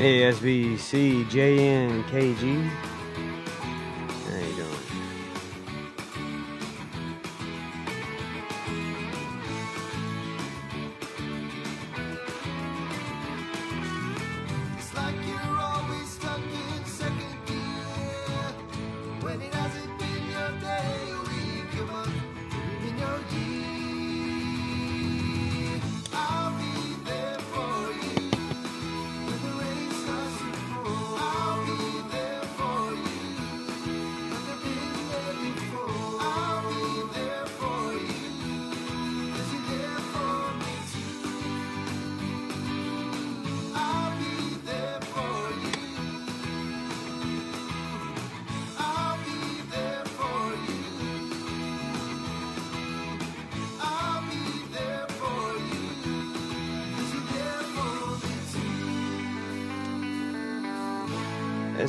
ASBC 0.00 1.28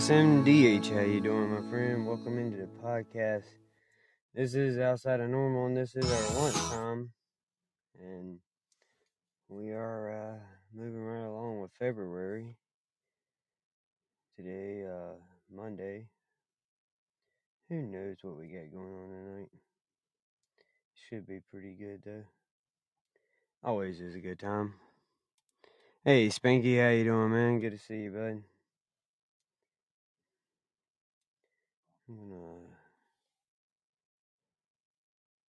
SMDH, 0.02 0.90
how 0.90 1.02
you 1.02 1.22
doing, 1.22 1.52
my 1.52 1.70
friend? 1.70 2.08
Welcome 2.08 2.40
into 2.40 2.58
the 2.58 2.68
podcast. 2.84 3.44
This 4.34 4.56
is 4.56 4.80
outside 4.80 5.20
of 5.20 5.30
normal, 5.30 5.68
and 5.68 5.78
this 5.78 5.96
is 5.96 6.12
our 6.12 6.42
lunchtime, 6.42 7.12
and 8.02 8.40
we 9.48 9.70
are 9.70 10.10
uh, 10.10 10.40
moving 10.76 11.04
right 11.04 11.24
along 11.24 11.62
with 11.62 11.70
February. 11.78 12.56
Today, 14.36 14.88
uh, 14.88 15.22
Monday. 15.56 16.08
Who 17.70 17.84
knows 17.84 18.18
what 18.24 18.40
we 18.40 18.48
got 18.48 18.72
going 18.74 18.96
on 19.04 19.10
tonight? 19.10 19.50
Should 20.96 21.28
be 21.28 21.42
pretty 21.52 21.76
good 21.76 22.02
though. 22.04 22.24
Always 23.64 24.02
is 24.02 24.16
a 24.16 24.20
good 24.20 24.40
time. 24.40 24.74
Hey, 26.04 26.30
Spanky, 26.30 26.82
how 26.82 26.90
you 26.90 27.04
doing, 27.04 27.30
man? 27.30 27.60
Good 27.60 27.74
to 27.74 27.78
see 27.78 28.00
you, 28.00 28.10
bud. 28.10 28.51
Gonna 32.18 32.62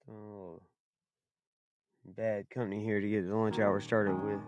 a 0.08 0.12
oh. 0.12 0.62
bad 2.16 2.48
company 2.50 2.82
here 2.82 3.00
to 3.00 3.08
get 3.08 3.28
the 3.28 3.34
lunch 3.34 3.58
hour 3.58 3.80
started 3.80 4.14
with. 4.22 4.40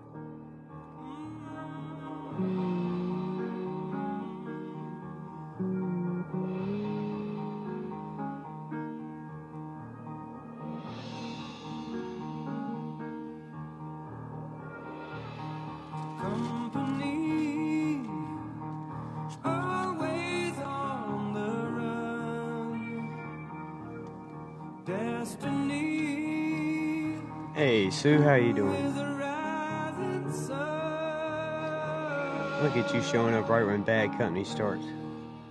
Hey, 27.80 27.88
Sue, 27.88 28.20
how 28.20 28.34
you 28.34 28.52
doing? 28.52 28.74
is 28.74 28.98
a 28.98 29.06
rising 29.06 30.30
sun. 30.30 30.58
Look 32.62 32.76
at 32.76 32.94
you 32.94 33.02
showing 33.02 33.32
up 33.32 33.48
right 33.48 33.64
when 33.64 33.82
bad 33.82 34.10
company 34.18 34.44
starts. 34.44 34.84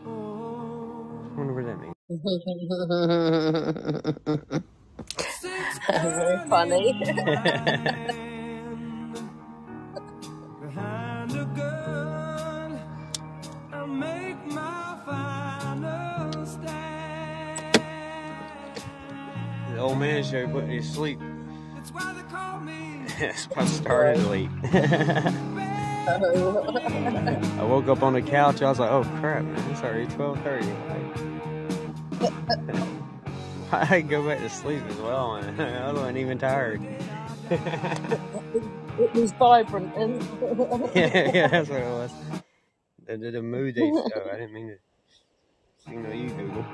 I 0.05 0.09
wonder 1.35 1.55
what 1.55 1.65
that 1.65 1.81
means. 1.81 1.95
Very 5.89 6.37
funny. 6.47 6.93
behind 10.61 11.31
a 11.31 11.45
gun, 11.57 12.79
I 13.73 13.85
make 13.87 14.45
my 14.53 14.99
final 15.03 16.45
stand. 16.45 17.81
the 19.73 19.79
old 19.79 19.97
man 19.97 20.23
show 20.23 20.47
put 20.47 20.67
me 20.67 20.77
to 20.77 20.85
sleep. 20.85 21.19
Why 23.19 23.63
I 23.63 23.66
started 23.66 24.25
late. 24.27 24.50
I 26.10 27.63
woke 27.63 27.88
up 27.88 28.01
on 28.01 28.13
the 28.13 28.21
couch. 28.21 28.62
I 28.62 28.69
was 28.69 28.80
like, 28.80 28.89
"Oh 28.89 29.04
crap, 29.19 29.44
man! 29.44 29.71
It's 29.71 29.83
already 29.83 30.07
twelve 30.07 30.39
thirty. 30.42 30.68
I 33.71 34.01
go 34.01 34.25
back 34.27 34.39
to 34.39 34.50
sleep 34.50 34.81
as 34.88 34.98
well, 34.98 35.36
and 35.36 35.62
I 35.63 35.92
wasn't 35.92 36.18
even 36.18 36.39
tired. 36.39 36.81
it 37.50 39.13
was 39.13 39.31
vibrant 39.33 39.95
and 39.95 40.24
yeah, 40.95 41.31
yeah, 41.33 41.48
that's 41.48 41.69
what 41.69 41.81
it 41.81 41.86
was. 41.86 42.12
The, 43.06 43.18
the, 43.18 43.31
the 43.31 43.42
mood 43.42 43.75
they 43.75 43.81
oh, 43.83 44.10
I 44.31 44.38
didn't 44.38 44.54
mean 44.54 44.68
to 44.69 44.77
signal 45.86 46.13
you, 46.13 46.30
Google. 46.30 46.66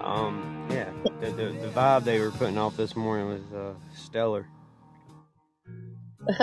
Um, 0.00 0.66
yeah, 0.70 0.90
the, 1.20 1.30
the 1.30 1.44
the 1.52 1.68
vibe 1.68 2.04
they 2.04 2.20
were 2.20 2.30
putting 2.30 2.58
off 2.58 2.76
this 2.76 2.96
morning 2.96 3.28
was 3.28 3.52
uh, 3.52 3.74
stellar. 3.94 4.46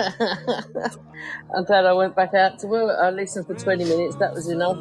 I'm 1.54 1.64
glad 1.64 1.86
I 1.86 1.92
went 1.92 2.16
back 2.16 2.34
out 2.34 2.58
to 2.60 2.66
work. 2.66 2.96
I 3.00 3.10
listened 3.10 3.46
for 3.46 3.54
20 3.54 3.84
minutes. 3.84 4.16
That 4.16 4.32
was 4.34 4.48
enough. 4.48 4.76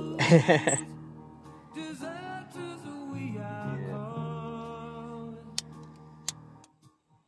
Deserters 1.76 2.82
we 3.14 3.38
are 3.38 3.78
Yeah. 3.80 3.92
called. 3.92 5.38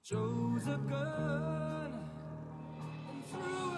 Chose 0.03 0.67
a 0.67 0.77
gun 0.89 1.93
and 3.11 3.25
threw 3.27 3.77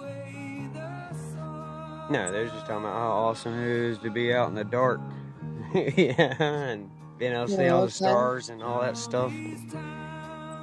away 0.00 0.68
the 0.74 1.14
sword. 1.14 2.10
no, 2.10 2.32
they're 2.32 2.46
just 2.46 2.66
talking 2.66 2.78
about 2.84 2.94
how 2.94 3.10
awesome 3.12 3.54
it 3.60 3.68
is 3.68 3.98
to 3.98 4.10
be 4.10 4.32
out 4.34 4.48
in 4.48 4.54
the 4.56 4.64
dark. 4.64 5.00
yeah, 5.74 6.42
and 6.42 6.90
being 7.18 7.32
able 7.32 7.46
to 7.46 7.52
see 7.52 7.68
all 7.68 7.84
the 7.84 7.90
stars 7.92 8.48
and 8.48 8.62
all 8.62 8.80
that 8.80 8.96
stuff. 8.96 9.32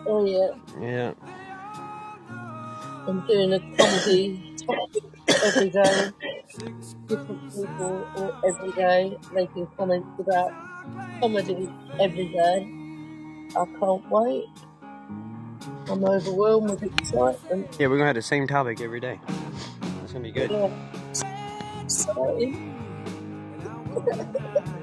Oh, 0.06 0.26
yeah. 0.26 0.50
Yeah. 0.82 1.14
I'm 3.08 3.26
doing 3.26 3.54
a 3.54 3.60
comedy 3.78 4.58
every 5.44 5.70
day. 5.70 6.12
Different 7.08 7.42
people 7.54 8.06
all- 8.18 8.34
every 8.46 8.72
day 8.74 9.18
making 9.34 9.68
comments 9.78 10.08
about 10.20 10.52
comedy 11.22 11.70
every 12.00 12.28
day. 12.28 12.68
I 13.56 13.66
can't 13.80 14.12
wait. 14.12 14.46
I'm 15.90 16.04
overwhelmed 16.04 16.70
with 16.72 16.84
excitement. 16.84 17.78
Yeah, 17.80 17.88
we're 17.88 17.96
gonna 17.98 18.08
have 18.08 18.16
the 18.16 18.22
same 18.22 18.46
topic 18.46 18.82
every 18.82 19.00
day. 19.00 19.22
That's 20.02 20.12
gonna 20.12 20.24
be 20.24 20.32
good. 20.32 20.52
Yeah. 20.52 20.70
Exciting. 21.84 22.74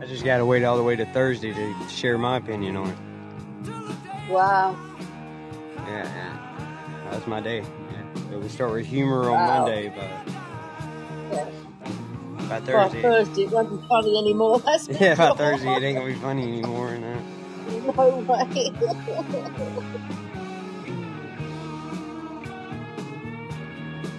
I 0.00 0.06
just 0.06 0.24
got 0.24 0.38
to 0.38 0.44
wait 0.46 0.64
all 0.64 0.76
the 0.76 0.82
way 0.82 0.96
to 0.96 1.06
Thursday 1.06 1.52
to 1.52 1.74
share 1.88 2.18
my 2.18 2.36
opinion 2.38 2.76
on 2.76 2.88
it. 2.88 3.11
Wow. 4.32 4.76
Yeah, 5.86 6.04
yeah. 6.04 7.10
That's 7.10 7.26
my 7.26 7.40
day. 7.40 7.64
Yeah. 8.30 8.38
We 8.38 8.48
start 8.48 8.72
with 8.72 8.86
humor 8.86 9.30
on 9.30 9.46
Wow. 9.46 9.46
Monday, 9.46 9.92
but 9.94 10.08
Yeah. 11.30 11.50
by 12.48 12.60
By 12.72 12.90
Thursday, 12.90 13.02
Thursday, 13.02 13.42
it 13.44 13.50
won't 13.52 13.70
be 13.70 13.78
funny 13.88 14.18
anymore. 14.18 14.60
That's 14.60 14.88
yeah, 15.00 15.14
by. 15.16 15.32
Thursday 15.32 15.74
it 15.76 15.82
ain't 15.82 15.98
gonna 15.98 16.12
be 16.12 16.18
funny 16.18 16.44
anymore. 16.48 16.92
That. 16.92 17.22
No 17.66 18.26
way. 18.28 18.72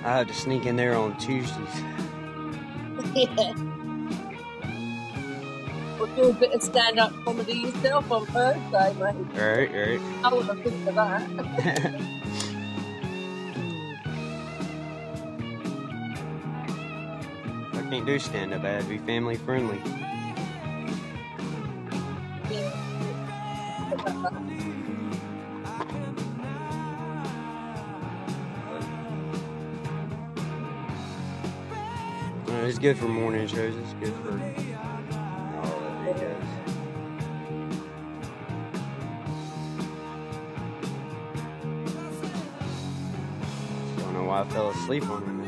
I 0.04 0.18
have 0.18 0.28
to 0.28 0.34
sneak 0.34 0.66
in 0.66 0.76
there 0.76 0.96
on 0.96 1.18
Tuesdays. 1.18 1.84
yeah. 3.16 3.54
Do 6.04 6.30
a 6.30 6.34
bit 6.34 6.52
of 6.52 6.62
stand-up 6.62 7.14
comedy 7.24 7.54
yourself 7.54 8.12
on 8.12 8.26
Thursday, 8.28 8.94
mate. 9.00 9.16
Right, 9.34 9.72
right. 9.74 10.02
I 10.24 10.34
want 10.34 10.48
to 10.48 10.56
think 10.56 10.86
of 10.88 10.96
that. 10.96 11.24
I 17.74 17.82
can't 17.90 18.06
do 18.06 18.20
stand 18.20 18.54
up. 18.54 18.64
I 18.64 18.82
to 18.82 18.88
be 18.88 18.98
family 19.00 19.38
friendly. 19.38 19.82
It's 32.66 32.80
good 32.80 32.98
for 32.98 33.10
morning 33.10 33.46
shows. 33.46 33.76
It's 33.76 33.92
good 33.94 34.14
for 34.24 34.38
I 44.44 44.46
fell 44.48 44.72
asleep 44.72 45.10
on. 45.10 45.42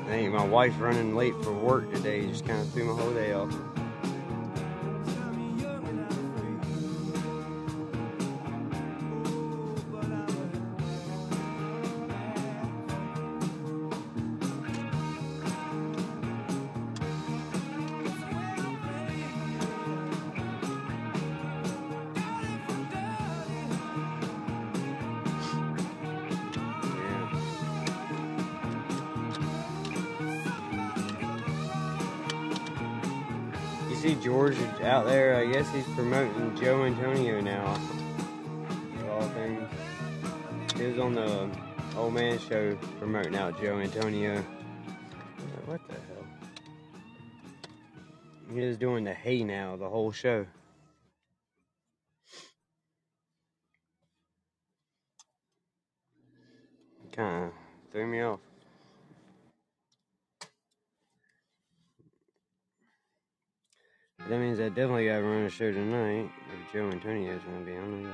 I 0.00 0.14
think 0.14 0.34
my 0.34 0.44
wife 0.44 0.78
running 0.78 1.16
late 1.16 1.32
for 1.42 1.54
work 1.54 1.90
today 1.94 2.26
just 2.26 2.44
kind 2.44 2.60
of 2.60 2.68
threw 2.68 2.84
my 2.84 3.00
whole 3.00 3.14
day 3.14 3.32
off. 3.32 3.71
Guess 35.52 35.70
he's 35.74 35.84
promoting 35.94 36.56
Joe 36.56 36.84
Antonio 36.84 37.38
now. 37.42 37.74
Of 39.00 39.08
all 39.10 39.28
things. 39.28 39.68
He 40.78 40.86
was 40.86 40.98
on 40.98 41.12
the 41.12 41.50
old 41.94 42.14
man 42.14 42.38
show 42.38 42.74
promoting 42.98 43.36
out 43.36 43.60
Joe 43.60 43.78
Antonio. 43.78 44.38
Uh, 44.38 44.42
what 45.66 45.86
the 45.88 45.94
hell? 45.94 46.24
He 48.54 48.60
doing 48.78 49.04
the 49.04 49.12
hey 49.12 49.44
now 49.44 49.76
the 49.76 49.90
whole 49.90 50.10
show. 50.10 50.46
Kinda 57.14 57.50
threw 57.92 58.06
me 58.06 58.22
off. 58.22 58.40
That 64.28 64.38
means 64.38 64.60
I 64.60 64.68
definitely 64.68 65.06
gotta 65.06 65.22
run 65.22 65.42
a 65.42 65.50
show 65.50 65.72
tonight. 65.72 66.30
If 66.52 66.72
Joe 66.72 66.88
Antonio's 66.90 67.40
gonna 67.42 67.64
be 67.64 67.76
on, 67.76 68.06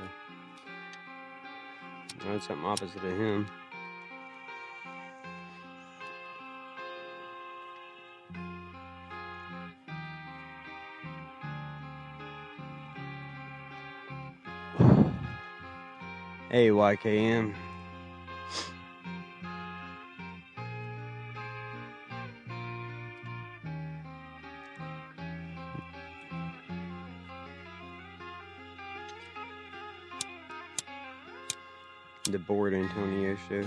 I 2.11 2.17
gotta 2.17 2.29
run 2.29 2.41
something 2.41 2.65
opposite 2.65 3.03
of 3.03 3.17
him. 3.17 3.47
Hey 16.51 16.69
YKM. 16.69 17.53
Antonio 32.79 33.35
show. 33.47 33.65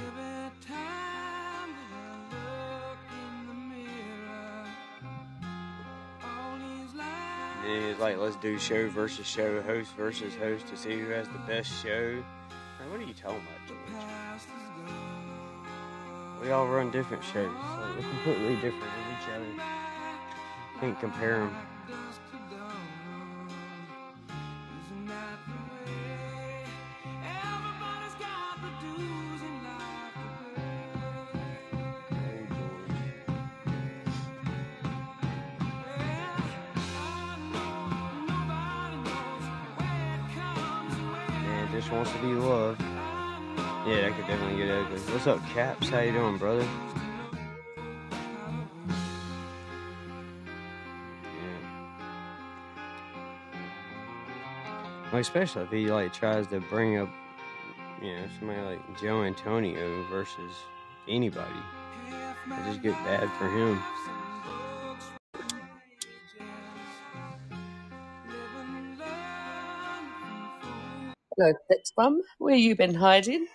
And 7.65 7.85
he's 7.85 7.99
like, 7.99 8.19
let's 8.19 8.37
do 8.37 8.59
show 8.59 8.89
versus 8.89 9.27
show, 9.27 9.63
host 9.63 9.95
versus 9.97 10.35
host 10.35 10.67
to 10.69 10.77
see 10.77 10.99
who 10.99 11.11
has 11.11 11.29
the 11.29 11.39
best 11.47 11.71
show. 11.83 12.23
What 12.91 13.01
are 13.01 13.05
you 13.05 13.15
talking 13.15 13.41
about, 13.41 13.67
George? 13.69 13.79
We 16.43 16.51
all 16.51 16.67
run 16.67 16.91
different 16.91 17.23
shows. 17.23 17.55
Like, 17.55 17.97
we're 17.97 18.03
completely 18.03 18.57
different 18.57 18.81
than 18.81 19.17
each 19.17 19.29
other. 19.29 19.47
Can't 20.81 20.99
compare 20.99 21.39
them. 21.39 21.55
Ugly. 44.93 45.13
What's 45.13 45.27
up, 45.27 45.47
Caps? 45.51 45.89
How 45.89 46.01
you 46.01 46.13
doing, 46.13 46.39
brother? 46.39 46.67
Yeah. 51.25 51.89
Well, 55.11 55.21
especially 55.21 55.63
if 55.65 55.71
he 55.71 55.91
like 55.91 56.13
tries 56.13 56.47
to 56.49 56.61
bring 56.61 56.99
up, 56.99 57.09
you 58.01 58.15
know, 58.15 58.25
somebody 58.39 58.61
like 58.61 59.01
Joe 59.01 59.23
Antonio 59.23 60.05
versus 60.11 60.53
anybody. 61.09 61.51
I 62.51 62.63
just 62.67 62.83
get 62.83 62.95
bad 63.05 63.31
for 63.39 63.49
him. 63.49 63.81
Hello, 71.39 71.53
Sex 71.69 71.93
Bum. 71.97 72.21
Where 72.39 72.55
you 72.55 72.77
been 72.77 72.95
hiding? 72.95 73.47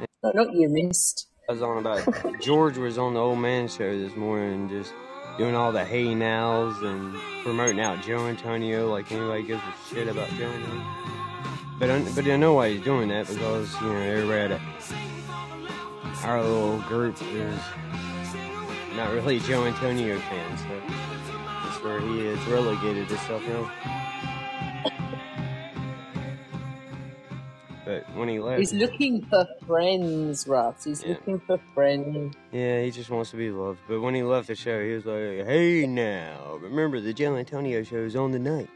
No, 0.00 0.32
not 0.34 0.54
you, 0.54 0.68
missed. 0.68 1.28
I 1.48 1.52
was 1.52 1.62
on 1.62 1.78
about 1.78 2.40
George 2.40 2.78
was 2.78 2.98
on 2.98 3.14
the 3.14 3.20
old 3.20 3.38
man 3.38 3.68
show 3.68 3.98
this 3.98 4.14
morning, 4.16 4.68
just 4.68 4.92
doing 5.38 5.54
all 5.56 5.72
the 5.72 5.84
hey 5.84 6.14
nows 6.14 6.80
and 6.82 7.14
promoting 7.42 7.80
out 7.80 8.02
Joe 8.02 8.28
Antonio 8.28 8.88
like 8.90 9.10
anybody 9.10 9.42
gives 9.42 9.62
a 9.62 9.94
shit 9.94 10.08
about 10.08 10.28
Joe 10.30 10.48
Antonio. 10.48 10.86
But 11.78 11.90
I, 11.90 12.02
but 12.14 12.26
I 12.26 12.36
know 12.36 12.54
why 12.54 12.70
he's 12.70 12.84
doing 12.84 13.08
that 13.08 13.26
because 13.26 13.74
you 13.80 13.88
know 13.88 13.98
everybody 13.98 14.54
at 14.54 14.60
our 16.24 16.40
little 16.42 16.78
group 16.82 17.16
is 17.20 17.58
not 18.96 19.12
really 19.12 19.40
Joe 19.40 19.64
Antonio 19.64 20.18
fans, 20.18 20.60
so 20.60 20.80
that's 21.64 21.82
where 21.82 22.00
he 22.00 22.20
is 22.20 22.38
relegated 22.46 23.08
himself 23.08 23.42
now. 23.48 23.70
But 23.84 24.01
But 27.92 28.16
when 28.16 28.28
he 28.28 28.38
left, 28.40 28.58
He's 28.60 28.72
looking 28.72 29.22
for 29.26 29.46
friends, 29.66 30.46
Russ. 30.48 30.84
He's 30.84 31.02
Yeah. 31.02 31.10
looking 31.10 31.40
for 31.40 31.58
friends. 31.74 32.34
yeah, 32.50 32.82
he 32.82 32.90
just 32.90 33.10
wants 33.10 33.30
to 33.32 33.36
be 33.36 33.50
loved. 33.50 33.80
But 33.86 34.00
when 34.00 34.14
he 34.14 34.22
left 34.22 34.48
the 34.48 34.54
show, 34.54 34.82
he 34.82 34.92
was 34.94 35.04
like, 35.04 35.46
"Hey, 35.46 35.86
now 35.86 36.56
remember 36.60 37.00
the 37.00 37.12
Joe 37.12 37.36
Antonio 37.36 37.82
show 37.82 37.96
is 37.96 38.16
on 38.16 38.32
tonight." 38.32 38.70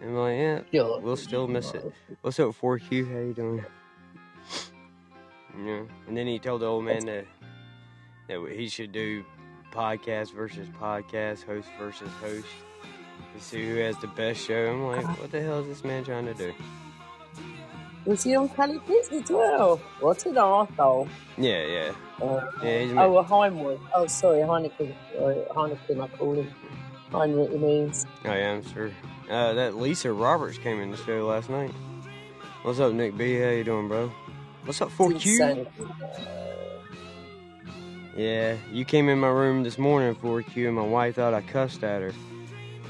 And 0.00 0.10
I'm 0.10 0.16
like, 0.16 0.66
"Yeah, 0.72 0.98
we'll 1.00 1.16
still 1.16 1.46
miss 1.46 1.72
it." 1.72 1.92
What's 2.22 2.40
up, 2.40 2.54
4Q? 2.54 3.06
How 3.12 3.18
you 3.18 3.34
doing? 3.34 3.64
Yeah. 5.64 5.82
And 6.06 6.16
then 6.16 6.26
he 6.26 6.38
told 6.38 6.62
the 6.62 6.66
old 6.66 6.84
man 6.84 7.04
that 7.06 7.26
that 8.28 8.52
he 8.52 8.68
should 8.68 8.92
do 8.92 9.24
podcast 9.72 10.32
versus 10.34 10.68
podcast, 10.80 11.44
host 11.44 11.68
versus 11.78 12.10
host, 12.20 12.46
to 13.34 13.40
see 13.40 13.68
who 13.68 13.76
has 13.76 13.96
the 13.98 14.06
best 14.08 14.44
show. 14.44 14.70
I'm 14.70 14.84
like, 14.84 15.04
uh-huh. 15.04 15.14
what 15.20 15.30
the 15.30 15.40
hell 15.40 15.60
is 15.60 15.66
this 15.66 15.84
man 15.84 16.04
trying 16.04 16.26
to 16.26 16.34
do? 16.34 16.52
Was 18.08 18.22
he 18.24 18.34
on 18.36 18.48
Cali 18.48 18.80
Kids 18.86 19.10
as 19.12 19.30
well? 19.30 19.76
What 20.00 20.24
an 20.24 20.32
arsehole. 20.36 21.06
Yeah, 21.36 21.62
yeah, 21.66 21.92
Uh, 22.22 22.40
yeah. 22.62 22.80
He's 22.80 22.92
oh, 22.92 23.12
well, 23.12 23.22
Heinwood. 23.22 23.78
Oh, 23.94 24.06
sorry, 24.06 24.38
Heineken. 24.38 24.94
Sorry, 25.12 25.36
Heineken, 25.50 26.02
I 26.02 26.08
call 26.16 26.32
him. 26.32 26.50
Heinrich, 27.12 27.50
it 27.50 27.60
means. 27.60 28.06
I 28.24 28.38
am 28.38 28.64
sure. 28.64 28.90
Uh, 29.28 29.52
that 29.52 29.76
Lisa 29.76 30.10
Roberts 30.10 30.56
came 30.56 30.80
in 30.80 30.90
the 30.90 30.96
show 30.96 31.26
last 31.26 31.50
night. 31.50 31.70
What's 32.62 32.80
up, 32.80 32.94
Nick 32.94 33.14
B? 33.14 33.38
How 33.40 33.50
you 33.50 33.64
doing, 33.64 33.88
bro? 33.88 34.10
What's 34.64 34.80
up, 34.80 34.88
4Q? 34.88 35.66
Yeah, 38.16 38.56
you 38.72 38.86
came 38.86 39.10
in 39.10 39.18
my 39.20 39.28
room 39.28 39.64
this 39.64 39.76
morning, 39.76 40.14
4Q, 40.14 40.68
and 40.68 40.76
my 40.76 40.82
wife 40.82 41.16
thought 41.16 41.34
I 41.34 41.42
cussed 41.42 41.84
at 41.84 42.00
her. 42.00 42.12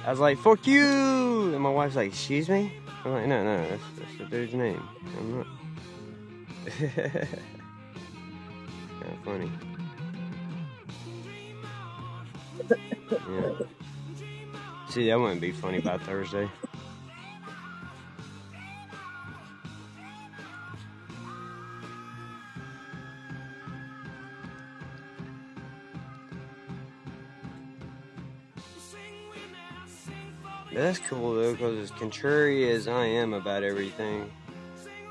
I 0.06 0.10
was 0.10 0.20
like, 0.20 0.38
4Q! 0.38 1.54
And 1.54 1.60
my 1.60 1.70
wife's 1.70 1.96
like, 1.96 2.12
excuse 2.12 2.48
me? 2.48 2.72
I'm 3.08 3.14
like, 3.14 3.26
no, 3.26 3.42
no, 3.42 3.68
that's, 3.70 3.82
that's 3.98 4.18
the 4.18 4.24
dude's 4.26 4.52
name. 4.52 4.86
I'm 5.18 5.38
not. 5.38 5.46
kind 6.78 7.26
of 9.12 9.24
funny. 9.24 9.50
Yeah. 13.10 13.52
See, 14.90 15.06
that 15.08 15.18
wouldn't 15.18 15.40
be 15.40 15.52
funny 15.52 15.80
by 15.80 15.96
Thursday. 15.96 16.50
That's 30.78 30.98
cool 30.98 31.34
though, 31.34 31.52
because 31.52 31.78
as 31.78 31.90
contrary 31.90 32.70
as 32.70 32.88
I 32.88 33.04
am 33.04 33.34
about 33.34 33.62
everything, 33.62 34.30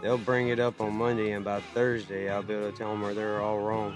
they'll 0.01 0.17
bring 0.17 0.49
it 0.49 0.59
up 0.59 0.79
on 0.79 0.95
Monday, 0.95 1.31
and 1.31 1.43
by 1.43 1.61
Thursday, 1.73 2.29
I'll 2.29 2.43
be 2.43 2.53
able 2.53 2.71
to 2.71 2.77
tell 2.77 2.91
them 2.91 3.01
where 3.01 3.13
they're 3.13 3.41
all 3.41 3.59
wrong. 3.59 3.95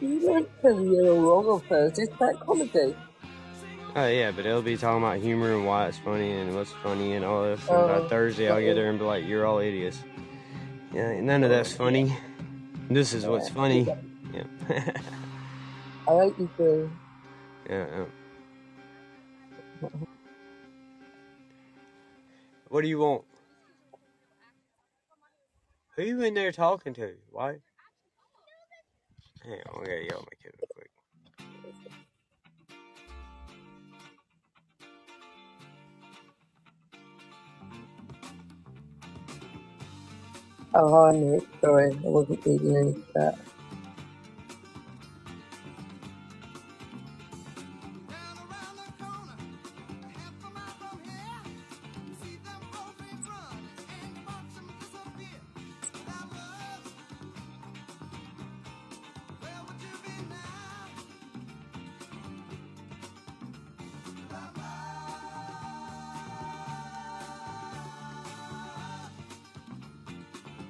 You 0.00 0.08
me 0.08 0.46
you're 0.64 1.14
wrong 1.14 1.46
on 1.46 1.60
Thursday. 1.60 2.02
It's 2.02 2.18
that 2.18 2.40
comedy. 2.40 2.96
Oh 3.94 4.08
yeah, 4.08 4.30
but 4.30 4.44
they'll 4.44 4.62
be 4.62 4.76
talking 4.76 5.02
about 5.02 5.18
humor 5.18 5.54
and 5.54 5.66
why 5.66 5.86
it's 5.86 5.98
funny 5.98 6.32
and 6.32 6.54
what's 6.54 6.72
funny 6.72 7.12
and 7.12 7.24
all 7.24 7.44
this. 7.44 7.60
And 7.68 7.86
by 7.86 7.94
Oh, 7.96 8.08
Thursday, 8.08 8.50
I'll 8.50 8.60
get 8.60 8.74
there 8.74 8.88
and 8.88 8.98
be 8.98 9.04
like, 9.04 9.26
"You're 9.26 9.46
all 9.46 9.58
idiots." 9.58 9.98
Yeah, 10.94 11.20
none 11.20 11.44
of 11.44 11.50
that's 11.50 11.72
funny. 11.72 12.16
This 12.88 13.12
is 13.12 13.26
what's 13.26 13.48
funny. 13.48 13.86
Yeah. 14.32 14.44
I 16.08 16.12
like 16.12 16.38
you 16.38 16.48
do. 16.56 16.90
Yeah. 17.68 18.04
What 22.68 22.82
do 22.82 22.88
you 22.88 22.98
want? 22.98 23.24
Who 25.96 26.02
you 26.04 26.22
in 26.22 26.34
there 26.34 26.52
talking 26.52 26.94
to? 26.94 27.14
Why? 27.30 27.56
On, 29.44 29.52
I 29.52 29.56
gotta 29.80 30.04
yell 30.04 30.20
at 30.20 30.24
my 30.24 30.36
kid 30.42 30.52
real 30.56 30.68
quick. 30.74 30.90
Oh, 40.74 40.88
hi, 41.04 41.12
Nick. 41.18 41.42
Sorry, 41.60 41.92
I 41.92 41.96
wasn't 42.02 42.46
reading 42.46 42.76
any 42.76 42.94
of 43.16 43.51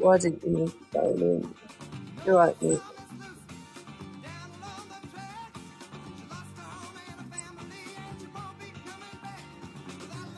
that. 0.03 0.41
Didn't 0.41 0.69
phone 0.93 1.23
in? 1.23 1.55
You're 2.27 2.37
right, 2.37 2.63
Nick. 2.63 2.81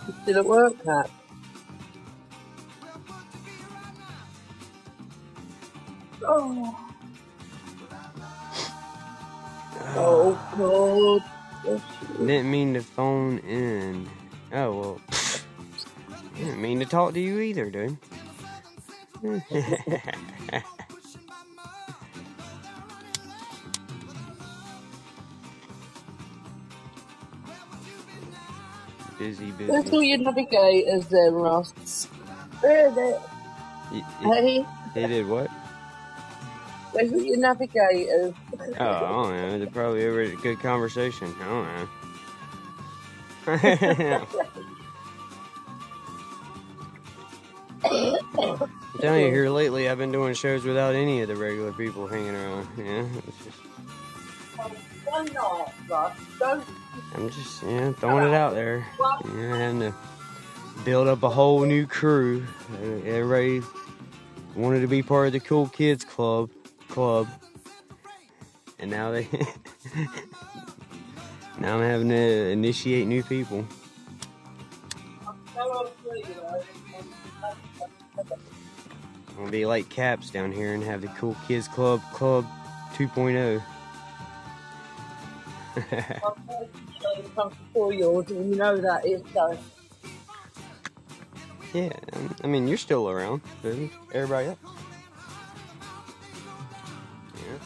You 0.06 0.14
still 0.22 0.38
at 0.38 0.44
work, 0.44 0.84
Pat? 0.84 1.10
Oh, 6.26 6.76
oh 9.96 11.22
God. 11.64 11.82
Didn't 12.18 12.50
mean 12.50 12.74
to 12.74 12.80
phone 12.80 13.38
in. 13.38 14.08
Oh 14.52 14.80
well. 14.80 15.00
Didn't 16.36 16.60
mean 16.62 16.80
to 16.80 16.86
talk 16.86 17.14
to 17.14 17.20
you 17.20 17.40
either, 17.40 17.70
dude. 17.70 17.98
busy, 29.18 29.50
Let's 29.66 29.90
busy. 29.90 29.96
all 29.96 30.02
your 30.02 30.18
navigators 30.18 31.06
then, 31.08 31.28
uh, 31.28 31.38
Ross. 31.38 32.06
Where 32.60 32.88
are 32.88 32.94
they? 32.94 33.18
Y- 33.92 34.04
y- 34.22 34.34
Hey, 34.34 34.66
He 34.94 35.06
did 35.06 35.26
what? 35.28 35.50
where's 36.92 37.12
all 37.12 37.22
your 37.22 37.38
navigators? 37.38 38.34
Oh, 38.78 38.84
I 38.84 39.00
don't 39.00 39.30
know. 39.36 39.58
They're 39.58 39.66
probably 39.68 40.06
over 40.06 40.20
a 40.20 40.36
good 40.36 40.60
conversation. 40.60 41.34
I 41.40 41.44
don't 41.48 41.66
know. 43.46 44.26
telling 49.04 49.26
you, 49.26 49.30
here 49.30 49.50
lately, 49.50 49.88
I've 49.88 49.98
been 49.98 50.12
doing 50.12 50.34
shows 50.34 50.64
without 50.64 50.94
any 50.94 51.20
of 51.20 51.28
the 51.28 51.36
regular 51.36 51.72
people 51.72 52.06
hanging 52.06 52.34
around. 52.34 52.68
Yeah, 52.78 53.06
just, 53.26 53.58
Why 55.04 55.24
not, 55.24 55.72
Ross? 55.88 56.16
Don't. 56.38 56.64
I'm 57.14 57.30
just, 57.30 57.62
yeah, 57.62 57.92
throwing 57.92 58.28
it 58.28 58.34
out 58.34 58.54
there. 58.54 58.86
Yeah, 59.36 59.56
having 59.56 59.80
to 59.80 59.94
build 60.84 61.08
up 61.08 61.22
a 61.22 61.28
whole 61.28 61.64
new 61.64 61.86
crew. 61.86 62.46
Everybody 63.04 63.62
wanted 64.54 64.80
to 64.80 64.86
be 64.86 65.02
part 65.02 65.28
of 65.28 65.32
the 65.32 65.40
cool 65.40 65.68
kids 65.68 66.04
club, 66.04 66.50
club, 66.88 67.28
and 68.78 68.90
now 68.90 69.10
they, 69.10 69.28
now 71.58 71.76
I'm 71.76 71.82
having 71.82 72.08
to 72.08 72.50
initiate 72.50 73.06
new 73.06 73.22
people. 73.22 73.66
Gonna 79.44 79.52
be 79.52 79.66
like 79.66 79.88
Caps 79.90 80.30
down 80.30 80.50
here 80.52 80.72
and 80.72 80.82
have 80.82 81.02
the 81.02 81.08
cool 81.08 81.36
kids 81.46 81.68
club, 81.68 82.00
club 82.12 82.46
oh. 82.48 82.94
2.0. 82.96 83.62
Comes 87.34 87.54
before 87.56 87.92
yours, 87.92 88.30
and 88.30 88.50
you 88.50 88.56
know 88.56 88.76
that. 88.76 89.04
Yeah, 91.74 91.92
um, 92.12 92.34
I 92.44 92.46
mean, 92.46 92.68
you're 92.68 92.78
still 92.78 93.10
around, 93.10 93.42
everybody 93.64 94.48
else. 94.48 94.58
Yeah. 97.34 97.58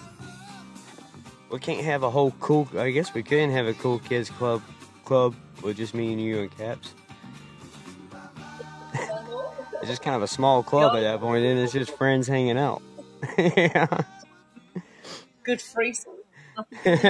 We 1.50 1.58
can't 1.58 1.84
have 1.84 2.02
a 2.02 2.10
whole 2.10 2.32
cool. 2.40 2.66
I 2.76 2.90
guess 2.90 3.14
we 3.14 3.22
couldn't 3.22 3.50
have 3.50 3.66
a 3.66 3.74
cool 3.74 3.98
kids 4.00 4.30
club 4.30 4.62
club 5.04 5.34
with 5.62 5.76
just 5.76 5.94
me 5.94 6.12
and 6.12 6.20
you 6.20 6.40
and 6.40 6.56
Caps. 6.56 6.94
It's 9.88 9.94
just 9.94 10.02
kind 10.02 10.16
of 10.16 10.22
a 10.22 10.28
small 10.28 10.62
club 10.62 10.94
at 10.96 11.00
that 11.00 11.18
point, 11.18 11.46
and 11.46 11.58
it's 11.58 11.72
just 11.72 11.96
friends 11.96 12.28
hanging 12.28 12.58
out. 12.58 12.82
yeah. 13.38 14.02
Good 15.42 15.62
threesome. 15.62 16.12
yeah. 16.84 17.06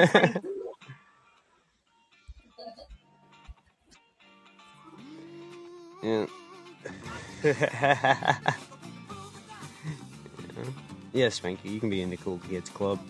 yeah, 11.13 11.27
Spanky, 11.27 11.65
you 11.65 11.81
can 11.81 11.91
be 11.91 12.01
in 12.01 12.11
the 12.11 12.17
cool 12.17 12.41
kids 12.49 12.71
club. 12.71 13.01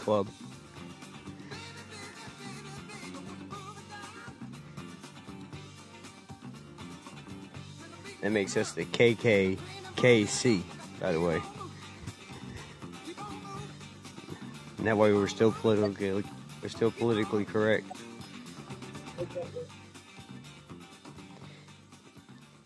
Club. 0.00 0.28
That 8.28 8.34
makes 8.34 8.58
us 8.58 8.72
the 8.72 8.84
KKKC, 8.84 10.62
by 11.00 11.12
the 11.12 11.20
way. 11.22 11.40
And 14.76 14.86
that 14.86 14.98
way 14.98 15.14
we're 15.14 15.28
still 15.28 15.50
politically 15.50 16.22
we're 16.62 16.68
still 16.68 16.90
politically 16.90 17.46
correct. 17.46 17.86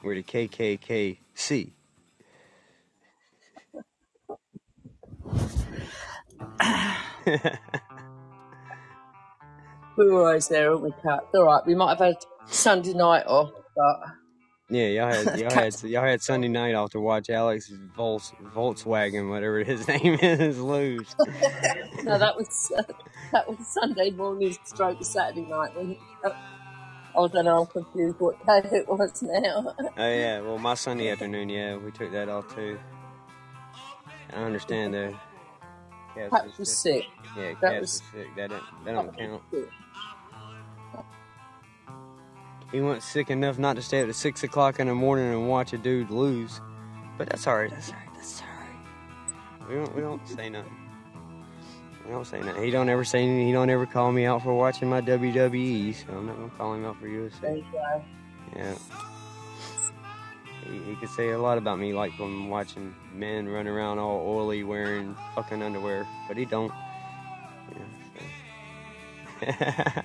We're 0.03 0.17
the 0.17 0.25
KKKC. 0.25 1.71
We 9.97 10.07
were 10.11 10.27
always 10.27 10.49
there, 10.49 10.71
aren't 10.71 10.83
we, 10.83 10.91
Kat? 11.03 11.21
All 11.35 11.45
right. 11.45 11.65
We 11.67 11.75
might 11.77 11.91
have 11.91 11.99
had 11.99 12.17
Sunday 12.47 12.95
night 12.95 13.27
off, 13.27 13.53
but 13.77 14.22
Yeah, 14.73 14.87
y'all 14.87 15.13
had 15.13 15.39
y'all 15.39 15.51
had 15.53 15.83
y'all 15.83 16.03
had 16.05 16.23
Sunday 16.23 16.49
night 16.49 16.75
off 16.75 16.91
to 16.93 17.01
watch 17.01 17.29
Alex's 17.29 17.79
Volks, 17.95 18.33
Volkswagen, 18.55 19.29
whatever 19.29 19.63
his 19.65 19.87
name 19.87 20.19
is, 20.23 20.59
lose. 20.59 21.15
no, 22.05 22.19
that 22.19 22.35
was 22.37 22.73
that 23.33 23.47
was 23.47 23.59
Sunday 23.67 24.11
morning 24.11 24.57
stroke 24.65 25.05
Saturday 25.05 25.43
night. 25.43 25.77
When, 25.77 25.97
oh, 26.25 26.33
I 27.25 27.29
don't 27.29 27.45
know. 27.45 27.61
I'm 27.61 27.67
confused 27.67 28.17
what 28.19 28.39
day 28.47 28.63
it 28.79 28.89
was 28.89 29.23
now. 29.23 29.75
Oh 29.79 29.91
yeah, 29.99 30.41
well 30.41 30.59
my 30.59 30.73
Sunday 30.75 31.11
afternoon, 31.11 31.51
yeah, 31.51 31.77
we 31.77 31.91
took 31.91 32.11
that 32.13 32.31
off 32.31 32.55
too. 32.55 32.79
I 34.33 34.37
understand 34.45 34.95
though. 34.95 35.15
Pat 36.31 36.47
was 36.59 36.69
sick. 36.69 37.03
sick. 37.03 37.05
Yeah, 37.37 37.53
That 37.61 37.73
Cass 37.73 37.81
was 37.81 37.81
was- 37.81 38.03
sick. 38.13 38.37
That 38.37 38.51
don't, 38.51 38.85
that 38.87 38.93
don't 38.93 39.19
count. 39.19 39.43
Sick. 39.51 39.69
He 42.73 42.81
wasn't 42.81 43.03
sick 43.03 43.31
enough 43.31 43.59
not 43.59 43.77
to 43.77 43.83
stay 43.83 44.01
up 44.01 44.07
to 44.07 44.15
six 44.15 44.43
o'clock 44.43 44.81
in 44.81 44.87
the 44.89 44.95
morning 44.95 45.31
and 45.31 45.49
watch 45.49 45.75
a 45.75 45.79
dude 45.79 46.11
lose. 46.11 46.61
But 47.19 47.29
that's 47.29 47.47
alright. 47.47 47.71
That's 47.71 47.91
alright. 47.91 48.09
That's 48.15 48.43
alright. 48.43 49.69
We 49.69 49.75
don't 49.75 49.95
we 49.95 50.01
don't 50.01 50.27
say 50.27 50.49
nothing. 50.49 50.73
We 52.07 52.11
don't 52.11 52.27
say 52.27 52.41
nothing. 52.41 52.65
He 52.65 52.71
don't 52.71 52.89
ever 52.89 53.05
say 53.05 53.23
anything. 53.23 53.47
He 53.47 53.53
don't 53.53 53.69
ever 53.69 53.85
call 53.85 54.11
me 54.11 54.25
out 54.25 54.43
for 54.43 54.55
watching 54.55 54.89
my 54.89 55.03
WWE. 55.03 55.95
So 55.95 56.15
I'm 56.17 56.27
not 56.27 56.37
gonna 56.37 56.51
call 56.57 56.75
him 56.75 56.87
out 56.87 56.99
for 56.99 57.07
UFC. 57.07 57.63
Yeah. 58.57 58.75
He, 60.65 60.79
he 60.79 60.97
could 60.97 61.11
say 61.11 61.31
a 61.31 61.39
lot 61.39 61.59
about 61.59 61.79
me, 61.79 61.93
like 61.93 62.19
when 62.19 62.49
watching 62.49 62.95
men 63.15 63.49
run 63.49 63.67
around 63.67 63.99
all 63.99 64.27
oily 64.27 64.65
wearing 64.65 65.15
fucking 65.35 65.63
underwear, 65.63 66.07
but 66.27 66.39
he 66.39 66.47
don't. 66.47 66.73
Yeah, 69.43 70.03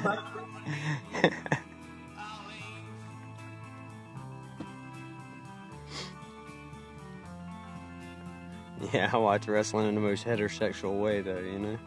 so. 0.00 0.44
yeah, 8.92 9.10
I 9.12 9.16
watch 9.16 9.48
wrestling 9.48 9.88
in 9.88 9.94
the 9.94 10.00
most 10.00 10.24
heterosexual 10.24 11.00
way, 11.00 11.20
though, 11.20 11.38
you 11.38 11.58
know? 11.58 11.78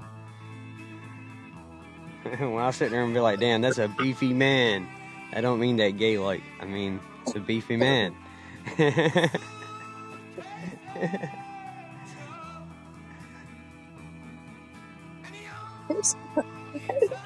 when 2.40 2.64
I 2.64 2.72
sit 2.72 2.92
there 2.92 3.04
and 3.04 3.14
be 3.14 3.20
like, 3.20 3.40
damn, 3.40 3.62
that's 3.62 3.78
a 3.78 3.88
beefy 3.88 4.34
man. 4.34 4.88
I 5.34 5.42
don't 5.42 5.60
mean 5.60 5.78
that 5.78 5.98
gay 5.98 6.18
like. 6.18 6.42
I 6.60 6.66
mean, 6.66 7.00
it's 7.26 7.36
a 7.36 7.40
beefy 7.40 7.78
man. 7.78 8.16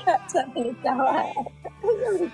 Cat's 0.05 0.33
having 0.33 0.69
a 0.69 0.73
go 0.83 1.07
at. 1.07 1.35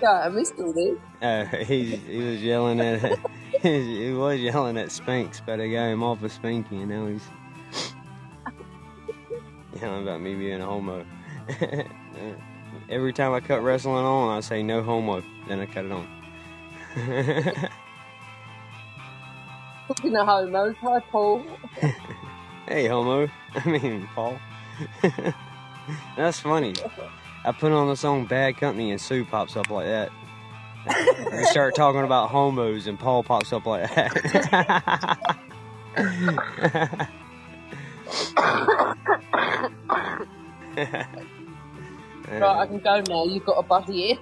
There. 0.00 0.22
I 0.22 0.28
missed 0.28 0.54
all 0.58 0.72
this. 0.72 0.98
Uh, 1.20 1.44
he 1.64 1.96
he 1.96 2.18
was 2.18 2.42
yelling 2.42 2.80
at 2.80 3.18
he 3.62 4.12
was 4.12 4.40
yelling 4.40 4.76
at 4.78 4.92
Spanks, 4.92 5.40
but 5.44 5.60
I 5.60 5.68
got 5.68 5.86
him 5.86 6.02
off 6.02 6.22
of 6.22 6.32
Spanky, 6.32 6.72
and 6.72 6.88
now 6.88 7.06
he's 7.06 7.26
yelling 9.80 10.02
about 10.02 10.20
me 10.20 10.34
being 10.34 10.60
a 10.60 10.66
homo. 10.66 11.04
Every 12.88 13.12
time 13.12 13.32
I 13.32 13.40
cut 13.40 13.62
wrestling 13.62 14.04
on, 14.04 14.36
I 14.36 14.40
say 14.40 14.62
no 14.62 14.82
homo, 14.82 15.22
then 15.48 15.60
I 15.60 15.66
cut 15.66 15.84
it 15.84 15.92
on. 15.92 16.08
Talking 19.88 20.12
to 20.12 20.24
homos. 20.24 20.74
Hi, 20.80 21.00
Paul. 21.10 21.42
hey, 22.68 22.86
homo. 22.86 23.28
I 23.54 23.68
mean, 23.68 24.08
Paul. 24.14 24.38
That's 26.16 26.40
funny. 26.40 26.74
I 27.44 27.50
put 27.52 27.72
on 27.72 27.88
the 27.88 27.96
song 27.96 28.26
Bad 28.26 28.56
Company 28.56 28.92
and 28.92 29.00
Sue 29.00 29.24
pops 29.24 29.56
up 29.56 29.68
like 29.68 29.86
that. 29.86 30.10
we 31.32 31.44
start 31.44 31.74
talking 31.74 32.02
about 32.02 32.30
homos 32.30 32.86
and 32.86 32.98
Paul 32.98 33.24
pops 33.24 33.52
up 33.52 33.66
like 33.66 33.92
that. 33.94 35.38
Right, 42.30 42.42
I 42.42 42.66
can 42.66 42.78
go 42.78 43.02
now. 43.08 43.24
You've 43.24 43.44
got 43.44 43.58
a 43.58 43.62
buddy 43.62 44.14
here. 44.14 44.18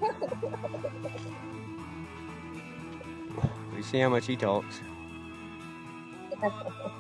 we 3.74 3.82
see 3.82 4.00
how 4.00 4.08
much 4.08 4.26
he 4.26 4.36
talks. 4.36 4.80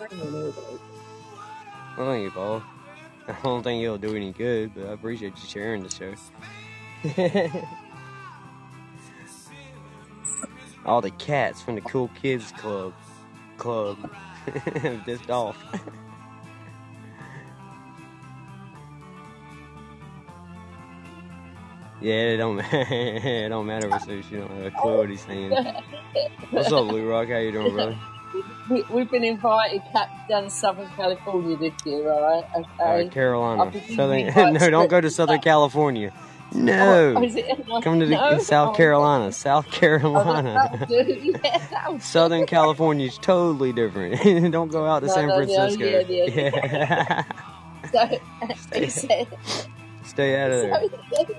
Well, 0.00 0.52
thank 1.96 2.24
you, 2.24 2.30
Paul. 2.30 2.62
I 3.28 3.36
don't 3.42 3.62
think 3.62 3.82
it'll 3.82 3.98
do 3.98 4.16
any 4.16 4.32
good, 4.32 4.74
but 4.74 4.86
I 4.86 4.92
appreciate 4.92 5.34
you 5.36 5.46
sharing 5.46 5.82
the 5.82 5.90
show. 5.90 6.14
All 10.86 11.02
the 11.02 11.10
cats 11.10 11.60
from 11.60 11.74
the 11.74 11.82
Cool 11.82 12.08
Kids 12.20 12.52
Club 12.52 12.94
club 13.58 13.98
pissed 15.04 15.28
off. 15.30 15.62
yeah, 22.00 22.14
it 22.14 22.38
don't 22.38 22.56
matter. 22.56 22.86
it 22.90 23.50
don't 23.50 23.66
matter 23.66 23.90
with 23.90 24.02
Sue. 24.02 24.22
She 24.22 24.36
don't 24.36 24.50
have 24.50 24.64
a 24.64 24.70
clue 24.70 24.96
what 24.96 25.10
he's 25.10 25.20
saying. 25.26 25.52
What's 26.50 26.72
up, 26.72 26.88
Blue 26.88 27.06
Rock? 27.06 27.28
How 27.28 27.36
you 27.36 27.52
doing, 27.52 27.74
brother? 27.74 27.98
We, 28.70 28.82
we've 28.90 29.10
been 29.10 29.24
invited 29.24 29.82
down 30.28 30.44
to 30.44 30.50
Southern 30.50 30.88
California 30.90 31.56
this 31.56 31.72
year, 31.84 32.10
all 32.10 32.22
right? 32.22 32.66
Okay. 32.80 33.08
Carolina. 33.08 33.72
Southern. 33.94 34.26
no, 34.54 34.70
don't 34.70 34.88
go 34.90 35.00
to 35.00 35.10
Southern 35.10 35.40
California. 35.40 36.12
No. 36.52 37.14
Oh, 37.16 37.22
it? 37.22 37.66
Come 37.84 38.00
to 38.00 38.06
the 38.06 38.12
No? 38.16 38.38
South 38.38 38.70
Oh, 38.70 38.76
Carolina. 38.76 39.30
South 39.30 39.66
Oh, 39.68 39.70
that- 39.70 39.78
Carolina. 39.80 40.86
Yeah. 40.90 41.98
Southern 41.98 42.44
California 42.46 43.06
is 43.06 43.18
totally 43.18 43.72
different. 43.72 44.20
Don't 44.52 44.68
go 44.70 44.84
out 44.84 45.00
to 45.00 45.06
No, 45.06 45.14
San 45.14 45.28
Francisco. 45.28 45.84
yeah, 45.84 46.00
yeah. 46.08 46.24
Yeah. 46.72 47.22
So 47.92 48.78
he 48.78 48.88
said, 48.90 49.26
Stay 50.04 50.38
out 50.40 50.50
of 50.50 50.60
there. 50.60 50.80
he 50.80 50.88
said, 51.16 51.36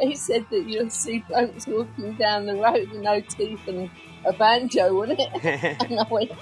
he 0.00 0.14
said 0.14 0.46
that 0.50 0.66
you'll 0.68 0.90
see 0.90 1.18
blokes 1.28 1.66
walking 1.66 2.14
down 2.14 2.46
the 2.46 2.54
road 2.54 2.88
with 2.90 3.02
no 3.02 3.20
teeth 3.20 3.60
and 3.68 3.90
a 4.26 4.32
banjo, 4.32 4.94
wouldn't 4.94 5.20
it? 5.20 5.80
And 5.90 6.00
I 6.00 6.06
went, 6.10 6.32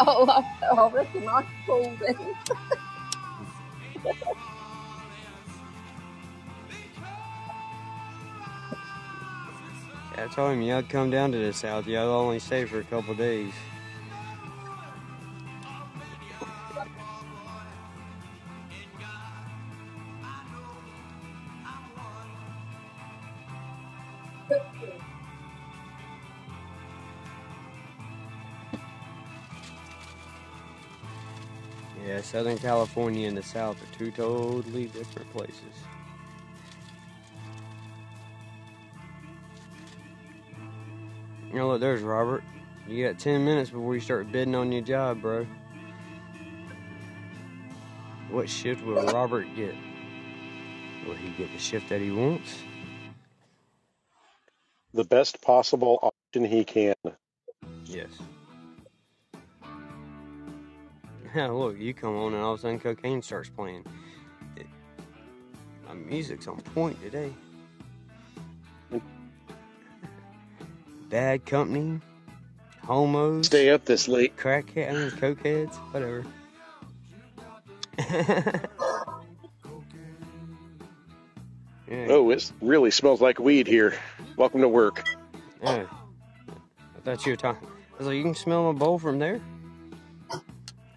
oh, 0.00 0.26
I, 0.28 0.74
I 0.74 0.90
reckon 0.90 1.28
I 1.28 1.44
called 1.66 1.98
then. 2.00 2.34
I 10.16 10.28
told 10.28 10.52
him 10.52 10.62
y'all 10.62 10.82
come 10.82 11.10
down 11.10 11.32
to 11.32 11.38
the 11.38 11.52
south. 11.52 11.86
Y'all 11.86 12.08
only 12.08 12.38
stay 12.38 12.64
for 12.64 12.78
a 12.78 12.84
couple 12.84 13.14
days. 13.14 13.52
Southern 32.34 32.58
California 32.58 33.28
and 33.28 33.36
the 33.36 33.44
South 33.44 33.80
are 33.80 33.96
two 33.96 34.10
totally 34.10 34.86
different 34.86 35.32
places. 35.32 35.84
You 41.52 41.60
know, 41.60 41.68
look, 41.68 41.80
there's 41.80 42.02
Robert. 42.02 42.42
You 42.88 43.06
got 43.06 43.20
10 43.20 43.44
minutes 43.44 43.70
before 43.70 43.94
you 43.94 44.00
start 44.00 44.32
bidding 44.32 44.56
on 44.56 44.72
your 44.72 44.82
job, 44.82 45.20
bro. 45.20 45.46
What 48.32 48.50
shift 48.50 48.84
will 48.84 49.00
Robert 49.12 49.46
get? 49.54 49.76
Will 51.06 51.14
he 51.14 51.28
get 51.38 51.52
the 51.52 51.58
shift 51.60 51.88
that 51.90 52.00
he 52.00 52.10
wants? 52.10 52.58
The 54.92 55.04
best 55.04 55.40
possible 55.40 56.00
option 56.02 56.50
he 56.50 56.64
can. 56.64 56.96
Yes. 57.84 58.08
look, 61.50 61.78
you 61.78 61.94
come 61.94 62.16
on 62.16 62.34
and 62.34 62.42
all 62.42 62.52
of 62.54 62.58
a 62.60 62.62
sudden 62.62 62.78
cocaine 62.78 63.22
starts 63.22 63.48
playing. 63.48 63.84
It, 64.56 64.66
my 65.86 65.94
music's 65.94 66.46
on 66.46 66.60
point 66.60 67.00
today. 67.02 67.32
Bad 71.10 71.44
company, 71.46 72.00
homos, 72.84 73.46
Stay 73.46 73.70
up 73.70 73.84
this 73.84 74.08
late. 74.08 74.36
crackhead, 74.36 74.90
I 74.90 74.92
mean, 74.94 75.10
cokeheads, 75.12 75.74
whatever. 75.92 76.24
yeah, 81.88 82.06
Oh, 82.08 82.30
it 82.30 82.52
really 82.60 82.90
smells 82.90 83.20
like 83.20 83.38
weed 83.38 83.66
here. 83.66 83.94
Welcome 84.36 84.60
to 84.62 84.68
work. 84.68 85.04
yeah. 85.62 85.84
I 86.96 87.00
thought 87.04 87.24
you 87.26 87.32
were 87.32 87.36
talking. 87.36 87.68
I 87.94 87.98
was 87.98 88.06
like, 88.06 88.16
you 88.16 88.22
can 88.22 88.34
smell 88.34 88.72
my 88.72 88.78
bowl 88.78 88.98
from 88.98 89.18
there. 89.18 89.40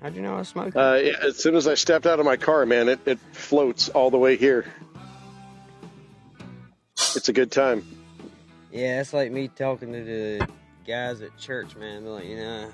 How'd 0.07 0.15
you 0.15 0.21
know 0.21 0.35
I 0.35 0.37
was 0.37 0.47
smoking? 0.47 0.79
Uh, 0.79 0.93
yeah, 1.03 1.15
as 1.21 1.35
soon 1.35 1.53
as 1.53 1.67
I 1.67 1.73
stepped 1.73 2.05
out 2.05 2.17
of 2.17 2.25
my 2.25 2.37
car, 2.37 2.65
man, 2.65 2.87
it, 2.87 3.01
it 3.05 3.19
floats 3.33 3.89
all 3.89 4.09
the 4.09 4.17
way 4.17 4.37
here. 4.37 4.65
It's 7.13 7.27
a 7.27 7.33
good 7.33 7.51
time. 7.51 7.85
Yeah, 8.71 9.01
it's 9.01 9.11
like 9.11 9.33
me 9.33 9.49
talking 9.49 9.91
to 9.91 10.01
the 10.05 10.47
guys 10.87 11.19
at 11.19 11.37
church, 11.37 11.75
man. 11.75 12.05
They're 12.05 12.13
like, 12.13 12.23
you 12.23 12.37
know, 12.37 12.71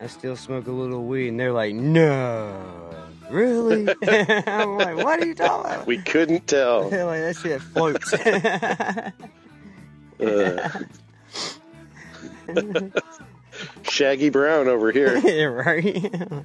I 0.00 0.06
still 0.06 0.36
smoke 0.36 0.68
a 0.68 0.70
little 0.70 1.02
weed, 1.06 1.26
and 1.30 1.40
they're 1.40 1.50
like, 1.50 1.74
no, 1.74 2.94
really? 3.28 3.88
I'm 4.06 4.78
like, 4.78 4.96
what 4.98 5.20
are 5.20 5.26
you 5.26 5.34
talking 5.34 5.72
about? 5.72 5.88
We 5.88 5.98
couldn't 5.98 6.46
tell. 6.46 6.82
Like, 6.90 7.20
that 7.20 7.36
shit 7.42 7.60
floats. 7.60 8.12
Uh, 10.20 10.70
Shaggy 13.82 14.30
Brown 14.30 14.68
over 14.68 14.92
here. 14.92 15.16
yeah, 15.24 15.44
right? 15.44 15.84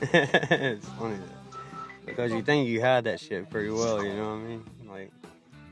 it's 0.00 0.88
funny 0.90 1.18
because 2.06 2.32
you 2.32 2.42
think 2.42 2.68
you 2.68 2.80
hide 2.80 3.04
that 3.04 3.20
shit 3.20 3.50
pretty 3.50 3.70
well, 3.70 4.04
you 4.04 4.14
know 4.14 4.30
what 4.30 4.34
I 4.34 4.38
mean? 4.38 4.64
Like, 4.88 5.12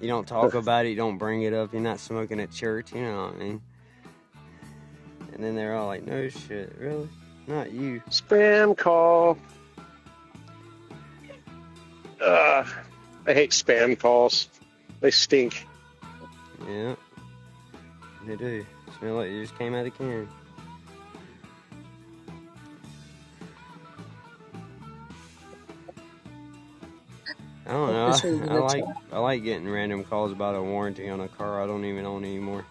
you 0.01 0.09
don't 0.09 0.27
talk 0.27 0.55
about 0.55 0.87
it, 0.87 0.91
you 0.91 0.97
don't 0.97 1.19
bring 1.19 1.43
it 1.43 1.53
up, 1.53 1.73
you're 1.73 1.83
not 1.83 2.01
smoking 2.01 2.41
at 2.41 2.51
church, 2.51 2.93
you 2.93 3.03
know 3.03 3.27
what 3.27 3.35
I 3.35 3.39
mean? 3.39 3.63
And 5.33 5.45
then 5.45 5.55
they're 5.55 5.75
all 5.75 5.87
like, 5.87 6.07
no 6.07 6.29
shit, 6.29 6.75
really? 6.79 7.09
Not 7.47 7.73
you. 7.73 8.01
Spam 8.11 8.77
call. 8.77 9.39
Uh, 12.21 12.65
I 13.27 13.35
hate 13.35 13.51
spam 13.51 13.99
calls. 13.99 14.49
They 15.07 15.13
stink. 15.13 15.65
Yeah. 16.69 16.97
They 18.27 18.35
do. 18.35 18.67
Smell 18.99 19.15
like 19.15 19.31
you 19.31 19.41
just 19.41 19.57
came 19.57 19.73
out 19.73 19.87
of 19.87 19.97
the 19.97 20.05
can. 20.05 20.29
I 27.69 27.71
don't 27.71 27.93
know. 27.93 28.51
I, 28.51 28.55
I 28.57 28.59
like 28.59 28.85
I 29.13 29.19
like 29.21 29.45
getting 29.45 29.69
random 29.69 30.03
calls 30.03 30.33
about 30.33 30.57
a 30.57 30.63
warranty 30.63 31.09
on 31.09 31.21
a 31.21 31.29
car 31.29 31.63
I 31.63 31.69
don't 31.69 31.85
even 31.85 32.05
own 32.05 32.25
anymore. 32.25 32.67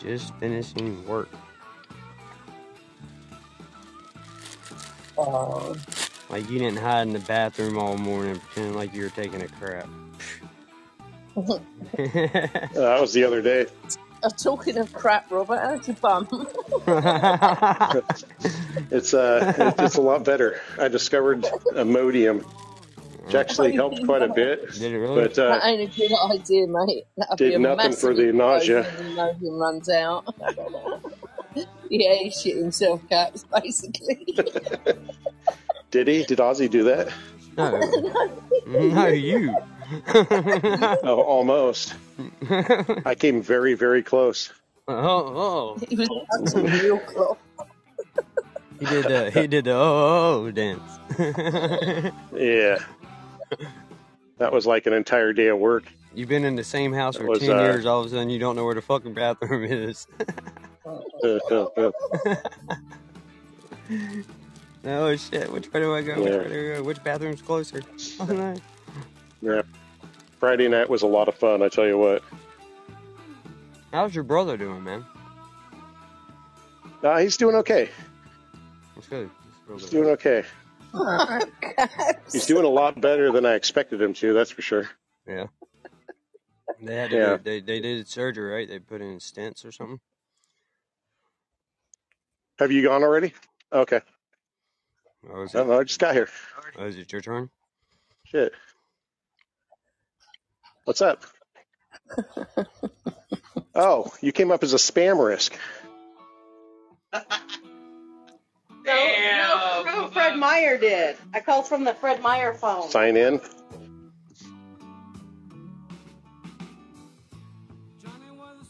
Just 0.00 0.34
finishing 0.40 1.06
work. 1.06 1.28
Oh, 5.22 5.76
Like 6.30 6.48
you 6.48 6.58
didn't 6.58 6.78
hide 6.78 7.02
in 7.02 7.12
the 7.12 7.18
bathroom 7.20 7.76
all 7.78 7.96
morning 7.98 8.38
pretending 8.40 8.74
like 8.74 8.94
you 8.94 9.02
were 9.02 9.10
taking 9.10 9.42
a 9.42 9.48
crap. 9.48 9.86
Uh, 11.36 11.52
that 12.72 13.00
was 13.00 13.12
the 13.12 13.22
other 13.24 13.40
day. 13.42 13.66
uh, 14.22 14.28
talking 14.30 14.76
of 14.78 14.92
crap, 14.92 15.30
Robert, 15.30 15.58
how's 15.58 15.86
your 15.88 15.96
bum? 15.96 16.26
It's 18.90 19.14
uh, 19.14 19.74
it's 19.78 19.96
a 19.96 20.00
lot 20.00 20.24
better. 20.24 20.60
I 20.78 20.88
discovered 20.88 21.42
Imodium, 21.74 22.42
which 23.24 23.34
actually 23.34 23.72
helped 23.72 24.04
quite 24.04 24.22
a 24.22 24.28
bit. 24.28 24.72
Did 24.72 24.92
it 24.92 24.98
really? 24.98 25.22
But 25.22 25.38
uh, 25.38 25.48
that 25.58 25.64
ain't 25.66 25.92
a 25.92 25.96
good 25.96 26.12
idea, 26.32 26.66
mate. 26.66 27.04
That'd 27.16 27.38
Did 27.38 27.48
be 27.50 27.54
a 27.54 27.58
nothing 27.58 27.92
for 27.92 28.14
the 28.14 28.32
nausea. 28.32 28.80
explosion 28.80 29.06
when 29.06 29.16
Logan 29.16 29.52
runs 29.54 29.88
out. 29.88 30.34
Yeah, 31.88 32.14
he 32.14 32.30
shit 32.30 32.56
himself, 32.56 33.00
caps, 33.08 33.44
basically. 33.44 34.26
did 35.90 36.08
he? 36.08 36.24
Did 36.24 36.38
Ozzy 36.38 36.70
do 36.70 36.84
that? 36.84 37.12
no, 37.56 37.80
no, 38.66 39.06
you. 39.08 39.54
Oh, 41.02 41.22
almost. 41.26 41.94
I 43.04 43.14
came 43.14 43.42
very, 43.42 43.74
very 43.74 44.02
close. 44.02 44.52
oh, 44.88 44.94
oh. 44.96 45.78
he 45.88 45.96
was 45.96 46.08
touching 46.44 46.66
real 46.66 46.98
close. 46.98 47.36
He 48.78 48.86
did 48.86 49.04
the 49.04 49.30
he 49.30 49.46
did 49.46 49.64
the 49.66 49.72
oh, 49.72 50.46
oh 50.46 50.50
dance. 50.50 50.98
Yeah. 52.32 52.78
That 54.38 54.52
was 54.52 54.66
like 54.66 54.86
an 54.86 54.94
entire 54.94 55.34
day 55.34 55.48
of 55.48 55.58
work. 55.58 55.84
You've 56.14 56.28
been 56.30 56.44
in 56.44 56.56
the 56.56 56.64
same 56.64 56.92
house 56.92 57.16
It 57.16 57.20
for 57.20 57.26
was, 57.26 57.40
ten 57.40 57.58
uh, 57.58 57.62
years. 57.62 57.84
All 57.86 58.00
of 58.00 58.06
a 58.06 58.08
sudden, 58.08 58.30
you 58.30 58.38
don't 58.38 58.56
know 58.56 58.64
where 58.64 58.74
the 58.74 58.82
fucking 58.82 59.14
bathroom 59.14 59.64
is. 59.64 60.06
oh 64.84 65.16
shit! 65.16 65.52
Which 65.52 65.72
way 65.72 65.80
do 65.80 65.94
I 65.94 66.02
go? 66.02 66.22
Which 66.22 66.32
Yeah. 66.32 66.38
way 66.38 66.48
do 66.48 66.72
I 66.72 66.76
go? 66.76 66.82
Which 66.82 67.02
bathroom's 67.04 67.42
closer? 67.42 67.82
Oh 68.20 68.24
no. 68.26 68.54
yeah. 69.42 69.62
Friday 70.38 70.68
night 70.68 70.88
was 70.88 71.02
a 71.02 71.06
lot 71.06 71.28
of 71.28 71.34
fun, 71.34 71.62
I 71.62 71.68
tell 71.68 71.86
you 71.86 71.98
what. 71.98 72.22
How's 73.92 74.14
your 74.14 74.24
brother 74.24 74.56
doing, 74.56 74.82
man? 74.84 75.04
Uh, 77.02 77.18
he's 77.18 77.36
doing 77.36 77.56
okay. 77.56 77.90
That's 78.94 79.08
good. 79.08 79.28
That's 79.68 79.82
He's 79.84 79.92
real 79.92 80.04
doing 80.04 80.16
good. 80.16 80.44
okay. 80.94 81.76
He's 82.32 82.46
doing 82.46 82.64
a 82.64 82.68
lot 82.68 83.00
better 83.00 83.30
than 83.32 83.44
I 83.46 83.54
expected 83.54 84.00
him 84.00 84.12
to, 84.14 84.32
that's 84.32 84.50
for 84.50 84.62
sure. 84.62 84.88
Yeah. 85.26 85.46
They 86.82 86.94
had 86.96 87.10
to 87.10 87.16
Yeah. 87.16 87.36
do, 87.36 87.42
they 87.42 87.60
they 87.60 87.80
did 87.80 88.08
surgery, 88.08 88.50
right? 88.52 88.68
They 88.68 88.78
put 88.78 89.00
in 89.02 89.18
stents 89.18 89.64
or 89.66 89.72
something. 89.72 90.00
Have 92.60 92.70
you 92.70 92.82
gone 92.82 93.02
already? 93.02 93.32
Okay. 93.72 94.00
Oh, 95.32 95.42
is 95.42 95.54
I 95.54 95.58
it, 95.58 95.62
don't 95.62 95.70
know. 95.70 95.80
I 95.80 95.84
just 95.84 95.98
got 95.98 96.14
here. 96.14 96.28
oh, 96.78 96.84
is 96.84 96.96
it 96.96 97.10
your 97.10 97.22
turn? 97.22 97.48
Shit. 98.24 98.52
What's 100.84 101.02
up? 101.02 101.24
Oh, 103.72 104.12
you 104.20 104.32
came 104.32 104.50
up 104.50 104.62
as 104.62 104.74
a 104.74 104.76
spam 104.76 105.24
risk. 105.24 105.56
No, 108.82 108.94
no, 108.94 109.82
no, 109.84 110.08
Fred 110.08 110.36
Meyer 110.36 110.76
did. 110.78 111.16
I 111.34 111.40
called 111.40 111.68
from 111.68 111.84
the 111.84 111.94
Fred 111.94 112.22
Meyer 112.22 112.54
phone. 112.54 112.90
Sign 112.90 113.16
in. 113.16 113.40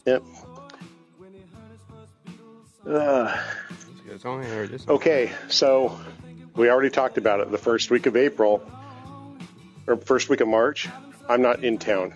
Yep. 0.05 0.23
Uh, 2.87 3.37
okay, 4.89 5.33
so 5.49 5.99
we 6.57 6.69
already 6.69 6.91
talked 6.91 7.17
about 7.17 7.41
it. 7.41 7.51
The 7.51 7.59
first 7.59 7.91
week 7.91 8.07
of 8.07 8.17
April, 8.17 8.63
or 9.87 9.97
first 9.97 10.29
week 10.29 10.41
of 10.41 10.49
March, 10.49 10.89
I'm 11.29 11.43
not 11.43 11.63
in 11.63 11.79
town. 11.79 12.15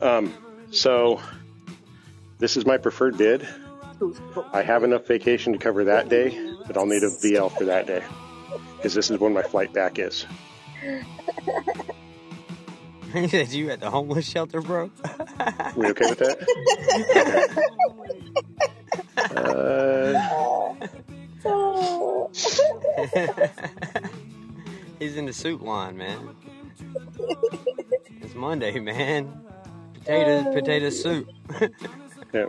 Um, 0.00 0.34
so 0.70 1.20
this 2.38 2.56
is 2.56 2.66
my 2.66 2.78
preferred 2.78 3.16
bid. 3.16 3.46
I 4.52 4.62
have 4.62 4.84
enough 4.84 5.06
vacation 5.06 5.52
to 5.52 5.58
cover 5.58 5.84
that 5.84 6.08
day, 6.08 6.38
but 6.66 6.76
I'll 6.76 6.86
need 6.86 7.02
a 7.02 7.10
VL 7.10 7.56
for 7.56 7.66
that 7.66 7.86
day 7.86 8.02
because 8.76 8.92
this 8.92 9.10
is 9.10 9.18
when 9.18 9.32
my 9.32 9.42
flight 9.42 9.72
back 9.72 9.98
is. 9.98 10.26
he 13.12 13.28
said 13.28 13.48
you 13.48 13.70
at 13.70 13.80
the 13.80 13.90
homeless 13.90 14.28
shelter, 14.28 14.60
bro. 14.60 14.90
We 15.76 15.86
okay 15.86 16.10
with 16.10 16.18
that? 16.18 17.66
Uh, 19.34 20.74
He's 24.98 25.16
in 25.16 25.26
the 25.26 25.32
soup 25.32 25.62
line, 25.62 25.96
man. 25.96 26.36
It's 28.22 28.34
Monday, 28.34 28.78
man. 28.80 29.32
Potato, 29.94 30.52
potato 30.52 30.90
soup. 30.90 31.28
yeah. 32.32 32.46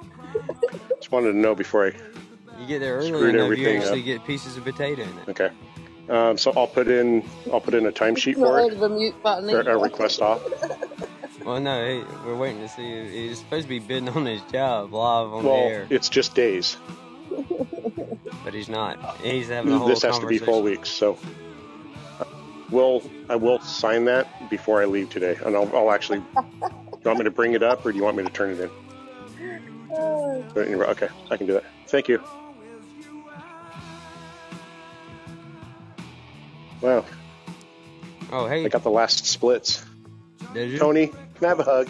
Just 0.95 1.11
wanted 1.11 1.33
to 1.33 1.37
know 1.37 1.53
before 1.55 1.87
I. 1.87 1.91
You 2.59 2.65
get 2.67 2.79
there 2.79 2.95
early 2.97 3.07
Screwed 3.09 3.35
enough, 3.35 3.35
you 3.35 3.43
everything 3.43 3.77
actually 3.77 3.99
up. 4.01 4.05
get 4.05 4.25
pieces 4.25 4.57
of 4.57 4.63
potato 4.63 5.03
in 5.03 5.09
it. 5.09 5.29
Okay. 5.29 5.49
Um, 6.09 6.37
so 6.37 6.51
I'll 6.55 6.67
put 6.67 6.87
in 6.87 7.23
I'll 7.51 7.59
put 7.59 7.73
in 7.73 7.85
a 7.85 7.91
timesheet 7.91 8.35
for 8.35 8.59
it 8.61 8.71
of 8.73 8.81
a 8.81 8.89
mute 8.89 9.21
button 9.21 9.49
or 9.49 9.59
either. 9.59 9.71
a 9.71 9.77
request 9.77 10.21
off. 10.21 10.41
Well, 11.47 11.61
no, 11.61 11.87
he, 11.87 12.03
we're 12.25 12.35
waiting 12.35 12.59
to 12.59 12.67
see. 12.67 12.83
If, 12.91 13.09
he's 13.09 13.39
supposed 13.39 13.63
to 13.63 13.69
be 13.69 13.79
bidding 13.79 14.09
on 14.09 14.25
his 14.25 14.41
job 14.51 14.91
live 14.91 15.27
on 15.27 15.43
the 15.45 15.49
Well, 15.49 15.57
air, 15.69 15.87
it's 15.89 16.09
just 16.09 16.35
days. 16.35 16.75
but 18.43 18.53
he's 18.53 18.67
not. 18.67 18.99
He's 19.21 19.47
having 19.47 19.71
a 19.71 19.77
whole 19.77 19.87
This 19.87 20.01
has 20.01 20.19
to 20.19 20.27
be 20.27 20.39
four 20.39 20.61
weeks, 20.61 20.89
so 20.89 21.17
uh, 22.19 22.25
we'll 22.69 23.01
I 23.29 23.37
will 23.37 23.61
sign 23.61 24.03
that 24.05 24.27
before 24.49 24.81
I 24.81 24.85
leave 24.87 25.09
today, 25.09 25.37
and 25.45 25.55
I'll, 25.55 25.73
I'll 25.73 25.91
actually. 25.91 26.19
Do 26.19 26.25
you 26.35 26.99
want 27.05 27.19
me 27.19 27.23
to 27.23 27.31
bring 27.31 27.53
it 27.53 27.63
up, 27.63 27.85
or 27.85 27.93
do 27.93 27.97
you 27.97 28.03
want 28.03 28.17
me 28.17 28.23
to 28.23 28.29
turn 28.29 28.51
it 28.51 28.59
in? 28.59 28.69
Put 30.49 30.63
it 30.63 30.65
in 30.65 30.71
your- 30.71 30.89
Okay, 30.89 31.07
I 31.31 31.37
can 31.37 31.47
do 31.47 31.53
that. 31.53 31.63
Thank 31.87 32.09
you. 32.09 32.21
Wow, 36.81 37.05
Oh, 38.33 38.47
hey, 38.47 38.65
I 38.65 38.67
got 38.67 38.83
the 38.83 38.91
last 38.91 39.25
splits. 39.25 39.85
did 40.53 40.71
you? 40.71 40.77
Tony, 40.77 41.11
can 41.37 41.45
I 41.45 41.47
have 41.49 41.59
a 41.59 41.63
hug? 41.63 41.89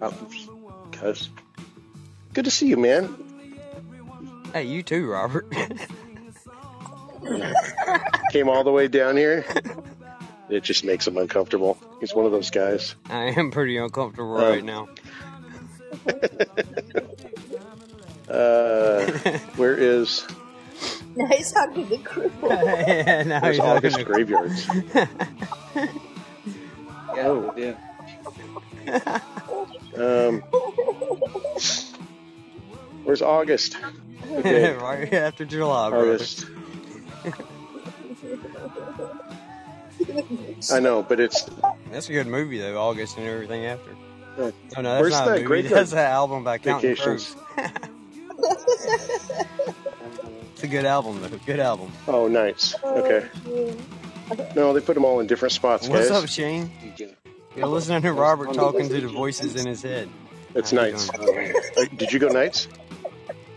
Oh, 0.00 0.14
cuz. 0.92 1.30
Good 2.34 2.44
to 2.44 2.50
see 2.50 2.66
you, 2.68 2.76
man. 2.76 3.14
Hey, 4.52 4.64
you 4.64 4.82
too, 4.82 5.08
Robert. 5.10 5.50
Came 8.32 8.48
all 8.48 8.64
the 8.64 8.70
way 8.72 8.88
down 8.88 9.16
here. 9.16 9.44
It 10.48 10.62
just 10.62 10.84
makes 10.84 11.06
him 11.06 11.16
uncomfortable. 11.18 11.78
He's 12.00 12.14
one 12.14 12.24
of 12.26 12.32
those 12.32 12.50
guys. 12.50 12.94
I 13.10 13.24
am 13.36 13.50
pretty 13.50 13.76
uncomfortable 13.76 14.36
Um, 14.36 14.42
right 14.50 14.64
now. 14.64 14.88
Uh, 18.28 19.06
where 19.56 19.74
is 19.74 20.26
now 21.16 21.26
he's 21.28 21.50
hugging 21.50 21.88
the 21.88 21.96
cripple. 21.96 22.50
yeah, 22.50 23.22
now 23.22 23.40
where's 23.40 23.56
he's 23.56 23.64
hugging 23.64 23.76
August 23.78 23.96
the- 23.96 24.04
Graveyards? 24.04 24.68
Yeah, 27.16 27.50
yeah. 27.56 27.74
Um, 29.96 30.40
where's 33.04 33.20
August? 33.22 33.76
Okay, 34.30 34.72
right 34.80 35.12
after 35.12 35.44
July. 35.44 35.88
August. 35.90 36.46
I 40.72 40.80
know, 40.80 41.02
but 41.02 41.18
it's 41.20 41.44
That's 41.90 42.08
a 42.08 42.12
good 42.12 42.26
movie 42.26 42.58
though, 42.58 42.78
August 42.80 43.16
and 43.18 43.26
everything 43.26 43.66
after. 43.66 43.90
uh, 44.38 44.50
Oh 44.76 44.80
no, 44.82 44.90
that's 44.90 45.00
Where's 45.02 45.12
not 45.12 45.24
the 45.26 45.30
a 45.30 45.34
movie. 45.34 45.44
Graveyard 45.44 45.76
That's 45.78 45.92
an 45.92 45.98
album 45.98 46.44
by 46.44 46.58
Counting 46.58 46.94
Vacations. 46.94 47.34
Crows. 47.54 47.70
It's 50.54 50.64
a 50.64 50.68
good 50.68 50.84
album 50.86 51.20
though. 51.22 51.28
Good 51.46 51.60
album. 51.60 51.92
oh 52.08 52.26
nice. 52.26 52.74
Okay, 52.84 53.28
no, 54.56 54.72
they 54.72 54.80
put 54.80 54.94
them 54.94 55.04
all 55.04 55.20
in 55.20 55.26
different 55.28 55.52
spots, 55.52 55.88
What's 55.88 56.08
guys. 56.10 56.22
up, 56.24 56.28
Shane? 56.28 56.68
You 57.50 57.54
can- 57.54 57.60
You're 57.62 57.68
listening 57.68 58.02
to 58.02 58.12
Robert 58.12 58.52
talking 58.54 58.88
to 58.88 59.00
the 59.00 59.08
voices 59.08 59.56
in 59.56 59.66
his 59.66 59.82
head. 59.82 60.08
It's 60.54 60.70
How 60.70 60.78
nights. 60.82 61.08
doing? 61.10 61.52
Did 61.96 62.12
you 62.12 62.18
go 62.18 62.28
nights? 62.28 62.68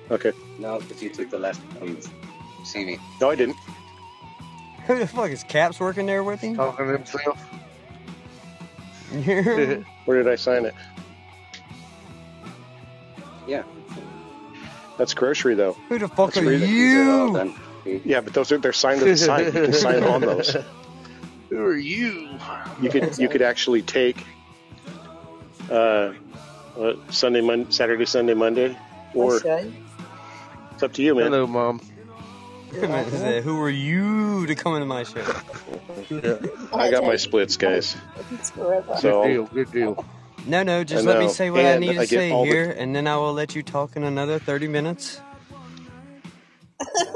Okay, 0.09 0.33
no, 0.59 0.79
because 0.79 1.01
you 1.01 1.09
took 1.09 1.29
the 1.29 1.39
last 1.39 1.61
um, 1.81 1.97
CV. 2.65 2.99
no, 3.21 3.29
I 3.31 3.35
didn't. 3.35 3.55
Who 4.87 4.99
the 4.99 5.07
fuck 5.07 5.29
is 5.31 5.43
Caps 5.43 5.79
working 5.79 6.05
there 6.05 6.23
with 6.23 6.41
him? 6.41 6.55
Talking 6.55 6.85
to 6.87 6.91
himself. 6.97 7.39
Where 10.05 10.17
did 10.23 10.27
I 10.27 10.35
sign 10.35 10.65
it? 10.65 10.73
Yeah. 13.47 13.63
That's 14.97 15.13
grocery 15.13 15.55
though. 15.55 15.73
Who 15.89 15.97
the 15.99 16.07
fuck 16.07 16.33
That's 16.33 16.37
are 16.37 16.41
really- 16.41 16.65
These 16.65 16.95
are 17.07 17.11
all 17.11 17.45
you? 17.85 18.01
Yeah, 18.05 18.21
but 18.21 18.33
those 18.33 18.51
are 18.51 18.57
they're 18.57 18.73
signed 18.73 18.99
to 18.99 19.05
the 19.05 19.17
side. 19.17 19.45
You 19.47 19.51
can 19.53 19.73
sign 19.73 20.03
on 20.03 20.21
those. 20.21 20.55
Who 21.51 21.65
are 21.65 21.75
you? 21.75 22.29
You 22.81 22.89
could 22.89 23.17
you 23.17 23.27
could 23.27 23.41
actually 23.41 23.81
take 23.81 24.25
uh, 25.69 26.13
uh, 26.79 26.93
Sunday, 27.09 27.41
Mon- 27.41 27.69
Saturday, 27.69 28.05
Sunday, 28.05 28.33
Monday, 28.33 28.77
or 29.13 29.35
Okay. 29.35 29.69
it's 30.73 30.81
up 30.81 30.93
to 30.93 31.03
you, 31.03 31.13
man. 31.13 31.25
Hello, 31.25 31.45
mom. 31.47 31.81
Said, 32.71 33.43
Who 33.43 33.61
are 33.61 33.69
you 33.69 34.45
to 34.47 34.55
come 34.55 34.75
into 34.75 34.85
my 34.85 35.03
show? 35.03 35.19
I 36.73 36.89
got 36.89 37.03
my 37.03 37.17
splits, 37.17 37.57
guys. 37.57 37.97
So- 39.01 39.23
Good 39.23 39.27
deal. 39.27 39.45
Good 39.47 39.71
deal. 39.73 40.05
No, 40.47 40.63
no, 40.63 40.85
just 40.85 41.05
let 41.05 41.19
me 41.19 41.27
say 41.27 41.51
what 41.51 41.65
I 41.65 41.77
need 41.77 41.89
to 41.89 41.93
get 41.95 42.07
say 42.09 42.31
all 42.31 42.45
the- 42.45 42.49
here, 42.51 42.73
and 42.77 42.95
then 42.95 43.07
I 43.07 43.17
will 43.17 43.33
let 43.33 43.55
you 43.55 43.61
talk 43.61 43.97
in 43.97 44.03
another 44.05 44.39
30 44.39 44.67
minutes. 44.69 45.19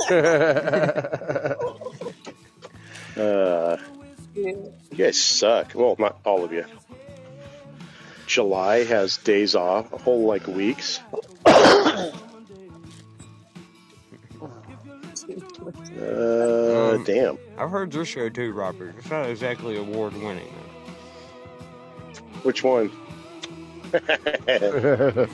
Uh, 3.17 3.78
Yeah. 4.36 4.52
you 4.52 4.74
guys 4.98 5.17
suck. 5.21 5.74
Well, 5.76 5.95
not 5.98 6.19
all 6.26 6.43
of 6.43 6.52
you. 6.52 6.65
July 8.28 8.84
has 8.84 9.17
days 9.17 9.56
off, 9.56 9.93
a 9.93 9.98
whole 9.98 10.26
like 10.26 10.45
weeks. 10.48 11.00
Uh, 11.45 12.12
Um, 16.95 17.04
damn. 17.06 17.38
I've 17.58 17.69
heard 17.69 17.93
your 17.93 18.06
show 18.06 18.30
too, 18.30 18.52
Robert. 18.52 18.95
It's 18.98 19.10
not 19.10 19.30
exactly 19.30 19.78
award 19.78 20.13
winning. 20.13 20.54
Which 22.43 22.63
one? 22.63 22.91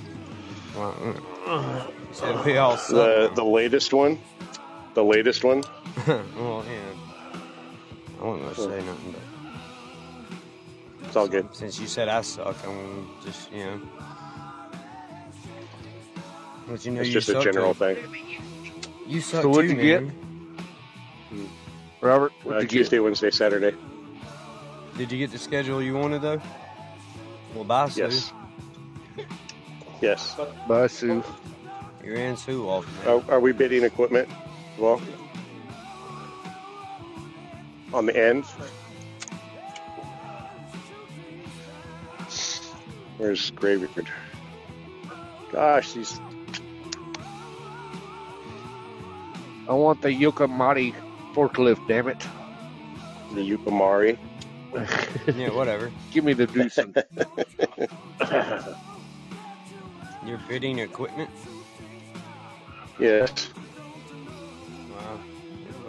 Uh, 0.74 1.88
the 2.14 3.32
the 3.36 3.44
latest 3.44 3.94
one. 3.94 4.20
The 4.94 5.04
latest 5.04 5.44
one. 5.44 5.64
well, 6.08 6.64
yeah. 6.68 7.01
I 8.22 8.26
wasn't 8.26 8.56
gonna 8.56 8.70
say 8.80 8.86
nothing, 8.86 9.16
but 11.00 11.08
It's 11.08 11.16
all 11.16 11.28
good. 11.28 11.48
since 11.56 11.80
you 11.80 11.88
said 11.88 12.08
I 12.08 12.22
suck, 12.22 12.56
I'm 12.68 13.10
just 13.24 13.52
you 13.52 13.64
know. 13.66 13.82
But 16.68 16.86
you 16.86 16.92
know 16.92 17.02
It's 17.02 17.10
you 17.10 17.14
just 17.16 17.30
a 17.30 17.42
general 17.42 17.74
too. 17.74 17.96
thing. 17.96 17.98
You 19.08 19.22
suck 19.22 19.42
So 19.42 19.50
what'd 19.50 19.72
too, 19.72 19.76
you 19.78 19.82
get? 19.82 20.04
man. 20.04 21.50
Robert, 22.02 22.32
Uh, 22.32 22.44
what 22.44 22.60
did 22.60 22.72
you 22.74 22.80
Tuesday, 22.80 23.00
Wednesday, 23.00 23.32
Saturday. 23.32 23.76
Did 24.98 25.12
you 25.12 25.18
get 25.18 25.32
the 25.32 25.38
schedule 25.38 25.82
you 25.82 25.96
wanted 25.96 26.22
though? 26.22 26.42
Well, 27.56 27.64
bye, 27.64 27.90
Sue. 27.90 28.02
Yes. 28.02 28.34
Yes. 30.02 30.36
get? 30.36 30.68
Bye, 30.68 30.88
Sue. 30.88 31.24
You're 32.04 32.16
in 32.16 32.38
Sue 32.38 32.68
off, 32.68 32.86
man. 33.06 33.22
Are, 33.28 33.34
are 33.34 33.40
we 33.40 33.52
bidding 33.52 33.84
equipment? 33.84 34.28
Well, 34.78 35.02
on 37.94 38.06
the 38.06 38.16
end. 38.16 38.46
Where's 43.18 43.52
Graveyard? 43.52 44.10
Gosh, 45.52 45.94
these. 45.94 46.20
I 49.68 49.74
want 49.74 50.02
the 50.02 50.10
Yokomati 50.10 50.96
forklift, 51.34 51.88
damn 51.88 52.08
it. 52.08 52.26
The 53.34 53.50
Yukamari. 53.50 54.18
Yeah, 55.36 55.50
whatever. 55.50 55.92
Give 56.12 56.24
me 56.24 56.34
the 56.34 56.48
Doosan. 56.48 56.96
You're 60.26 60.40
bidding 60.48 60.80
equipment. 60.80 61.30
Yes. 63.00 63.50
Wow. 64.90 65.20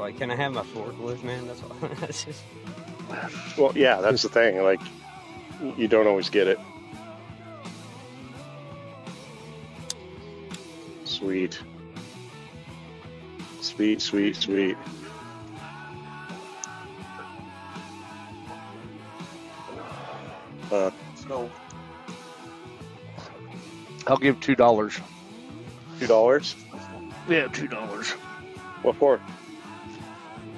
It's 0.02 0.10
Like, 0.10 0.18
can 0.18 0.32
I 0.32 0.34
have 0.34 0.52
my 0.52 0.62
forklift, 0.62 1.22
man? 1.22 1.46
That's 1.46 1.62
all. 1.62 1.76
That's 2.00 2.24
just. 2.24 2.42
Well, 3.56 3.72
yeah, 3.76 4.00
that's 4.00 4.22
the 4.22 4.28
thing. 4.28 4.60
Like, 4.62 4.80
you 5.76 5.86
don't 5.86 6.06
always 6.06 6.28
get 6.30 6.48
it. 6.48 6.58
Sweet. 11.04 11.58
Sweet, 13.60 14.00
sweet, 14.00 14.34
sweet. 14.34 14.76
Uh, 20.72 20.90
I'll 24.06 24.16
give 24.16 24.40
two 24.40 24.56
dollars. 24.56 24.98
two 26.00 26.06
dollars. 26.06 26.56
Yeah, 27.28 27.46
two 27.48 27.68
dollars. 27.68 28.10
What 28.82 28.96
for? 28.96 29.20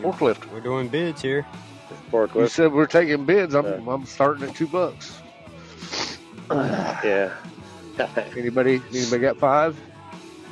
Forklift. 0.04 0.50
We're 0.52 0.60
doing 0.60 0.88
bids 0.88 1.22
here. 1.22 1.46
You 2.12 2.48
said 2.48 2.72
we're 2.72 2.86
taking 2.86 3.24
bids. 3.24 3.54
I'm 3.54 3.64
Yeah. 3.64 3.92
I'm 3.92 4.04
starting 4.04 4.48
at 4.48 4.54
two 4.54 4.66
bucks. 4.66 5.20
Yeah. 6.50 7.32
Anybody? 8.36 8.82
Anybody 8.92 9.18
got 9.22 9.38
five? 9.38 9.76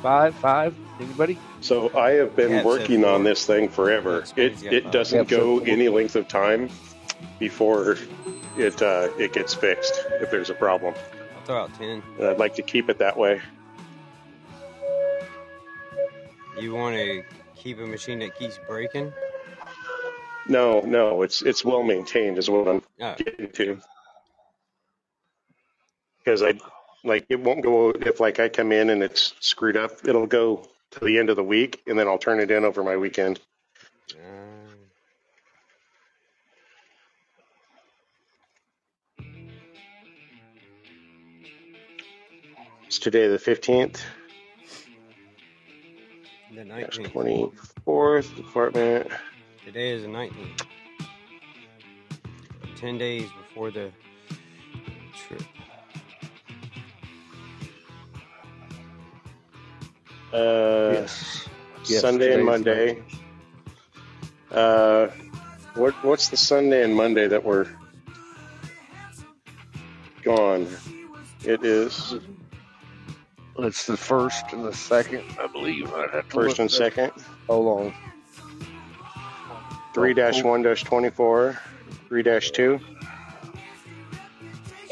Five? 0.01 0.35
Five? 0.35 0.75
Anybody? 0.99 1.37
so 1.61 1.95
I 1.97 2.11
have 2.11 2.35
been 2.35 2.51
Yeah, 2.51 2.59
it 2.59 2.65
working 2.65 3.05
on 3.05 3.23
this 3.23 3.45
thing 3.45 3.69
forever. 3.69 4.19
That's 4.19 4.33
It 4.37 4.63
it 4.63 4.91
doesn't 4.91 5.15
Yeah, 5.15 5.21
it 5.21 5.29
said 5.29 5.37
go 5.37 5.59
four. 5.59 5.67
any 5.67 5.87
length 5.89 6.15
of 6.15 6.27
time 6.27 6.69
before 7.39 7.97
it 8.57 8.81
uh, 8.81 9.09
it 9.17 9.33
gets 9.33 9.53
fixed 9.53 9.93
if 10.21 10.29
there's 10.31 10.49
a 10.49 10.53
problem. 10.55 10.93
I'll 11.35 11.43
throw 11.45 11.63
out 11.63 11.73
10. 11.75 12.03
And 12.19 12.27
I'd 12.27 12.37
like 12.39 12.55
to 12.55 12.61
keep 12.61 12.89
it 12.89 12.97
that 12.99 13.17
way. 13.17 13.41
You 16.59 16.73
want 16.73 16.95
to 16.95 17.23
keep 17.55 17.79
a 17.79 17.85
machine 17.85 18.19
that 18.19 18.37
keeps 18.37 18.59
breaking? 18.67 19.11
No, 20.47 20.81
no, 20.81 21.21
it's 21.21 21.41
it's 21.41 21.63
well 21.63 21.83
maintained 21.83 22.37
is 22.37 22.49
what 22.49 22.67
I'm 22.67 22.81
Oh, 22.99 23.15
getting 23.17 23.49
to. 23.51 23.79
because 26.19 26.43
I 26.43 26.53
like 27.03 27.25
it 27.29 27.39
won't 27.39 27.61
go 27.63 27.91
if 27.91 28.19
like 28.19 28.39
I 28.39 28.49
come 28.49 28.71
in 28.71 28.89
and 28.89 29.01
it's 29.03 29.33
screwed 29.39 29.77
up. 29.77 30.05
It'll 30.07 30.27
go 30.27 30.67
to 30.91 30.99
the 31.05 31.17
end 31.17 31.29
of 31.29 31.35
the 31.37 31.43
week, 31.43 31.81
and 31.87 31.97
then 31.97 32.07
I'll 32.07 32.17
turn 32.17 32.39
it 32.39 32.51
in 32.51 32.65
over 32.65 32.83
my 32.83 32.97
weekend. 32.97 33.39
Uh, 34.11 34.15
It's 42.85 42.99
today 42.99 43.27
the 43.27 43.39
fifteenth. 43.39 44.03
the 46.53 46.61
19th. 46.61 47.11
twenty 47.11 47.51
fourth 47.85 48.35
department. 48.35 49.07
Today 49.65 49.91
is 49.91 50.01
the 50.01 50.09
19th. 50.09 50.65
10 52.75 52.97
days 52.97 53.29
before 53.47 53.71
the 53.71 53.91
trip. 55.15 55.41
Uh, 60.33 60.91
yes. 60.91 61.47
yes. 61.85 62.01
Sunday 62.01 62.33
and 62.33 62.45
Monday. 62.45 63.01
Uh, 64.51 65.07
what, 65.75 65.93
what's 66.03 66.27
the 66.27 66.35
Sunday 66.35 66.83
and 66.83 66.93
Monday 66.93 67.29
that 67.29 67.45
we're 67.45 67.67
gone? 70.23 70.67
It 71.45 71.63
is. 71.63 72.15
It's 73.59 73.85
the 73.85 73.95
first 73.95 74.51
and 74.51 74.65
the 74.65 74.73
second, 74.73 75.23
I 75.39 75.47
believe. 75.47 75.89
first 76.27 76.59
and 76.59 76.69
that. 76.69 76.75
second. 76.75 77.11
Hold 77.47 77.79
on. 77.79 78.12
3 79.93 80.13
1 80.43 80.63
24, 80.63 81.59
3 82.07 82.23
2. 82.39 82.79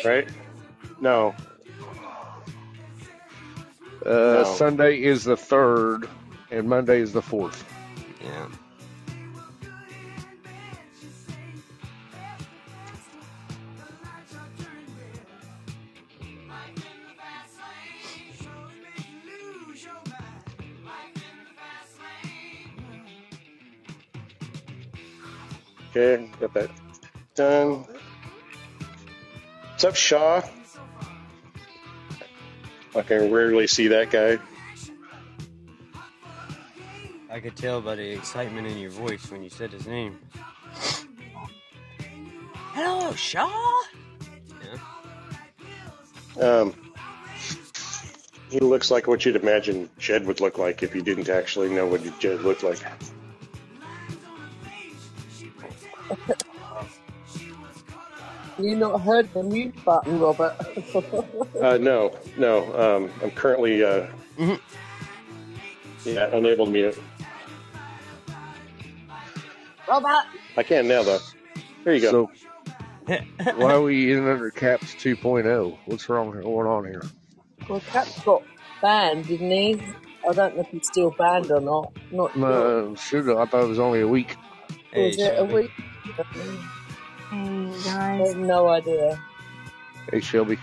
Right? 0.05 0.27
No. 0.99 1.35
Uh, 4.05 4.09
no. 4.09 4.43
Sunday 4.43 5.01
is 5.01 5.23
the 5.23 5.35
3rd, 5.35 6.07
and 6.49 6.67
Monday 6.67 6.99
is 6.99 7.13
the 7.13 7.21
4th. 7.21 7.63
Yeah. 8.23 8.47
Okay, 25.93 26.30
got 26.39 26.54
that 26.54 26.71
done. 27.36 27.86
What's 29.71 29.84
up, 29.84 29.95
Shaw? 29.95 30.41
I 32.95 33.01
can 33.01 33.30
rarely 33.30 33.67
see 33.67 33.89
that 33.89 34.10
guy. 34.10 34.38
I 37.30 37.39
could 37.41 37.58
tell 37.58 37.82
by 37.82 37.95
the 37.95 38.12
excitement 38.12 38.67
in 38.67 38.77
your 38.77 38.89
voice 38.91 39.30
when 39.32 39.43
you 39.43 39.49
said 39.49 39.71
his 39.71 39.86
name. 39.86 40.17
Hello, 42.73 43.13
Shaw. 43.13 43.84
Yeah. 46.38 46.62
Um, 46.62 46.73
he 48.49 48.60
looks 48.60 48.91
like 48.91 49.08
what 49.08 49.25
you'd 49.25 49.36
imagine 49.36 49.89
Jed 49.97 50.25
would 50.25 50.39
look 50.39 50.58
like 50.58 50.84
if 50.84 50.95
you 50.95 51.01
didn't 51.01 51.27
actually 51.27 51.69
know 51.69 51.86
what 51.86 52.01
Jed 52.19 52.41
looked 52.41 52.63
like. 52.63 52.80
You 58.60 58.76
not 58.76 59.02
heard 59.02 59.34
the 59.34 59.43
mute 59.43 59.74
button, 59.84 60.19
Robert? 60.19 60.56
Uh, 61.62 61.78
no, 61.78 62.15
no. 62.38 62.74
Um, 62.97 63.10
I'm 63.24 63.32
currently, 63.32 63.84
uh, 63.84 64.08
Mhm. 64.38 64.60
yeah, 66.06 66.30
unable 66.36 66.65
to 66.65 66.71
mute. 66.71 67.00
Robert. 69.88 70.26
I 70.58 70.63
can 70.63 70.88
now 70.88 71.04
though. 71.04 71.19
There 71.84 71.95
you 71.95 72.02
go. 72.02 72.12
So 72.12 72.32
why 73.56 73.74
are 73.74 73.82
we 73.82 74.12
in 74.13 74.28
under 74.28 74.52
caps 74.52 74.93
2.0? 74.95 75.78
What's 75.86 76.08
wrong? 76.10 76.32
Going 76.32 76.67
on 76.67 76.86
here? 76.86 77.04
Well, 77.67 77.80
Cap 77.91 78.08
got 78.26 78.43
banned, 78.82 79.28
didn't 79.28 79.52
he? 79.52 79.82
I 80.28 80.34
don't 80.34 80.56
know 80.56 80.62
if 80.62 80.67
he's 80.67 80.88
still 80.88 81.12
banned 81.12 81.52
or 81.52 81.62
not. 81.62 81.93
Not 82.12 82.34
sure. 82.34 82.91
Uh, 82.91 82.95
should 82.95 83.30
I 83.30 83.45
thought 83.45 83.63
it 83.63 83.67
was 83.69 83.80
only 83.80 84.02
a 84.02 84.08
week. 84.08 84.36
Hey, 84.93 85.08
Was 85.08 85.17
it 85.17 85.34
a 85.34 85.36
Shelby. 85.38 85.54
week? 85.54 85.71
Hey 86.34 86.57
I 87.29 87.81
guys. 87.84 88.34
have 88.34 88.38
no 88.38 88.67
idea. 88.69 89.19
Hey 90.12 90.19
Shelby. 90.19 90.57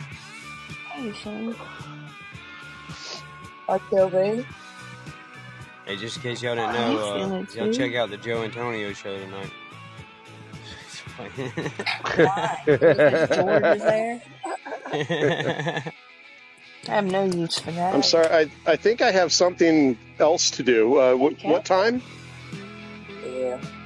Hey 0.93 1.13
Shane. 1.13 1.55
Hi, 3.69 3.79
Kelby. 3.91 4.45
Hey, 5.87 5.97
just 5.97 6.17
in 6.17 6.23
case 6.23 6.43
y'all 6.43 6.55
didn't 6.55 6.71
I 6.71 6.95
know, 6.95 6.99
uh, 6.99 7.45
y'all 7.55 7.73
check 7.73 7.95
out 7.95 8.11
the 8.11 8.17
Joe 8.19 8.43
Antonio 8.43 8.93
show 8.93 9.17
tonight. 9.19 9.51
Why? 12.17 12.59
Because 12.65 13.29
George 13.37 13.65
is 13.65 13.83
there? 13.83 14.23
I 14.93 15.93
have 16.95 17.05
no 17.07 17.25
use 17.25 17.59
for 17.59 17.71
that. 17.73 17.95
I'm 17.95 18.03
sorry. 18.03 18.27
I, 18.29 18.51
I 18.67 18.77
think 18.77 19.03
I 19.03 19.11
have 19.11 19.33
something 19.33 19.99
else 20.19 20.51
to 20.53 20.63
do. 20.63 20.99
Uh, 21.01 21.15
what, 21.17 21.33
Okay. 21.35 21.51
what 21.51 21.65
time? 21.65 22.01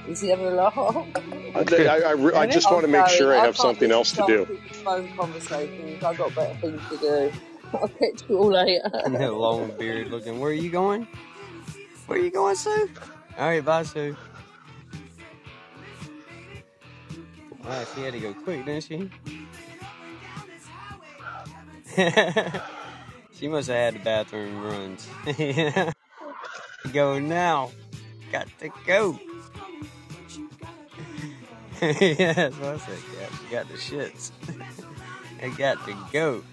Yeah. 0.05 0.11
Is 0.11 0.21
he 0.21 0.29
having 0.29 0.45
a 0.45 0.51
laugh? 0.51 0.77
I, 0.77 0.85
I, 1.55 1.99
I, 1.99 2.11
re- 2.11 2.33
I 2.33 2.45
just 2.47 2.67
oh, 2.67 2.69
I'm 2.69 2.75
want 2.75 2.85
to 2.85 2.91
make 2.91 3.05
sorry, 3.07 3.17
sure 3.17 3.35
I 3.35 3.41
I 3.41 3.45
have 3.45 3.57
something 3.57 3.91
else 3.91 4.11
to 4.13 4.23
do. 4.27 4.45
Phone 4.83 5.09
conversations. 5.15 6.03
I've 6.03 6.17
got 6.17 6.35
better 6.35 6.55
things 6.59 6.81
to 6.89 6.97
do. 6.97 7.31
I'll 7.73 7.87
catch 7.87 8.23
you 8.29 8.37
all 8.37 8.51
later. 8.51 8.89
that 9.07 9.33
long 9.33 9.71
beard 9.77 10.09
looking. 10.09 10.39
Where 10.39 10.51
are 10.51 10.53
you 10.53 10.69
going? 10.69 11.07
Where 12.05 12.19
are 12.19 12.21
you 12.21 12.31
going, 12.31 12.55
Sue? 12.55 12.89
All 13.37 13.47
right, 13.47 13.63
bye, 13.63 13.83
Sue. 13.83 14.15
Wow, 17.63 17.85
she 17.95 18.01
had 18.01 18.13
to 18.13 18.19
go 18.19 18.33
quick, 18.33 18.65
didn't 18.65 18.83
she? 18.83 19.09
she 23.33 23.47
must 23.47 23.69
have 23.69 23.77
had 23.77 23.95
the 23.95 23.99
bathroom 24.03 24.61
runs. 24.63 25.07
go 26.91 27.19
now. 27.19 27.71
Got 28.33 28.47
to 28.61 28.69
go. 28.87 29.19
yeah, 31.83 32.33
that's 32.33 32.57
what 32.57 32.69
I 32.69 32.77
said, 32.79 32.97
Cap. 33.15 33.31
She 33.39 33.51
got 33.51 33.67
the 33.67 33.75
shits. 33.75 34.31
I 35.43 35.49
got 35.49 35.85
to 35.85 35.95
go. 36.11 36.43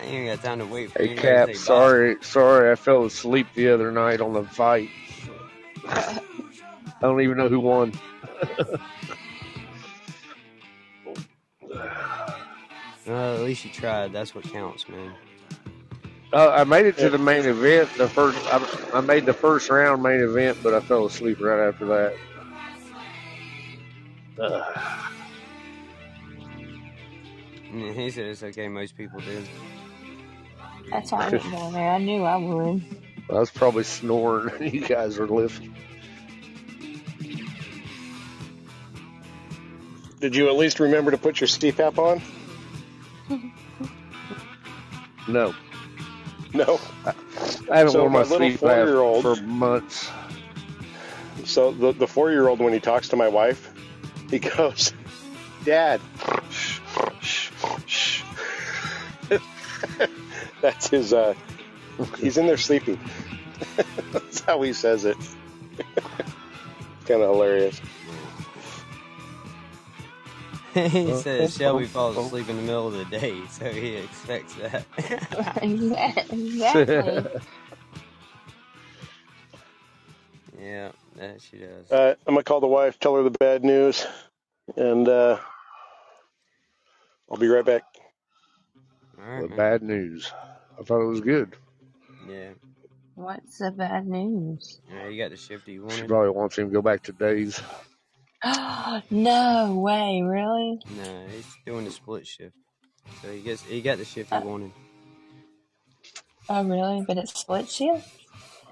I 0.00 0.02
ain't 0.02 0.14
even 0.14 0.26
got 0.26 0.44
time 0.44 0.58
to 0.58 0.66
wait 0.66 0.90
for 0.90 0.98
Hey 0.98 1.08
anybody 1.08 1.36
Cap, 1.36 1.48
to 1.48 1.54
say 1.54 1.64
bye. 1.64 1.64
sorry, 1.64 2.16
sorry, 2.22 2.72
I 2.72 2.74
fell 2.74 3.04
asleep 3.04 3.46
the 3.54 3.68
other 3.70 3.92
night 3.92 4.20
on 4.20 4.32
the 4.32 4.42
fight. 4.42 4.90
I 5.88 6.20
don't 7.00 7.20
even 7.20 7.36
know 7.38 7.48
who 7.48 7.60
won. 7.60 7.92
Well, 13.06 13.36
at 13.36 13.42
least 13.42 13.64
you 13.64 13.70
tried. 13.70 14.12
That's 14.12 14.34
what 14.34 14.44
counts, 14.44 14.88
man. 14.88 15.14
Uh, 16.36 16.50
I 16.50 16.64
made 16.64 16.84
it 16.84 16.98
to 16.98 17.08
the 17.08 17.16
main 17.16 17.46
event. 17.46 17.96
The 17.96 18.10
first, 18.10 18.36
I, 18.52 18.62
I 18.92 19.00
made 19.00 19.24
the 19.24 19.32
first 19.32 19.70
round 19.70 20.02
main 20.02 20.20
event, 20.20 20.58
but 20.62 20.74
I 20.74 20.80
fell 20.80 21.06
asleep 21.06 21.40
right 21.40 21.66
after 21.66 21.86
that. 21.86 22.14
Uh, 24.38 24.62
And 27.72 27.96
he 27.96 28.10
said 28.10 28.26
it's 28.26 28.42
okay. 28.42 28.68
Most 28.68 28.98
people 28.98 29.18
do. 29.20 29.42
That's 30.90 31.10
why 31.10 31.26
I 31.26 31.30
went 31.30 31.42
down 31.50 31.72
there. 31.72 31.90
I 31.90 31.98
knew 31.98 32.22
I 32.22 32.36
would. 32.36 32.84
I 33.30 33.32
was 33.32 33.50
probably 33.50 33.84
snoring. 33.84 34.74
you 34.74 34.82
guys 34.82 35.16
were 35.16 35.26
lifting. 35.26 35.74
Did 40.20 40.36
you 40.36 40.48
at 40.48 40.56
least 40.56 40.80
remember 40.80 41.12
to 41.12 41.18
put 41.18 41.40
your 41.40 41.48
CPAP 41.48 41.96
on? 41.96 42.22
No, 45.28 45.54
No. 46.66 46.80
I 47.70 47.78
haven't 47.78 47.92
So 47.92 48.00
worn 48.00 48.12
my 48.12 48.20
my 48.20 48.24
sleep 48.24 48.60
four-year-old- 48.60 49.22
for 49.22 49.36
months. 49.36 50.10
So 51.44 51.70
the, 51.70 51.92
the 51.92 52.06
four 52.06 52.30
year 52.30 52.48
old, 52.48 52.60
when 52.60 52.72
he 52.72 52.80
talks 52.80 53.08
to 53.10 53.16
my 53.16 53.28
wife, 53.28 53.70
he 54.30 54.38
goes, 54.38 54.92
Dad. 55.64 56.00
shh, 56.50 56.80
shh, 57.20 57.50
shh." 57.86 58.22
That's 60.62 60.88
his, 60.88 61.12
uh, 61.12 61.34
he's 62.18 62.38
in 62.38 62.46
there 62.46 62.56
sleeping. 62.56 62.98
That's 64.12 64.40
how 64.40 64.62
he 64.62 64.72
says 64.72 65.04
it. 65.04 65.16
kind 67.04 67.22
of 67.22 67.30
hilarious. 67.30 67.80
he 70.90 71.14
says 71.16 71.56
Shelby 71.56 71.86
falls 71.86 72.16
asleep 72.26 72.48
in 72.50 72.56
the 72.56 72.62
middle 72.62 72.88
of 72.88 72.92
the 72.94 73.04
day, 73.06 73.40
so 73.50 73.70
he 73.70 73.96
expects 73.96 74.54
that. 74.56 74.84
exactly. 75.62 76.60
yeah, 80.60 80.90
that 81.16 81.40
she 81.40 81.58
does. 81.58 81.90
Uh, 81.90 82.14
I'm 82.26 82.34
going 82.34 82.38
to 82.38 82.44
call 82.44 82.60
the 82.60 82.66
wife, 82.66 82.98
tell 82.98 83.14
her 83.16 83.22
the 83.22 83.30
bad 83.30 83.64
news, 83.64 84.06
and 84.76 85.08
uh, 85.08 85.38
I'll 87.30 87.38
be 87.38 87.48
right 87.48 87.64
back. 87.64 87.82
All 89.18 89.24
right, 89.26 89.42
The 89.42 89.48
man. 89.48 89.56
bad 89.56 89.82
news. 89.82 90.30
I 90.78 90.82
thought 90.82 91.00
it 91.00 91.06
was 91.08 91.22
good. 91.22 91.56
Yeah. 92.28 92.50
What's 93.14 93.58
the 93.58 93.70
bad 93.70 94.06
news? 94.06 94.78
Yeah, 94.92 95.08
you 95.08 95.22
got 95.22 95.30
the 95.30 95.38
shifty 95.38 95.78
one. 95.78 95.90
She 95.90 96.02
probably 96.02 96.28
wants 96.30 96.58
him 96.58 96.68
to 96.68 96.72
go 96.74 96.82
back 96.82 97.02
to 97.04 97.12
days. 97.12 97.62
no 99.10 99.74
way, 99.80 100.22
really? 100.22 100.78
No, 100.96 101.26
he's 101.30 101.46
doing 101.64 101.84
the 101.84 101.90
split 101.90 102.26
shift. 102.26 102.54
So 103.22 103.30
he 103.32 103.40
gets 103.40 103.62
he 103.62 103.80
got 103.82 103.98
the 103.98 104.04
shift 104.04 104.30
he 104.30 104.36
Uh, 104.36 104.40
wanted. 104.40 104.72
oh, 106.48 106.64
really? 106.64 107.04
But 107.06 107.18
it's 107.18 107.38
split 107.38 107.68
shift? 107.68 108.08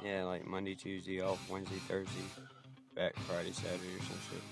Yeah, 0.04 0.24
like 0.24 0.46
Monday, 0.46 0.74
Tuesday 0.74 1.20
off, 1.22 1.38
Wednesday, 1.50 1.78
Thursday, 1.88 2.12
back 2.94 3.14
Friday, 3.20 3.52
Saturday, 3.52 3.94
or 3.96 4.00
some 4.00 4.18
shit. 4.30 4.42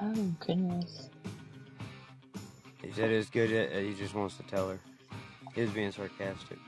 Oh, 0.00 0.34
goodness. 0.46 1.08
He 2.82 2.92
said 2.92 3.10
it's 3.10 3.30
good. 3.30 3.50
He 3.84 3.94
just 3.94 4.14
wants 4.14 4.36
to 4.36 4.42
tell 4.44 4.68
her. 4.68 4.78
He 5.54 5.60
was 5.60 5.70
being 5.70 5.92
sarcastic. 5.92 6.58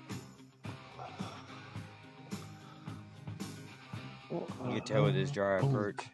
You 4.30 4.74
could 4.74 4.86
tell 4.86 5.04
with 5.04 5.14
his 5.14 5.30
dry 5.30 5.60
oh. 5.60 5.66
approach. 5.68 6.04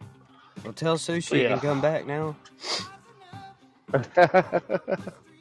Well, 0.65 0.73
tell 0.73 0.97
Sushi 0.97 1.37
you 1.37 1.43
Yeah. 1.43 1.59
can 1.59 1.61
come 1.61 1.81
back 1.81 2.07
now. 2.07 2.37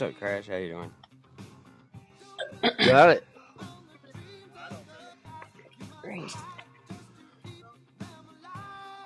What's 0.00 0.14
up, 0.14 0.18
Crash? 0.18 0.46
How 0.46 0.56
you 0.56 0.70
doing? 0.70 0.90
Got 2.86 3.10
it. 3.10 3.24
Great. 6.00 6.34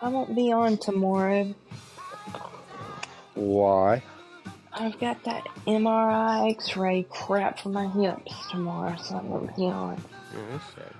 I 0.01 0.09
won't 0.09 0.37
be 0.37 0.53
on 0.53 0.79
tomorrow. 0.79 1.53
Why? 3.35 4.05
I've 4.73 4.97
got 5.01 5.21
that 5.25 5.49
MRI 5.67 6.53
x-ray 6.53 7.07
crap 7.11 7.59
for 7.59 7.71
my 7.71 7.89
hips 7.89 8.33
tomorrow, 8.53 8.95
so 9.03 9.17
I 9.17 9.23
won't 9.23 9.57
be 9.57 9.65
on. 9.65 10.01
That's 10.53 10.65
sad. 10.77 10.95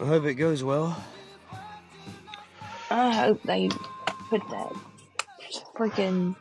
I 0.00 0.06
hope 0.06 0.24
it 0.24 0.34
goes 0.34 0.64
well. 0.64 1.00
I 2.90 3.14
hope 3.14 3.40
they 3.44 3.68
put 4.28 4.42
that 4.50 4.72
freaking 5.76 6.34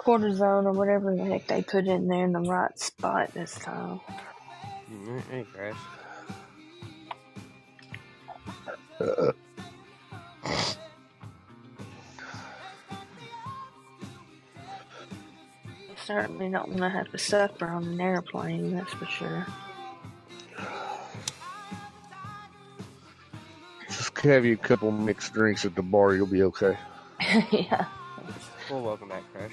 cortisone 0.00 0.64
or 0.64 0.72
whatever 0.72 1.14
the 1.14 1.24
heck 1.24 1.46
they 1.46 1.62
put 1.62 1.86
in 1.86 2.08
there 2.08 2.24
in 2.24 2.32
the 2.32 2.40
right 2.40 2.78
spot 2.78 3.32
this 3.34 3.54
time. 3.56 4.00
Alright, 5.06 5.24
Hey, 5.30 5.44
Crash. 5.52 5.76
Uh, 8.98 9.32
certainly 16.06 16.50
don't 16.50 16.68
want 16.68 16.80
to 16.80 16.88
have 16.88 17.10
to 17.10 17.18
suffer 17.18 17.66
on 17.66 17.84
an 17.84 18.00
airplane, 18.00 18.74
that's 18.74 18.92
for 18.92 19.06
sure. 19.06 19.46
just 23.88 24.18
have 24.18 24.44
you 24.44 24.54
a 24.54 24.56
couple 24.56 24.90
mixed 24.90 25.32
drinks 25.32 25.64
at 25.64 25.74
the 25.74 25.82
bar. 25.82 26.14
You'll 26.14 26.26
be 26.26 26.42
okay. 26.42 26.76
yeah. 27.50 27.86
Well, 28.70 28.82
welcome 28.82 29.08
back, 29.08 29.22
Crash. 29.32 29.52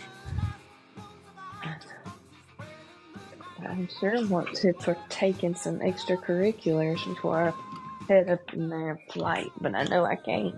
I 3.67 3.87
sure 3.99 4.25
want 4.27 4.53
to 4.55 4.73
partake 4.73 5.43
in 5.43 5.55
some 5.55 5.79
extracurriculars 5.79 7.03
before 7.05 7.49
I 7.49 7.53
head 8.07 8.29
up 8.29 8.53
in 8.53 8.69
their 8.69 8.99
flight, 9.11 9.51
but 9.59 9.75
I 9.75 9.83
know 9.83 10.05
I 10.05 10.15
can't. 10.15 10.55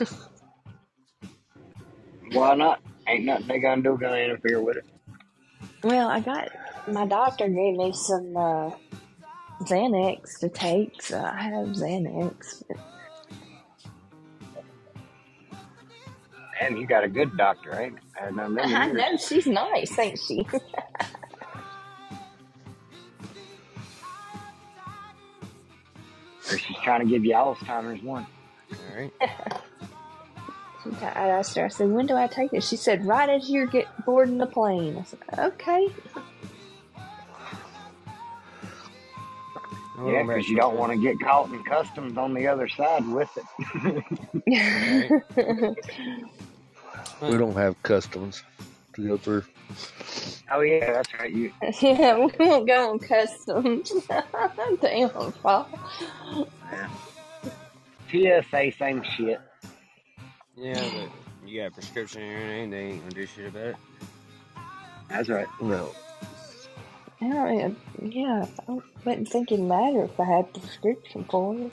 Why 2.32 2.54
not? 2.54 2.80
Ain't 3.06 3.24
nothing 3.24 3.46
they 3.46 3.58
gonna 3.58 3.82
do 3.82 3.98
gonna 3.98 4.16
interfere 4.16 4.60
with 4.60 4.78
it. 4.78 4.86
Well, 5.84 6.08
I 6.08 6.20
got 6.20 6.50
my 6.88 7.06
doctor 7.06 7.48
gave 7.48 7.76
me 7.76 7.92
some 7.92 8.36
uh, 8.36 8.70
Xanax 9.62 10.40
to 10.40 10.48
take, 10.48 11.02
so 11.02 11.20
I 11.20 11.42
have 11.42 11.68
Xanax. 11.68 12.64
But 12.68 12.78
And 16.60 16.78
you 16.78 16.86
got 16.86 17.04
a 17.04 17.08
good 17.08 17.36
doctor, 17.36 17.78
ain't? 17.78 17.98
I 18.20 18.24
had 18.26 18.34
none 18.34 18.58
I 18.58 18.86
know 18.92 19.16
she's 19.18 19.46
nice, 19.46 19.98
ain't 19.98 20.18
she? 20.18 20.46
Or 26.50 26.58
she's 26.58 26.76
trying 26.82 27.00
to 27.00 27.06
give 27.06 27.24
you 27.24 27.32
Alzheimer's 27.32 28.02
one. 28.02 28.26
Alright. 28.90 29.12
I 31.02 31.28
asked 31.28 31.56
her, 31.56 31.64
I 31.64 31.68
said, 31.68 31.90
when 31.90 32.06
do 32.06 32.14
I 32.14 32.28
take 32.28 32.52
it? 32.52 32.62
She 32.62 32.76
said, 32.76 33.04
right 33.04 33.28
as 33.28 33.50
you 33.50 33.66
get 33.68 33.86
boarding 34.04 34.38
the 34.38 34.46
plane. 34.46 34.96
I 34.98 35.04
said, 35.04 35.18
okay. 35.38 35.88
Welcome 39.96 40.14
Yeah, 40.14 40.22
because 40.22 40.48
you 40.48 40.56
don't 40.56 40.76
want 40.76 40.92
to 40.92 40.98
get 41.00 41.18
caught 41.20 41.50
in 41.50 41.64
customs 41.64 42.16
on 42.16 42.34
the 42.34 42.46
other 42.46 42.68
side 42.68 43.06
with 43.08 43.30
it. 43.36 44.04
Alright. 47.22 47.32
We 47.32 47.38
don't 47.38 47.56
have 47.56 47.82
customs 47.82 48.42
to 48.96 49.08
go 49.08 49.16
through. 49.16 49.44
oh 50.50 50.60
yeah, 50.60 50.92
that's 50.92 51.14
right. 51.14 51.32
You 51.32 51.52
yeah, 51.80 52.18
we 52.18 52.32
won't 52.38 52.66
go 52.66 52.90
on 52.90 52.98
customs. 52.98 53.92
Damn, 54.80 55.10
Paul. 55.10 55.68
yeah. 56.72 56.88
TSA 58.10 58.72
same 58.78 59.02
shit. 59.16 59.40
Yeah, 60.56 60.88
but 60.94 61.48
you 61.48 61.60
got 61.60 61.66
a 61.68 61.70
prescription 61.72 62.22
in 62.22 62.30
your 62.30 62.40
name, 62.40 62.70
they 62.70 62.78
ain't 62.78 63.00
gonna 63.02 63.14
do 63.14 63.26
shit 63.26 63.46
about 63.48 63.66
it. 63.66 63.76
That's 65.08 65.28
right. 65.28 65.46
No. 65.60 65.92
Yeah, 67.20 67.70
yeah, 68.02 68.46
I 68.68 68.78
wouldn't 69.04 69.28
think 69.28 69.50
it'd 69.50 69.64
matter 69.64 70.04
if 70.04 70.20
I 70.20 70.24
had 70.24 70.46
a 70.54 70.58
prescription 70.58 71.24
for 71.30 71.56
it. 71.56 71.72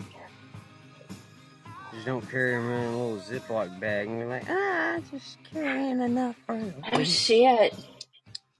Don't 2.05 2.29
carry 2.29 2.53
around 2.55 2.93
a 2.93 2.97
little 2.97 3.17
Ziploc 3.17 3.79
bag 3.79 4.07
and 4.07 4.19
be 4.19 4.25
like, 4.25 4.43
ah, 4.49 4.99
just 5.09 5.37
carrying 5.53 6.01
enough 6.01 6.35
for 6.45 6.59
the 6.59 6.73
Oh 6.91 7.03
shit. 7.03 7.73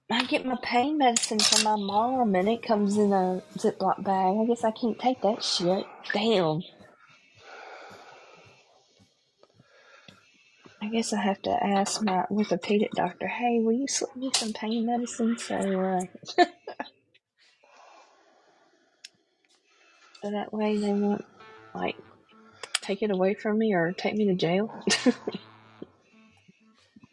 I 0.10 0.24
get 0.26 0.46
my 0.46 0.58
pain 0.62 0.98
medicine 0.98 1.39
from 1.39 1.64
my 1.64 1.76
mom 1.76 2.36
and 2.36 2.48
it 2.48 2.64
comes 2.64 2.98
in 2.98 3.12
a 3.12 3.41
Ziploc 3.58 4.02
bag. 4.04 4.38
I 4.39 4.46
guess 4.46 4.64
I 4.64 4.72
can't 4.72 4.98
take 4.98 5.22
that 5.24 5.44
shit. 5.44 5.86
Damn. 6.14 6.62
I 10.82 10.88
guess 10.88 11.12
I 11.12 11.22
have 11.22 11.41
to 11.41 11.52
ask 11.52 12.02
my 12.02 12.26
orthopedic 12.30 12.91
doctor, 12.91 13.28
hey, 13.28 13.60
will 13.60 13.74
you 13.74 13.88
slip 13.88 14.16
me 14.16 14.32
some 14.34 14.54
pain 14.54 14.86
medicine 14.86 15.38
so, 15.38 15.56
uh, 15.56 16.02
so 20.22 20.32
that 20.32 20.54
way 20.54 20.78
they 20.78 20.94
won't, 20.94 21.26
like, 21.74 21.96
take 22.84 23.02
it 23.02 23.12
away 23.12 23.34
from 23.34 23.58
me 23.58 23.74
or 23.74 23.94
take 23.94 24.16
me 24.16 24.26
to 24.28 24.36
jail? 24.36 24.84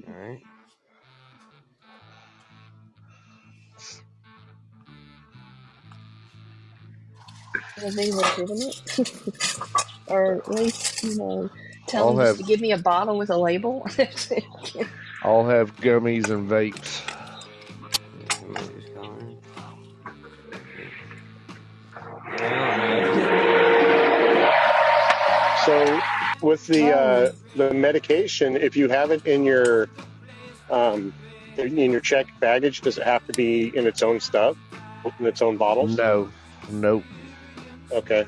Alright. 0.09 0.41
It'll 7.79 7.97
be 7.97 8.13
legitimate. 8.13 8.83
or 10.09 10.35
at 10.35 10.49
least, 10.49 11.03
you 11.05 11.17
know, 11.17 11.51
tell 11.87 12.09
I'll 12.09 12.17
them 12.17 12.25
just 12.25 12.39
have 12.39 12.39
to 12.39 12.43
give 12.45 12.61
me 12.61 12.73
a 12.73 12.79
bottle 12.79 13.19
with 13.19 13.31
a 13.31 13.39
label. 13.39 13.87
I'll 15.23 15.47
have 15.47 15.77
gummies 15.77 16.31
and 16.31 16.49
vapes. 16.51 17.10
With 26.51 26.67
the 26.67 26.91
uh, 26.91 26.99
oh. 26.99 27.33
the 27.55 27.73
medication, 27.73 28.57
if 28.57 28.77
you 28.77 28.89
have 28.89 29.13
it 29.13 29.25
in 29.25 29.45
your 29.45 29.89
um, 30.69 31.15
in 31.57 31.79
in 31.79 31.93
your 31.93 32.01
checked 32.01 32.39
baggage, 32.41 32.81
does 32.81 32.99
it 32.99 33.05
have 33.05 33.25
to 33.29 33.33
be 33.33 33.75
in 33.77 33.87
its 33.87 34.03
own 34.03 34.19
stuff, 34.19 34.57
in 35.21 35.27
its 35.27 35.41
own 35.41 35.57
bottles? 35.57 35.97
No. 35.97 36.29
Nope. 36.69 37.05
Okay. 37.93 38.27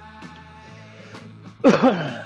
I 1.64 2.22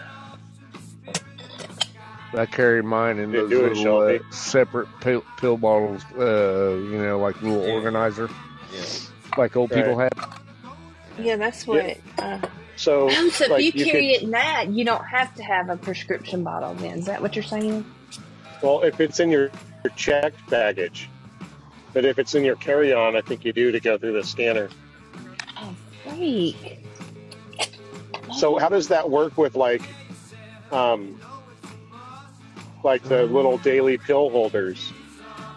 carry 2.51 2.82
mine 2.82 3.18
in 3.18 3.32
those 3.32 3.51
it, 3.51 3.59
little 3.59 3.82
Shelby. 3.82 4.18
uh, 4.18 4.30
separate 4.30 4.88
pill, 5.01 5.24
pill 5.38 5.57
bottles, 5.57 6.03
uh, 6.18 6.74
you 6.90 6.99
know, 6.99 7.18
like 7.18 7.40
little 7.40 7.62
organizer. 7.62 8.28
Yeah. 8.74 8.82
like 9.38 9.57
old 9.57 9.70
people 9.70 9.99
have. 9.99 10.12
Yeah, 11.18 11.36
that's 11.36 11.66
Yeah. 11.66 11.74
what. 11.74 11.99
Uh, 12.18 12.47
So 12.87 13.09
oh, 13.11 13.28
so 13.30 13.57
if 13.57 13.74
you 13.74 13.84
you 13.84 13.84
carry 13.93 14.07
could 14.07 14.14
it 14.14 14.22
in 14.22 14.30
that, 14.30 14.68
you 14.68 14.84
don't 14.84 15.05
have 15.05 15.34
to 15.34 15.43
have 15.43 15.70
a 15.70 15.76
prescription 15.76 16.45
bottle. 16.45 16.72
Then 16.74 17.01
is 17.01 17.07
that 17.07 17.20
what 17.20 17.34
you're 17.34 17.43
saying? 17.43 17.84
well 18.62 18.82
if 18.82 19.01
it's 19.01 19.18
in 19.18 19.28
your, 19.28 19.51
your 19.82 19.93
checked 19.97 20.49
baggage, 20.49 21.09
but 21.93 22.05
if 22.05 22.20
it's 22.20 22.37
in 22.37 22.45
your 22.45 22.55
carry-on, 22.55 23.16
I 23.16 23.22
think 23.22 23.45
you 23.45 23.53
do 23.53 23.72
to 23.72 23.80
go 23.80 23.99
through 23.99 24.12
the 24.12 24.22
scanner. 24.22 24.68
Oh, 25.57 25.74
freak! 26.05 26.78
So 28.39 28.57
how 28.57 28.68
does 28.68 28.87
that 28.87 29.11
work 29.11 29.37
with 29.37 29.57
like, 29.57 29.82
um, 30.70 31.20
like 32.84 33.03
the 33.03 33.24
little 33.24 33.59
daily 33.59 33.99
pill 33.99 34.30
holders? 34.30 34.93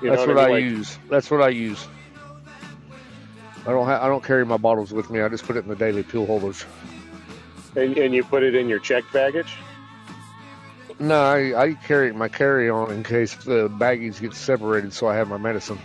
You 0.02 0.10
That's 0.10 0.22
know 0.22 0.34
what 0.34 0.36
what 0.38 0.46
I 0.46 0.48
I? 0.48 0.54
Like, 0.54 0.64
use. 0.64 0.98
That's 1.12 1.30
what 1.30 1.44
I 1.44 1.50
use. 1.50 1.88
I 3.68 3.72
don't 3.72 3.86
ha- 3.86 4.04
I 4.04 4.08
don't 4.08 4.24
carry 4.24 4.48
my 4.48 4.58
bottles 4.58 4.92
with 4.92 5.12
me. 5.12 5.22
I 5.22 5.30
just 5.30 5.44
put 5.44 5.58
it 5.58 5.60
in 5.60 5.70
the 5.70 5.76
daily 5.76 6.02
pill 6.02 6.26
holders. 6.26 6.66
And, 7.76 7.98
and 7.98 8.14
you 8.14 8.24
put 8.24 8.44
it 8.44 8.56
in 8.56 8.68
your 8.70 8.80
checked 8.80 9.12
baggage. 9.14 9.56
No, 11.00 11.22
I, 11.22 11.64
I 11.64 11.74
carry 11.76 12.12
my 12.12 12.28
carry 12.28 12.70
on 12.70 12.92
in 12.92 13.04
case 13.04 13.36
the 13.36 13.70
baggage 13.70 14.20
gets 14.20 14.38
separated, 14.38 14.92
so 14.94 15.08
I 15.08 15.16
have 15.16 15.30
my 15.30 15.38
medicine. 15.38 15.80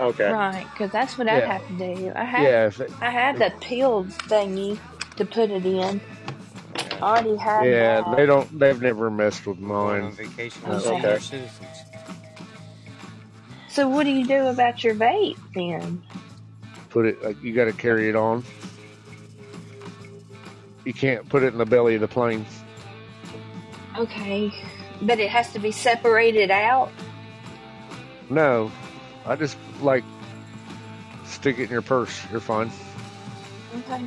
Okay. 0.00 0.30
Right, 0.30 0.66
because 0.72 0.90
that's 0.90 1.18
what 1.18 1.28
I 1.28 1.40
have 1.40 1.66
to 1.68 1.74
do. 1.74 2.12
I 2.14 2.24
have 2.24 2.42
Yeah, 2.42 2.66
if 2.66 2.80
it, 2.80 2.90
I 3.00 3.10
have 3.10 3.38
the 3.38 3.52
pill 3.60 4.04
thingy 4.04 4.78
to 5.16 5.24
put 5.24 5.50
it 5.50 5.66
in. 5.66 6.00
I 6.92 7.00
already 7.00 7.36
have 7.36 7.64
yeah. 7.66 8.00
that. 8.00 8.16
They 8.16 8.24
don't. 8.24 8.58
They've 8.58 8.80
never 8.80 9.10
messed 9.10 9.46
with 9.46 9.60
Going 9.60 9.70
on 9.70 10.00
mine. 10.02 10.12
vacation 10.12 10.62
Okay. 10.66 10.88
Okay. 10.88 11.18
citizens. 11.18 11.50
So 13.68 13.88
what 13.88 14.04
do 14.04 14.10
you 14.10 14.26
do 14.26 14.46
about 14.46 14.82
your 14.82 14.94
vape 14.94 15.38
then? 15.54 16.02
Put 16.90 17.06
it. 17.06 17.22
Like, 17.22 17.42
you 17.42 17.54
got 17.54 17.66
to 17.66 17.72
carry 17.72 18.08
it 18.08 18.16
on. 18.16 18.44
You 20.84 20.94
can't 20.94 21.28
put 21.28 21.42
it 21.42 21.52
in 21.52 21.58
the 21.58 21.66
belly 21.66 21.94
of 21.94 22.00
the 22.00 22.08
plane. 22.08 22.46
Okay, 23.96 24.52
but 25.02 25.18
it 25.18 25.28
has 25.28 25.52
to 25.52 25.58
be 25.58 25.72
separated 25.72 26.50
out. 26.50 26.90
No, 28.30 28.70
I 29.26 29.36
just 29.36 29.56
like 29.80 30.04
stick 31.24 31.58
it 31.58 31.64
in 31.64 31.70
your 31.70 31.82
purse. 31.82 32.20
You're 32.30 32.40
fine. 32.40 32.70
Okay. 33.78 34.04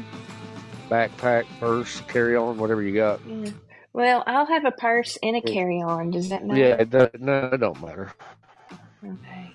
Backpack, 0.90 1.46
purse, 1.60 2.02
carry 2.08 2.36
on, 2.36 2.58
whatever 2.58 2.82
you 2.82 2.94
got. 2.94 3.20
Yeah. 3.28 3.52
Well, 3.94 4.24
I'll 4.26 4.46
have 4.46 4.66
a 4.66 4.72
purse 4.72 5.18
and 5.22 5.36
a 5.36 5.42
carry-on. 5.42 6.12
Does 6.12 6.30
that 6.30 6.46
matter? 6.46 6.60
Yeah, 6.60 6.76
it 6.76 6.90
does, 6.90 7.10
no, 7.20 7.50
it 7.52 7.58
don't 7.58 7.82
matter. 7.82 8.14
Okay. 9.04 9.51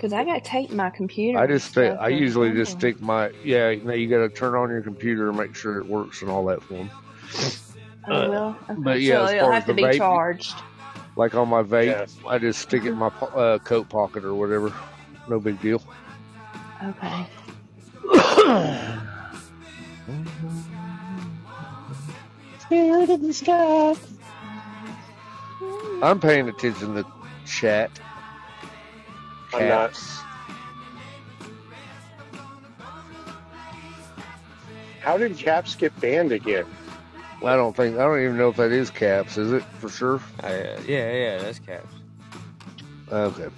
Because 0.00 0.14
I 0.14 0.24
got 0.24 0.42
to 0.42 0.50
take 0.50 0.72
my 0.72 0.88
computer. 0.88 1.38
I 1.38 1.46
just 1.46 1.66
stick, 1.72 1.92
stuff 1.92 1.98
I 2.00 2.08
with 2.08 2.20
usually 2.20 2.52
just 2.52 2.76
me. 2.76 2.80
stick 2.80 3.02
my 3.02 3.30
yeah. 3.44 3.74
Now 3.74 3.92
you 3.92 4.08
got 4.08 4.20
to 4.20 4.30
turn 4.30 4.54
on 4.54 4.70
your 4.70 4.80
computer 4.80 5.28
and 5.28 5.36
make 5.36 5.54
sure 5.54 5.76
it 5.78 5.84
works 5.84 6.22
and 6.22 6.30
all 6.30 6.42
that 6.46 6.62
for 6.62 6.76
'em. 6.76 6.90
Oh, 8.08 8.14
Uh, 8.14 8.28
well. 8.30 8.58
Okay. 8.70 8.80
but 8.80 9.00
yeah, 9.02 9.16
so 9.16 9.24
as 9.26 9.32
it'll 9.34 9.52
have 9.52 9.62
as 9.64 9.66
to 9.66 9.74
be 9.74 9.82
vape, 9.82 9.98
charged. 9.98 10.54
like 11.16 11.34
on 11.34 11.50
my 11.50 11.62
vape, 11.62 11.86
Yeah. 11.86 12.06
I 12.30 12.38
just 12.38 12.60
stick 12.60 12.84
it 12.86 12.92
in 12.92 12.96
my 12.96 13.08
uh, 13.08 13.58
coat 13.58 13.90
pocket 13.90 14.24
or 14.24 14.34
whatever. 14.34 14.72
No 15.28 15.38
big 15.38 15.60
deal. 15.60 15.82
Okay. 16.82 17.26
Spirit 22.60 23.10
in 23.10 23.22
the 23.26 23.32
sky. 23.32 23.94
I'm 26.02 26.20
paying 26.20 26.48
attention 26.48 26.94
to 26.94 27.04
chat. 27.46 27.90
I'm 29.54 29.68
not. 29.68 29.90
Caps. 29.90 30.18
How 35.00 35.16
did 35.16 35.36
caps 35.38 35.74
get 35.74 35.98
banned 36.00 36.32
again? 36.32 36.66
I 37.44 37.56
don't 37.56 37.74
think 37.74 37.96
I 37.96 38.00
don't 38.00 38.20
even 38.20 38.36
know 38.36 38.50
if 38.50 38.56
that 38.56 38.70
is 38.70 38.90
caps. 38.90 39.38
Is 39.38 39.52
it 39.52 39.62
for 39.78 39.88
sure? 39.88 40.16
Uh, 40.42 40.78
yeah, 40.86 41.12
yeah, 41.12 41.38
that's 41.38 41.58
caps. 41.58 41.94
Okay. 43.10 43.48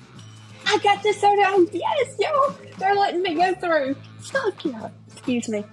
I 0.66 0.78
got 0.78 1.02
this 1.02 1.20
soda. 1.20 1.42
Oh, 1.46 1.68
yes, 1.72 2.14
yo. 2.18 2.54
They're 2.78 2.94
letting 2.94 3.22
me 3.22 3.34
go 3.34 3.54
through. 3.54 3.96
Fuck 4.20 4.64
yeah. 4.64 4.88
Excuse 5.10 5.48
me. 5.48 5.64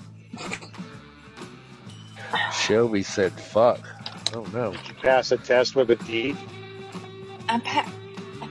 Shelby 2.51 3.03
said, 3.03 3.31
"Fuck." 3.33 3.79
Oh 4.35 4.45
no. 4.53 4.71
Did 4.71 4.87
you 4.87 4.93
pass 4.95 5.31
a 5.31 5.37
test 5.37 5.75
with 5.75 5.91
a 5.91 5.95
D? 5.95 6.35
I, 7.47 7.59
pa- 7.59 7.91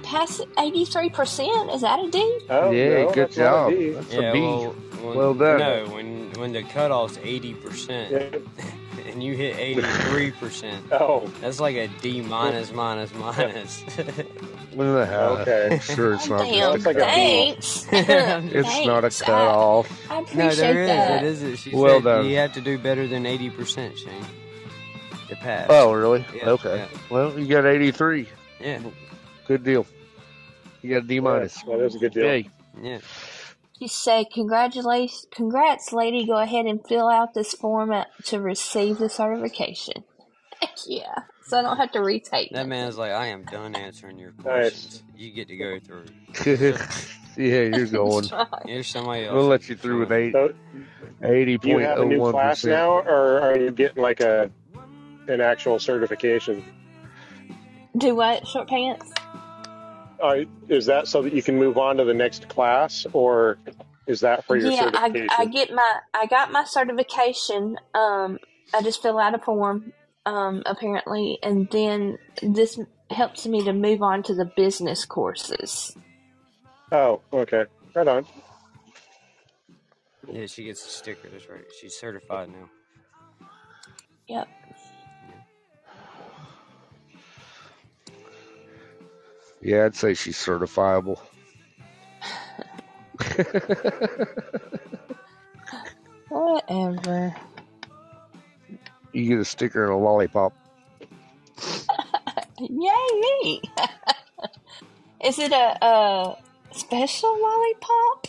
I 0.09 0.11
passed 0.11 0.41
83%. 0.57 1.75
Is 1.75 1.81
that 1.83 1.99
a 2.01 2.11
D? 2.11 2.39
Oh, 2.51 2.71
yeah, 2.71 2.89
no, 3.05 3.13
good 3.13 3.17
that's 3.29 3.37
not 3.37 3.69
a 3.73 3.93
job. 3.93 3.95
That's 4.05 4.15
Yeah, 4.15 4.21
a 4.21 4.33
B. 4.33 4.41
well, 4.41 4.65
when, 5.03 5.17
Well 5.17 5.35
done. 5.35 5.59
No, 5.59 5.95
when 5.95 6.33
when 6.39 6.53
the 6.53 6.63
cutoff's 6.63 7.19
eighty 7.23 7.53
percent 7.55 8.13
Yeah. 8.13 8.39
and 9.07 9.23
you 9.23 9.35
hit 9.37 9.57
eighty 9.59 9.83
three 9.83 10.31
percent, 10.33 10.85
Oh, 10.93 11.27
that's 11.41 11.61
like 11.61 11.77
a 11.77 11.89
D 12.01 12.21
minus 12.23 12.73
minus 12.73 13.13
minus. 13.15 13.85
Well, 14.75 15.39
Okay. 15.41 15.71
I'm 15.73 15.81
sure 15.81 16.15
it's 16.15 16.29
not. 16.29 16.43
Damn, 16.43 16.73
Looks 16.73 16.87
like 16.87 16.97
a 16.97 17.01
B. 17.01 17.05
thanks. 17.05 17.87
It's 17.91 18.87
not 18.87 18.99
a 18.99 19.11
Thanks. 19.11 19.23
cut 19.23 19.33
off. 19.35 19.91
I, 20.11 20.15
I 20.15 20.19
no, 20.19 20.23
appreciate 20.25 20.57
there 20.57 20.83
is. 20.83 20.89
that. 20.89 21.23
It 21.25 21.27
is. 21.53 21.59
She 21.59 21.75
Well 21.75 21.97
said 21.97 22.05
done. 22.05 22.27
you 22.27 22.37
have 22.37 22.53
to 22.53 22.61
do 22.61 22.79
better 22.79 23.09
than 23.09 23.27
eighty 23.27 23.51
percent, 23.51 23.99
Shane, 23.99 24.25
to 25.29 25.35
pass. 25.37 25.67
Oh, 25.69 25.93
really? 25.93 26.25
Yeah, 26.35 26.51
okay. 26.51 26.77
yeah. 26.93 26.99
Well, 27.11 27.37
you 27.39 27.47
got 27.47 27.67
83. 27.67 28.29
Yeah, 28.61 28.81
Good 29.49 29.65
deal. 29.65 29.85
You 30.83 30.91
got 30.95 31.05
a 31.05 31.07
D 31.07 31.21
minus. 31.21 31.63
Yeah, 31.67 31.77
was 31.77 31.95
a 31.95 31.99
good 31.99 32.13
deal. 32.13 32.25
Yay. 32.25 32.51
yeah. 32.81 32.99
She 33.79 33.87
said, 33.89 34.27
"Congratulations, 34.33 35.27
congrats, 35.31 35.93
lady. 35.93 36.27
Go 36.27 36.37
ahead 36.39 36.67
and 36.67 36.85
fill 36.87 37.09
out 37.09 37.35
this 37.35 37.53
form 37.55 37.93
at- 37.93 38.09
to 38.25 38.41
receive 38.41 38.99
the 38.99 39.09
certification." 39.09 40.05
Heck 40.61 40.71
yeah! 40.87 41.15
So 41.45 41.59
I 41.59 41.63
don't 41.63 41.77
have 41.77 41.93
to 41.93 42.03
retake. 42.03 42.51
That 42.51 42.57
nothing. 42.67 42.69
man's 42.71 42.99
like, 42.99 43.13
I 43.13 43.27
am 43.29 43.45
done 43.45 43.75
answering 43.77 44.19
your 44.19 44.33
Nice. 44.33 44.45
questions. 44.45 45.03
You 45.17 45.31
get 45.33 45.49
to 45.49 45.57
go 45.57 45.79
through. 45.79 46.07
yeah, 47.37 47.63
you're 47.77 47.87
going. 47.87 48.23
That's 48.29 48.33
right. 48.33 48.63
Here's 48.67 48.89
somebody 48.89 49.25
else. 49.25 49.35
We'll 49.35 49.47
let 49.47 49.69
you 49.69 49.77
through 49.77 50.01
with 50.01 50.13
eight, 50.13 50.33
So, 50.33 50.53
do 51.23 51.59
you 51.63 51.79
have 51.79 52.01
a 52.01 52.05
new 52.05 52.23
oh 52.25 52.33
class 52.33 52.65
now, 52.65 52.99
or 52.99 53.41
are 53.41 53.57
you 53.57 53.71
getting 53.71 54.03
like 54.03 54.21
a 54.21 54.51
an 55.29 55.41
actual 55.41 55.79
certification? 55.79 56.65
Do 57.97 58.15
what? 58.15 58.47
Short 58.47 58.69
pants? 58.69 59.11
Uh, 60.21 60.45
is 60.69 60.87
that 60.87 61.07
so 61.07 61.23
that 61.23 61.33
you 61.33 61.43
can 61.43 61.57
move 61.57 61.79
on 61.79 61.97
to 61.99 62.05
the 62.05 62.15
next 62.15 62.49
class, 62.49 63.07
or 63.13 63.59
is 64.07 64.21
that 64.21 64.45
for 64.45 64.57
your 64.57 64.71
Yeah, 64.73 64.91
I, 64.93 65.09
certification? 65.09 65.31
I 65.39 65.45
get 65.47 65.73
my 65.73 66.01
I 66.15 66.27
got 66.27 66.51
my 66.51 66.65
certification. 66.65 67.77
Um, 67.95 68.39
I 68.75 68.83
just 68.83 69.01
fill 69.01 69.19
out 69.19 69.35
a 69.35 69.39
form. 69.39 69.93
Um, 70.27 70.63
apparently, 70.67 71.39
and 71.43 71.69
then 71.71 72.19
this 72.43 72.79
helps 73.11 73.47
me 73.47 73.63
to 73.65 73.73
move 73.73 74.03
on 74.03 74.23
to 74.25 74.35
the 74.35 74.45
business 74.45 75.05
courses. 75.07 75.97
Oh, 76.93 77.23
okay. 77.33 77.65
Right 77.95 78.09
on. 78.09 78.27
Yeah, 80.31 80.47
she 80.47 80.65
gets 80.65 80.85
a 80.85 80.91
sticker. 80.91 81.29
That's 81.31 81.49
right. 81.49 81.65
She's 81.81 81.95
certified 81.95 82.51
now. 82.51 82.69
Yep. 84.29 84.49
Yeah, 89.61 89.87
I'd 89.87 89.97
say 89.97 90.15
she's 90.15 90.37
certifiable. 90.37 91.19
Whatever. 96.29 97.35
you 99.13 99.29
get 99.29 99.39
a 99.39 99.45
sticker 99.45 99.85
and 99.85 99.93
a 99.93 99.97
lollipop. 99.97 100.53
Yay 102.61 103.21
me! 103.43 103.63
Is 105.25 105.39
it 105.39 105.53
a, 105.53 105.85
a 105.85 106.37
special 106.73 107.37
lollipop? 107.41 108.27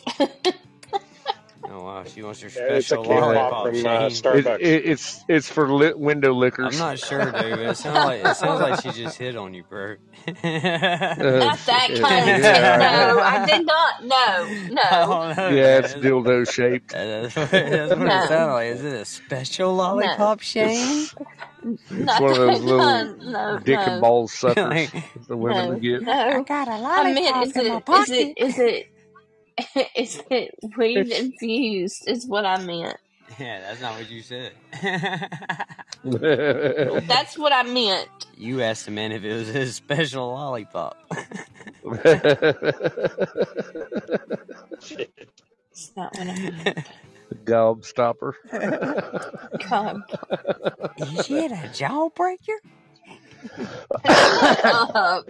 Oh 1.71 1.83
wow, 1.83 2.03
she 2.03 2.23
wants 2.23 2.41
your 2.41 2.49
Yeah, 2.49 2.73
it's 2.73 2.85
a 2.91 2.95
special 2.95 3.03
K-pop 3.03 3.21
lollipop. 3.21 3.67
from 3.67 3.85
uh, 3.85 4.09
Shane. 4.09 4.37
It, 4.37 4.61
it, 4.61 4.85
it's 4.85 5.23
it's 5.27 5.49
for 5.49 5.71
lit 5.71 5.99
window 5.99 6.33
I'm 6.41 6.77
not 6.77 6.97
sure, 6.97 7.31
dude. 7.31 7.59
It 7.59 7.77
sounds 7.77 8.05
like 8.05 8.25
it 8.25 8.35
sounds 8.35 8.61
like 8.61 8.81
she 8.81 9.03
just 9.03 9.17
hit 9.17 9.35
on 9.35 9.53
you, 9.53 9.63
bro. 9.63 9.95
Uh, 10.29 10.33
Not 10.33 11.59
that 11.65 11.87
kind 12.01 12.29
of 12.29 12.39
yeah, 12.39 12.77
No, 12.77 13.19
I 13.19 13.45
did 13.45 13.65
not. 13.65 14.03
No, 14.03 14.73
no, 14.73 15.33
know, 15.33 15.49
yeah, 15.49 15.79
it's 15.79 15.95
man. 15.95 16.03
dildo 16.03 16.51
shaped. 16.51 16.91
That's 16.91 17.35
what, 17.35 17.51
that's 17.51 17.89
what 17.91 18.01
it 18.01 18.05
no, 18.05 18.25
sounded 18.27 18.53
like. 18.53 18.67
Is 18.67 18.83
it 18.83 18.93
a 18.93 19.05
special 19.05 19.71
no. 19.71 19.83
lollipop, 19.83 20.41
Shane? 20.41 21.07
It's 21.63 21.91
Not 21.91 22.21
one 22.21 22.31
of 22.31 22.37
those 22.37 22.61
little 22.61 22.79
kind. 22.79 23.19
No, 23.19 23.59
dick 23.59 23.79
and 23.79 23.95
no, 23.95 24.01
balls 24.01 24.33
suckers 24.39 24.65
like, 24.65 25.27
the 25.27 25.37
women 25.37 25.71
no, 25.71 25.79
get. 25.79 26.01
no. 26.03 26.43
got 26.43 26.67
a 26.67 26.71
I 26.71 27.13
meant, 27.13 27.47
is 27.47 27.57
it, 27.57 27.83
is 27.89 28.09
it, 28.09 28.37
is 28.37 28.59
it, 28.59 28.88
is 29.95 30.21
it 30.29 30.55
weed 30.77 31.11
infused? 31.11 32.07
Is 32.07 32.25
what 32.27 32.45
I 32.45 32.59
meant. 32.63 32.97
yeah, 33.39 33.61
that's 33.61 33.81
not 33.81 33.95
what 33.97 34.09
you 34.09 34.21
said. 34.21 34.53
That's 36.03 37.37
what 37.37 37.51
I 37.51 37.63
meant. 37.63 38.07
you 38.37 38.61
asked 38.61 38.85
the 38.85 38.91
man 38.91 39.11
if 39.11 39.23
it 39.23 39.33
was 39.33 39.47
his 39.49 39.75
special 39.75 40.29
lollipop. 40.29 40.97
it's 45.71 45.91
not 45.95 46.15
what 46.17 46.27
I 46.27 46.51
meant. 46.63 46.87
The 47.29 47.35
gobstopper. 47.35 48.33
God. 49.69 50.01
Is 50.97 51.29
it 51.29 51.51
a 51.51 51.69
jawbreaker? 51.73 52.57
Shut 54.05 54.65
up. 54.95 55.29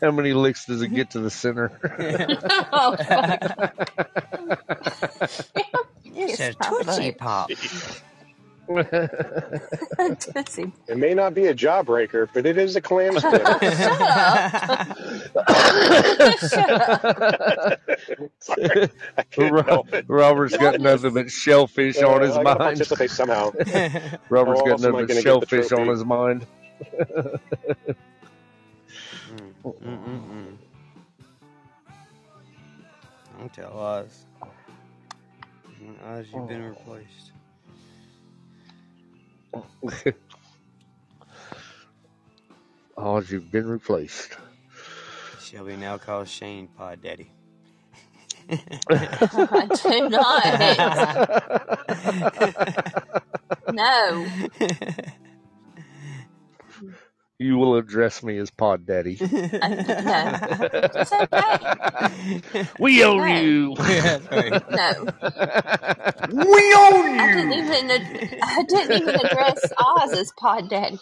How 0.00 0.10
many 0.10 0.32
licks 0.34 0.66
does 0.66 0.82
it 0.82 0.88
get 0.88 1.12
to 1.12 1.20
the 1.20 1.30
center? 1.30 1.72
Oh, 2.72 2.96
fuck. 2.96 3.74
It's 6.04 6.40
a 6.40 6.52
Stop 6.52 6.84
Tootsie. 6.84 7.12
Pop. 7.12 7.50
Tootsie. 10.20 10.72
It 10.88 10.98
may 10.98 11.14
not 11.14 11.34
be 11.34 11.46
a 11.46 11.54
jawbreaker, 11.54 12.28
but 12.32 12.46
it 12.46 12.58
is 12.58 12.76
a 12.76 12.82
clam 12.82 13.18
splitter. 13.18 13.58
Shut 13.70 14.00
up. 14.00 14.20
Shut 16.38 16.70
up. 16.70 17.80
Sorry, 18.40 18.78
I 19.16 19.22
couldn't 19.24 19.64
Ro- 19.64 19.64
help 19.64 19.94
it. 19.94 20.06
Robert's 20.08 20.56
got 20.56 20.78
nothing 20.80 21.14
but 21.14 21.30
shellfish 21.30 22.02
Uh, 22.02 22.02
on 22.02 22.22
his 22.22 22.38
I 22.38 22.44
gotta 22.44 22.60
mind. 22.60 22.60
participate 22.60 23.12
somehow. 23.12 23.52
Robert's 24.28 24.62
How 24.62 24.62
got 24.62 24.80
else 24.80 24.86
am 24.86 24.96
I 24.96 24.96
nothing 24.96 25.06
but 25.06 25.12
gonna 25.12 25.22
get 25.22 25.40
the 25.40 25.46
shellfish 25.46 25.72
on 25.72 25.88
trophy? 25.88 25.88
his 25.88 26.04
mind. 26.04 26.46
Mm, 29.30 29.54
mm, 29.84 29.98
mm, 30.04 30.22
mm. 30.30 30.58
Don't 33.38 33.52
tell 33.52 33.78
Oz. 33.78 34.26
Oz, 36.04 36.26
you've 36.32 36.48
been 36.48 36.62
replaced. 36.62 37.32
Oz, 42.96 43.30
you've 43.30 43.52
been 43.52 43.68
replaced. 43.68 44.36
Shelby 45.40 45.76
now 45.76 45.98
calls 45.98 46.30
Shane 46.30 46.68
Pod 46.68 47.02
Daddy. 47.02 47.30
I 48.50 49.66
do 49.82 50.08
not. 50.08 50.46
No. 53.72 54.26
You 57.38 57.58
will 57.58 57.76
address 57.76 58.22
me 58.22 58.38
as 58.38 58.50
Pod 58.50 58.86
Daddy. 58.86 59.18
No. 59.20 60.38
It's 60.72 61.12
okay. 61.12 62.64
We 62.78 63.04
own 63.04 63.18
No. 63.18 63.40
you. 63.40 63.74
That's. 63.78 64.24
No. 64.30 65.04
we 66.32 66.74
own 66.74 67.20
I 67.20 67.32
didn't 67.34 67.52
even 67.52 67.90
ad- 67.90 68.38
I 68.42 68.62
didn't 68.66 69.02
even 69.02 69.14
address 69.26 69.72
Oz 69.78 70.12
as 70.12 70.32
Pod 70.38 70.70
Daddy. 70.70 70.98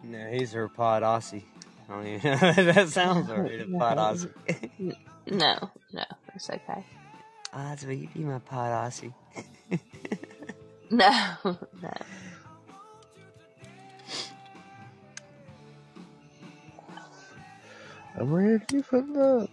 No, 0.04 0.28
he's 0.32 0.52
her 0.54 0.68
Pod 0.68 1.02
Aussie. 1.04 1.44
I 1.90 1.94
don't 1.94 2.08
even 2.08 2.32
know 2.32 2.54
that 2.74 2.90
sounds 2.90 3.30
right. 3.30 3.62
A 3.62 3.66
Pod 3.78 3.98
Aussie. 3.98 4.96
No, 5.28 5.72
no, 5.94 6.04
it's 6.36 6.50
okay. 6.50 6.86
Oz, 7.54 7.86
will 7.86 7.94
you 7.94 8.08
be 8.14 8.20
my 8.22 8.40
Pod 8.40 8.72
Aussie? 8.92 9.14
No, 10.92 11.36
no. 11.82 11.94
I'm 18.18 18.34
ready 18.34 18.82
for 18.82 19.02
the. 19.02 19.48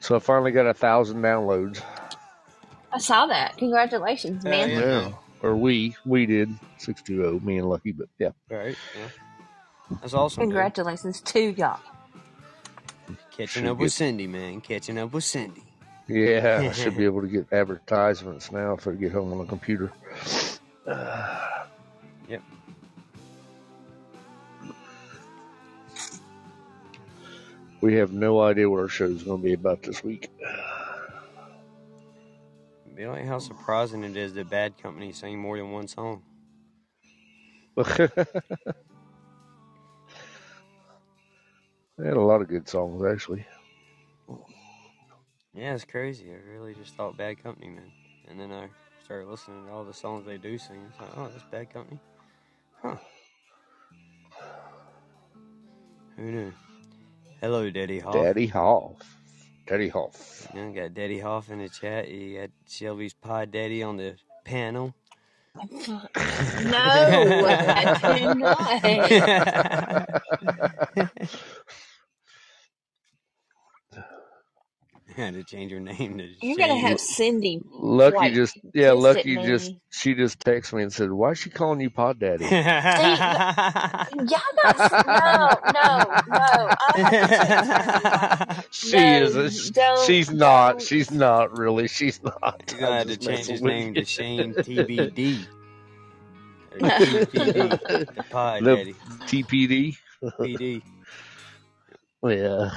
So 0.00 0.16
I 0.16 0.18
finally 0.20 0.52
got 0.52 0.66
a 0.66 0.74
thousand 0.74 1.20
downloads. 1.22 1.82
I 2.92 2.98
saw 2.98 3.26
that. 3.26 3.56
Congratulations, 3.58 4.44
Oh, 4.46 4.48
man. 4.48 4.70
yeah. 4.70 4.78
Yeah. 4.80 5.12
Or 5.42 5.54
we, 5.54 5.94
we 6.06 6.24
did 6.24 6.48
six 6.78 7.02
two 7.02 7.16
zero. 7.16 7.38
Me 7.40 7.58
and 7.58 7.68
Lucky, 7.68 7.92
but 7.92 8.08
yeah. 8.18 8.30
Right, 8.50 8.76
yeah. 8.98 9.08
That's 10.00 10.14
awesome. 10.14 10.42
dude. 10.44 10.50
Congratulations 10.50 11.20
to 11.20 11.40
y'all. 11.52 11.78
Catching 13.32 13.46
Should 13.46 13.66
up 13.66 13.76
with 13.78 13.86
get- 13.90 13.92
Cindy, 13.92 14.26
man. 14.26 14.60
Catching 14.60 14.98
up 14.98 15.12
with 15.12 15.24
Cindy. 15.24 15.62
Yeah, 16.08 16.68
I 16.68 16.72
should 16.72 16.96
be 16.96 17.04
able 17.10 17.20
to 17.20 17.28
get 17.28 17.52
advertisements 17.52 18.50
now 18.50 18.72
if 18.74 18.88
I 18.88 18.92
get 18.92 19.12
home 19.12 19.32
on 19.32 19.38
the 19.38 19.44
computer. 19.44 19.92
Yep. 22.28 22.42
We 27.80 27.94
have 27.94 28.12
no 28.12 28.42
idea 28.42 28.68
what 28.68 28.80
our 28.80 28.88
show 28.88 29.06
is 29.06 29.22
going 29.22 29.40
to 29.40 29.42
be 29.42 29.54
about 29.54 29.82
this 29.82 30.04
week. 30.04 30.30
Be 32.94 33.06
like 33.06 33.24
how 33.24 33.38
surprising 33.38 34.04
it 34.04 34.14
is 34.14 34.34
that 34.34 34.50
Bad 34.50 34.76
Company 34.76 35.10
sang 35.12 35.38
more 35.38 35.56
than 35.56 35.70
one 35.70 35.88
song. 35.88 36.22
They 41.98 42.06
had 42.06 42.16
a 42.16 42.20
lot 42.20 42.40
of 42.40 42.48
good 42.48 42.68
songs, 42.68 43.02
actually. 43.04 43.44
Yeah, 45.58 45.74
it's 45.74 45.84
crazy. 45.84 46.26
I 46.30 46.36
really 46.52 46.74
just 46.74 46.94
thought 46.94 47.16
Bad 47.16 47.42
Company, 47.42 47.70
man. 47.70 47.90
And 48.28 48.38
then 48.38 48.52
I 48.52 48.68
started 49.04 49.26
listening 49.26 49.66
to 49.66 49.72
all 49.72 49.82
the 49.82 49.92
songs 49.92 50.24
they 50.24 50.38
do 50.38 50.56
sing. 50.56 50.80
It's 50.88 51.00
like, 51.00 51.10
oh, 51.16 51.28
that's 51.32 51.42
Bad 51.50 51.72
Company. 51.72 51.98
Huh. 52.80 52.94
Who 56.16 56.22
knew? 56.22 56.52
Hello, 57.40 57.68
Daddy 57.70 57.98
Hoff. 57.98 58.14
Daddy 58.14 58.46
Hoff. 58.46 59.18
Daddy 59.66 59.88
Hoff. 59.88 60.46
Yeah, 60.54 60.66
I 60.66 60.70
got 60.70 60.94
Daddy 60.94 61.18
Hoff 61.18 61.50
in 61.50 61.58
the 61.58 61.68
chat. 61.68 62.08
You 62.08 62.38
got 62.38 62.50
Shelby's 62.68 63.14
Pod 63.14 63.50
Daddy 63.50 63.82
on 63.82 63.96
the 63.96 64.14
panel. 64.44 64.94
No, 65.56 66.00
I 66.78 68.16
do 68.16 68.34
not. 68.34 70.08
had 75.18 75.34
to 75.34 75.44
change 75.44 75.72
her 75.72 75.80
name 75.80 76.18
to 76.18 76.28
You're 76.42 76.56
gonna 76.58 76.78
have 76.78 77.00
Cindy. 77.00 77.60
Lucky 77.70 78.16
White 78.16 78.34
just, 78.34 78.58
yeah, 78.74 78.92
Lucky 78.92 79.36
at 79.36 79.44
just, 79.46 79.72
me. 79.72 79.80
she 79.90 80.14
just 80.14 80.40
texted 80.40 80.74
me 80.74 80.82
and 80.84 80.92
said, 80.92 81.12
why 81.12 81.32
is 81.32 81.38
she 81.38 81.50
calling 81.50 81.80
you 81.80 81.90
Pod 81.90 82.18
Daddy? 82.20 82.46
Y'all 82.50 82.62
got 84.62 84.78
no, 85.06 85.50
no, 85.74 86.22
no. 86.28 86.74
I 86.94 88.64
she 88.70 88.90
No, 88.92 89.22
is, 89.22 89.36
a, 89.36 89.50
she's 89.96 90.30
not, 90.30 90.78
don't. 90.78 90.80
she's 90.80 91.10
not 91.10 91.58
really, 91.58 91.88
she's 91.88 92.22
not. 92.22 92.62
He's 92.66 92.74
gonna 92.74 92.98
have 92.98 93.08
to 93.08 93.16
change 93.16 93.48
messing 93.48 93.52
his 93.52 93.62
name 93.62 93.94
you. 93.94 93.94
to 93.94 94.04
Shane 94.04 94.56
TBD. 94.56 95.46
TPD, 96.80 98.08
Pod 98.30 98.64
The 98.64 98.76
Daddy. 98.76 98.94
TPD? 99.26 99.96
PD. 100.40 100.82
Yeah. 102.24 102.70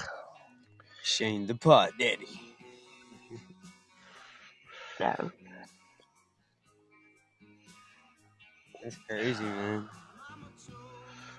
Shane 1.03 1.47
the 1.47 1.55
Pod 1.55 1.91
Daddy. 1.99 2.27
No. 4.99 5.31
That's 8.83 8.97
crazy, 9.07 9.43
man. 9.43 9.89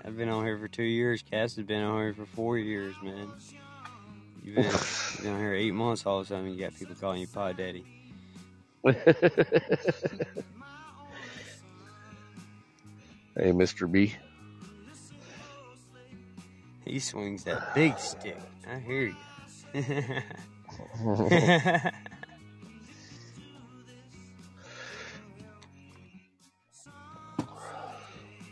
I've 0.04 0.16
been 0.16 0.28
on 0.28 0.44
here 0.44 0.58
for 0.58 0.68
two 0.68 0.82
years. 0.82 1.22
Cass 1.22 1.54
has 1.56 1.64
been 1.64 1.82
on 1.82 2.00
here 2.00 2.14
for 2.14 2.26
four 2.26 2.58
years, 2.58 2.94
man. 3.02 3.28
You've 4.42 4.56
been, 4.56 4.64
you've 4.64 5.20
been 5.22 5.32
on 5.32 5.40
here 5.40 5.54
eight 5.54 5.74
months. 5.74 6.04
All 6.06 6.18
of 6.18 6.26
a 6.26 6.28
sudden, 6.28 6.52
you 6.52 6.58
got 6.58 6.76
people 6.76 6.96
calling 6.96 7.20
you 7.20 7.28
Pod 7.28 7.56
Daddy. 7.56 7.84
hey, 8.84 8.92
Mr. 13.36 13.90
B. 13.90 14.14
He 16.84 16.98
swings 16.98 17.44
that 17.44 17.74
big 17.76 17.96
stick. 17.98 18.36
I 18.68 18.80
hear 18.80 19.02
you. 19.02 19.16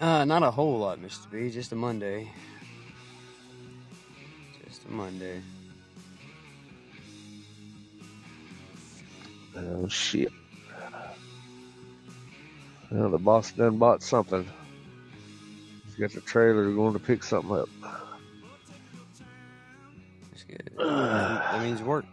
uh, 0.01 0.25
not 0.25 0.43
a 0.43 0.51
whole 0.51 0.79
lot, 0.79 0.99
Mr. 0.99 1.31
B. 1.31 1.51
Just 1.51 1.73
a 1.73 1.77
Monday. 1.77 2.31
Just 4.65 4.87
a 4.87 4.91
Monday. 4.91 5.43
Oh, 9.57 9.89
shit. 9.89 10.33
Well, 12.91 13.11
the 13.11 13.19
boss 13.19 13.53
done 13.53 13.77
bought 13.77 14.03
something. 14.03 14.49
He's 15.85 15.95
got 15.97 16.13
the 16.13 16.23
trailer 16.23 16.73
going 16.73 16.95
to 16.95 16.99
pick 16.99 17.23
something 17.23 17.59
up. 17.59 17.69
That 21.61 21.67
means 21.67 21.83
work. 21.83 22.07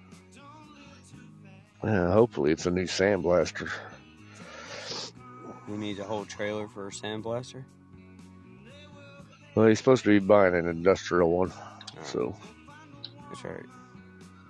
Yeah, 1.82 2.12
hopefully 2.12 2.52
it's 2.52 2.66
a 2.66 2.72
new 2.72 2.84
sandblaster. 2.84 3.72
He 5.66 5.74
needs 5.74 6.00
a 6.00 6.04
whole 6.04 6.26
trailer 6.26 6.68
for 6.68 6.90
a 6.90 6.92
sandblaster. 6.92 7.64
Well, 9.56 9.68
he's 9.68 9.78
supposed 9.78 10.04
to 10.04 10.10
be 10.10 10.20
buying 10.20 10.54
an 10.54 10.68
industrial 10.68 11.32
one, 11.32 11.54
right. 11.96 12.06
so. 12.06 12.36
That's 13.30 13.46
right. 13.46 13.64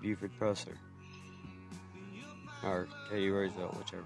Buford 0.01 0.31
Pusser. 0.39 0.75
Or 2.63 2.87
Teddy 3.07 3.29
Roosevelt, 3.29 3.77
whichever. 3.77 4.03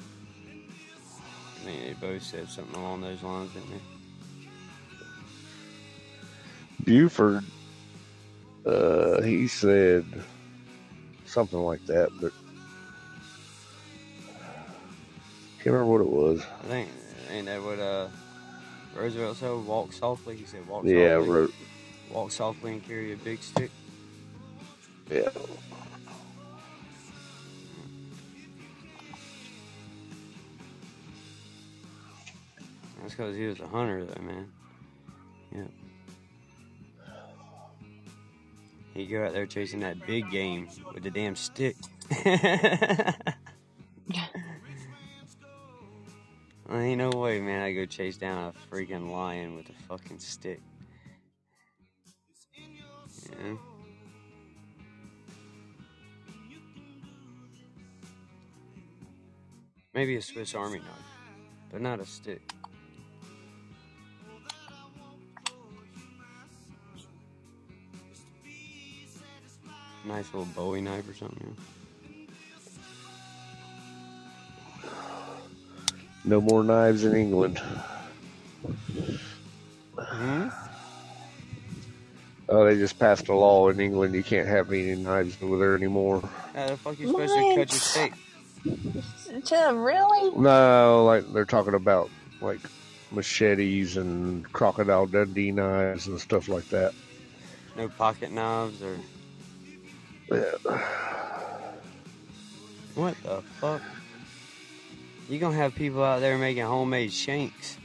Think 1.70 2.00
they 2.00 2.08
both 2.08 2.22
said 2.24 2.48
something 2.50 2.76
along 2.76 3.02
those 3.02 3.22
lines, 3.22 3.52
didn't 3.54 3.70
they? 3.70 3.80
Buford, 6.84 7.52
uh, 8.66 9.22
he 9.22 9.48
said 9.48 10.24
something 11.24 11.58
like 11.60 11.84
that, 11.86 12.10
but 12.20 12.32
can't 15.58 15.74
remember 15.74 15.86
what 15.86 16.02
it 16.02 16.08
was. 16.08 16.46
I 16.64 16.66
think 16.68 16.90
ain't 17.30 17.46
that 17.46 17.62
what 17.62 17.78
uh 17.80 18.08
Roosevelt 18.94 19.36
said? 19.38 19.52
Walk 19.52 19.92
softly. 19.92 20.36
He 20.36 20.44
said 20.46 20.66
walk 20.66 20.88
Yeah, 20.88 20.94
softly. 20.94 21.28
wrote, 21.28 21.54
Walk 22.10 22.32
softly 22.32 22.72
and 22.72 22.84
carry 22.84 23.12
a 23.12 23.16
big 23.16 23.42
stick. 23.42 23.70
yeah. 25.10 25.28
Because 33.20 33.36
he 33.36 33.44
was 33.44 33.60
a 33.60 33.66
hunter, 33.66 34.06
though, 34.06 34.22
man. 34.22 34.50
Yep. 35.54 35.70
He 38.94 39.06
go 39.06 39.26
out 39.26 39.34
there 39.34 39.44
chasing 39.44 39.80
that 39.80 40.06
big 40.06 40.30
game 40.30 40.68
with 40.94 41.02
the 41.02 41.10
damn 41.10 41.36
stick. 41.36 41.76
Well, 46.68 46.78
ain't 46.78 46.98
no 46.98 47.10
way, 47.10 47.40
man. 47.40 47.62
I 47.62 47.72
go 47.72 47.84
chase 47.84 48.16
down 48.16 48.38
a 48.38 48.72
freaking 48.72 49.10
lion 49.10 49.56
with 49.56 49.68
a 49.70 49.72
fucking 49.88 50.20
stick. 50.20 50.60
Yeah. 53.28 53.54
Maybe 59.92 60.14
a 60.14 60.22
Swiss 60.22 60.54
Army 60.54 60.78
knife, 60.78 60.88
but 61.72 61.80
not 61.80 61.98
a 61.98 62.06
stick. 62.06 62.40
Nice 70.10 70.34
little 70.34 70.48
Bowie 70.56 70.80
knife 70.80 71.08
or 71.08 71.14
something. 71.14 71.56
No 76.24 76.40
more 76.40 76.64
knives 76.64 77.04
in 77.04 77.14
England. 77.14 77.60
Hmm? 79.96 80.48
Oh, 82.48 82.64
they 82.64 82.76
just 82.76 82.98
passed 82.98 83.28
a 83.28 83.34
law 83.34 83.68
in 83.68 83.78
England 83.78 84.14
you 84.14 84.24
can't 84.24 84.48
have 84.48 84.72
any 84.72 84.96
knives 84.96 85.36
over 85.40 85.56
there 85.56 85.76
anymore. 85.76 86.28
How 86.54 86.66
the 86.66 86.76
fuck 86.76 86.98
you 86.98 87.06
supposed 87.06 87.32
to 87.32 87.54
cut 87.54 87.70
your 87.70 87.80
steak? 87.80 88.12
To 89.44 89.72
really? 89.76 90.36
No, 90.36 91.04
like 91.04 91.32
they're 91.32 91.44
talking 91.44 91.74
about 91.74 92.10
like 92.40 92.60
machetes 93.12 93.96
and 93.96 94.50
crocodile 94.52 95.06
Dundee 95.06 95.52
knives 95.52 96.08
and 96.08 96.20
stuff 96.20 96.48
like 96.48 96.68
that. 96.70 96.92
No 97.76 97.88
pocket 97.88 98.32
knives 98.32 98.82
or 98.82 98.98
Yeah. 100.30 100.54
what 102.94 103.14
the 103.22 103.42
fuck? 103.60 103.82
You 105.28 105.38
gonna 105.38 105.56
have 105.56 105.74
people 105.74 106.02
out 106.02 106.20
there 106.20 106.38
making 106.38 106.64
homemade 106.64 107.12
shanks? 107.12 107.76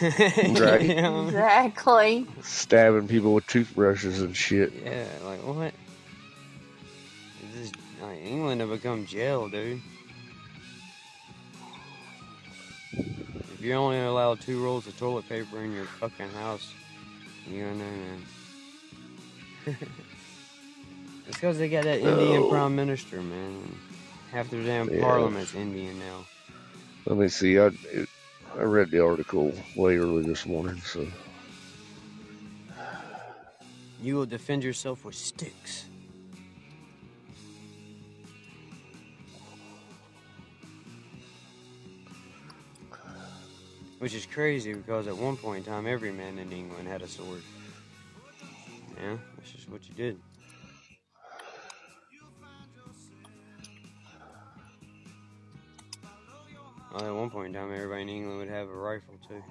Right. 0.00 0.82
You 0.82 1.02
know? 1.02 1.26
Exactly. 1.26 2.26
Stabbing 2.42 3.08
people 3.08 3.34
with 3.34 3.46
toothbrushes 3.46 4.20
and 4.22 4.36
shit. 4.36 4.72
Yeah, 4.84 5.06
like 5.24 5.40
what? 5.40 5.72
This 7.54 7.72
like 8.00 8.20
England 8.24 8.60
have 8.60 8.70
become 8.70 9.06
jail, 9.06 9.48
dude. 9.48 9.80
If 12.92 13.60
you're 13.60 13.76
only 13.76 13.98
allowed 13.98 14.40
two 14.40 14.62
rolls 14.62 14.86
of 14.86 14.96
toilet 14.98 15.28
paper 15.28 15.62
in 15.64 15.72
your 15.72 15.86
fucking 15.86 16.28
house, 16.30 16.72
you 17.50 17.64
don't 17.64 17.78
know, 17.78 17.84
man. 19.66 19.76
it's 21.28 21.36
because 21.38 21.58
they 21.58 21.68
got 21.68 21.84
that 21.84 22.00
Indian 22.00 22.44
prime 22.44 22.76
minister, 22.76 23.22
man. 23.22 23.62
Half 24.32 24.50
their 24.50 24.64
damn 24.64 24.90
Yeah. 24.90 25.00
parliament's 25.00 25.54
Indian 25.54 25.98
now. 26.00 26.26
Let 27.06 27.18
me 27.18 27.28
see. 27.28 27.58
I 27.58 27.68
it, 27.92 28.08
I 28.58 28.62
read 28.62 28.90
the 28.90 29.04
article 29.04 29.54
way 29.76 29.96
early 29.98 30.24
this 30.24 30.46
morning, 30.46 30.78
so 30.78 31.06
You 34.02 34.16
will 34.16 34.26
defend 34.26 34.64
yourself 34.64 35.04
with 35.04 35.14
sticks. 35.16 35.86
Which 43.98 44.14
is 44.14 44.26
crazy 44.26 44.74
because 44.74 45.08
at 45.08 45.16
one 45.16 45.36
point 45.36 45.66
in 45.66 45.72
time, 45.72 45.86
every 45.86 46.12
man 46.12 46.38
in 46.38 46.52
England 46.52 46.88
had 46.88 47.02
a 47.02 47.08
sword. 47.08 47.42
Yeah, 48.96 49.16
that's 49.36 49.52
just 49.52 49.70
what 49.70 49.88
you 49.88 49.94
did. 49.94 50.20
Well, 56.92 57.04
at 57.04 57.14
one 57.14 57.30
point 57.30 57.48
in 57.48 57.52
time, 57.54 57.72
everybody 57.72 58.02
in 58.02 58.08
England 58.08 58.38
would 58.38 58.48
have 58.48 58.68
a 58.68 58.74
rifle 58.74 59.14
too. 59.28 59.42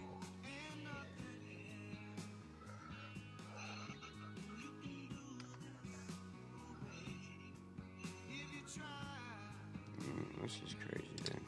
Mm, 10.01 10.41
This 10.41 10.59
is 10.65 10.75
crazy, 10.87 11.07
dude. 11.23 11.41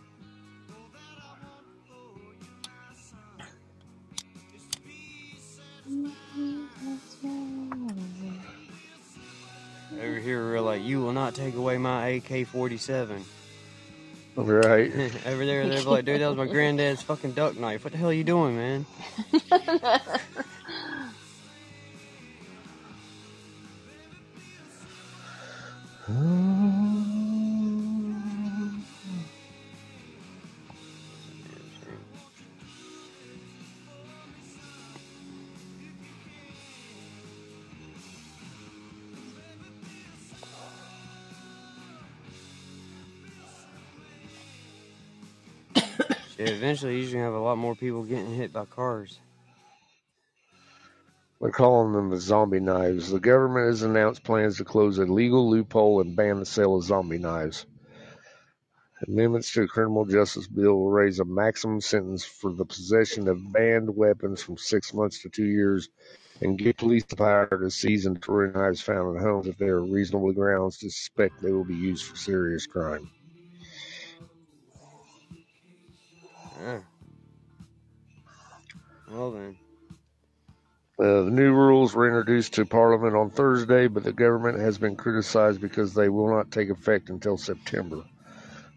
Over 9.93 10.19
here, 10.19 10.43
we're 10.43 10.61
like, 10.61 10.83
you 10.83 11.01
will 11.01 11.13
not 11.13 11.33
take 11.33 11.55
away 11.55 11.77
my 11.77 12.07
AK 12.07 12.47
47. 12.47 13.23
Right. 14.35 14.91
Over 15.25 15.45
there, 15.45 15.67
they're 15.67 15.81
like, 15.81 16.05
dude, 16.05 16.21
that 16.21 16.27
was 16.27 16.37
my 16.37 16.47
granddad's 16.47 17.01
fucking 17.01 17.33
duck 17.33 17.57
knife. 17.57 17.83
What 17.83 17.91
the 17.93 17.99
hell 17.99 18.09
are 18.09 18.13
you 18.13 18.23
doing, 18.23 18.55
man? 18.55 18.85
eventually, 46.59 46.99
you're 47.01 47.11
gonna 47.11 47.23
have 47.23 47.33
a 47.33 47.39
lot 47.39 47.57
more 47.57 47.75
people 47.75 48.03
getting 48.03 48.35
hit 48.35 48.51
by 48.51 48.65
cars. 48.65 49.19
They're 51.39 51.51
calling 51.51 51.93
them 51.93 52.09
the 52.09 52.19
zombie 52.19 52.59
knives. 52.59 53.09
The 53.09 53.19
government 53.19 53.67
has 53.67 53.81
announced 53.81 54.25
plans 54.25 54.57
to 54.57 54.65
close 54.65 54.97
a 54.97 55.05
legal 55.05 55.49
loophole 55.49 56.01
and 56.01 56.15
ban 56.15 56.39
the 56.39 56.45
sale 56.45 56.75
of 56.75 56.83
zombie 56.83 57.17
knives. 57.17 57.65
Amendments 59.07 59.53
to 59.53 59.61
the 59.61 59.67
criminal 59.67 60.03
justice 60.03 60.47
bill 60.47 60.75
will 60.75 60.91
raise 60.91 61.21
a 61.21 61.25
maximum 61.25 61.79
sentence 61.79 62.25
for 62.25 62.51
the 62.51 62.65
possession 62.65 63.29
of 63.29 63.53
banned 63.53 63.95
weapons 63.95 64.41
from 64.43 64.57
six 64.57 64.93
months 64.93 65.21
to 65.21 65.29
two 65.29 65.45
years 65.45 65.87
and 66.41 66.57
give 66.57 66.75
police 66.75 67.05
the 67.05 67.15
power 67.15 67.47
to 67.47 67.71
seize 67.71 68.05
and 68.05 68.17
destroy 68.17 68.51
knives 68.51 68.81
found 68.81 69.15
in 69.15 69.23
homes 69.23 69.47
if 69.47 69.57
there 69.57 69.75
are 69.75 69.85
reasonable 69.85 70.33
grounds 70.33 70.79
to 70.79 70.89
suspect 70.89 71.41
they 71.41 71.53
will 71.53 71.63
be 71.63 71.75
used 71.75 72.03
for 72.05 72.17
serious 72.17 72.67
crime. 72.67 73.09
Yeah. 76.69 76.81
Well 79.09 79.31
then, 79.31 79.57
Uh, 80.99 81.23
the 81.23 81.31
new 81.31 81.53
rules 81.53 81.95
were 81.95 82.07
introduced 82.07 82.53
to 82.55 82.65
Parliament 82.65 83.15
on 83.15 83.29
Thursday, 83.29 83.87
but 83.87 84.03
the 84.03 84.13
government 84.13 84.59
has 84.59 84.77
been 84.77 84.95
criticized 84.97 85.61
because 85.61 85.93
they 85.93 86.09
will 86.09 86.29
not 86.29 86.51
take 86.51 86.69
effect 86.69 87.09
until 87.09 87.37
September. 87.37 88.03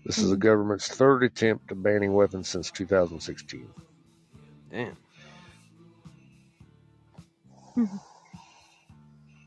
This 0.07 0.19
is 0.19 0.31
the 0.31 0.37
mm. 0.37 0.41
government's 0.41 0.89
third 0.89 1.25
attempt 1.25 1.69
to 1.69 1.75
banning 1.77 2.13
weapons 2.15 2.49
since 2.49 2.71
2016. 2.71 3.69
damn. 4.71 4.97
Mm-hmm. 7.77 7.97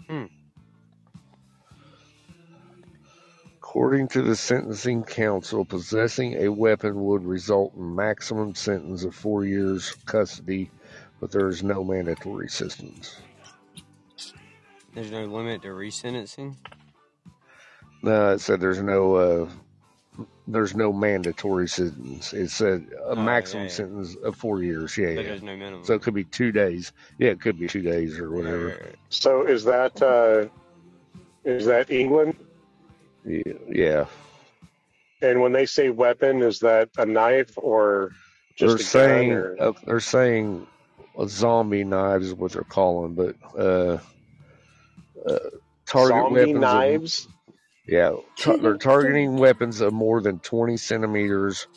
Hmm. 0.10 0.26
According 3.76 4.08
to 4.10 4.22
the 4.22 4.38
Sentencing 4.38 5.04
Council, 5.04 5.66
possessing 5.66 6.36
a 6.42 6.48
weapon 6.48 7.04
would 7.04 7.26
result 7.26 7.76
in 7.76 7.94
maximum 7.94 8.56
sentence 8.56 9.04
of 9.04 9.14
four 9.14 9.44
years 9.44 9.94
custody, 10.06 10.72
but 11.20 11.30
there 11.30 11.50
is 11.50 11.62
no 11.62 11.84
mandatory 11.84 12.48
sentence. 12.48 13.18
There's 14.94 15.12
no 15.12 15.26
limit 15.26 15.62
to 15.64 15.68
resentencing. 15.68 16.56
No, 18.02 18.32
it 18.32 18.40
said 18.40 18.62
there's 18.62 18.82
no 18.82 19.16
uh, 19.16 19.50
there's 20.48 20.74
no 20.74 20.94
mandatory 20.94 21.68
sentence. 21.68 22.32
It's 22.32 22.62
a, 22.62 22.76
a 22.76 23.08
Oh, 23.08 23.16
maximum 23.16 23.64
yeah, 23.64 23.70
yeah. 23.72 23.76
sentence 23.76 24.16
of 24.24 24.38
four 24.38 24.64
years. 24.64 24.98
Yeah, 24.98 25.16
But 25.16 25.26
yeah. 25.26 25.28
there's 25.32 25.44
no 25.44 25.58
minimum. 25.58 25.84
So 25.84 25.96
it 25.96 26.02
could 26.02 26.14
be 26.14 26.24
two 26.24 26.54
days. 26.54 26.94
Yeah, 27.20 27.32
it 27.32 27.42
could 27.42 27.60
be 27.60 27.68
two 27.68 27.82
days 27.82 28.18
or 28.20 28.30
Right, 28.30 28.38
whatever. 28.38 28.68
right, 28.68 28.82
right. 28.86 28.96
So 29.10 29.46
is 29.46 29.66
that 29.66 30.02
uh, 30.02 30.48
is 31.44 31.66
that 31.66 31.92
England? 31.92 32.38
Yeah, 33.26 33.54
yeah. 33.70 34.06
And 35.22 35.42
when 35.42 35.54
they 35.54 35.68
say 35.68 35.90
weapon, 35.92 36.44
is 36.44 36.60
that 36.62 36.92
a 36.98 37.06
knife 37.06 37.54
or 37.58 38.14
They're 38.60 38.78
just 38.78 38.82
a 38.82 38.86
gun? 38.86 39.32
saying 39.32 39.32
Or 39.32 39.60
uh, 39.60 39.74
they're 39.86 40.00
saying 40.02 40.68
zombie 41.28 41.86
knives 41.86 42.28
is 42.28 42.36
what 42.36 42.54
they're 42.54 42.64
calling, 42.64 43.16
but 43.16 43.36
uh, 43.60 44.00
uh, 45.28 45.40
target 45.88 46.30
zombie 46.30 46.30
weapons. 46.30 46.74
Of, 46.74 46.86
knives? 46.86 47.28
yeah, 47.88 48.14
ta- 48.40 48.58
they're 48.62 48.78
targeting 48.78 49.38
weapons 49.38 49.82
of 49.82 49.94
more 49.94 50.22
than 50.22 50.40
20 50.40 50.78
centimeters 50.78 51.68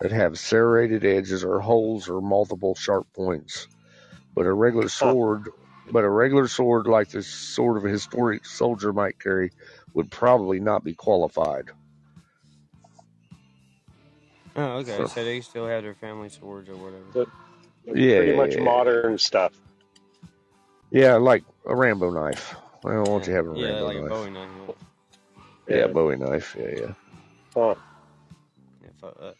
that 0.00 0.12
have 0.12 0.38
serrated 0.38 1.04
edges 1.04 1.44
or 1.44 1.60
holes 1.60 2.08
or 2.08 2.20
multiple 2.22 2.74
sharp 2.76 3.08
points. 3.14 3.68
But 4.34 4.46
a 4.46 4.52
regular 4.52 4.88
Huh. 5.00 5.14
sword, 5.14 5.50
but 5.92 6.04
a 6.04 6.10
regular 6.10 6.48
sword 6.48 6.86
like 6.88 7.10
the 7.10 7.22
sword 7.22 7.78
of 7.78 7.86
a 7.86 7.90
historic 7.90 8.46
soldier 8.46 8.92
might 8.92 9.20
carry, 9.20 9.52
would 9.94 10.10
probably 10.10 10.60
not 10.60 10.84
be 10.84 10.94
qualified. 10.94 11.70
Oh, 14.56 14.78
okay. 14.78 15.04
So, 15.04 15.06
So 15.06 15.24
they 15.24 15.40
still 15.40 15.66
have 15.66 15.82
their 15.82 15.94
family 15.94 16.28
swords 16.28 16.68
or 16.68 16.76
whatever. 16.76 17.04
The, 17.12 17.26
yeah, 17.86 17.94
pretty 18.16 18.32
yeah, 18.32 18.32
much 18.32 18.58
yeah, 18.58 18.58
modern 18.58 19.18
stuff. 19.18 19.52
yeah, 20.90 21.16
like 21.16 21.44
a 21.66 21.76
Rambo 21.76 22.10
knife. 22.10 22.54
I 22.84 22.92
don't 22.92 23.08
want 23.10 23.26
Yeah, 23.26 23.28
you 23.28 23.34
having 23.34 23.52
a 23.52 23.54
yeah, 23.54 23.58
Rambo 23.58 23.86
like 23.86 23.98
a 23.98 24.02
knife. 24.02 24.04
Bowie 24.04 24.30
knife. 24.30 24.50
Yeah, 25.68 25.86
Yeah. 25.86 25.88
Bowie 25.88 26.16
knife. 26.16 26.56
Yeah, 26.58 26.70
yeah. 26.76 26.94
Huh. 27.54 27.74
Yeah, 28.82 28.90
fuck 29.00 29.18
that. 29.20 29.36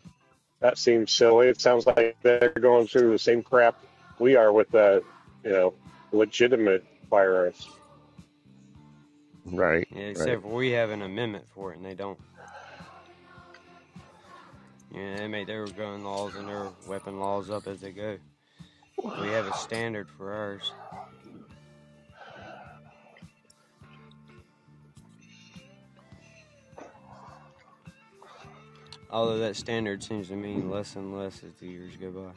That 0.60 0.78
seems 0.78 1.12
silly. 1.12 1.48
It 1.48 1.60
sounds 1.60 1.86
like 1.86 2.16
they're 2.22 2.50
going 2.60 2.86
through 2.88 3.12
the 3.12 3.18
same 3.18 3.42
crap 3.42 3.76
we 4.18 4.36
are 4.36 4.52
with 4.52 4.70
the, 4.70 5.04
you 5.44 5.50
know, 5.52 5.74
legitimate 6.12 6.84
firearms. 7.10 7.68
Right, 9.44 9.86
Yeah, 9.90 10.02
right. 10.02 10.10
except 10.10 10.42
for 10.42 10.48
we 10.48 10.70
have 10.70 10.90
an 10.90 11.02
amendment 11.02 11.44
for 11.54 11.72
it 11.72 11.76
and 11.76 11.84
they 11.84 11.94
don't. 11.94 12.18
Yeah, 14.94 15.16
they 15.16 15.26
make 15.28 15.46
their 15.46 15.66
gun 15.66 16.04
laws 16.04 16.34
and 16.36 16.48
their 16.48 16.68
weapon 16.86 17.18
laws 17.18 17.50
up 17.50 17.66
as 17.66 17.80
they 17.80 17.92
go. 17.92 18.18
We 19.02 19.28
have 19.28 19.46
a 19.46 19.54
standard 19.56 20.08
for 20.16 20.32
ours. 20.32 20.70
Although 29.10 29.38
that 29.38 29.56
standard 29.56 30.02
seems 30.02 30.28
to 30.28 30.36
mean 30.36 30.70
less 30.70 30.96
and 30.96 31.16
less 31.16 31.42
as 31.44 31.52
the 31.60 31.66
years 31.66 31.96
go 31.96 32.10
by. 32.10 32.30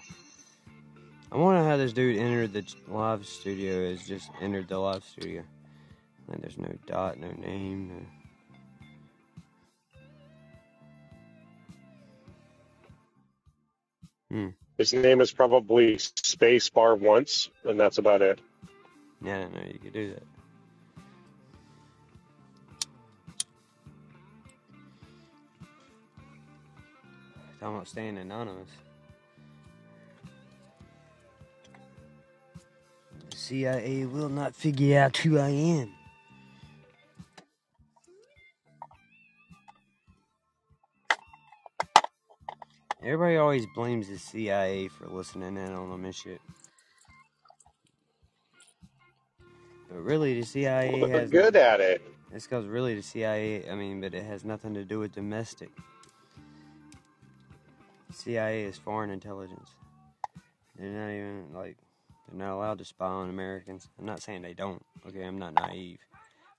I 1.32 1.38
wonder 1.38 1.64
how 1.64 1.78
this 1.78 1.94
dude 1.94 2.18
entered 2.18 2.54
the 2.54 2.66
live 2.88 3.26
studio 3.26 3.90
has 3.90 4.06
just 4.08 4.30
entered 4.42 4.68
the 4.68 4.78
live 4.78 5.04
studio. 5.04 5.44
Like 6.28 6.42
there's 6.42 6.58
no 6.58 6.74
dot, 6.88 7.20
no 7.20 7.32
name, 7.32 7.90
no. 7.90 8.06
Hmm. 14.32 14.50
His 14.78 14.94
name 14.94 15.22
is 15.22 15.32
probably 15.32 15.98
Space 16.00 16.70
Bar 16.70 16.96
once, 16.96 17.50
and 17.64 17.80
that's 17.80 17.98
about 17.98 18.22
it. 18.22 18.40
Yeah, 19.22 19.38
I 19.38 19.42
didn't 19.44 19.54
know 19.56 19.62
you 19.72 19.80
could 19.80 19.94
do 19.94 20.14
that. 20.14 20.24
Talking 27.60 27.76
about 27.76 27.88
staying 27.88 28.18
anonymous. 28.18 28.70
The 33.30 33.38
CIA 33.38 34.06
will 34.06 34.30
not 34.30 34.56
figure 34.56 35.00
out 35.00 35.18
who 35.18 35.40
I 35.40 35.50
am. 35.50 35.94
Everybody 43.06 43.38
always 43.38 43.68
blames 43.76 44.08
the 44.08 44.18
CIA 44.18 44.88
for 44.88 45.06
listening 45.06 45.58
in 45.58 45.72
on 45.74 45.92
them 45.92 46.06
and 46.06 46.16
shit. 46.16 46.42
But 49.88 50.00
really, 50.00 50.40
the 50.40 50.46
CIA 50.46 50.90
Well, 51.00 51.08
they're 51.08 51.20
has. 51.20 51.30
good 51.30 51.56
at 51.56 51.80
it. 51.80 52.02
It's 52.32 52.48
because 52.48 52.66
really 52.66 52.96
the 52.96 53.04
CIA, 53.04 53.70
I 53.70 53.76
mean, 53.76 54.02
but 54.02 54.16
it 54.16 54.24
has 54.24 54.44
nothing 54.44 54.74
to 54.74 54.84
do 54.84 54.98
with 54.98 55.14
domestic. 55.14 55.70
CIA 58.12 58.64
is 58.64 58.80
foreign 58.80 59.12
intelligence. 59.12 59.70
They're 60.76 60.90
not 60.90 61.12
even, 61.12 61.54
like, 61.54 61.78
they're 62.28 62.40
not 62.40 62.56
allowed 62.56 62.80
to 62.80 62.86
spy 62.86 63.06
on 63.06 63.30
Americans. 63.30 63.88
I'm 64.00 64.06
not 64.06 64.24
saying 64.24 64.42
they 64.42 64.56
don't, 64.56 64.84
okay? 65.08 65.24
I'm 65.26 65.38
not 65.38 65.54
naive. 65.54 66.00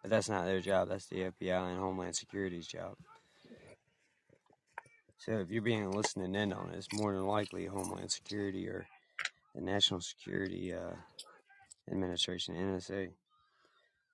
But 0.00 0.10
that's 0.10 0.28
not 0.28 0.44
their 0.44 0.60
job. 0.60 0.90
That's 0.90 1.06
the 1.06 1.32
FBI 1.32 1.70
and 1.72 1.80
Homeland 1.80 2.14
Security's 2.14 2.68
job. 2.68 2.94
So 5.18 5.32
if 5.38 5.50
you're 5.50 5.62
being 5.62 5.90
listening 5.90 6.34
in 6.34 6.52
on 6.52 6.70
it, 6.70 6.76
it's 6.76 6.92
more 6.92 7.12
than 7.12 7.26
likely 7.26 7.66
Homeland 7.66 8.10
Security 8.10 8.68
or 8.68 8.86
the 9.54 9.60
National 9.60 10.00
Security 10.00 10.74
uh, 10.74 10.94
Administration, 11.90 12.54
NSA. 12.54 13.10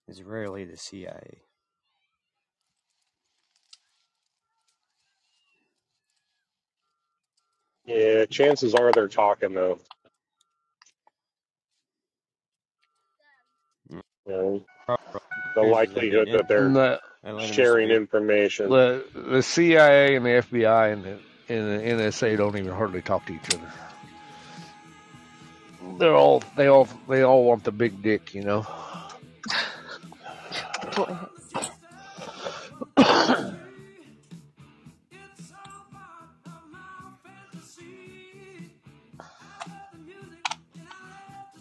It's 0.09 0.23
rarely 0.23 0.65
the 0.65 0.77
CIA. 0.77 1.43
Yeah, 7.85 8.25
chances 8.27 8.75
are 8.75 8.93
they're 8.93 9.09
talking 9.09 9.55
though. 9.55 9.79
Mm. 13.91 14.01
You 14.27 14.33
know, 14.33 14.65
the 15.55 15.63
likelihood 15.63 16.29
that 16.33 16.49
they're 16.49 16.69
And 17.25 17.37
the 17.37 17.41
They 17.41 17.43
let 17.43 17.49
'em 17.51 17.55
sharing 17.55 17.91
information. 17.91 18.69
the 18.71 19.05
the 19.15 19.43
CIA 19.43 20.17
and 20.17 20.25
the 20.27 20.31
FBI 20.31 20.93
and 20.93 21.05
the, 21.05 21.19
and 21.49 21.99
the 21.99 22.05
NSA 22.05 22.37
don't 22.37 22.57
even 22.57 22.73
hardly 22.73 23.03
talk 23.03 23.27
to 23.27 23.33
each 23.35 23.55
other. 23.55 23.73
They're 25.99 26.15
all 26.15 26.43
they 26.57 26.67
all 26.67 26.89
they 27.09 27.23
all 27.23 27.45
want 27.45 27.65
the 27.65 27.73
big 27.73 28.03
dick, 28.03 28.35
you 28.35 28.43
know. 28.43 28.67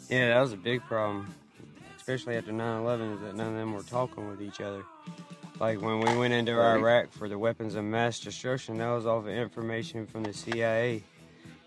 Yeah, 0.09 0.27
that 0.33 0.41
was 0.41 0.51
a 0.53 0.57
big 0.57 0.81
problem, 0.85 1.33
especially 1.97 2.35
after 2.35 2.51
9/11, 2.51 3.13
is 3.15 3.21
that 3.21 3.35
none 3.35 3.47
of 3.47 3.53
them 3.55 3.73
were 3.73 3.83
talking 3.83 4.27
with 4.27 4.41
each 4.41 4.59
other. 4.59 4.83
Like 5.61 5.79
when 5.79 5.99
we 5.99 6.17
went 6.17 6.33
into 6.33 6.59
Iraq 6.59 7.11
for 7.11 7.29
the 7.29 7.37
weapons 7.37 7.75
of 7.75 7.83
mass 7.83 8.19
destruction, 8.19 8.79
that 8.79 8.89
was 8.89 9.05
all 9.05 9.19
of 9.19 9.27
information 9.27 10.07
from 10.07 10.23
the 10.23 10.33
CIA. 10.33 11.03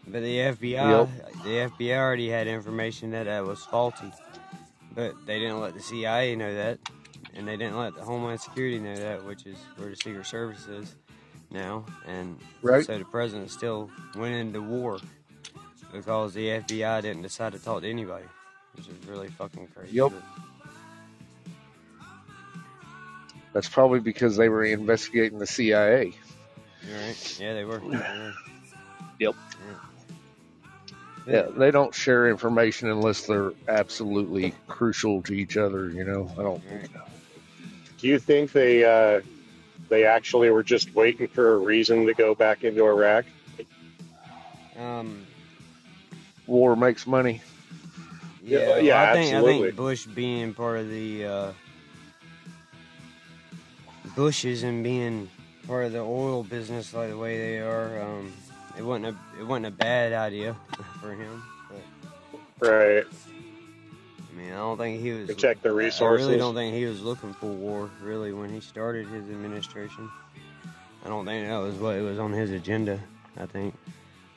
But 0.05 0.23
the 0.23 0.37
FBI, 0.41 0.73
Yep. 0.91 1.09
the 1.45 1.59
FBI 1.61 1.97
already 1.97 2.29
had 2.29 2.49
information 2.49 3.13
that 3.13 3.27
that 3.27 3.45
was 3.47 3.65
faulty, 3.65 4.11
but 4.97 5.15
they 5.27 5.39
didn't 5.39 5.61
let 5.61 5.75
the 5.75 5.81
CIA 5.81 6.35
know 6.35 6.53
that, 6.53 6.81
and 7.35 7.47
they 7.47 7.57
didn't 7.57 7.77
let 7.79 7.95
the 7.95 8.03
Homeland 8.03 8.41
Security 8.41 8.81
know 8.81 8.97
that, 8.97 9.25
which 9.25 9.47
is 9.47 9.59
where 9.77 9.91
the 9.91 9.97
Secret 9.97 10.27
Service 10.27 10.67
is 10.67 10.97
now. 11.53 11.87
And 12.05 12.37
Right. 12.63 12.85
so 12.85 12.99
the 12.99 13.05
president 13.05 13.53
still 13.53 13.93
went 14.17 14.35
into 14.35 14.61
war 14.61 14.99
because 15.93 16.35
the 16.35 16.49
FBI 16.51 17.01
didn't 17.01 17.23
decide 17.23 17.53
to 17.53 17.61
talk 17.61 17.83
to 17.83 17.89
anybody, 17.89 18.27
which 18.75 18.89
is 18.89 19.07
really 19.07 19.29
fucking 19.29 19.69
crazy. 19.69 19.95
Yep. 19.95 20.11
but- 20.11 20.54
That's 23.55 23.69
probably 23.69 24.01
because 24.01 24.37
they 24.37 24.51
were 24.51 24.65
investigating 24.65 25.39
the 25.39 25.47
CIA. 25.47 26.13
You're 26.87 26.99
right. 26.99 27.39
Yeah, 27.41 27.55
they 27.55 27.65
were. 27.65 27.79
They 27.79 27.87
were. 27.97 28.35
Yep. 29.21 29.35
Yeah. 31.27 31.33
Yeah, 31.33 31.43
they 31.57 31.71
don't 31.71 31.95
share 31.95 32.29
information 32.29 32.91
unless 32.91 33.27
they're 33.27 33.53
absolutely 33.67 34.53
crucial 34.67 35.23
to 35.23 35.33
each 35.33 35.57
other. 35.57 35.89
You 35.89 36.05
know, 36.05 36.31
I 36.39 36.43
don't. 36.43 36.63
Right. 36.71 36.91
Do 37.99 38.09
you 38.09 38.19
think 38.19 38.53
they 38.53 38.85
uh, 38.85 39.23
they 39.89 40.05
actually 40.05 40.51
were 40.51 40.65
just 40.65 40.95
waiting 40.95 41.29
for 41.29 41.55
a 41.55 41.59
reason 41.59 42.05
to 42.07 42.13
go 42.13 42.35
back 42.35 42.65
into 42.65 42.85
Iraq? 42.85 43.25
Um. 44.79 45.25
War 46.47 46.77
makes 46.77 47.07
money. 47.07 47.41
Yeah, 48.43 48.59
Yeah. 48.59 48.77
yeah, 48.77 48.95
well, 48.95 49.11
I 49.11 49.13
think 49.15 49.35
I 49.35 49.43
think 49.43 49.77
Bush 49.77 50.05
being 50.05 50.53
part 50.53 50.81
of 50.81 50.91
the 50.91 51.25
uh, 51.25 51.53
Bushes 54.17 54.63
and 54.63 54.85
being 54.85 55.29
part 55.67 55.87
of 55.87 55.93
the 55.93 55.99
oil 56.01 56.45
business 56.45 56.95
like 56.95 57.11
the 57.11 57.19
way 57.19 57.37
they 57.39 57.59
are, 57.59 58.01
um, 58.03 58.33
it 58.79 58.83
wasn't 58.83 59.07
a 59.07 59.41
it 59.41 59.45
wasn't 59.45 59.67
a 59.67 59.71
bad 59.71 60.13
idea 60.13 60.55
for 61.01 61.13
him. 61.13 61.43
But 62.61 62.69
Right. 62.69 63.05
I 63.07 64.37
mean, 64.37 64.53
I 64.53 64.57
don't 64.57 64.79
think 64.79 65.01
he 65.01 65.11
was. 65.13 65.27
Protect 65.27 65.63
the 65.63 65.73
resources. 65.73 66.27
I 66.27 66.29
really 66.29 66.39
don't 66.39 66.55
think 66.55 66.75
he 66.75 66.85
was 66.87 67.03
looking 67.03 67.33
for 67.35 67.47
war, 67.47 67.91
really, 68.03 68.33
when 68.33 68.51
he 68.53 68.61
started 68.61 69.07
his 69.09 69.29
administration. 69.31 70.09
I 71.05 71.09
don't 71.09 71.25
think 71.25 71.49
that 71.49 71.59
was 71.59 71.75
what 71.75 71.97
it 71.97 72.03
was 72.03 72.19
on 72.19 72.33
his 72.33 72.51
agenda. 72.51 73.01
I 73.37 73.47
think 73.47 73.75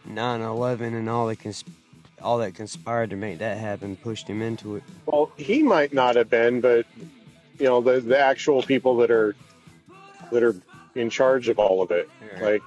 9/11 0.10 0.82
and 0.96 1.10
all 1.10 1.28
the 1.28 1.36
cons- 1.36 1.64
all 2.22 2.40
that 2.40 2.56
conspired 2.56 3.12
to 3.12 3.16
make 3.16 3.38
that 3.40 3.58
happen 3.58 3.96
pushed 3.96 4.28
him 4.28 4.42
into 4.42 4.76
it. 4.76 4.84
Well, 5.06 5.32
he 5.38 5.62
might 5.62 5.94
not 5.94 6.16
have 6.16 6.30
been, 6.30 6.62
but 6.62 6.86
you 7.60 7.66
know, 7.66 7.80
the 7.82 8.00
the 8.00 8.20
actual 8.20 8.64
people 8.64 8.98
that 8.98 9.12
are 9.12 9.36
that 10.32 10.44
are 10.44 10.56
in 10.96 11.10
charge 11.10 11.48
of 11.50 11.60
all 11.60 11.82
of 11.82 11.92
it, 11.92 12.10
like 12.42 12.62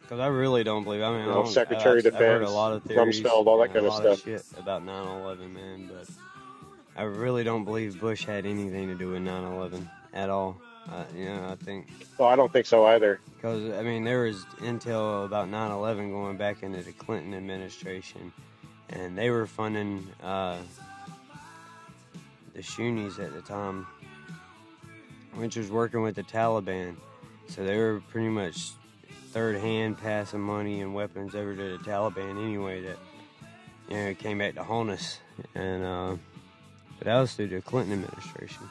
Because 0.00 0.20
I 0.20 0.26
really 0.26 0.64
don't 0.64 0.84
believe. 0.84 1.02
I 1.02 1.10
mean, 1.10 1.18
You 1.20 1.24
I 1.24 1.34
know, 1.34 1.42
don't, 1.42 1.48
Secretary 1.52 1.98
of 2.00 2.06
I've, 2.06 2.14
I've 2.14 2.18
heard 2.20 2.36
a 2.36 2.38
Defense, 2.40 2.52
lot 2.52 2.72
of 2.72 2.82
theories, 2.84 3.20
Rumsfeld, 3.22 3.46
all 3.46 3.58
that 3.60 3.68
kind 3.72 3.84
a 3.84 3.88
of 3.88 3.94
lot 3.94 4.06
of 4.06 4.18
stuff. 4.18 4.24
shit 4.52 4.58
about 4.58 4.84
9/11, 4.84 5.52
man. 5.52 5.90
But 5.92 6.08
I 6.96 7.04
really 7.04 7.44
don't 7.44 7.64
believe 7.64 7.98
Bush 8.00 8.24
had 8.24 8.44
anything 8.46 8.88
to 8.88 8.94
do 8.94 9.10
with 9.10 9.22
9/11 9.22 9.88
at 10.12 10.28
all. 10.30 10.56
Uh, 10.90 11.04
you 11.16 11.26
know, 11.26 11.48
I 11.50 11.54
think 11.64 11.86
well, 12.18 12.28
I 12.28 12.34
don't 12.36 12.52
think 12.52 12.66
so 12.66 12.84
either. 12.86 13.20
because 13.36 13.72
I 13.72 13.82
mean 13.82 14.02
there 14.04 14.22
was 14.22 14.44
intel 14.58 15.24
about 15.24 15.48
9/11 15.48 16.10
going 16.10 16.36
back 16.36 16.62
into 16.62 16.82
the 16.82 16.92
Clinton 16.92 17.34
administration, 17.34 18.32
and 18.90 19.16
they 19.16 19.30
were 19.30 19.46
funding 19.46 20.06
uh, 20.22 20.58
the 22.54 22.62
Sunnis 22.62 23.18
at 23.20 23.32
the 23.32 23.40
time, 23.42 23.86
which 25.34 25.56
was 25.56 25.70
working 25.70 26.02
with 26.02 26.14
the 26.14 26.22
Taliban. 26.22 26.96
So 27.48 27.64
they 27.64 27.76
were 27.76 28.02
pretty 28.08 28.28
much 28.28 28.72
third 29.30 29.56
hand 29.56 29.98
passing 29.98 30.40
money 30.40 30.80
and 30.80 30.94
weapons 30.94 31.34
over 31.34 31.54
to 31.54 31.78
the 31.78 31.84
Taliban 31.84 32.42
anyway. 32.42 32.82
That 32.82 32.98
you 33.88 33.96
know 33.96 34.14
came 34.14 34.38
back 34.38 34.54
to 34.54 34.64
haunt 34.64 34.90
us, 34.90 35.18
and 35.54 35.84
uh, 35.84 36.16
but 36.98 37.06
that 37.06 37.20
was 37.20 37.34
through 37.34 37.48
the 37.48 37.60
Clinton 37.60 37.94
administration. 37.94 38.68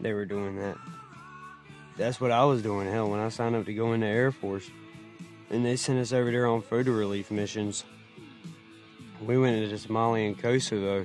They 0.00 0.12
were 0.12 0.24
doing 0.24 0.56
that. 0.56 0.76
That's 1.96 2.20
what 2.20 2.30
I 2.30 2.44
was 2.44 2.62
doing. 2.62 2.90
Hell, 2.90 3.10
when 3.10 3.20
I 3.20 3.28
signed 3.28 3.56
up 3.56 3.66
to 3.66 3.74
go 3.74 3.92
in 3.92 4.00
the 4.00 4.06
Air 4.06 4.32
Force, 4.32 4.70
and 5.50 5.64
they 5.64 5.76
sent 5.76 5.98
us 5.98 6.12
over 6.12 6.30
there 6.30 6.46
on 6.46 6.62
food 6.62 6.86
relief 6.86 7.30
missions. 7.30 7.84
We 9.20 9.36
went 9.36 9.62
into 9.62 9.76
Somalia 9.76 10.28
and 10.28 10.38
Kosovo, 10.38 11.04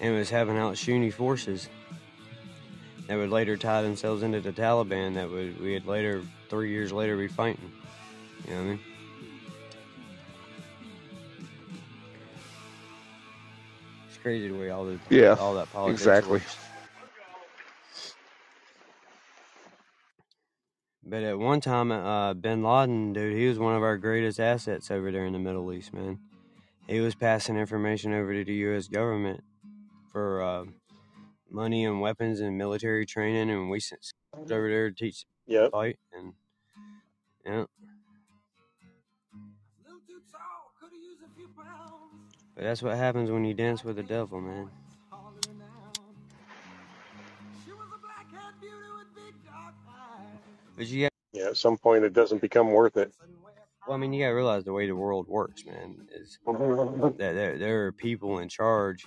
and 0.00 0.14
was 0.14 0.30
having 0.30 0.58
out 0.58 0.76
Sunni 0.76 1.10
forces 1.10 1.68
that 3.10 3.16
would 3.16 3.30
later 3.30 3.56
tie 3.56 3.82
themselves 3.82 4.22
into 4.22 4.40
the 4.40 4.52
Taliban. 4.52 5.14
That 5.14 5.28
would 5.28 5.60
we 5.60 5.72
would 5.72 5.84
later, 5.84 6.22
three 6.48 6.70
years 6.70 6.92
later, 6.92 7.16
be 7.16 7.26
fighting. 7.26 7.72
You 8.46 8.54
know 8.54 8.56
what 8.56 8.62
I 8.62 8.68
mean? 8.68 8.80
It's 14.08 14.18
crazy 14.18 14.46
the 14.46 14.54
way 14.54 14.70
all 14.70 14.84
the 14.84 14.96
Yeah, 15.10 15.34
all 15.40 15.54
that 15.54 15.72
politics 15.72 16.00
exactly. 16.00 16.34
works. 16.34 16.56
But 21.04 21.24
at 21.24 21.36
one 21.36 21.60
time, 21.60 21.90
uh, 21.90 22.34
Bin 22.34 22.62
Laden, 22.62 23.12
dude, 23.12 23.36
he 23.36 23.48
was 23.48 23.58
one 23.58 23.74
of 23.74 23.82
our 23.82 23.96
greatest 23.96 24.38
assets 24.38 24.88
over 24.88 25.10
there 25.10 25.26
in 25.26 25.32
the 25.32 25.40
Middle 25.40 25.72
East, 25.72 25.92
man. 25.92 26.20
He 26.86 27.00
was 27.00 27.16
passing 27.16 27.56
information 27.56 28.14
over 28.14 28.32
to 28.32 28.44
the 28.44 28.54
U.S. 28.54 28.86
government 28.86 29.42
for 30.12 30.40
uh, 30.40 30.64
money 31.50 31.84
and 31.84 32.00
weapons 32.00 32.40
and 32.40 32.56
military 32.56 33.06
training, 33.06 33.50
and 33.50 33.70
we 33.70 33.80
sent 33.80 34.12
over 34.50 34.68
there 34.68 34.90
to 34.90 34.96
teach 34.96 35.24
Yep. 35.46 35.72
fight, 35.72 35.98
and 36.12 36.32
yeah. 37.44 37.64
But 42.54 42.64
that's 42.64 42.82
what 42.82 42.96
happens 42.96 43.30
when 43.30 43.44
you 43.44 43.54
dance 43.54 43.84
with 43.84 43.96
the 43.96 44.02
devil, 44.02 44.40
man. 44.40 44.70
But 50.76 50.86
you 50.86 51.04
got, 51.04 51.12
Yeah. 51.32 51.48
At 51.48 51.56
some 51.56 51.76
point, 51.76 52.04
it 52.04 52.12
doesn't 52.12 52.40
become 52.40 52.72
worth 52.72 52.96
it. 52.96 53.12
well, 53.86 53.96
I 53.96 53.98
mean, 53.98 54.12
you 54.12 54.22
gotta 54.24 54.34
realize 54.34 54.64
the 54.64 54.72
way 54.72 54.86
the 54.86 54.96
world 54.96 55.26
works, 55.28 55.64
man, 55.66 55.96
is 56.12 56.38
that 56.46 57.16
there, 57.34 57.58
there 57.58 57.86
are 57.86 57.92
people 57.92 58.38
in 58.38 58.48
charge 58.48 59.06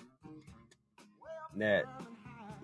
that 1.56 1.86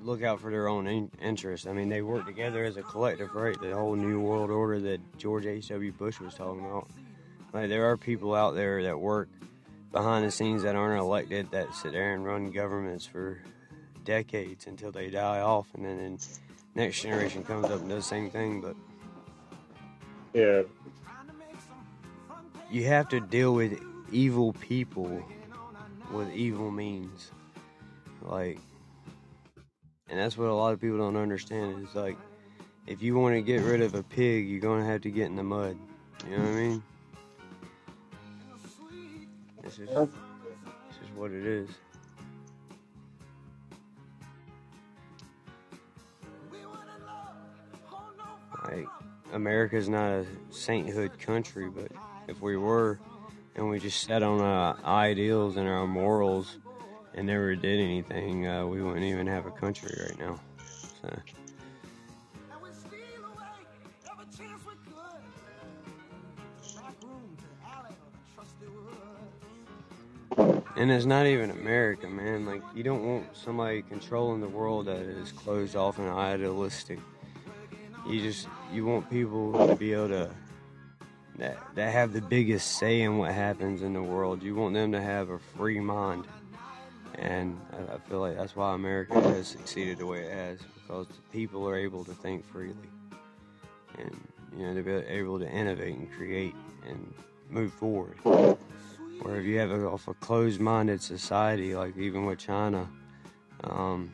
look 0.03 0.23
out 0.23 0.39
for 0.39 0.51
their 0.51 0.67
own 0.67 0.87
in- 0.87 1.11
interests. 1.21 1.67
I 1.67 1.73
mean, 1.73 1.89
they 1.89 2.01
work 2.01 2.25
together 2.25 2.63
as 2.63 2.77
a 2.77 2.83
collective, 2.83 3.33
right? 3.35 3.59
The 3.59 3.73
whole 3.75 3.95
New 3.95 4.19
World 4.21 4.49
Order 4.49 4.79
that 4.81 5.17
George 5.17 5.45
H.W. 5.45 5.91
Bush 5.93 6.19
was 6.19 6.33
talking 6.35 6.65
about. 6.65 6.87
Like, 7.53 7.69
there 7.69 7.89
are 7.89 7.97
people 7.97 8.35
out 8.35 8.55
there 8.55 8.83
that 8.83 8.99
work 8.99 9.29
behind 9.91 10.25
the 10.25 10.31
scenes 10.31 10.63
that 10.63 10.75
aren't 10.75 10.99
elected 10.99 11.49
that 11.51 11.73
sit 11.73 11.91
there 11.91 12.13
and 12.13 12.23
run 12.25 12.51
governments 12.51 13.05
for 13.05 13.41
decades 14.05 14.67
until 14.67 14.91
they 14.91 15.09
die 15.09 15.39
off, 15.41 15.67
and 15.73 15.85
then 15.85 16.17
the 16.17 16.27
next 16.75 17.01
generation 17.01 17.43
comes 17.43 17.65
up 17.65 17.79
and 17.81 17.89
does 17.89 18.03
the 18.03 18.09
same 18.09 18.29
thing. 18.29 18.61
But 18.61 18.75
Yeah. 20.33 20.61
you 22.71 22.85
have 22.85 23.09
to 23.09 23.19
deal 23.19 23.53
with 23.53 23.81
evil 24.11 24.53
people 24.53 25.23
with 26.11 26.31
evil 26.33 26.71
means. 26.71 27.31
Like, 28.21 28.59
and 30.09 30.19
that's 30.19 30.37
what 30.37 30.47
a 30.47 30.53
lot 30.53 30.73
of 30.73 30.81
people 30.81 30.97
don't 30.97 31.15
understand 31.15 31.87
is 31.87 31.95
like, 31.95 32.17
if 32.87 33.01
you 33.01 33.17
want 33.17 33.35
to 33.35 33.41
get 33.41 33.61
rid 33.61 33.81
of 33.81 33.93
a 33.93 34.03
pig, 34.03 34.49
you're 34.49 34.59
going 34.59 34.81
to 34.81 34.87
have 34.89 35.01
to 35.01 35.11
get 35.11 35.25
in 35.25 35.35
the 35.35 35.43
mud. 35.43 35.77
You 36.27 36.37
know 36.37 36.43
what 36.43 36.49
I 36.49 36.55
mean? 36.55 36.83
This 39.63 39.79
is, 39.79 39.87
this 39.89 39.89
is 39.89 41.15
what 41.15 41.31
it 41.31 41.45
is. 41.45 41.69
Like, 48.63 48.87
America's 49.33 49.87
not 49.87 50.09
a 50.09 50.25
sainthood 50.49 51.19
country, 51.19 51.69
but 51.69 51.91
if 52.27 52.41
we 52.41 52.57
were, 52.57 52.99
and 53.55 53.69
we 53.69 53.79
just 53.79 54.03
sat 54.03 54.23
on 54.23 54.41
our 54.41 54.77
ideals 54.83 55.57
and 55.57 55.67
our 55.67 55.85
morals 55.85 56.57
and 57.15 57.27
never 57.27 57.55
did 57.55 57.79
anything, 57.79 58.47
uh, 58.47 58.65
we 58.65 58.81
wouldn't 58.81 59.03
even 59.03 59.27
have 59.27 59.45
a 59.45 59.51
country 59.51 59.95
right 60.01 60.19
now. 60.19 60.39
So, 61.01 61.09
and 70.75 70.91
it's 70.91 71.05
not 71.05 71.25
even 71.25 71.51
America, 71.51 72.07
man. 72.07 72.45
Like, 72.45 72.61
you 72.73 72.83
don't 72.83 73.03
want 73.03 73.35
somebody 73.35 73.81
controlling 73.81 74.39
the 74.39 74.47
world 74.47 74.85
that 74.85 75.01
is 75.01 75.31
closed 75.33 75.75
off 75.75 75.99
and 75.99 76.07
idealistic. 76.09 76.99
You 78.07 78.21
just 78.21 78.47
you 78.71 78.85
want 78.85 79.09
people 79.09 79.67
to 79.67 79.75
be 79.75 79.93
able 79.93 80.07
to 80.09 80.29
that 81.37 81.57
that 81.75 81.91
have 81.93 82.13
the 82.13 82.21
biggest 82.21 82.77
say 82.77 83.01
in 83.01 83.17
what 83.17 83.33
happens 83.33 83.81
in 83.81 83.93
the 83.93 84.01
world. 84.01 84.41
You 84.41 84.55
want 84.55 84.73
them 84.73 84.91
to 84.93 85.01
have 85.01 85.29
a 85.29 85.39
free 85.39 85.79
mind, 85.79 86.25
and 87.19 87.59
I, 87.93 87.97
feel 88.09 88.19
like 88.19 88.37
that's 88.37 88.55
why 88.55 88.73
America 88.73 89.19
has 89.21 89.47
succeeded 89.47 89.97
the 89.97 90.05
way 90.05 90.19
it 90.21 90.31
has 90.31 90.59
because 90.81 91.07
people 91.31 91.67
are 91.67 91.75
able 91.75 92.03
to 92.05 92.13
think 92.13 92.45
freely, 92.45 92.75
and 93.97 94.17
you 94.57 94.65
know 94.65 94.81
they're 94.81 95.03
able 95.03 95.39
to 95.39 95.49
innovate 95.49 95.95
and 95.95 96.11
create 96.11 96.55
and 96.87 97.13
move 97.49 97.73
forward. 97.73 98.17
Where 98.23 99.35
if 99.35 99.45
you 99.45 99.59
have 99.59 99.71
a, 99.71 99.87
a 99.87 100.13
closed-minded 100.21 101.01
society, 101.01 101.75
like 101.75 101.97
even 101.97 102.25
with 102.25 102.39
China, 102.39 102.87
um, 103.63 104.11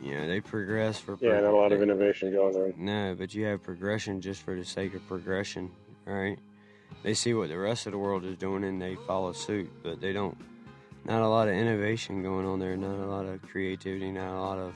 you 0.00 0.16
know 0.16 0.28
they 0.28 0.40
progress 0.40 1.00
for 1.00 1.18
Yeah. 1.20 1.40
Not 1.40 1.44
a 1.44 1.56
lot 1.56 1.72
of 1.72 1.82
innovation 1.82 2.32
going 2.32 2.54
on. 2.54 2.74
no, 2.76 3.16
but 3.18 3.34
you 3.34 3.44
have 3.46 3.62
progression 3.62 4.20
just 4.20 4.42
for 4.42 4.54
the 4.54 4.64
sake 4.64 4.94
of 4.94 5.06
progression, 5.08 5.72
right? 6.04 6.38
They 7.02 7.14
see 7.14 7.34
what 7.34 7.48
the 7.48 7.58
rest 7.58 7.86
of 7.86 7.92
the 7.92 7.98
world 7.98 8.24
is 8.24 8.36
doing 8.36 8.62
and 8.62 8.80
they 8.80 8.94
follow 8.94 9.32
suit, 9.32 9.70
but 9.82 10.00
they 10.00 10.12
don't. 10.12 10.36
Not 11.04 11.22
a 11.22 11.28
lot 11.28 11.48
of 11.48 11.54
innovation 11.54 12.22
going 12.22 12.46
on 12.46 12.58
there, 12.58 12.76
not 12.76 12.98
a 12.98 13.06
lot 13.06 13.26
of 13.26 13.42
creativity, 13.42 14.10
not 14.10 14.36
a 14.36 14.40
lot 14.40 14.58
of. 14.58 14.74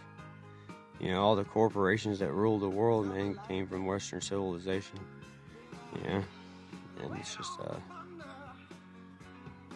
You 1.01 1.11
know, 1.11 1.23
all 1.23 1.35
the 1.37 1.45
corporations 1.45 2.21
that 2.21 2.33
rule 2.33 2.59
the 2.59 2.69
world, 2.69 3.07
man, 3.07 3.39
came 3.49 3.67
from 3.67 3.85
Western 3.85 4.21
civilization. 4.21 5.01
Yeah. 6.05 6.23
And 7.03 7.17
it's 7.19 7.35
just, 7.35 7.61
uh, 7.61 7.77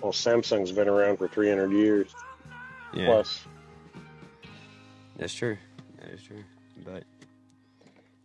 Well, 0.00 0.12
Samsung's 0.12 0.70
been 0.70 0.88
around 0.88 1.16
for 1.16 1.26
300 1.26 1.72
years 1.72 2.14
yeah. 2.94 3.06
plus. 3.06 3.44
That's 5.16 5.34
true. 5.34 5.58
That 5.98 6.10
is 6.10 6.22
true. 6.22 6.44
But 6.84 7.02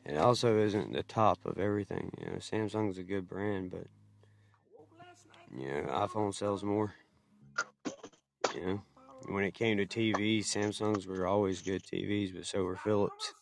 it 0.06 0.18
also 0.18 0.60
isn't 0.60 0.94
the 0.94 1.04
top 1.04 1.46
of 1.46 1.58
everything. 1.58 2.12
You 2.20 2.28
know, 2.28 2.38
Samsung's 2.38 2.98
a 2.98 3.04
good 3.04 3.28
brand, 3.28 3.72
but 3.72 3.88
you 5.58 5.68
know, 5.68 5.90
iPhone 5.90 6.34
sells 6.34 6.64
more. 6.64 6.94
You 8.54 8.66
know, 8.66 8.82
when 9.30 9.44
it 9.44 9.54
came 9.54 9.78
to 9.78 9.86
TVs, 9.86 10.46
Samsungs 10.46 11.08
were 11.08 11.26
always 11.28 11.62
good 11.62 11.84
TVs, 11.84 12.34
but 12.36 12.46
so 12.46 12.64
were 12.64 12.76
Philips. 12.76 13.34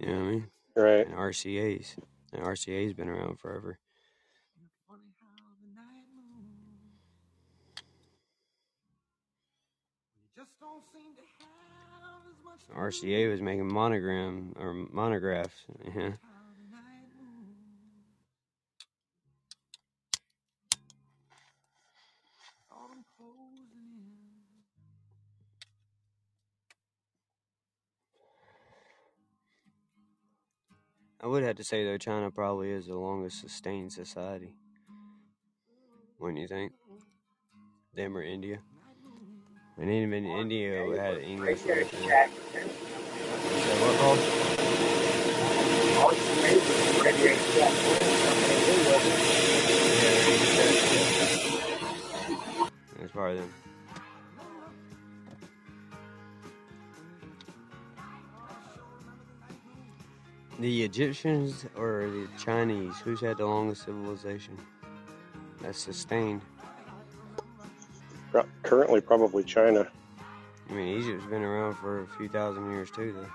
You 0.00 0.06
know 0.06 0.12
what 0.12 0.20
I 0.20 0.30
mean? 0.30 0.46
Right. 0.76 1.06
And 1.06 1.16
RCA's. 1.16 1.96
And 2.32 2.42
RCA's 2.44 2.94
been 2.94 3.08
around 3.08 3.38
forever. 3.40 3.78
RCA 12.74 13.30
was 13.30 13.40
making 13.42 13.72
monogram 13.72 14.54
or 14.58 14.72
monographs. 14.92 15.54
Yeah. 15.94 16.12
I 31.22 31.28
would 31.28 31.44
have 31.44 31.54
to 31.56 31.64
say 31.64 31.84
though, 31.84 31.98
China 31.98 32.32
probably 32.32 32.72
is 32.72 32.86
the 32.86 32.96
longest 32.96 33.40
sustained 33.40 33.92
society. 33.92 34.56
Wouldn't 36.18 36.40
you 36.40 36.48
think? 36.48 36.72
Them 37.94 38.16
or 38.16 38.22
India? 38.22 38.58
And 39.78 39.88
even 39.88 40.24
India 40.24 40.84
had 40.98 41.18
English. 41.18 41.60
right 41.62 41.86
there. 42.02 42.24
Say 43.54 43.78
what, 53.14 53.38
The 60.58 60.84
Egyptians 60.84 61.66
or 61.76 62.08
the 62.10 62.28
Chinese? 62.38 62.94
Who's 63.04 63.20
had 63.20 63.38
the 63.38 63.46
longest 63.46 63.84
civilization? 63.84 64.56
That's 65.60 65.78
sustained. 65.78 66.42
Currently, 68.62 69.00
probably 69.00 69.44
China. 69.44 69.88
I 70.70 70.72
mean, 70.72 70.98
Egypt's 70.98 71.26
been 71.26 71.42
around 71.42 71.74
for 71.74 72.02
a 72.02 72.06
few 72.16 72.28
thousand 72.28 72.70
years 72.70 72.90
too, 72.90 73.12
though. 73.12 73.26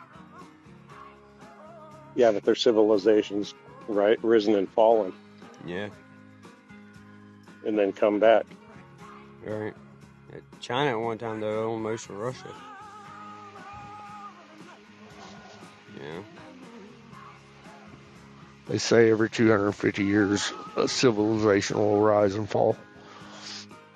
Yeah, 2.15 2.31
but 2.31 2.43
their 2.43 2.55
civilizations, 2.55 3.53
right, 3.87 4.17
risen 4.23 4.55
and 4.55 4.67
fallen, 4.69 5.13
Yeah, 5.65 5.89
and 7.65 7.77
then 7.77 7.91
come 7.93 8.19
back. 8.19 8.45
right. 9.45 9.73
China 10.59 10.91
at 10.91 10.99
one 10.99 11.17
time 11.19 11.39
though 11.39 11.65
owned 11.71 11.83
most 11.83 12.09
of 12.09 12.17
Russia. 12.17 12.51
Yeah, 16.01 16.19
They 18.69 18.77
say 18.77 19.09
every 19.11 19.29
250 19.29 20.03
years 20.03 20.51
a 20.75 20.87
civilization 20.87 21.77
will 21.77 22.01
rise 22.01 22.35
and 22.35 22.49
fall. 22.49 22.75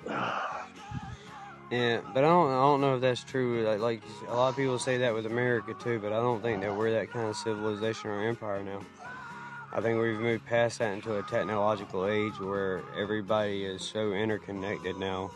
yeah, 0.06 2.00
but 2.14 2.24
I 2.24 2.28
don't, 2.28 2.50
I 2.50 2.60
don't 2.60 2.80
know 2.80 2.94
if 2.96 3.02
that's 3.02 3.22
true. 3.22 3.66
Like, 3.66 3.80
like 3.80 4.02
a 4.28 4.34
lot 4.34 4.48
of 4.48 4.56
people 4.56 4.78
say 4.78 4.98
that 4.98 5.12
with 5.12 5.26
America 5.26 5.74
too, 5.74 5.98
but 5.98 6.12
I 6.12 6.20
don't 6.20 6.40
think 6.40 6.62
that 6.62 6.74
we're 6.74 6.92
that 6.92 7.10
kind 7.10 7.28
of 7.28 7.36
civilization 7.36 8.10
or 8.10 8.26
empire 8.26 8.62
now. 8.62 8.80
I 9.74 9.80
think 9.80 10.00
we've 10.00 10.18
moved 10.18 10.46
past 10.46 10.78
that 10.80 10.92
into 10.92 11.18
a 11.18 11.22
technological 11.22 12.06
age 12.06 12.38
where 12.38 12.82
everybody 12.98 13.64
is 13.64 13.82
so 13.82 14.12
interconnected 14.12 14.98
now 14.98 15.30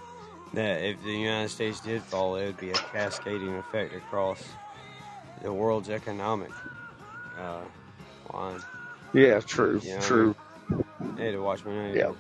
that 0.52 0.82
if 0.82 1.02
the 1.02 1.12
United 1.12 1.48
States 1.50 1.80
did 1.80 2.02
fall, 2.02 2.36
it 2.36 2.46
would 2.46 2.58
be 2.58 2.70
a 2.70 2.74
cascading 2.74 3.54
effect 3.56 3.94
across 3.94 4.42
the 5.42 5.52
world's 5.52 5.90
economic 5.90 6.50
uh, 7.38 7.60
line. 8.32 8.60
Yeah, 9.16 9.40
true, 9.40 9.80
Yeah. 9.82 10.00
true. 10.00 10.36
They 11.16 11.26
had 11.26 11.32
to 11.32 11.42
watch 11.42 11.64
my 11.64 11.72
name. 11.74 11.96
Yeah. 11.96 12.12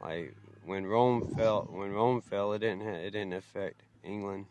Like 0.00 0.34
when 0.64 0.86
Rome 0.86 1.22
fell, 1.36 1.68
when 1.70 1.92
Rome 1.92 2.22
fell, 2.22 2.52
it 2.54 2.60
didn't 2.60 2.82
ha- 2.82 3.00
it 3.06 3.10
didn't 3.10 3.34
affect 3.34 3.82
England. 4.04 4.46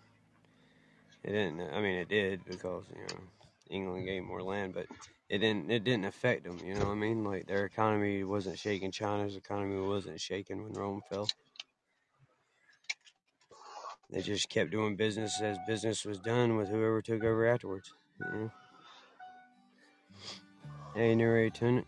It 1.24 1.32
didn't. 1.32 1.62
I 1.62 1.82
mean, 1.82 1.96
it 1.98 2.10
did 2.10 2.46
because 2.46 2.86
you 2.96 3.02
know 3.02 3.22
England 3.70 4.06
gained 4.06 4.26
more 4.28 4.44
land, 4.44 4.74
but 4.74 4.88
it 5.30 5.40
didn't. 5.40 5.72
It 5.72 5.84
didn't 5.84 6.06
affect 6.06 6.44
them. 6.46 6.60
You 6.64 6.76
know 6.76 6.86
what 6.88 6.94
I 6.94 6.96
mean? 6.96 7.24
Like 7.24 7.48
their 7.48 7.66
economy 7.66 8.24
wasn't 8.24 8.60
shaking. 8.60 8.92
China's 8.92 9.36
economy 9.36 9.82
wasn't 9.82 10.22
shaking 10.22 10.64
when 10.64 10.74
Rome 10.74 11.02
fell. 11.10 11.28
They 14.12 14.22
just 14.22 14.50
kept 14.50 14.72
doing 14.72 14.96
business 14.96 15.42
as 15.42 15.58
business 15.68 16.06
was 16.06 16.20
done 16.20 16.58
with 16.58 16.70
whoever 16.70 17.02
took 17.02 17.24
over 17.24 17.48
afterwards. 17.48 17.94
You 18.20 18.26
know? 18.40 18.52
Hey, 21.00 21.16
narrator 21.16 21.50
tenant. 21.50 21.88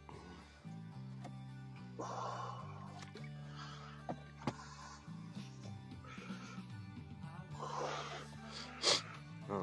I. 9.50 9.54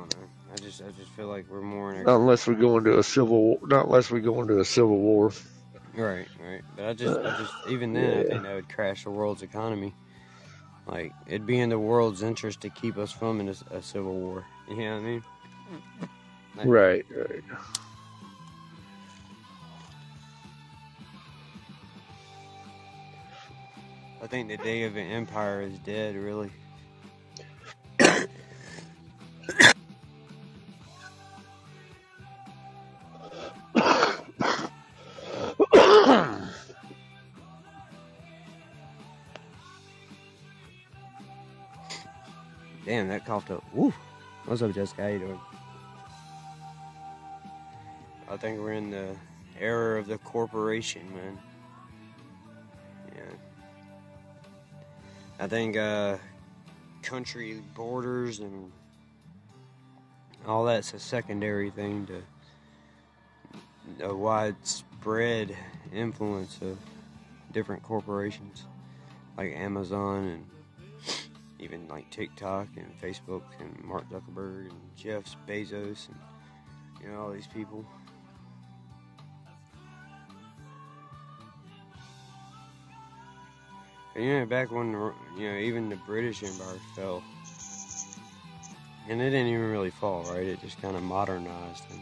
I 0.52 0.56
just, 0.58 0.82
I 0.82 0.90
just 0.90 1.10
feel 1.12 1.28
like 1.28 1.46
we're 1.48 1.62
more 1.62 1.94
in 1.94 2.00
a 2.00 2.04
Not 2.04 2.16
unless 2.16 2.46
we 2.46 2.56
go 2.56 2.76
into 2.76 2.98
a 2.98 3.02
civil, 3.02 3.42
war. 3.42 3.58
not 3.62 3.86
unless 3.86 4.10
we 4.10 4.20
go 4.20 4.38
into 4.42 4.60
a 4.60 4.66
civil 4.66 4.98
war. 4.98 5.32
Right, 5.96 6.28
right. 6.46 6.60
But 6.76 6.84
I 6.84 6.92
just, 6.92 7.18
I 7.18 7.34
just, 7.38 7.54
even 7.70 7.94
then, 7.94 8.20
I 8.20 8.24
think 8.24 8.42
that 8.42 8.54
would 8.54 8.68
crash 8.68 9.04
the 9.04 9.10
world's 9.10 9.40
economy. 9.40 9.94
Like, 10.86 11.14
it'd 11.26 11.46
be 11.46 11.58
in 11.58 11.70
the 11.70 11.78
world's 11.78 12.22
interest 12.22 12.60
to 12.60 12.68
keep 12.68 12.98
us 12.98 13.12
from 13.12 13.40
in 13.40 13.48
a, 13.48 13.54
a 13.70 13.80
civil 13.80 14.12
war. 14.12 14.44
You 14.68 14.76
know 14.76 14.96
what 14.96 15.00
I 15.00 15.04
mean? 15.04 15.22
Like, 16.54 16.66
Right, 16.66 17.06
right. 17.16 17.42
I 24.20 24.26
think 24.26 24.48
the 24.48 24.56
day 24.56 24.82
of 24.82 24.96
an 24.96 25.06
empire 25.06 25.62
is 25.62 25.78
dead, 25.78 26.16
really. 26.16 26.50
Damn, 42.84 43.08
that 43.08 43.26
coughed 43.26 43.50
up. 43.50 43.62
Woo! 43.74 43.92
What's 44.46 44.62
up, 44.62 44.72
Jessica? 44.72 45.02
How 45.02 45.08
you 45.08 45.18
doing? 45.18 45.40
I 48.30 48.36
think 48.38 48.58
we're 48.58 48.72
in 48.72 48.90
the 48.90 49.14
era 49.60 50.00
of 50.00 50.06
the 50.06 50.18
corporation, 50.18 51.02
man. 51.14 51.38
I 55.40 55.46
think 55.46 55.76
uh, 55.76 56.16
country 57.02 57.62
borders 57.74 58.40
and 58.40 58.72
all 60.46 60.64
that's 60.64 60.94
a 60.94 60.98
secondary 60.98 61.70
thing 61.70 62.06
to 62.06 62.22
a 64.04 64.14
widespread 64.14 65.56
influence 65.92 66.58
of 66.60 66.76
different 67.52 67.82
corporations 67.82 68.64
like 69.36 69.52
Amazon 69.52 70.24
and 70.26 70.44
even 71.60 71.86
like 71.88 72.10
TikTok 72.10 72.68
and 72.76 73.00
Facebook 73.00 73.42
and 73.60 73.84
Mark 73.84 74.08
Zuckerberg 74.10 74.70
and 74.70 74.96
Jeff 74.96 75.36
Bezos 75.46 76.08
and 76.08 76.18
you 77.00 77.10
know 77.10 77.20
all 77.20 77.30
these 77.30 77.46
people. 77.46 77.84
You 84.18 84.40
know, 84.40 84.46
back 84.46 84.72
when 84.72 84.90
you 85.36 85.48
know 85.48 85.56
even 85.58 85.88
the 85.88 85.96
British 85.96 86.42
Empire 86.42 86.80
fell, 86.96 87.22
and 89.08 89.20
it 89.22 89.30
didn't 89.30 89.46
even 89.46 89.70
really 89.70 89.90
fall, 89.90 90.24
right? 90.24 90.44
It 90.44 90.60
just 90.60 90.82
kind 90.82 90.96
of 90.96 91.04
modernized 91.04 91.84
and 91.92 92.00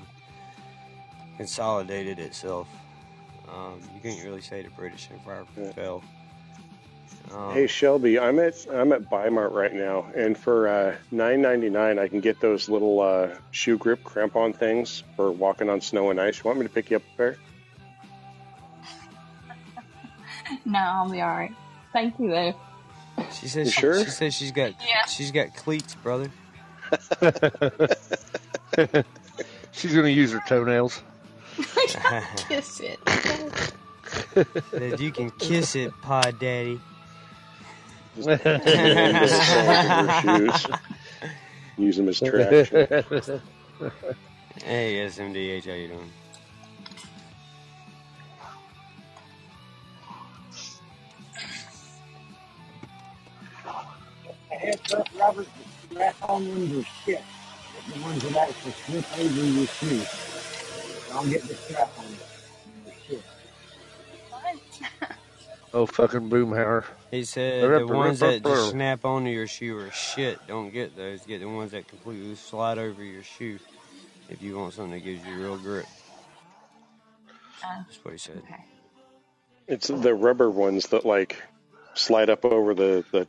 consolidated 1.37 2.19
itself. 2.19 2.69
Um, 3.53 3.81
you 3.95 4.01
can't 4.01 4.25
really 4.25 4.41
say 4.41 4.63
the 4.63 4.71
British 4.71 5.11
Empire 5.13 5.45
Yeah. 5.59 5.73
fell. 5.73 6.03
Um, 7.35 7.53
Hey 7.53 7.67
Shelby, 7.67 8.19
I'm 8.19 8.39
at 8.39 8.55
I'm 8.73 8.93
at 8.93 9.11
Bi-Mart 9.11 9.53
right 9.53 9.75
now, 9.75 10.07
and 10.17 10.39
for 10.39 10.69
uh, 10.69 10.97
nine 11.11 11.43
ninety 11.43 11.69
nine, 11.69 11.99
I 11.99 12.09
can 12.09 12.21
get 12.21 12.41
those 12.41 12.67
little 12.71 12.99
uh, 13.01 13.29
shoe 13.51 13.77
grip 13.77 14.03
crampon 14.05 14.57
things 14.57 15.03
for 15.17 15.31
walking 15.33 15.69
on 15.69 15.83
snow 15.83 16.09
and 16.09 16.19
ice. 16.19 16.39
You 16.39 16.45
want 16.45 16.61
me 16.61 16.65
to 16.67 16.73
pick 16.73 16.91
you 16.91 16.97
up 16.97 17.03
a 17.15 17.17
pair? 17.19 17.37
No, 20.65 20.79
I'll 20.79 21.11
be 21.11 21.21
alright. 21.21 21.53
Thank 21.97 22.19
you 22.19 22.29
though. 22.29 22.55
she 23.33 23.49
says 23.49 23.69
You 23.69 23.73
she, 23.73 23.81
sure? 23.81 24.05
she 24.05 24.11
says 24.11 24.35
she's 24.35 24.53
got 24.53 24.73
Yeah. 24.87 25.07
she's 25.07 25.31
got 25.33 25.57
cleats, 25.57 25.95
brother. 25.95 26.31
She's 29.73 29.95
gonna 29.95 30.09
use 30.09 30.31
her 30.33 30.43
toenails. 30.47 31.03
Kiss 32.49 32.81
it. 32.81 32.99
Says 34.73 35.01
you 35.01 35.11
can 35.11 35.31
kiss 35.33 35.75
it, 35.75 35.91
Pod 36.03 36.39
Daddy. 36.39 36.79
Just 38.17 38.29
put 38.29 38.43
them 38.45 38.61
in 38.99 39.15
the 39.15 39.29
sock 39.29 40.29
of 40.29 40.47
her 40.51 40.59
shoes. 40.59 40.67
Use 41.79 41.97
them 41.97 42.09
as 42.11 42.21
traction. 42.21 43.41
Hey, 44.65 45.07
SMDH, 45.07 45.65
how 45.67 45.73
you 45.73 45.89
doing? 45.89 46.11
Headbutt 55.27 55.37
rubbers, 55.37 55.47
the 55.89 55.95
strap-on 55.95 56.49
ones 56.49 56.73
are 56.73 56.89
shit. 57.05 57.23
The 57.95 58.03
ones 58.03 58.23
that 58.23 58.37
actually 58.37 58.73
slip 58.73 59.19
over 59.19 59.45
your 59.47 59.67
shoe. 59.67 60.03
Don't 61.11 61.31
get 61.31 61.43
the 61.43 61.55
strap 61.55 61.93
on. 61.99 62.05
They're 62.85 62.95
shit. 63.09 63.23
Oh, 65.73 65.87
fucking 65.87 66.31
Boomhauer. 66.31 66.85
He 67.11 67.25
said 67.25 67.63
the 67.63 67.69
rip, 67.69 67.87
ones 67.89 68.23
rip, 68.23 68.43
that 68.43 68.49
just 68.49 68.71
snap 68.71 69.05
onto 69.05 69.31
your 69.31 69.47
shoe 69.47 69.79
are 69.79 69.91
shit. 69.93 70.39
Don't 70.47 70.71
get 70.73 70.97
those. 70.97 71.21
Get 71.23 71.41
the 71.41 71.49
ones 71.49 71.73
that 71.73 71.87
completely 71.87 72.35
slide 72.35 72.79
over 72.79 73.05
your 73.05 73.23
shoe 73.23 73.59
if 74.29 74.43
you 74.43 74.59
want 74.59 74.75
something 74.75 74.93
that 74.93 75.05
gives 75.05 75.25
you 75.25 75.35
real 75.37 75.59
grip. 75.59 75.87
Oh, 77.65 77.85
That's 77.87 78.05
what 78.05 78.13
he 78.13 78.19
said. 78.19 78.39
okay. 78.39 78.65
It's 79.69 79.89
the 79.89 80.15
rubber 80.15 80.51
ones 80.51 80.89
that 80.89 81.05
like 81.05 81.43
slide 81.95 82.31
up 82.31 82.45
over 82.45 82.75
the, 82.75 83.05
the, 83.13 83.29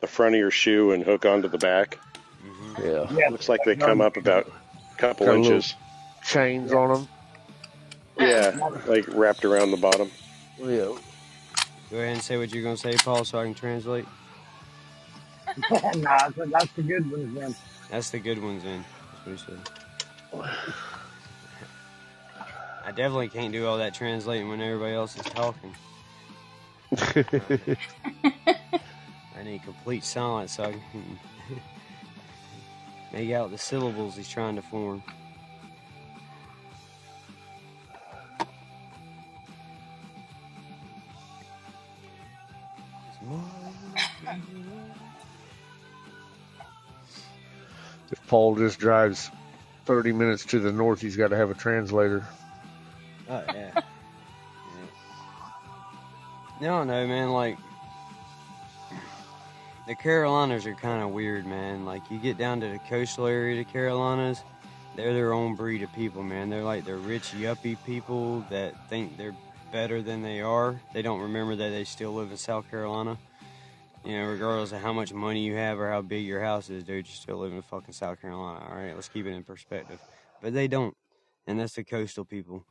the 0.00 0.06
front 0.06 0.34
of 0.34 0.38
your 0.38 0.50
shoe 0.50 0.92
and 0.92 1.02
hook 1.02 1.24
onto 1.26 1.48
the 1.48 1.58
back. 1.58 1.98
hmm 2.42 2.82
Yeah. 2.84 3.06
Yeah, 3.12 3.28
Looks 3.30 3.48
like 3.48 3.60
they 3.64 3.76
come 3.76 4.00
up 4.00 4.16
about 4.16 4.46
a 4.46 4.96
couple 4.98 5.26
Got 5.26 5.34
a 5.34 5.38
little- 5.38 5.52
inches. 5.56 5.74
Chains 6.24 6.72
on 6.72 6.92
them. 6.92 7.08
Yeah, 8.18 8.50
like 8.86 9.06
wrapped 9.08 9.44
around 9.46 9.70
the 9.70 9.78
bottom. 9.78 10.10
Yeah. 10.58 10.66
Go 11.90 11.96
ahead 11.96 12.12
and 12.12 12.22
say 12.22 12.36
what 12.36 12.52
you're 12.52 12.62
gonna 12.62 12.76
say, 12.76 12.94
Paul, 12.98 13.24
so 13.24 13.38
I 13.38 13.44
can 13.44 13.54
translate. 13.54 14.04
nah, 15.70 16.28
that's, 16.28 16.50
that's 16.50 16.72
the 16.74 16.82
good 16.82 17.10
ones 17.10 17.34
then. 17.34 17.54
That's 17.90 18.10
the 18.10 18.18
good 18.18 18.42
ones 18.42 18.64
in. 18.64 18.84
That's 19.24 19.46
what 19.46 19.56
he 20.34 20.44
said. 20.44 20.54
I 22.84 22.92
definitely 22.92 23.28
can't 23.30 23.52
do 23.52 23.66
all 23.66 23.78
that 23.78 23.94
translating 23.94 24.48
when 24.50 24.60
everybody 24.60 24.92
else 24.94 25.16
is 25.16 25.22
talking. 25.24 25.74
I 29.40 29.42
need 29.42 29.62
complete 29.62 30.04
silence 30.04 30.52
so 30.52 30.64
I 30.64 30.72
can 30.72 31.18
make 33.12 33.30
out 33.32 33.50
the 33.50 33.56
syllables 33.56 34.16
he's 34.16 34.28
trying 34.28 34.56
to 34.56 34.62
form. 34.62 35.02
if 48.12 48.26
Paul 48.26 48.56
just 48.56 48.78
drives 48.78 49.30
30 49.86 50.12
minutes 50.12 50.44
to 50.46 50.58
the 50.58 50.70
north, 50.70 51.00
he's 51.00 51.16
got 51.16 51.28
to 51.28 51.36
have 51.36 51.50
a 51.50 51.54
translator. 51.54 52.26
Oh 53.30 53.42
yeah. 53.46 53.70
yeah. 53.74 53.82
No, 56.60 56.84
no, 56.84 57.06
man. 57.06 57.30
Like 57.30 57.56
the 59.90 59.96
Carolinas 59.96 60.68
are 60.68 60.74
kind 60.74 61.02
of 61.02 61.10
weird, 61.10 61.44
man. 61.44 61.84
Like 61.84 62.08
you 62.12 62.18
get 62.20 62.38
down 62.38 62.60
to 62.60 62.68
the 62.68 62.78
coastal 62.88 63.26
area 63.26 63.60
of 63.60 63.66
the 63.66 63.72
Carolinas, 63.72 64.40
they're 64.94 65.12
their 65.12 65.32
own 65.32 65.56
breed 65.56 65.82
of 65.82 65.92
people, 65.94 66.22
man. 66.22 66.48
They're 66.48 66.62
like 66.62 66.84
the 66.84 66.94
rich 66.94 67.32
yuppie 67.32 67.76
people 67.84 68.46
that 68.50 68.88
think 68.88 69.16
they're 69.16 69.34
better 69.72 70.00
than 70.00 70.22
they 70.22 70.42
are. 70.42 70.80
They 70.94 71.02
don't 71.02 71.20
remember 71.20 71.56
that 71.56 71.70
they 71.70 71.82
still 71.82 72.14
live 72.14 72.30
in 72.30 72.36
South 72.36 72.70
Carolina. 72.70 73.18
You 74.04 74.12
know, 74.16 74.26
regardless 74.26 74.70
of 74.70 74.80
how 74.80 74.92
much 74.92 75.12
money 75.12 75.44
you 75.44 75.56
have 75.56 75.80
or 75.80 75.90
how 75.90 76.02
big 76.02 76.24
your 76.24 76.40
house 76.40 76.70
is, 76.70 76.84
dude, 76.84 77.08
you 77.08 77.12
still 77.12 77.38
live 77.38 77.52
in 77.52 77.60
fucking 77.60 77.92
South 77.92 78.22
Carolina. 78.22 78.64
All 78.70 78.76
right, 78.76 78.94
let's 78.94 79.08
keep 79.08 79.26
it 79.26 79.30
in 79.30 79.42
perspective. 79.42 79.98
But 80.40 80.54
they 80.54 80.68
don't, 80.68 80.96
and 81.48 81.58
that's 81.58 81.74
the 81.74 81.82
coastal 81.82 82.24
people. 82.24 82.64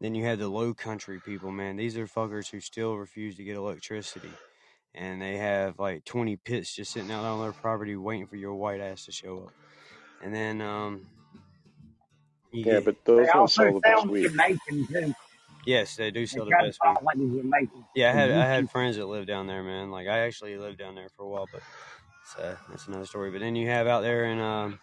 Then 0.00 0.16
you 0.16 0.24
have 0.24 0.40
the 0.40 0.48
low 0.48 0.74
country 0.74 1.20
people, 1.24 1.52
man. 1.52 1.76
These 1.76 1.96
are 1.96 2.08
fuckers 2.08 2.50
who 2.50 2.58
still 2.58 2.96
refuse 2.96 3.36
to 3.36 3.44
get 3.44 3.56
electricity. 3.56 4.32
And 4.94 5.22
they 5.22 5.38
have 5.38 5.78
like 5.78 6.04
20 6.04 6.36
pits 6.38 6.74
just 6.74 6.92
sitting 6.92 7.10
out 7.10 7.24
on 7.24 7.40
their 7.40 7.52
property 7.52 7.96
waiting 7.96 8.26
for 8.28 8.36
your 8.36 8.54
white 8.54 8.80
ass 8.80 9.06
to 9.06 9.12
show 9.12 9.44
up. 9.44 9.54
And 10.20 10.34
then, 10.34 10.60
um, 10.60 11.08
Yeah, 12.52 12.80
get, 12.80 12.84
but 12.84 12.96
those 13.04 13.26
They 13.26 13.30
ones 13.34 13.52
also 13.52 13.54
sell 13.54 13.74
the 13.74 13.80
best 13.80 14.06
weed. 14.06 14.30
Jamaican 14.30 14.86
too. 14.88 15.14
yes, 15.66 15.96
they 15.96 16.10
do 16.10 16.26
They 16.32 16.36
sell 16.36 16.46
the 16.46 16.52
best 16.52 16.82
weed. 16.84 16.90
talk 16.94 17.02
like 17.02 17.18
the 17.18 17.26
Jamaican. 17.42 17.84
Yeah, 17.94 18.10
I 18.10 18.12
had 18.12 18.30
I 18.30 18.46
had 18.46 18.70
friends 18.70 18.96
that 18.96 19.06
lived 19.06 19.28
down 19.28 19.46
there, 19.46 19.62
man. 19.62 19.90
Like 19.90 20.08
I 20.08 20.20
actually 20.20 20.56
lived 20.58 20.78
down 20.78 20.94
there 20.94 21.10
for 21.16 21.24
a 21.24 21.28
while, 21.28 21.48
but 21.50 21.62
it's, 22.22 22.36
uh, 22.36 22.56
that's 22.68 22.88
another 22.88 23.06
story. 23.06 23.30
But 23.30 23.40
then 23.40 23.56
you 23.56 23.68
have 23.68 23.86
out 23.86 24.02
there 24.02 24.26
in 24.26 24.40
um, 24.40 24.80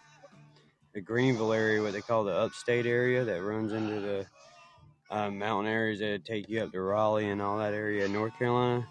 the 0.94 1.00
Greenville 1.02 1.52
area, 1.52 1.82
what 1.82 1.92
they 1.92 2.02
call 2.02 2.24
the 2.24 2.34
upstate 2.34 2.86
area, 2.86 3.24
that 3.24 3.42
runs 3.42 3.72
into 3.72 4.00
the 4.00 4.26
uh, 5.10 5.30
mountain 5.30 5.72
areas 5.72 6.00
that 6.00 6.24
take 6.24 6.48
you 6.48 6.62
up 6.62 6.72
to 6.72 6.80
Raleigh 6.82 7.30
and 7.30 7.42
all 7.42 7.58
that 7.58 7.74
area, 7.74 8.06
in 8.06 8.12
North 8.12 8.36
Carolina. 8.38 8.86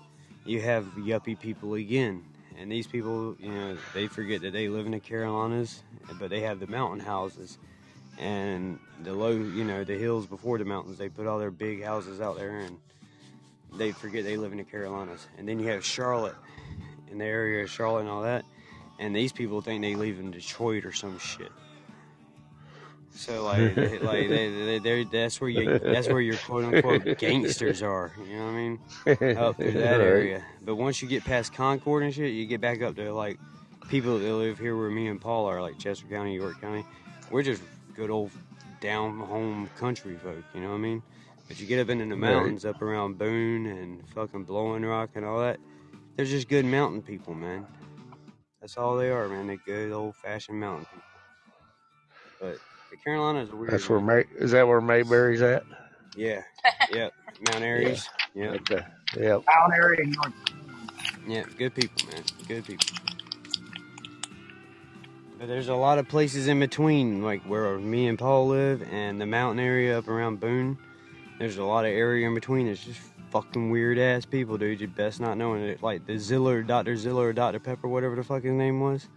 You 0.46 0.62
have 0.62 0.86
yuppie 0.96 1.40
people 1.40 1.76
again, 1.76 2.24
and 2.58 2.72
these 2.72 2.88
people, 2.88 3.36
you 3.40 3.52
know, 3.52 3.78
they 3.94 4.08
forget 4.08 4.42
that 4.42 4.54
they 4.54 4.70
live 4.70 4.86
in 4.86 4.94
the 4.94 5.00
Carolinas, 5.00 5.84
but 6.20 6.30
they 6.30 6.42
have 6.42 6.60
the 6.60 6.68
mountain 6.68 7.00
houses 7.00 7.58
and 8.18 8.80
the 9.04 9.14
low, 9.14 9.32
you 9.32 9.64
know, 9.64 9.84
the 9.84 9.98
hills 9.98 10.26
before 10.26 10.58
the 10.58 10.66
mountains. 10.66 10.98
They 10.98 11.10
put 11.10 11.28
all 11.28 11.40
their 11.40 11.52
big 11.52 11.84
houses 11.84 12.22
out 12.22 12.38
there 12.38 12.60
and 12.60 12.78
they 13.74 13.92
forget 13.92 14.24
they 14.24 14.38
live 14.38 14.52
in 14.52 14.58
the 14.58 14.64
Carolinas. 14.64 15.28
And 15.38 15.48
then 15.48 15.60
you 15.60 15.68
have 15.68 15.86
Charlotte, 15.86 16.36
in 17.12 17.18
the 17.18 17.26
area 17.26 17.64
of 17.64 17.70
Charlotte 17.70 18.02
and 18.02 18.10
all 18.10 18.24
that, 18.24 18.46
and 19.00 19.16
these 19.16 19.32
people 19.32 19.62
think 19.62 19.82
they 19.82 19.96
live 19.96 20.20
in 20.20 20.32
Detroit 20.32 20.86
or 20.86 20.92
some 20.92 21.20
shit. 21.20 21.52
So 23.22 23.44
like, 23.44 23.78
like 24.02 24.30
they, 24.30 24.66
they, 24.66 24.80
they, 24.80 25.04
that's 25.04 25.40
where 25.40 25.50
you, 25.50 25.80
that's 25.80 26.10
where 26.10 26.22
your 26.22 26.38
quote 26.38 26.66
unquote 26.66 27.18
gangsters 27.18 27.82
are. 27.84 28.14
You 28.18 28.38
know 28.38 28.46
what 28.46 28.52
I 28.52 28.56
mean? 28.56 28.80
Up 29.38 29.58
through 29.58 29.74
that 29.74 30.00
Right. 30.00 30.02
area. 30.02 30.44
But 30.62 30.76
once 30.76 31.02
you 31.02 31.08
get 31.08 31.24
past 31.24 31.54
Concord 31.54 32.04
and 32.04 32.14
shit, 32.14 32.32
you 32.34 32.46
get 32.48 32.62
back 32.62 32.82
up 32.82 32.96
to 32.96 33.14
like 33.14 33.40
people 33.88 34.20
that 34.20 34.34
live 34.34 34.58
here 34.58 34.76
where 34.76 34.90
me 34.90 35.08
and 35.08 35.22
Paul 35.22 35.46
are, 35.46 35.62
like 35.62 35.78
Chester 35.78 36.08
County, 36.08 36.36
York 36.36 36.60
County. 36.62 36.84
We're 37.30 37.44
just 37.44 37.64
good 37.96 38.10
old 38.10 38.32
down 38.82 39.20
home 39.20 39.70
country 39.78 40.18
folk. 40.18 40.44
You 40.56 40.62
know 40.62 40.70
what 40.70 40.76
I 40.76 40.80
mean? 40.80 41.04
But 41.48 41.60
you 41.60 41.68
get 41.68 41.80
up 41.80 41.90
into 41.90 42.06
the 42.06 42.16
Right. 42.16 42.20
mountains 42.22 42.66
up 42.66 42.82
around 42.82 43.18
Boone 43.20 43.68
and 43.68 44.08
fucking 44.10 44.46
Blowing 44.46 44.84
Rock 44.84 45.12
and 45.16 45.26
all 45.26 45.40
that. 45.42 45.60
They're 46.16 46.26
just 46.26 46.50
good 46.50 46.66
mountain 46.66 47.02
people, 47.02 47.34
man. 47.36 47.68
That's 48.62 48.78
all 48.78 48.98
they 48.98 49.10
are, 49.10 49.28
man. 49.30 49.48
They're 49.48 49.58
good 49.58 49.92
old 49.92 50.16
fashioned 50.18 50.60
mountain 50.60 50.86
people. 50.86 51.04
But 52.40 52.60
the 52.92 52.98
Carolinas 52.98 53.50
are 53.50 53.56
weird. 53.56 53.72
That's 53.72 53.90
where 53.90 54.00
man. 54.00 54.26
May, 54.38 54.44
is 54.44 54.52
that 54.52 54.68
where 54.68 54.82
Mayberry's 54.82 55.42
at? 55.42 55.64
Yeah. 56.16 56.42
Yep. 56.92 57.14
Mount 57.50 57.64
Airy's. 57.64 58.08
Yep. 58.36 58.54
Okay. 58.72 58.86
Yep. 59.18 59.44
Down 59.46 59.74
area 59.74 60.02
in 60.02 60.12
North. 60.12 60.34
Yeah. 61.28 61.44
Good 61.58 61.74
people, 61.74 62.06
man. 62.12 62.24
Good 62.48 62.66
people. 62.66 62.88
But 65.40 65.48
there's 65.48 65.70
a 65.70 65.74
lot 65.76 65.98
of 65.98 66.08
places 66.08 66.48
in 66.48 66.60
between, 66.60 67.24
like 67.24 67.42
where 67.44 67.78
me 67.80 68.08
and 68.08 68.20
Paul 68.20 68.48
live, 68.50 68.84
and 68.92 69.20
the 69.20 69.26
mountain 69.26 69.64
area 69.64 69.98
up 69.98 70.08
around 70.08 70.40
Boone. 70.40 70.78
There's 71.40 71.58
a 71.58 71.64
lot 71.64 71.86
of 71.86 71.92
area 71.92 72.28
in 72.28 72.36
between. 72.36 72.68
It's 72.68 72.84
just 72.84 73.00
fucking 73.32 73.72
weird 73.72 73.98
ass 73.98 74.26
people, 74.26 74.58
dude. 74.58 74.82
You 74.82 74.88
best 74.88 75.20
not 75.22 75.38
knowing 75.38 75.64
it. 75.64 75.82
Like 75.82 76.06
the 76.06 76.18
Ziller, 76.20 76.62
Dr. 76.62 76.96
Ziller, 76.98 77.30
or 77.30 77.34
Dr. 77.34 77.60
Pepper, 77.60 77.88
whatever 77.88 78.16
the 78.16 78.24
fuck 78.24 78.44
his 78.44 78.54
name 78.54 78.82
was. 78.82 79.08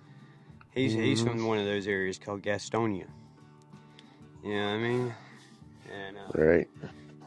He's 0.70 0.92
he's 0.92 1.22
Mhm. 1.22 1.26
from 1.28 1.46
one 1.46 1.58
of 1.58 1.66
those 1.66 1.86
areas 1.86 2.18
called 2.18 2.42
Gastonia. 2.42 3.06
You 4.44 4.54
know 4.56 4.64
what 4.66 4.74
I 4.74 4.78
mean? 4.78 5.14
And 5.92 6.16
uh, 6.18 6.20
Right. 6.34 6.68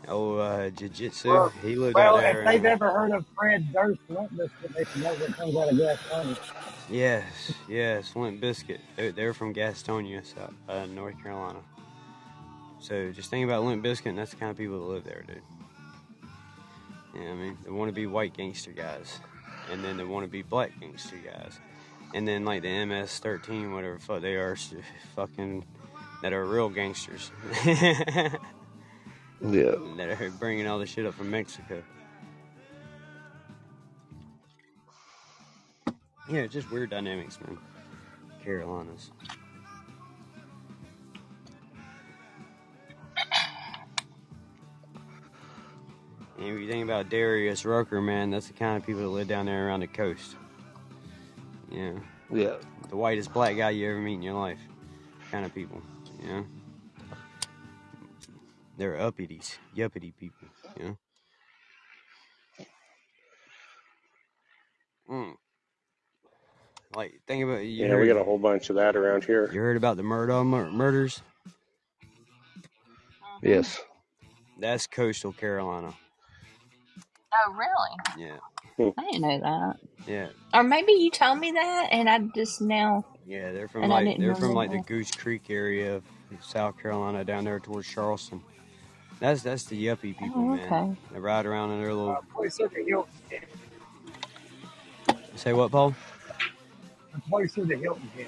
oh, 0.07 0.38
uh, 0.38 0.69
Jiu 0.69 0.89
Jitsu, 0.89 1.30
Well, 1.30 1.49
he 1.64 1.76
lived 1.76 1.95
well, 1.95 2.15
out 2.18 2.22
there. 2.22 2.44
Well, 2.44 2.56
if 2.56 2.61
they've 2.61 2.65
uh, 2.65 2.73
ever 2.73 2.91
heard 2.91 3.11
of 3.11 3.26
Fred 3.35 3.73
Durst 3.73 3.99
Limp 4.10 4.31
Bizkit, 4.34 4.73
they 4.76 4.85
should 4.85 5.02
know 5.02 5.14
what 5.15 5.35
comes 5.38 5.56
out 5.56 5.69
of 5.69 5.76
Gastonia. 5.76 6.38
Yes, 6.89 7.53
yes, 7.68 8.15
Limp 8.15 8.41
Bizkit. 8.41 8.80
They're, 8.95 9.11
they're 9.11 9.34
from 9.34 9.53
Gastonia, 9.53 10.23
South, 10.26 10.53
uh, 10.69 10.85
North 10.85 11.22
Carolina. 11.22 11.60
So 12.80 13.11
just 13.11 13.30
think 13.30 13.44
about 13.45 13.64
Limp 13.64 13.84
Bizkit, 13.84 14.06
and 14.07 14.18
that's 14.18 14.31
the 14.31 14.38
kind 14.38 14.52
of 14.52 14.57
people 14.57 14.80
that 14.80 14.85
live 14.94 15.03
there, 15.03 15.23
dude. 15.27 15.41
You 17.14 17.22
know 17.22 17.26
what 17.26 17.31
I 17.31 17.35
mean? 17.35 17.57
They 17.65 17.72
want 17.72 17.89
to 17.89 17.94
be 17.95 18.06
white 18.06 18.38
gangster 18.38 18.72
guys, 18.72 19.19
and 19.72 19.84
then 19.84 19.98
they 19.98 20.03
want 20.03 20.23
to 20.26 20.30
be 20.31 20.44
black 20.44 20.80
gangster 20.80 21.18
guys, 21.18 21.57
and 22.14 22.27
then 22.27 22.45
like 22.45 22.61
the 22.61 22.85
MS-13, 22.85 23.73
whatever 23.73 23.95
the 23.95 24.02
fuck 24.02 24.22
they 24.22 24.35
are, 24.35 24.52
s- 24.53 24.73
fucking 25.15 25.65
that 26.22 26.34
are 26.34 26.45
real 26.45 26.69
gangsters 26.69 27.31
Yeah. 27.65 28.38
that 29.41 30.18
are 30.19 30.31
bringing 30.39 30.68
all 30.68 30.80
the 30.80 30.85
shit 30.85 31.06
up 31.06 31.14
from 31.14 31.30
Mexico. 31.30 31.84
Yeah, 36.30 36.39
it's 36.41 36.53
just 36.53 36.69
weird 36.72 36.89
dynamics, 36.89 37.39
man. 37.41 37.57
Carolinas. 38.44 39.11
And 46.38 46.48
if 46.48 46.60
you 46.60 46.69
think 46.69 46.84
about 46.84 47.10
Darius 47.10 47.65
Rucker, 47.65 48.02
man, 48.02 48.30
that's 48.30 48.48
the 48.48 48.53
kind 48.53 48.77
of 48.77 48.85
people 48.85 49.02
that 49.02 49.07
live 49.10 49.27
down 49.27 49.48
there 49.48 49.68
around 49.68 49.80
the 49.80 49.88
coast. 49.88 50.35
Yeah, 51.72 51.94
Yeah. 52.31 52.57
the 52.89 52.95
whitest 52.95 53.34
black 53.34 53.57
guy 53.57 53.72
you 53.72 53.89
ever 53.89 53.99
meet 53.99 54.15
in 54.15 54.22
your 54.22 54.35
life, 54.35 54.60
kind 55.31 55.45
of 55.45 55.53
people. 55.53 55.81
You 56.22 56.27
know, 56.30 56.48
they're 58.77 58.99
uppity, 58.99 59.41
yuppity 59.76 60.15
people. 60.18 60.49
You 60.80 60.85
know. 60.85 60.98
Mm. 65.11 65.34
Like 66.95 67.22
think 67.27 67.44
about 67.44 67.65
you 67.65 67.88
Yeah, 67.88 67.89
heard, 67.89 68.02
we 68.02 68.07
got 68.07 68.18
a 68.22 68.23
whole 68.26 68.39
bunch 68.39 68.69
of 68.69 68.77
that 68.77 68.95
around 68.98 69.26
here. 69.26 69.53
you 69.53 69.60
heard 69.60 69.77
about 69.77 69.98
the 69.98 70.03
Murdaugh 70.03 70.45
mur- 70.45 70.72
murders? 70.72 71.22
Yes. 73.44 73.80
That's 74.57 74.88
coastal 74.88 75.34
Carolina. 75.34 75.95
Oh, 77.34 77.53
really? 77.53 77.98
Yeah, 78.14 78.38
I 78.98 79.03
didn't 79.11 79.22
know 79.22 79.39
that. 79.41 79.76
yeah, 80.07 80.30
Or 80.53 80.64
maybe 80.64 80.94
you 80.94 81.11
told 81.11 81.39
me 81.39 81.52
that, 81.53 81.89
and 81.91 82.10
I 82.10 82.19
just 82.35 82.61
now. 82.61 83.06
Yeah. 83.27 83.51
They're 83.51 83.67
from 83.67 83.83
And 83.83 83.91
like 83.91 84.17
they're 84.17 84.35
from 84.35 84.53
like 84.53 84.71
the. 84.71 84.79
Goose 84.79 85.11
Creek 85.11 85.49
area 85.49 85.97
of 85.97 86.03
South 86.41 86.77
Carolina 86.81 87.23
down 87.25 87.43
there 87.43 87.59
towards 87.59 87.87
Charleston. 87.87 88.41
That's 89.19 89.41
that's 89.41 89.63
the 89.65 89.83
yuppie 89.87 90.17
people, 90.17 90.33
Oh, 90.35 90.55
man. 90.55 90.97
They 91.11 91.19
ride 91.19 91.45
around 91.45 91.71
in 91.71 91.81
their 91.81 91.93
little. 91.93 92.11
Uh, 92.11 92.21
place 92.35 92.59
of 92.59 92.71
the 92.73 92.83
Hilton. 92.83 93.11
Say 95.35 95.53
what, 95.53 95.71
Paul? 95.71 95.95
The 97.13 97.21
place 97.29 97.57
of 97.57 97.67
the 97.67 97.75
Hilton. 97.77 98.09
Inn. 98.17 98.25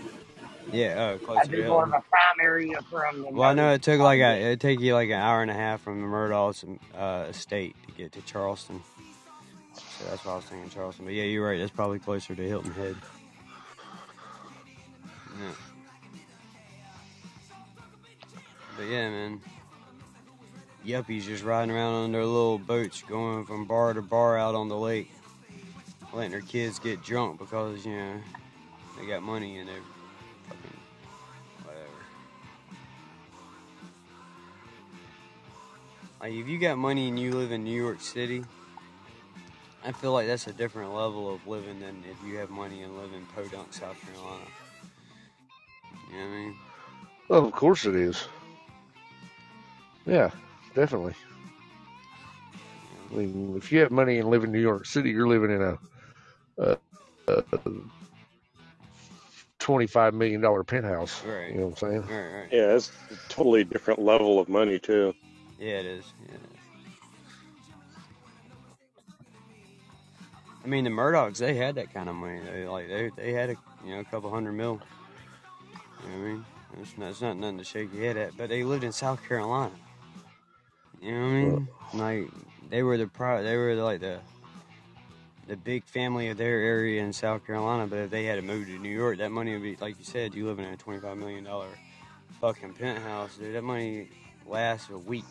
Yeah, 0.72 1.14
oh, 1.16 1.26
close 1.26 1.40
I 1.40 1.44
to 1.46 1.50
do 1.52 1.64
the 1.64 1.68
more 1.70 1.84
of 1.84 1.90
Hilton. 1.90 2.04
a 2.08 2.10
prime 2.10 2.46
area 2.46 2.82
from 2.90 3.22
the. 3.22 3.30
Well, 3.30 3.50
I 3.50 3.54
know 3.54 3.74
it 3.74 3.82
took 3.84 4.00
like 4.00 4.20
a 4.20 4.52
it 4.52 4.60
take 4.60 4.80
you 4.80 4.94
like 4.94 5.10
an 5.10 5.16
hour 5.20 5.42
and 5.42 5.50
a 5.52 5.56
half 5.56 5.82
from 5.82 6.02
the 6.02 6.08
Murdaugh's 6.08 6.64
uh, 6.98 7.26
estate 7.30 7.76
to 7.88 7.94
get 7.94 8.12
to 8.14 8.22
Charleston. 8.22 8.82
So 9.74 10.06
that's 10.10 10.26
why 10.26 10.34
I 10.34 10.36
was 10.38 10.46
thinking 10.46 10.70
Charleston. 10.70 11.06
But 11.06 11.14
yeah, 11.14 11.24
you're 11.24 11.48
right. 11.48 11.60
That's 11.60 11.72
probably 11.72 12.00
closer 12.00 12.36
to 12.36 12.44
Hilton 12.48 12.72
Head. 12.72 12.96
Yeah. 15.40 15.54
But 18.78 18.88
yeah, 18.88 19.10
man. 19.10 19.42
Yuppies 20.86 21.24
just 21.24 21.44
riding 21.44 21.74
around 21.74 21.94
on 21.94 22.12
their 22.12 22.26
little 22.26 22.58
boats, 22.58 23.04
going 23.04 23.46
from 23.46 23.66
bar 23.66 23.94
to 23.94 24.02
bar 24.02 24.38
out 24.38 24.56
on 24.56 24.70
the 24.70 24.78
lake, 24.78 25.12
letting 26.14 26.32
their 26.32 26.42
kids 26.42 26.80
get 26.80 27.04
drunk 27.04 27.38
because 27.38 27.86
you 27.86 27.96
know 27.96 28.16
they 28.98 29.06
got 29.06 29.22
money 29.22 29.58
and 29.58 29.68
they're 29.68 29.76
fucking 30.48 30.80
whatever. 31.64 31.86
Like 36.22 36.34
if 36.34 36.48
you 36.48 36.58
got 36.58 36.78
money 36.78 37.10
and 37.10 37.20
you 37.20 37.34
live 37.34 37.52
in 37.52 37.64
New 37.64 37.76
York 37.76 38.00
City, 38.00 38.44
I 39.86 39.92
feel 39.92 40.14
like 40.14 40.28
that's 40.28 40.48
a 40.48 40.54
different 40.54 40.94
level 40.94 41.34
of 41.34 41.46
living 41.46 41.82
than 41.82 42.04
if 42.10 42.26
you 42.26 42.38
have 42.38 42.50
money 42.50 42.84
and 42.84 42.98
live 42.98 43.12
in 43.14 43.26
Podunk, 43.28 43.74
South 43.74 43.98
Carolina. 44.06 44.46
You 46.12 46.18
know 46.18 46.24
what 46.24 46.32
I 46.32 46.38
mean? 46.38 46.56
Well, 47.28 47.46
of 47.46 47.52
course 47.52 47.86
it 47.86 47.96
is. 47.96 48.28
Yeah, 50.06 50.32
definitely. 50.74 51.14
I 53.12 53.16
mean, 53.16 53.56
if 53.58 53.72
you 53.72 53.80
have 53.80 53.92
money 53.92 54.20
and 54.20 54.30
live 54.30 54.44
in 54.44 54.52
New 54.52 54.62
York 54.62 54.86
City, 54.86 55.12
you're 55.12 55.28
living 55.28 55.52
in 55.52 55.62
a, 55.62 55.78
a, 56.58 56.78
a 57.28 57.44
twenty-five 59.60 60.14
million 60.14 60.42
dollar 60.42 60.64
penthouse. 60.64 61.24
Right. 61.24 61.52
You 61.52 61.60
know 61.60 61.68
what 61.68 61.84
I'm 61.84 61.90
saying? 61.90 62.02
Right, 62.02 62.40
right. 62.40 62.48
Yeah, 62.52 62.76
it's 62.76 62.92
a 63.12 63.16
totally 63.30 63.64
different 63.64 64.00
level 64.02 64.40
of 64.40 64.50
money 64.50 64.80
too. 64.80 65.14
Yeah, 65.60 65.80
it 65.80 65.86
is. 65.86 66.06
Yeah. 66.28 66.38
I 70.64 70.68
mean, 70.68 70.84
the 70.84 70.90
Murdaughs, 70.90 71.38
they 71.38 71.56
had 71.56 71.76
that 71.76 71.94
kind 71.94 72.10
of 72.10 72.16
money. 72.16 72.40
They 72.52 72.68
like 72.68 72.88
they 72.88 73.12
they 73.16 73.34
had 73.34 73.52
a 73.52 73.56
you 73.86 73.94
know 73.94 74.00
a 74.02 74.06
couple 74.06 74.30
hundred 74.30 74.54
mil. 74.54 74.82
You 76.04 76.10
know 76.10 76.18
what 76.18 76.26
I 76.26 76.30
mean? 76.32 76.46
It's 76.82 76.98
not, 76.98 77.10
it's 77.10 77.22
not 77.22 77.38
nothing 77.38 77.58
to 77.58 77.64
shake 77.64 77.94
your 77.94 78.04
head 78.04 78.18
at. 78.18 78.38
But 78.38 78.50
they 78.50 78.64
lived 78.64 78.84
in 78.84 78.92
South 78.92 79.24
Carolina. 79.28 79.74
You 81.02 81.12
know 81.12 81.22
what 81.22 81.28
I 81.28 81.32
mean? 81.32 81.68
Like 81.94 82.28
they 82.70 82.84
were 82.84 82.98
the 82.98 83.08
pro, 83.08 83.44
they 83.44 83.58
were 83.58 83.76
like 83.76 84.02
the 84.02 84.20
the 85.48 85.58
big 85.58 85.84
family 85.86 86.28
of 86.28 86.38
their 86.38 86.60
area 86.60 87.02
in 87.02 87.12
South 87.12 87.46
Carolina. 87.46 87.88
But 87.88 88.00
if 88.00 88.10
they 88.12 88.26
had 88.26 88.36
to 88.36 88.42
move 88.42 88.68
to 88.68 88.78
New 88.78 88.90
York, 88.90 89.18
that 89.18 89.32
money 89.32 89.54
would 89.54 89.64
be 89.64 89.76
like 89.78 89.98
you 89.98 90.06
said. 90.06 90.36
You 90.36 90.46
living 90.46 90.66
in 90.66 90.74
a 90.74 90.78
twenty 90.78 91.00
five 91.00 91.18
million 91.18 91.44
dollar 91.44 91.70
fucking 92.40 92.74
penthouse, 92.74 93.38
dude. 93.38 93.56
That 93.56 93.64
money 93.64 94.10
lasts 94.46 94.90
a 94.92 94.98
week. 94.98 95.26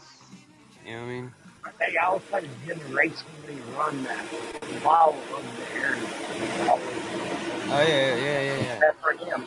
You 0.84 0.92
know 0.92 1.00
what 1.00 1.04
I 1.04 1.08
mean? 1.08 1.32
I 1.64 1.70
They 1.78 1.96
also 1.98 2.40
generationally 2.66 3.76
run 3.76 4.02
that 4.04 4.24
while 4.82 5.14
of 5.34 5.44
the 5.56 5.80
area. 5.80 6.02
Oh 7.70 7.82
yeah, 7.82 7.86
yeah, 7.86 8.16
yeah, 8.16 8.40
yeah. 8.40 8.62
yeah. 8.62 8.78
That's 8.80 9.00
for 9.00 9.12
him. 9.12 9.46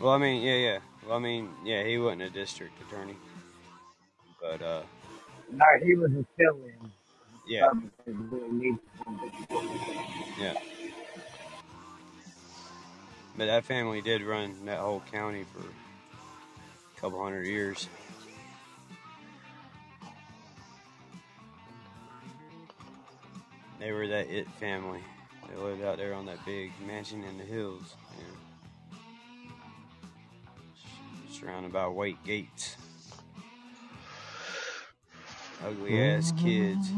Well, 0.00 0.12
I 0.12 0.18
mean, 0.18 0.42
yeah, 0.42 0.56
yeah. 0.56 0.78
Well, 1.06 1.16
I 1.16 1.20
mean, 1.20 1.50
yeah, 1.64 1.84
he 1.84 1.98
wasn't 1.98 2.22
a 2.22 2.30
district 2.30 2.74
attorney, 2.82 3.16
but 4.40 4.60
uh, 4.62 4.82
No, 5.52 5.64
he 5.84 5.94
was 5.94 6.10
a 6.12 6.24
fill-in. 6.36 6.92
yeah, 7.48 7.68
Um, 7.68 7.90
yeah. 10.40 10.54
But 13.38 13.46
that 13.46 13.64
family 13.64 14.00
did 14.02 14.22
run 14.22 14.54
that 14.66 14.80
whole 14.80 15.02
county 15.12 15.44
for 15.44 15.60
a 15.60 17.00
couple 17.00 17.22
hundred 17.22 17.46
years. 17.46 17.88
They 23.78 23.92
were 23.92 24.08
that 24.08 24.28
it 24.28 24.48
family. 24.60 25.00
They 25.48 25.56
lived 25.56 25.84
out 25.84 25.98
there 25.98 26.14
on 26.14 26.26
that 26.26 26.44
big 26.44 26.72
mansion 26.86 27.24
in 27.24 27.38
the 27.38 27.44
hills, 27.44 27.94
yeah. 28.18 28.45
Surrounded 31.36 31.70
by 31.72 31.86
white 31.86 32.22
gates. 32.24 32.76
Ugly 35.64 36.00
ass 36.02 36.32
kids. 36.32 36.88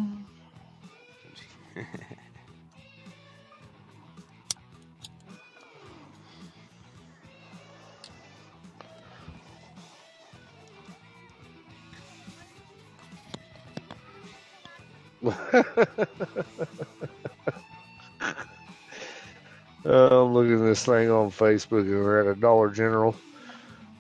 Uh, 15.25 15.33
I'm 19.85 20.33
looking 20.33 20.55
at 20.55 20.65
this 20.65 20.85
thing 20.85 21.11
on 21.11 21.31
Facebook, 21.31 21.83
and 21.83 22.05
we're 22.05 22.21
at 22.21 22.37
a 22.37 22.39
Dollar 22.39 22.71
General 22.71 23.17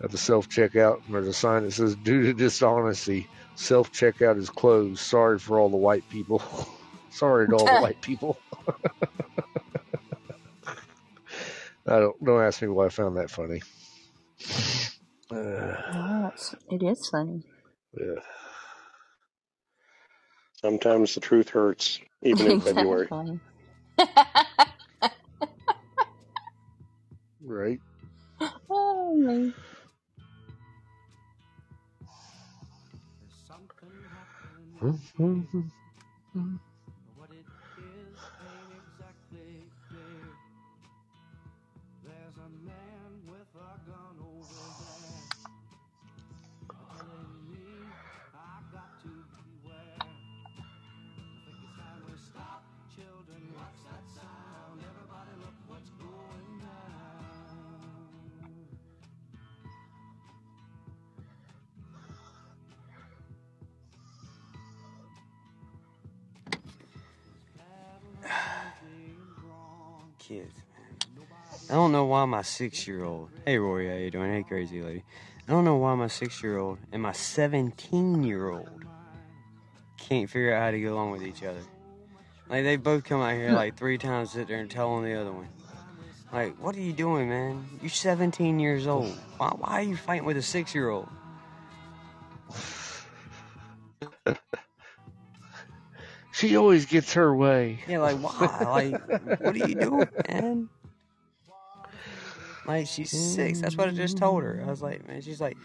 at 0.02 0.10
the 0.10 0.18
self 0.18 0.48
checkout, 0.48 1.04
and 1.06 1.14
there's 1.14 1.26
a 1.28 1.32
sign 1.32 1.64
that 1.64 1.72
says, 1.72 1.94
"Due 1.96 2.22
to 2.22 2.32
dishonesty, 2.34 3.26
self 3.54 3.92
checkout 3.92 4.38
is 4.38 4.50
closed. 4.50 5.00
Sorry 5.00 5.38
for 5.38 5.58
all 5.58 5.68
the 5.68 5.76
white 5.76 6.08
people. 6.10 6.42
Sorry 7.10 7.46
to 7.48 7.54
all 7.56 7.64
the 7.64 7.80
white 7.80 8.00
people." 8.00 8.38
I 11.86 12.00
don't 12.00 12.22
don't 12.24 12.42
ask 12.42 12.60
me 12.60 12.68
why 12.68 12.86
I 12.86 12.88
found 12.90 13.16
that 13.16 13.30
funny. 13.30 13.62
Uh, 15.30 15.74
Oh, 15.92 16.30
it's, 16.70 17.08
funny. 17.08 17.42
yeah. 17.98 18.20
Sometimes 20.52 21.14
the 21.14 21.20
truth 21.20 21.48
hurts, 21.50 22.00
even 22.22 22.50
in 22.50 22.60
February. 22.60 23.04
Exactly. 23.04 23.40
Right. 27.40 27.80
oh, 28.70 29.14
me. 29.16 29.54
Hum, 34.80 35.00
hum, 35.18 35.48
hum. 35.52 35.72
hum. 36.34 36.60
Kids, 70.28 70.52
man. 70.76 71.26
I 71.70 71.72
don't 71.72 71.90
know 71.90 72.04
why 72.04 72.26
my 72.26 72.42
six 72.42 72.86
year 72.86 73.02
old. 73.02 73.30
Hey 73.46 73.56
Rory, 73.56 73.88
how 73.88 73.94
you 73.94 74.10
doing? 74.10 74.30
Hey 74.30 74.42
crazy 74.42 74.82
lady. 74.82 75.02
I 75.48 75.52
don't 75.52 75.64
know 75.64 75.76
why 75.76 75.94
my 75.94 76.08
six 76.08 76.42
year 76.42 76.58
old 76.58 76.76
and 76.92 77.00
my 77.00 77.12
seventeen 77.12 78.22
year 78.22 78.50
old 78.50 78.84
can't 79.96 80.28
figure 80.28 80.54
out 80.54 80.64
how 80.64 80.70
to 80.72 80.78
get 80.78 80.92
along 80.92 81.12
with 81.12 81.22
each 81.22 81.42
other. 81.42 81.62
Like 82.50 82.64
they 82.64 82.76
both 82.76 83.04
come 83.04 83.22
out 83.22 83.36
here 83.36 83.52
like 83.52 83.78
three 83.78 83.96
times, 83.96 84.32
sit 84.32 84.48
there 84.48 84.58
and 84.58 84.70
tell 84.70 84.90
on 84.90 85.04
the 85.04 85.14
other 85.14 85.32
one. 85.32 85.48
Like, 86.30 86.62
what 86.62 86.76
are 86.76 86.80
you 86.80 86.92
doing, 86.92 87.30
man? 87.30 87.66
You're 87.80 87.88
17 87.88 88.60
years 88.60 88.86
old. 88.86 89.16
Why, 89.38 89.48
why 89.48 89.72
are 89.78 89.82
you 89.82 89.96
fighting 89.96 90.26
with 90.26 90.36
a 90.36 90.42
six 90.42 90.74
year 90.74 90.90
old? 90.90 91.08
She 96.38 96.56
always 96.56 96.86
gets 96.86 97.14
her 97.14 97.34
way. 97.34 97.80
Yeah, 97.88 97.98
like 97.98 98.16
why? 98.18 98.92
Like, 98.92 99.40
what 99.40 99.56
are 99.56 99.68
you 99.68 99.74
doing, 99.74 100.08
man? 100.28 100.68
Like 102.64 102.86
she's 102.86 103.10
six. 103.10 103.60
That's 103.60 103.76
what 103.76 103.88
I 103.88 103.90
just 103.90 104.18
told 104.18 104.44
her. 104.44 104.62
I 104.64 104.70
was 104.70 104.80
like, 104.80 105.08
man, 105.08 105.20
she's 105.20 105.40
like, 105.40 105.56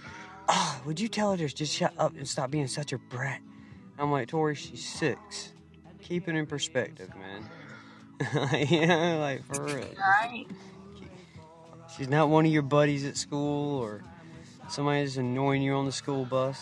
oh, 0.50 0.82
would 0.88 1.00
you 1.00 1.08
tell 1.08 1.30
her 1.30 1.38
to 1.38 1.48
just 1.48 1.76
shut 1.76 1.94
up 2.00 2.16
and 2.16 2.28
stop 2.28 2.50
being 2.50 2.66
such 2.66 2.92
a 2.92 2.98
brat? 2.98 3.40
I'm 4.00 4.12
like, 4.12 4.30
Tori, 4.30 4.56
she's 4.56 4.84
six. 4.84 5.52
Keep 6.02 6.28
it 6.28 6.36
in 6.36 6.48
perspective, 6.48 7.12
man. 7.16 7.50
like, 8.52 8.72
you 8.72 8.88
know, 8.88 9.20
like 9.20 9.46
for 9.46 9.66
real. 9.66 9.88
Right. 10.00 10.48
She's 11.96 12.10
not 12.10 12.30
one 12.30 12.48
of 12.48 12.52
your 12.52 12.64
buddies 12.64 13.06
at 13.06 13.16
school 13.16 13.78
or 13.80 14.02
somebody 14.70 15.04
that's 15.04 15.18
annoying 15.18 15.62
you 15.62 15.74
on 15.74 15.86
the 15.86 15.92
school 15.92 16.26
bus. 16.26 16.60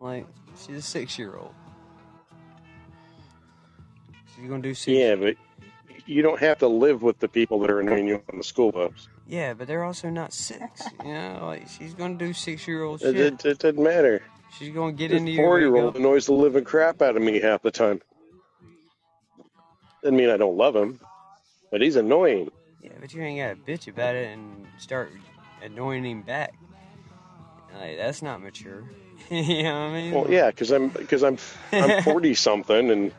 Like, 0.00 0.26
she's 0.66 0.78
a 0.78 0.82
six 0.82 1.16
year 1.16 1.36
old. 1.36 1.54
She's 4.38 4.48
gonna 4.48 4.62
do 4.62 4.74
six. 4.74 4.96
Yeah, 4.96 5.16
but 5.16 5.36
you 6.06 6.22
don't 6.22 6.40
have 6.40 6.58
to 6.58 6.68
live 6.68 7.02
with 7.02 7.18
the 7.18 7.28
people 7.28 7.58
that 7.60 7.70
are 7.70 7.80
annoying 7.80 8.06
you 8.08 8.22
on 8.32 8.38
the 8.38 8.44
school 8.44 8.72
bus. 8.72 9.08
Yeah, 9.26 9.54
but 9.54 9.66
they're 9.66 9.84
also 9.84 10.08
not 10.10 10.32
six. 10.32 10.82
You 11.04 11.12
know, 11.12 11.40
like 11.42 11.68
she's 11.68 11.94
gonna 11.94 12.14
do 12.14 12.32
six 12.32 12.66
year 12.68 12.82
old 12.84 13.02
It, 13.02 13.14
shit. 13.14 13.16
it, 13.16 13.44
it 13.44 13.58
doesn't 13.58 13.82
matter. 13.82 14.22
She's 14.56 14.70
gonna 14.74 14.92
get 14.92 15.10
This 15.10 15.20
into 15.20 15.32
your 15.32 15.44
four 15.44 15.58
year 15.60 15.76
old 15.76 15.96
annoys 15.96 16.26
the 16.26 16.32
living 16.32 16.64
crap 16.64 17.02
out 17.02 17.16
of 17.16 17.22
me 17.22 17.40
half 17.40 17.62
the 17.62 17.70
time. 17.70 18.00
Doesn't 20.02 20.16
mean 20.16 20.30
I 20.30 20.36
don't 20.36 20.56
love 20.56 20.76
him, 20.76 21.00
but 21.70 21.80
he's 21.80 21.96
annoying. 21.96 22.50
Yeah, 22.82 22.92
but 23.00 23.12
you 23.12 23.22
ain't 23.22 23.40
gotta 23.40 23.70
bitch 23.70 23.88
about 23.88 24.14
it 24.14 24.28
and 24.28 24.66
start 24.78 25.10
annoying 25.62 26.04
him 26.04 26.22
back. 26.22 26.54
Like, 27.74 27.96
that's 27.98 28.22
not 28.22 28.40
mature. 28.40 28.84
You 29.30 29.62
know 29.62 29.72
what 29.72 29.80
I 29.80 29.92
mean? 29.92 30.12
Well, 30.12 30.30
yeah, 30.30 30.50
because 30.50 30.70
I'm 30.70 30.88
because 30.88 31.22
I'm 31.22 31.38
I'm 31.72 32.02
forty 32.04 32.34
something, 32.34 32.90
and 32.90 33.12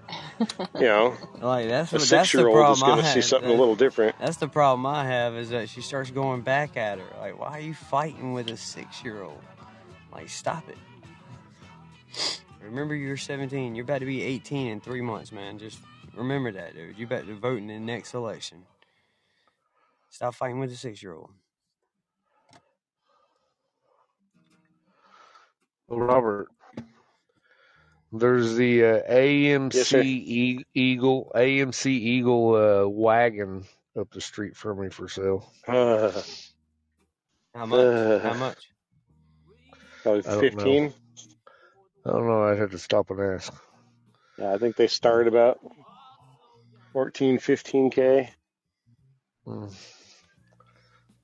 you 0.76 0.82
know 0.82 1.16
Like 1.42 1.68
that's 1.68 1.92
a 1.92 1.96
what 1.96 2.00
that's 2.00 2.08
six 2.08 2.32
the 2.32 2.40
year 2.40 2.48
old 2.48 2.78
is 2.78 2.82
going 2.82 3.00
to 3.00 3.06
see 3.06 3.22
something 3.22 3.50
a 3.50 3.54
little 3.54 3.76
different. 3.76 4.16
That's 4.20 4.38
the 4.38 4.48
problem 4.48 4.86
I 4.86 5.06
have 5.06 5.36
is 5.36 5.50
that 5.50 5.70
she 5.70 5.82
starts 5.82 6.12
going 6.12 6.42
back 6.42 6.78
at 6.78 7.00
her. 7.00 7.06
Like, 7.20 7.40
why 7.40 7.58
are 7.58 7.62
you 7.62 7.74
fighting 7.74 8.34
with 8.34 8.50
a 8.50 8.58
six 8.58 9.04
year 9.04 9.22
old? 9.22 9.42
Like, 10.12 10.30
stop 10.30 10.64
it. 10.70 10.78
Remember, 12.62 12.96
you're 12.96 13.18
17. 13.18 13.76
You're 13.76 13.84
about 13.84 14.00
to 14.00 14.06
be 14.06 14.22
18 14.22 14.68
in 14.68 14.82
three 14.82 15.02
months, 15.02 15.32
man. 15.32 15.60
Just 15.60 15.80
remember 16.16 16.52
that, 16.52 16.76
dude. 16.76 16.98
You're 16.98 17.08
about 17.08 17.28
to 17.28 17.36
vote 17.36 17.58
in 17.60 17.68
the 17.68 17.80
next 17.80 18.14
election. 18.14 18.66
Stop 20.10 20.36
fighting 20.36 20.60
with 20.60 20.72
a 20.72 20.76
six 20.76 21.02
year 21.02 21.14
old. 21.14 21.30
Robert, 25.90 26.50
there's 28.12 28.56
the 28.56 28.84
uh, 28.84 29.02
AMC 29.12 29.74
Yes. 29.76 29.94
E- 29.94 30.66
Eagle 30.74 31.32
AMC 31.36 31.86
Eagle 31.88 32.56
uh, 32.56 32.88
wagon 32.88 33.64
up 34.00 34.10
the 34.12 34.22
street 34.22 34.56
from 34.56 34.82
me 34.82 34.90
for 34.90 35.08
sale. 35.08 35.52
Uh, 35.68 36.12
How 37.54 37.66
much? 37.66 37.80
Uh, 37.80 38.20
How 38.20 38.34
much? 38.34 38.70
probably 40.04 40.22
I 40.22 40.24
don't 40.32 40.42
know. 40.42 40.50
fifteen. 40.50 40.94
I 42.06 42.12
don't 42.12 42.28
know. 42.28 42.44
I'd 42.44 42.60
have 42.60 42.72
to 42.72 42.80
stop 42.80 43.10
and 43.12 43.20
ask. 43.20 43.54
Yeah, 44.38 44.54
I 44.54 44.58
think 44.58 44.76
they 44.78 44.88
start 44.88 45.28
about 45.28 45.60
14, 46.94 47.40
15 47.40 47.90
k. 47.92 48.30
Mm. 49.46 49.74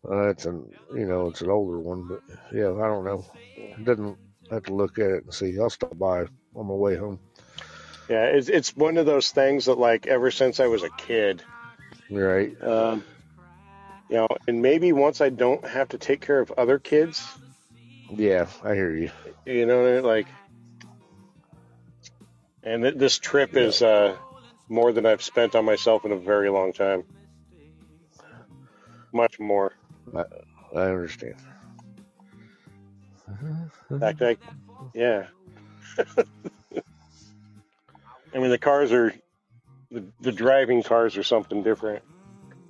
Uh, 0.08 0.28
it's 0.30 0.46
an 0.46 0.70
you 0.94 1.08
know 1.08 1.28
it's 1.28 1.42
an 1.42 1.50
older 1.50 1.80
one, 1.80 2.08
but 2.08 2.22
yeah, 2.54 2.72
I 2.74 2.88
don't 2.88 3.06
know. 3.06 3.26
It 3.58 3.84
doesn't 3.86 4.18
I 4.52 4.56
have 4.56 4.64
to 4.64 4.76
look 4.76 5.00
at 5.00 5.10
it 5.10 5.24
and 5.24 5.34
see. 5.34 5.58
I'll 5.60 5.70
stop 5.70 5.98
by 5.98 6.22
on 6.56 6.68
my 6.68 6.74
way 6.74 6.96
home. 6.96 7.20
Yeah, 8.10 8.26
it's 8.26 8.50
it's 8.50 8.76
one 8.76 8.98
of 8.98 9.06
those 9.06 9.32
things 9.32 9.66
that 9.66 9.80
like 9.80 10.06
ever 10.06 10.30
since 10.30 10.60
I 10.60 10.68
was 10.68 10.84
a 10.84 10.90
kid, 10.90 11.42
Right. 12.12 12.56
um, 12.62 13.04
you 14.10 14.18
know, 14.18 14.28
and 14.48 14.62
maybe 14.62 14.92
once 14.94 15.22
I 15.22 15.30
don't 15.30 15.66
have 15.66 15.90
to 15.90 15.98
take 15.98 16.22
care 16.22 16.40
of 16.40 16.52
other 16.52 16.78
kids, 16.78 17.36
Yeah, 18.16 18.46
I 18.64 18.76
hear 18.76 18.96
you. 18.96 19.10
you 19.46 19.66
know, 19.66 20.02
like, 20.02 20.28
and 22.64 22.84
th- 22.84 22.96
this 22.96 23.18
trip 23.18 23.58
is 23.58 23.82
uh, 23.82 24.16
more 24.70 24.94
than 24.94 25.08
I've 25.08 25.24
spent 25.24 25.56
on 25.56 25.66
myself 25.66 26.06
in 26.06 26.12
a 26.12 26.18
very 26.18 26.50
long 26.50 26.74
time. 26.74 27.04
Much 29.12 29.40
more. 29.40 29.72
I, 30.16 30.24
I 30.76 30.82
understand. 30.82 31.36
In 33.28 34.00
fact, 34.00 34.22
I, 34.22 34.38
yeah. 34.94 35.28
I 38.34 38.40
mean, 38.40 38.50
the 38.50 38.58
cars 38.58 38.92
are, 38.92 39.14
the, 39.92 40.04
the 40.20 40.32
driving 40.32 40.84
cars 40.84 41.18
are 41.18 41.24
something 41.24 41.64
different, 41.64 42.04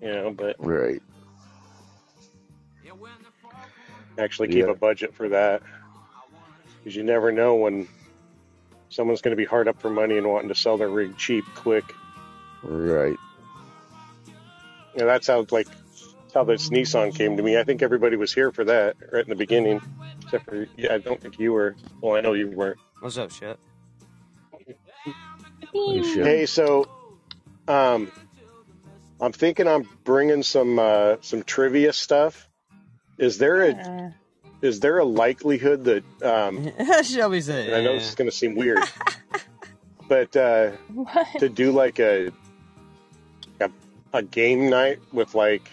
you 0.01 0.11
know, 0.11 0.31
but 0.31 0.55
Right. 0.59 1.01
actually 4.17 4.47
keep 4.49 4.65
Yeah. 4.65 4.71
a 4.71 4.75
budget 4.75 5.13
for 5.15 5.29
that 5.29 5.61
because 6.79 6.95
you 6.95 7.03
never 7.03 7.31
know 7.31 7.55
when 7.55 7.87
someone's 8.89 9.21
going 9.21 9.35
to 9.35 9.41
be 9.41 9.45
hard 9.45 9.67
up 9.67 9.81
for 9.81 9.89
money 9.89 10.17
and 10.17 10.27
wanting 10.27 10.49
to 10.49 10.55
sell 10.55 10.77
their 10.77 10.89
rig 10.89 11.17
cheap 11.17 11.43
quick. 11.55 11.83
Right. 12.63 13.17
You 14.93 15.01
know, 15.01 15.05
that's 15.07 15.27
how 15.27 15.45
like 15.51 15.67
how 16.35 16.43
this 16.43 16.69
Nissan 16.69 17.15
came 17.15 17.37
to 17.37 17.41
me. 17.41 17.57
I 17.57 17.63
think 17.63 17.81
everybody 17.81 18.17
was 18.17 18.31
here 18.33 18.51
for 18.51 18.65
that 18.65 18.97
right 19.11 19.23
in 19.23 19.29
the 19.29 19.35
beginning, 19.35 19.81
except 20.21 20.45
for 20.45 20.67
yeah, 20.77 20.93
I 20.93 20.97
don't 20.99 21.19
think 21.19 21.39
you 21.39 21.53
were. 21.53 21.75
Well, 22.01 22.15
I 22.17 22.21
know 22.21 22.33
you 22.33 22.49
weren't. 22.51 22.77
What's 22.99 23.17
up, 23.17 23.31
shit? 23.31 23.57
Hey, 25.73 26.45
so 26.45 26.87
um, 27.67 28.11
I'm 29.19 29.31
thinking 29.31 29.67
I'm 29.67 29.87
bringing 30.03 30.43
some 30.43 30.77
uh, 30.77 31.15
some 31.21 31.41
trivia 31.43 31.93
stuff. 31.93 32.49
Is 33.17 33.37
there 33.37 33.63
a 33.69 34.13
is 34.61 34.81
there 34.81 34.99
a 34.99 35.05
likelihood 35.05 35.85
that 35.85 36.03
um, 36.21 36.69
Shelby 37.03 37.41
said. 37.41 37.67
and 37.67 37.75
I 37.75 37.81
know 37.83 37.93
this 37.95 38.09
is 38.09 38.15
going 38.15 38.29
to 38.29 38.35
seem 38.35 38.55
weird, 38.55 38.83
but 40.09 40.35
uh, 40.35 40.71
What? 40.93 41.27
to 41.39 41.47
do 41.47 41.71
like 41.71 41.99
a, 41.99 42.31
a 43.61 43.69
a 44.13 44.21
game 44.21 44.69
night 44.69 44.99
with 45.13 45.33
like 45.33 45.69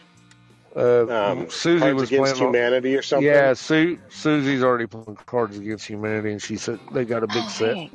Uh, 0.75 1.07
um, 1.09 1.51
Susie 1.51 1.81
Cards 1.81 2.01
was 2.01 2.09
Against 2.11 2.35
playing. 2.37 2.47
on- 2.49 2.55
Humanity 2.55 2.97
or 2.97 3.03
something. 3.03 3.27
Yeah, 3.27 3.53
Su- 3.53 3.99
Susie's 4.09 4.63
already 4.63 4.87
playing 4.87 5.17
Cards 5.27 5.59
Against 5.59 5.87
Humanity, 5.87 6.33
and 6.33 6.41
she 6.41 6.57
said 6.57 6.79
they 6.93 7.05
got 7.05 7.23
a 7.23 7.27
big 7.27 7.43
Oh, 7.45 7.49
set. 7.49 7.77
heck. 7.77 7.91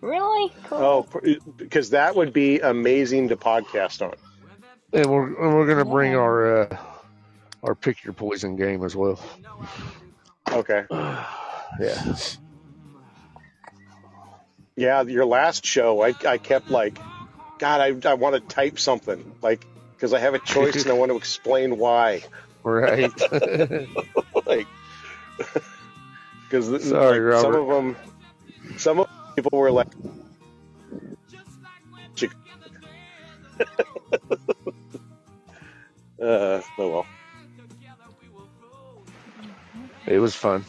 Really? 0.00 0.52
Cool. 0.66 0.78
Oh, 0.78 1.20
because 1.56 1.90
that 1.90 2.14
would 2.14 2.32
be 2.32 2.60
amazing 2.60 3.28
to 3.28 3.36
podcast 3.36 4.02
on. 4.06 4.14
And 4.92 5.06
we're 5.06 5.26
and 5.26 5.54
we're 5.56 5.66
gonna 5.66 5.84
bring 5.84 6.12
Yeah. 6.12 6.18
our 6.18 6.60
uh, 6.62 6.76
our 7.62 7.74
pick 7.74 8.04
your 8.04 8.12
poison 8.14 8.56
game 8.56 8.84
as 8.84 8.94
well. 8.94 9.18
Okay. 10.52 10.84
Yeah. 11.80 12.14
Yeah, 14.76 15.02
your 15.02 15.26
last 15.26 15.66
show, 15.66 16.02
I, 16.02 16.14
I 16.26 16.38
kept 16.38 16.70
like, 16.70 16.98
God, 17.58 17.80
I, 18.06 18.08
I 18.10 18.14
want 18.14 18.34
to 18.36 18.40
type 18.40 18.78
something 18.78 19.32
like 19.42 19.66
because 19.98 20.14
I 20.14 20.20
have 20.20 20.34
a 20.34 20.38
choice 20.38 20.84
and 20.84 20.92
I 20.92 20.94
want 20.94 21.10
to 21.10 21.16
explain 21.16 21.76
why. 21.76 22.22
Right. 22.64 23.12
like, 24.44 24.66
because 26.42 26.86
Sorry, 26.86 27.32
like, 27.32 27.40
some 27.40 27.54
of 27.54 27.68
them, 27.68 27.96
some 28.76 29.00
of 29.00 29.08
people 29.36 29.58
were 29.58 29.70
like, 29.70 29.86
uh, 36.20 36.20
oh 36.20 36.62
well. 36.78 37.06
it 40.06 40.18
was 40.18 40.34
fun. 40.34 40.62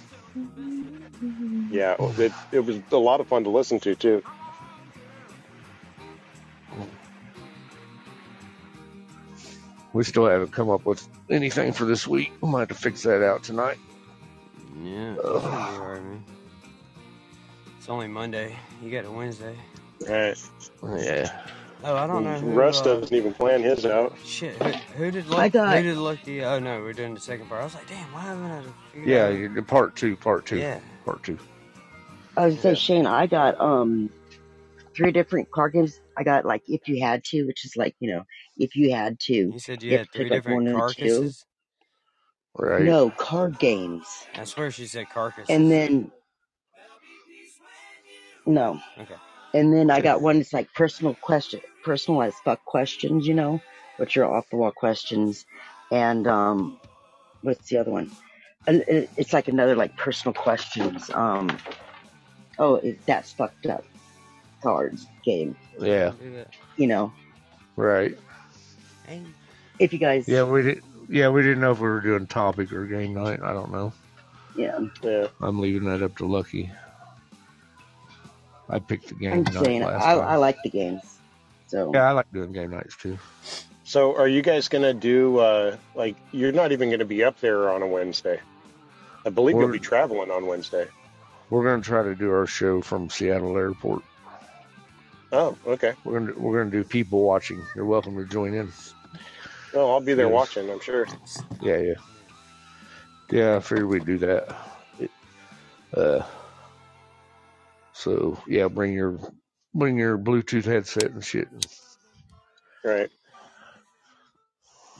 Yeah, 1.70 1.96
it, 2.00 2.32
it 2.54 2.60
was 2.60 2.80
a 2.92 2.98
lot 2.98 3.20
of 3.20 3.28
fun 3.28 3.44
to 3.44 3.50
listen 3.50 3.82
to 3.82 3.96
too. 3.96 4.24
We 9.94 10.04
still 10.04 10.28
haven't 10.28 10.52
come 10.52 10.70
up 10.70 10.86
with 10.86 11.08
anything 11.30 11.74
for 11.74 11.86
this 11.86 12.08
week. 12.08 12.32
We 12.42 12.50
might 12.50 12.60
have 12.60 12.68
to 12.70 12.74
fix 12.76 13.04
that 13.04 13.24
out 13.26 13.44
tonight. 13.44 13.78
Yeah, 14.84 15.16
Ugh. 15.24 15.36
it's 15.36 15.46
gonna 15.46 15.72
be 15.72 15.78
hard, 15.78 16.04
man. 16.04 16.24
It's 17.78 17.90
only 17.90 18.08
Monday. 18.08 18.56
You 18.84 18.92
got 18.92 19.06
a 19.06 19.12
Wednesday. 19.12 19.56
Right. 20.08 20.36
Yeah. 20.84 21.42
Oh, 21.84 21.96
I 21.96 22.08
don't 22.08 22.24
know. 22.24 22.38
Who, 22.40 22.52
Russ 22.52 22.82
uh, 22.82 22.84
doesn't 22.96 23.16
even 23.16 23.34
plan 23.34 23.64
his 23.64 23.86
out. 23.86 24.14
Shit, 24.26 24.62
who, 24.62 24.72
who 25.06 25.12
did 25.12 25.34
I 25.34 25.50
got- 25.50 25.78
Who 25.78 25.84
did 25.84 25.98
luck 25.98 26.20
the? 26.24 26.44
Oh 26.44 26.60
no, 26.60 26.82
we're 26.82 26.94
doing 26.94 27.14
the 27.14 27.20
second 27.22 27.48
part. 27.48 27.62
I 27.62 27.64
was 27.66 27.74
like, 27.76 27.88
damn, 27.88 28.12
why 28.14 28.22
haven't 28.22 28.52
I 28.52 28.64
figured 28.94 29.08
Yeah. 29.08 29.60
out? 29.60 29.68
Part 29.68 29.96
two. 29.96 30.16
Part 30.18 30.46
two. 30.46 30.58
Yeah. 30.58 30.80
Part 31.06 31.24
two. 31.24 31.38
I 32.38 32.46
was 32.46 32.56
gonna 32.56 32.76
say, 32.76 32.82
Shane, 32.82 33.06
I 33.06 33.28
got 33.28 33.60
um 33.60 34.10
three 34.96 35.12
different 35.12 35.50
card 35.52 35.74
games. 35.74 36.00
I 36.18 36.24
got 36.24 36.46
like 36.46 36.64
if 36.68 36.88
you 36.88 37.02
had 37.04 37.24
to, 37.26 37.46
which 37.46 37.66
is 37.66 37.76
like 37.78 37.96
you 38.00 38.12
know 38.12 38.24
if 38.60 38.76
you 38.76 38.94
had 38.94 39.20
to. 39.22 39.34
You 39.34 39.60
said 39.60 39.82
you 39.82 39.92
You 39.92 39.98
had 39.98 40.00
have 40.02 40.12
to 40.12 40.20
three 40.20 40.30
different 40.30 40.58
one 40.66 40.68
and 40.68 40.76
two. 40.76 40.80
carcasses. 40.80 41.46
Right. 42.58 42.84
No 42.84 43.10
card 43.10 43.58
games, 43.60 44.06
I 44.36 44.44
swear 44.44 44.70
she 44.72 44.86
said 44.86 45.10
carcasses. 45.10 45.50
and 45.50 45.72
then 45.72 46.12
no, 48.46 48.80
okay. 49.00 49.16
and 49.54 49.74
then 49.74 49.90
I 49.92 50.02
got 50.02 50.22
one 50.22 50.38
that's 50.38 50.54
like 50.54 50.74
personal 50.74 51.16
question, 51.16 51.62
personal 51.84 52.22
as 52.24 52.34
fuck 52.44 52.64
questions, 52.66 53.28
you 53.28 53.34
know, 53.34 53.62
which 53.98 54.18
are 54.18 54.26
off 54.26 54.50
the 54.50 54.58
wall 54.58 54.72
questions, 54.72 55.46
and 55.92 56.28
um 56.28 56.80
what's 57.42 57.70
the 57.70 57.78
other 57.78 57.92
one? 57.92 58.12
And 58.68 58.84
It's 58.88 59.34
like 59.34 59.48
another 59.48 59.76
like 59.76 59.96
personal 59.96 60.34
questions. 60.34 61.10
Um, 61.12 61.58
oh, 62.58 62.76
it, 62.76 63.00
that's 63.06 63.32
fucked 63.32 63.66
up 63.68 63.86
cards 64.62 65.08
game. 65.24 65.56
Yeah, 65.80 66.12
You 66.76 66.88
know, 66.88 67.14
right. 67.78 68.18
Hey, 69.10 69.24
if 69.80 69.92
you 69.92 69.98
guys, 69.98 70.28
Yeah, 70.28 70.44
we 70.44 70.62
did. 70.62 70.84
Yeah, 71.10 71.30
we 71.30 71.42
didn't 71.42 71.62
know 71.62 71.72
if 71.72 71.80
we 71.80 71.90
were 71.90 72.00
doing 72.02 72.28
topic 72.28 72.72
or 72.72 72.86
game 72.86 73.16
night. 73.16 73.40
I 73.42 73.54
don't 73.54 73.72
know. 73.72 73.92
yeah. 74.56 74.80
Yeah. 75.02 75.28
I'm 75.42 75.60
leaving 75.60 75.86
that 75.90 76.04
up 76.04 76.16
to 76.18 76.28
Lucky. 76.28 76.72
I 78.70 78.78
picked 78.78 79.08
the 79.08 79.16
game 79.16 79.34
I'm 79.34 79.44
night 79.46 79.66
saying 79.66 79.82
last 79.82 80.06
I, 80.06 80.14
time. 80.14 80.28
I 80.28 80.36
like 80.36 80.58
the 80.64 80.70
games. 80.70 81.02
So 81.66 81.92
yeah, 81.92 82.08
I 82.08 82.12
like 82.12 82.32
doing 82.32 82.52
game 82.52 82.70
nights 82.70 82.96
too. 82.98 83.18
So 83.84 84.16
are 84.16 84.28
you 84.28 84.44
guys 84.44 84.68
gonna 84.68 84.94
do 84.94 85.40
uh 85.40 85.78
like 85.96 86.16
you're 86.32 86.52
not 86.52 86.72
even 86.72 86.92
gonna 86.92 87.06
be 87.06 87.24
up 87.24 87.40
there 87.40 87.72
on 87.72 87.82
a 87.82 87.88
Wednesday? 87.88 88.40
I 89.26 89.32
believe 89.32 89.56
you'll 89.56 89.72
be 89.72 89.80
traveling 89.80 90.30
on 90.30 90.46
Wednesday. 90.46 90.88
We're 91.50 91.64
gonna 91.64 91.82
try 91.82 92.04
to 92.04 92.14
do 92.14 92.32
our 92.32 92.46
show 92.46 92.82
from 92.82 93.10
Seattle 93.10 93.58
Airport. 93.58 94.04
Oh, 95.32 95.58
okay. 95.66 95.94
We're 96.04 96.20
gonna 96.20 96.34
we're 96.38 96.60
gonna 96.60 96.72
do 96.72 96.84
people 96.84 97.24
watching. 97.24 97.64
You're 97.76 97.86
welcome 97.86 98.16
to 98.18 98.26
join 98.26 98.54
in. 98.54 98.72
Oh, 99.74 99.92
I'll 99.92 100.02
be 100.02 100.14
there 100.14 100.30
watching, 100.30 100.70
I'm 100.70 100.80
sure. 100.80 101.08
Yeah, 101.62 101.78
yeah, 101.78 101.94
yeah. 103.32 103.56
I 103.58 103.60
figured 103.60 103.88
we'd 103.88 104.06
do 104.06 104.18
that. 104.20 104.56
It, 105.00 105.12
uh, 105.96 106.24
so 107.94 108.42
yeah, 108.48 108.68
bring 108.68 108.94
your 108.94 109.20
bring 109.74 109.98
your 109.98 110.18
Bluetooth 110.18 110.66
headset 110.66 111.12
and 111.12 111.24
shit. 111.24 111.48
Right. 112.84 113.10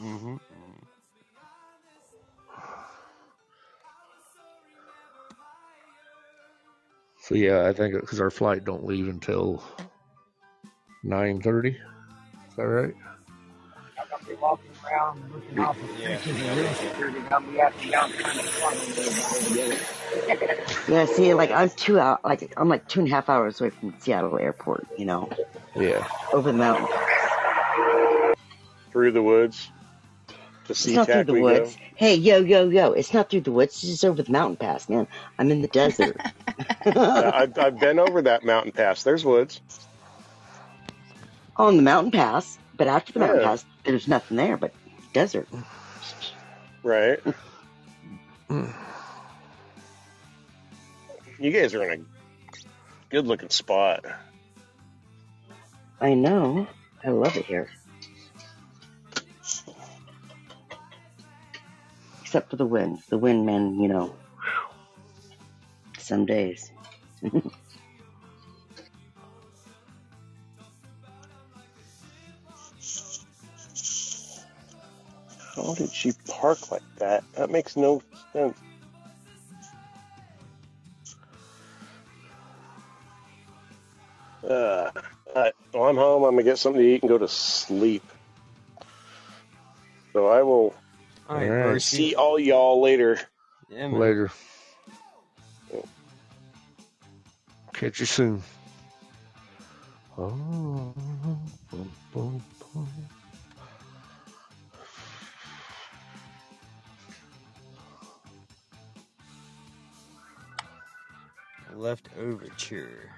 Mm-hmm. 0.02 0.36
So 7.22 7.36
yeah, 7.36 7.68
I 7.68 7.74
think 7.74 7.94
because 8.00 8.22
our 8.22 8.32
flight 8.32 8.66
don't 8.66 8.86
leave 8.86 9.08
until 9.08 9.64
nine 11.04 11.42
thirty. 11.42 11.72
Is 11.72 12.56
that 12.58 12.64
right? 12.64 12.94
I'm 14.30 14.42
walking 14.42 14.72
around 14.86 15.24
looking 15.34 15.60
off 15.60 15.78
of 15.82 15.90
Yeah. 15.98 16.18
pictures 16.18 16.42
of 16.42 16.58
real 16.58 16.74
security. 16.76 17.18
and 17.20 17.30
I'll 17.34 17.42
be 17.42 17.60
asking 17.62 17.92
y'all 17.92 18.10
kind 18.10 18.40
of 18.40 18.46
fun 18.48 18.80
with 18.80 18.98
yeah, 20.88 21.06
see, 21.06 21.34
like 21.34 21.52
I'm 21.52 21.70
two 21.72 22.00
out, 22.00 22.26
like 22.26 22.54
I'm 22.58 22.70
like 22.70 22.88
two 22.88 23.02
and 23.02 23.10
a 23.10 23.12
half 23.12 23.30
hours 23.30 23.62
away 23.62 23.72
from 23.72 23.96
Seattle 24.00 24.38
Airport. 24.40 24.88
You 24.98 25.06
know, 25.08 25.30
Yeah. 25.76 26.08
over 26.34 26.52
the 26.52 26.58
mountain. 26.58 26.90
Through 28.92 29.12
the 29.14 29.24
woods 29.24 29.72
to 30.66 30.74
It's 30.74 30.96
not 30.96 31.12
through 31.12 31.26
the 31.26 31.36
woods. 31.36 31.76
go. 31.76 31.78
Hey, 31.96 32.16
yo, 32.16 32.40
yo, 32.40 32.70
yo! 32.70 32.94
It's 32.94 33.14
not 33.14 33.30
through 33.30 33.42
the 33.42 33.52
woods. 33.52 33.76
It's 33.76 33.92
just 33.92 34.06
over 34.06 34.24
the 34.24 34.32
mountain 34.32 34.58
pass, 34.58 34.90
man. 34.90 35.08
I'm 35.40 35.52
in 35.52 35.62
the 35.62 35.68
desert. 35.70 36.22
Yeah, 37.14 37.32
I've 37.34 37.58
I've 37.58 37.80
been 37.80 38.00
over 38.00 38.24
that 38.24 38.44
mountain 38.46 38.74
pass. 38.74 39.04
There's 39.04 39.26
woods. 39.26 39.62
on 41.58 41.78
the 41.78 41.84
mountain 41.84 42.12
pass, 42.12 42.59
but 42.80 42.88
after 42.88 43.12
the 43.14 43.20
mountain 43.20 43.42
Yeah. 43.42 43.48
pass, 43.48 43.66
there's 43.84 44.08
nothing 44.08 44.38
there 44.38 44.58
but 44.58 44.74
desert. 45.14 45.48
Right. 46.82 47.20
You 51.42 51.52
guys 51.52 51.74
are 51.74 51.90
in 51.90 52.02
a 52.02 52.06
good 53.10 53.26
looking 53.26 53.50
spot. 53.50 54.04
I 56.02 56.14
know. 56.14 56.68
I 57.02 57.12
love 57.12 57.38
it 57.38 57.46
here. 57.46 57.70
Except 62.22 62.50
for 62.50 62.58
the 62.58 62.66
wind. 62.66 63.00
The 63.10 63.18
wind, 63.18 63.46
man, 63.46 63.80
you 63.80 63.88
know, 63.88 64.14
some 65.98 66.26
days. 66.26 66.70
How 75.66 75.74
did 75.74 75.92
she 75.92 76.14
park 76.28 76.72
like 76.72 76.84
that? 76.98 77.24
That 77.36 77.50
makes 77.50 77.76
no 77.76 78.02
sense. 78.34 78.58
Uh, 84.48 84.90
I, 85.36 85.52
well, 85.74 85.84
I'm 85.84 85.98
home. 85.98 86.24
I'm 86.24 86.32
gonna 86.32 86.44
get 86.44 86.58
something 86.58 86.82
to 86.82 86.88
eat 86.88 87.04
and 87.04 87.10
go 87.10 87.18
to 87.18 87.28
sleep. 87.28 88.04
So 90.14 90.28
I 90.28 90.42
will 90.44 90.74
All 91.28 91.36
right, 91.38 91.50
All 91.50 91.56
right. 91.56 91.74
Percy. 91.74 91.98
see 91.98 92.16
all 92.16 92.40
y'all 92.40 92.82
later. 92.82 93.20
Yeah, 93.70 93.88
man. 93.88 94.00
Later. 94.00 94.32
Catch 97.74 98.00
you 98.00 98.06
soon. 98.06 98.42
Oh, 100.18 100.94
boom, 101.72 101.92
boom, 102.12 102.44
boom. 102.74 102.88
Left 111.80 112.10
overture. 112.20 113.10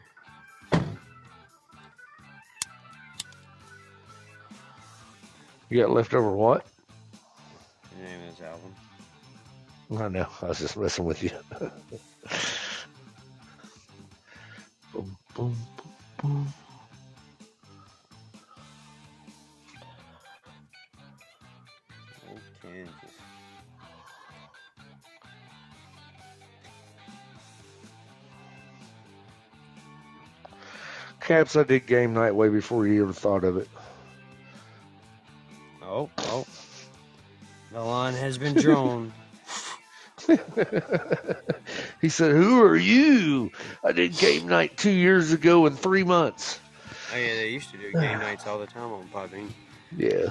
You 5.72 5.82
got 5.82 5.90
leftover 5.90 6.32
what? 6.32 6.64
The 7.98 8.04
name 8.04 8.20
of 8.22 8.38
this 8.38 8.46
album. 8.46 8.76
I 10.00 10.10
know. 10.10 10.28
I 10.44 10.46
was 10.46 10.60
just 10.60 10.78
messing 10.78 11.06
with 11.06 11.24
you. 11.24 11.32
boom, 14.94 15.18
boom, 15.34 15.56
boom, 16.22 16.46
boom. 16.54 16.54
Caps, 31.22 31.56
I 31.56 31.64
did 31.64 31.86
game 31.86 32.14
night 32.14 32.36
way 32.36 32.50
before 32.50 32.88
you 32.88 33.04
ever 33.04 33.14
thought 33.14 33.44
of 33.44 33.58
it. 33.58 33.70
Oh, 35.84 36.10
oh. 36.20 36.46
The 37.72 37.82
line 37.82 38.14
has 38.16 38.38
been 38.38 38.56
drawn. 38.56 39.14
he 42.02 42.10
said, 42.10 42.32
Who 42.32 42.62
are 42.64 42.76
you? 42.76 43.52
I 43.84 43.92
did 43.92 44.18
game 44.18 44.48
night 44.48 44.78
two 44.78 44.92
years 44.92 45.32
ago 45.32 45.66
in 45.66 45.76
three 45.76 46.04
months. 46.04 46.60
Oh 47.14 47.18
yeah, 47.18 47.36
they 47.36 47.50
used 47.50 47.72
to 47.72 47.78
do 47.78 47.92
game 48.00 48.20
nights 48.20 48.48
all 48.48 48.60
the 48.60 48.68
time 48.68 48.92
on 48.92 49.08
Podbean. 49.14 49.50
Yeah. 49.96 50.30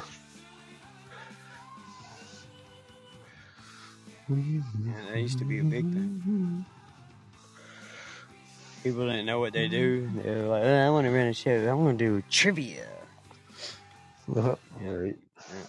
Yeah, 4.29 4.63
that 5.11 5.19
used 5.19 5.39
to 5.39 5.45
be 5.45 5.59
a 5.59 5.65
big 5.65 5.85
thing. 5.93 6.65
People 8.83 9.07
didn't 9.07 9.27
know 9.27 9.41
what 9.41 9.53
they 9.53 9.69
do. 9.69 10.09
They 10.15 10.31
were 10.37 10.47
like, 10.47 10.65
"Uh, 10.65 10.87
I 10.87 10.91
want 10.91 11.07
to 11.07 11.11
run 11.11 11.27
a 11.27 11.35
show. 11.35 11.69
I 11.69 11.73
want 11.75 11.99
to 11.99 12.05
do 12.05 12.23
trivia. 12.31 12.87
All 14.35 14.59
right. 14.81 15.17
Yeah. 15.37 15.67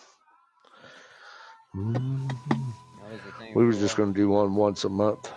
Mhm. 1.76 2.30
That 2.30 3.12
was 3.12 3.22
the 3.26 3.32
thing. 3.32 3.56
We 3.56 3.66
was 3.66 3.80
just 3.80 3.98
going 3.98 4.14
to 4.14 4.20
do 4.20 4.30
one 4.30 4.56
once 4.56 4.86
a 4.86 4.90
month. 4.90 5.30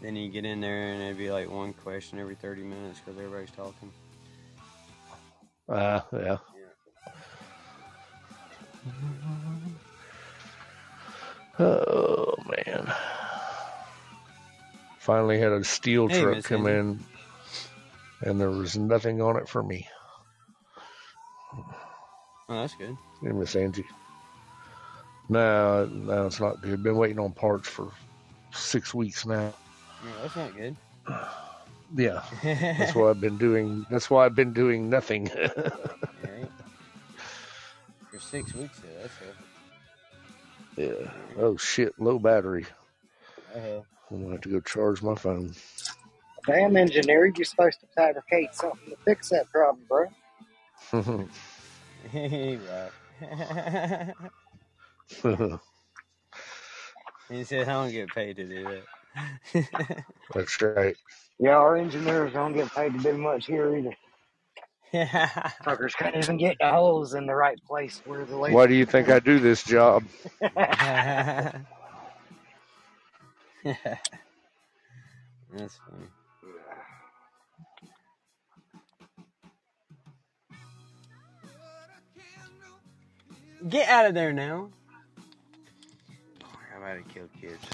Then 0.00 0.16
you 0.16 0.28
get 0.28 0.44
in 0.44 0.60
there 0.60 0.92
and 0.92 1.02
it'd 1.02 1.18
be 1.18 1.30
like 1.30 1.48
one 1.48 1.72
question 1.72 2.18
every 2.18 2.34
30 2.34 2.62
minutes 2.62 2.98
because 2.98 3.18
everybody's 3.18 3.50
talking. 3.52 3.92
Uh, 5.68 6.00
yeah. 6.12 6.38
Oh 11.58 12.31
man! 12.56 12.92
Finally 14.98 15.38
had 15.40 15.52
a 15.52 15.64
steel 15.64 16.08
Hey, 16.08 16.20
truck 16.20 16.36
Miss 16.36 16.46
come 16.46 16.66
Angie. 16.66 16.78
in, 18.22 18.30
and 18.30 18.40
there 18.40 18.50
was 18.50 18.76
nothing 18.76 19.20
on 19.20 19.36
it 19.36 19.48
for 19.48 19.62
me. 19.62 19.86
Oh, 21.54 21.64
that's 22.48 22.74
good. 22.74 22.96
Hey, 23.22 23.32
Miss 23.32 23.56
Angie. 23.56 23.86
No, 25.28 25.86
no, 25.86 26.26
it's 26.26 26.40
not 26.40 26.60
good. 26.60 26.82
Been 26.82 26.96
waiting 26.96 27.18
on 27.18 27.32
parts 27.32 27.68
for 27.68 27.90
six 28.52 28.92
weeks 28.92 29.24
now. 29.26 29.52
No, 30.04 30.10
that's 30.22 30.36
not 30.36 30.54
good. 30.56 30.76
Yeah, 31.94 32.22
that's 32.42 32.94
why 32.94 33.10
I've 33.10 33.20
been 33.20 33.38
doing. 33.38 33.84
That's 33.90 34.08
why 34.10 34.24
I've 34.24 34.34
been 34.34 34.52
doing 34.52 34.88
nothing. 34.90 35.30
Right? 36.22 36.48
For 38.10 38.18
six 38.20 38.54
weeks 38.54 38.78
there, 38.80 38.90
that's 39.02 39.14
a. 39.20 39.51
yeah. 40.76 41.10
Oh 41.38 41.56
shit! 41.56 41.92
Low 41.98 42.18
battery. 42.18 42.66
Uh, 43.54 43.80
I'm 44.10 44.22
gonna 44.22 44.32
have 44.32 44.40
to 44.42 44.48
go 44.48 44.60
charge 44.60 45.02
my 45.02 45.14
phone. 45.14 45.54
Damn 46.46 46.76
engineer, 46.76 47.26
you're 47.26 47.44
supposed 47.44 47.80
to 47.80 47.86
fabricate 47.96 48.54
something 48.54 48.90
to 48.90 48.96
fix 49.04 49.28
that 49.30 49.48
problem, 49.50 49.84
bro. 49.88 50.08
right. 52.14 54.12
he 57.28 57.44
said, 57.44 57.68
I 57.68 57.72
don't 57.72 57.92
get 57.92 58.08
paid 58.08 58.36
to 58.36 58.44
do 58.44 58.64
that. 58.64 60.04
That's 60.34 60.60
right. 60.60 60.96
Yeah, 61.38 61.56
our 61.56 61.76
engineers 61.76 62.32
don't 62.32 62.54
get 62.54 62.74
paid 62.74 62.94
to 62.94 62.98
do 62.98 63.16
much 63.16 63.46
here 63.46 63.76
either. 63.76 63.94
yeah. 64.94 65.26
Fuckers 65.64 65.96
can't 65.96 66.16
even 66.16 66.36
get 66.36 66.58
the 66.60 66.70
holes 66.70 67.14
in 67.14 67.26
the 67.26 67.34
right 67.34 67.58
place 67.66 68.02
where 68.04 68.26
the 68.26 68.36
laser. 68.36 68.54
Why 68.54 68.66
do 68.66 68.74
you 68.74 68.84
think 68.84 69.08
I 69.08 69.20
do 69.20 69.38
this 69.38 69.62
job? 69.64 70.04
That's 70.40 71.64
funny. 75.54 76.06
Get 83.68 83.88
out 83.88 84.06
of 84.06 84.14
there 84.14 84.32
now. 84.32 84.70
How 86.70 86.78
about 86.78 86.94
to 86.96 87.14
kill 87.14 87.28
kids? 87.40 87.64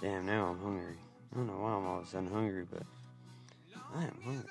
Damn, 0.00 0.24
now 0.24 0.46
I'm 0.46 0.58
hungry. 0.60 0.96
I 1.32 1.36
don't 1.36 1.46
know 1.46 1.58
why 1.58 1.72
I'm 1.72 1.86
all 1.86 1.98
of 1.98 2.04
a 2.04 2.06
sudden 2.06 2.30
hungry, 2.30 2.64
but 2.70 2.82
I 3.94 4.04
am 4.04 4.16
hungry. 4.24 4.50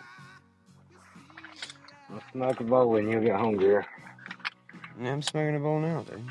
Smoke 2.32 2.60
a 2.60 2.64
bowl 2.64 2.96
and 2.98 3.12
you'll 3.12 3.24
get 3.24 3.36
hungrier. 3.36 3.86
Yeah, 5.02 5.12
I'm 5.12 5.22
smoking 5.22 5.56
a 5.56 5.60
bowl 5.60 5.80
now, 5.80 6.04
dude. 6.04 6.24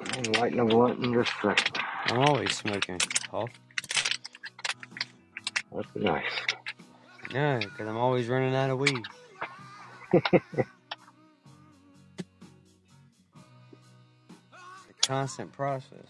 I'm 0.00 0.32
lighting 0.40 0.60
a 0.60 0.64
blunt 0.64 1.04
in 1.04 1.12
just 1.12 1.30
a 1.42 1.48
second. 1.48 1.78
I'm 2.06 2.20
always 2.20 2.54
smoking. 2.56 2.98
Off. 3.32 3.50
That's 5.74 5.88
nice. 5.94 6.24
No, 7.32 7.58
because 7.60 7.86
I'm 7.86 7.96
always 7.96 8.28
running 8.28 8.54
out 8.54 8.70
of 8.70 8.78
weed. 8.78 9.02
It's 14.52 15.06
a 15.06 15.08
constant 15.08 15.52
process. 15.52 16.06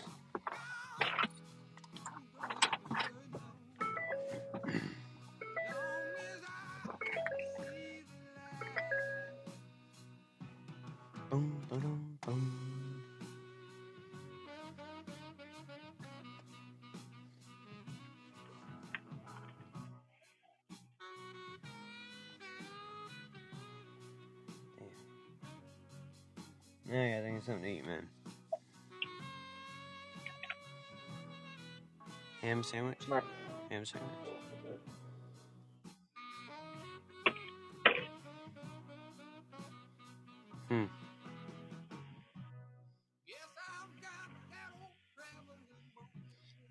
Ham 32.60 32.64
sandwich? 32.64 32.98
Right. 33.08 33.22
Ham 33.70 33.84
sandwich. 33.86 34.12
Hmm. 40.68 40.84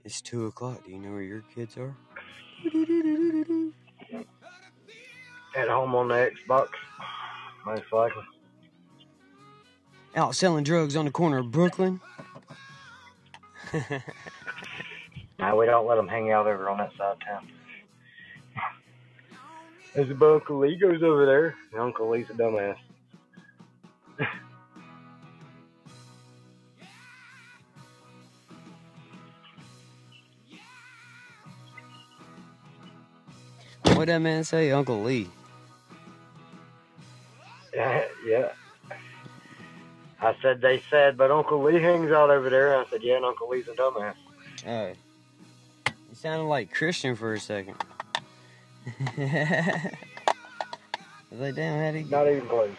It's 0.06 0.22
two 0.22 0.46
o'clock. 0.46 0.86
Do 0.86 0.92
you 0.92 1.00
know 1.00 1.12
where 1.12 1.24
your 1.24 1.44
kids 1.56 1.76
are? 1.78 1.96
At 5.56 5.70
home 5.70 5.96
on 5.96 6.10
the 6.10 6.32
Xbox. 6.48 6.68
Most 7.66 7.92
likely. 7.92 8.24
Out 10.16 10.36
selling 10.36 10.64
drugs 10.64 10.96
on 10.96 11.06
the 11.06 11.12
corner 11.12 11.40
of 11.40 11.50
Brooklyn. 11.50 12.00
No, 15.50 15.56
we 15.56 15.66
don't 15.66 15.88
let 15.88 15.96
them 15.96 16.08
hang 16.08 16.32
out 16.32 16.46
over 16.46 16.70
on 16.70 16.78
that 16.78 16.92
side 16.96 17.14
of 17.14 17.20
town. 17.26 17.48
There's 19.96 20.12
a 20.12 20.14
Uncle 20.14 20.60
Lee 20.60 20.76
goes 20.76 21.02
over 21.02 21.26
there. 21.26 21.56
and 21.72 21.82
Uncle 21.82 22.08
Lee's 22.08 22.30
a 22.30 22.34
dumbass. 22.34 22.78
what 33.96 34.06
that 34.06 34.20
man 34.20 34.44
say, 34.44 34.70
Uncle 34.70 35.02
Lee? 35.02 35.28
Yeah, 37.74 38.04
yeah. 38.24 38.52
I 40.22 40.36
said 40.44 40.62
they 40.62 40.84
said, 40.92 41.18
but 41.18 41.32
Uncle 41.32 41.64
Lee 41.64 41.82
hangs 41.82 42.12
out 42.12 42.30
over 42.30 42.52
there. 42.52 42.78
I 42.78 42.86
said, 42.92 43.02
yeah, 43.02 43.16
and 43.16 43.26
Uncle 43.26 43.50
Lee's 43.50 43.68
a 43.68 43.72
dumbass. 43.72 44.14
Oh, 44.68 44.90
you 44.90 45.09
sounded 46.20 46.46
like 46.46 46.74
Christian 46.74 47.16
for 47.16 47.34
a 47.34 47.40
second. 47.40 47.76
I 49.18 49.92
was 51.32 51.40
like, 51.40 51.56
damn, 51.56 51.80
how'd 51.80 51.96
he 51.96 52.10
Not 52.10 52.28
even 52.28 52.48
close. 52.48 52.72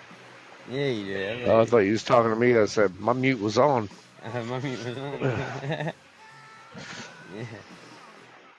Yeah, 0.69 0.87
you 0.87 1.07
did. 1.07 1.49
Oh, 1.49 1.61
I 1.61 1.65
thought 1.65 1.79
you 1.79 1.93
was 1.93 2.05
talking 2.05 2.31
to 2.31 2.37
me. 2.37 2.57
I 2.57 2.67
said 2.67 2.99
my 3.01 3.12
mute 3.15 3.41
was 3.41 3.57
on. 3.59 3.89
Uh, 4.23 4.43
my 4.49 4.61
mute 4.61 4.85
was 4.85 4.99
on. 4.99 5.21
yeah. 5.23 5.93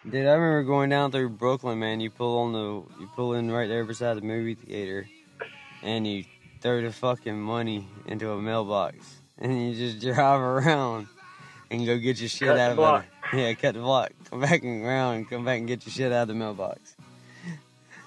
Dude, 0.10 0.26
I 0.26 0.32
remember 0.34 0.64
going 0.64 0.90
down 0.90 1.12
through 1.12 1.30
Brooklyn, 1.30 1.78
man. 1.78 2.00
You 2.00 2.10
pull 2.10 2.40
on 2.40 2.54
the, 2.54 2.84
you 3.00 3.08
pull 3.16 3.36
in 3.36 3.52
right 3.52 3.68
there 3.68 3.86
beside 3.86 4.18
the 4.18 4.22
movie 4.22 4.56
theater, 4.56 5.08
and 5.84 6.08
you 6.08 6.24
throw 6.60 6.82
the 6.82 6.92
fucking 6.92 7.40
money 7.40 7.88
into 8.08 8.32
a 8.32 8.42
mailbox, 8.42 9.22
and 9.38 9.70
you 9.70 9.76
just 9.76 10.02
drive 10.04 10.42
around 10.42 11.08
and 11.70 11.86
go 11.86 11.98
get 12.00 12.20
your 12.20 12.30
shit 12.30 12.48
Cut 12.48 12.58
out 12.58 12.72
of 12.72 12.78
block. 12.78 13.04
it. 13.04 13.10
Yeah, 13.34 13.54
cut 13.54 13.76
the 13.76 13.82
block. 13.82 14.12
Come 14.30 14.42
back 14.42 14.64
and 14.64 14.84
around, 14.86 15.16
and 15.16 15.30
come 15.30 15.46
back 15.46 15.60
and 15.60 15.68
get 15.68 15.86
your 15.86 15.94
shit 15.94 16.12
out 16.12 16.24
of 16.24 16.28
the 16.30 16.34
mailbox. 16.36 16.96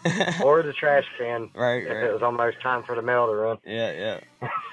Or 0.44 0.62
the 0.62 0.74
trash 0.74 1.04
can. 1.18 1.48
right, 1.54 1.82
If 1.82 1.90
it 1.90 2.12
was 2.12 2.20
almost 2.22 2.60
time 2.62 2.82
for 2.82 2.94
the 2.94 3.00
mail 3.00 3.26
to 3.26 3.32
run. 3.32 3.56
Yeah, 3.64 4.20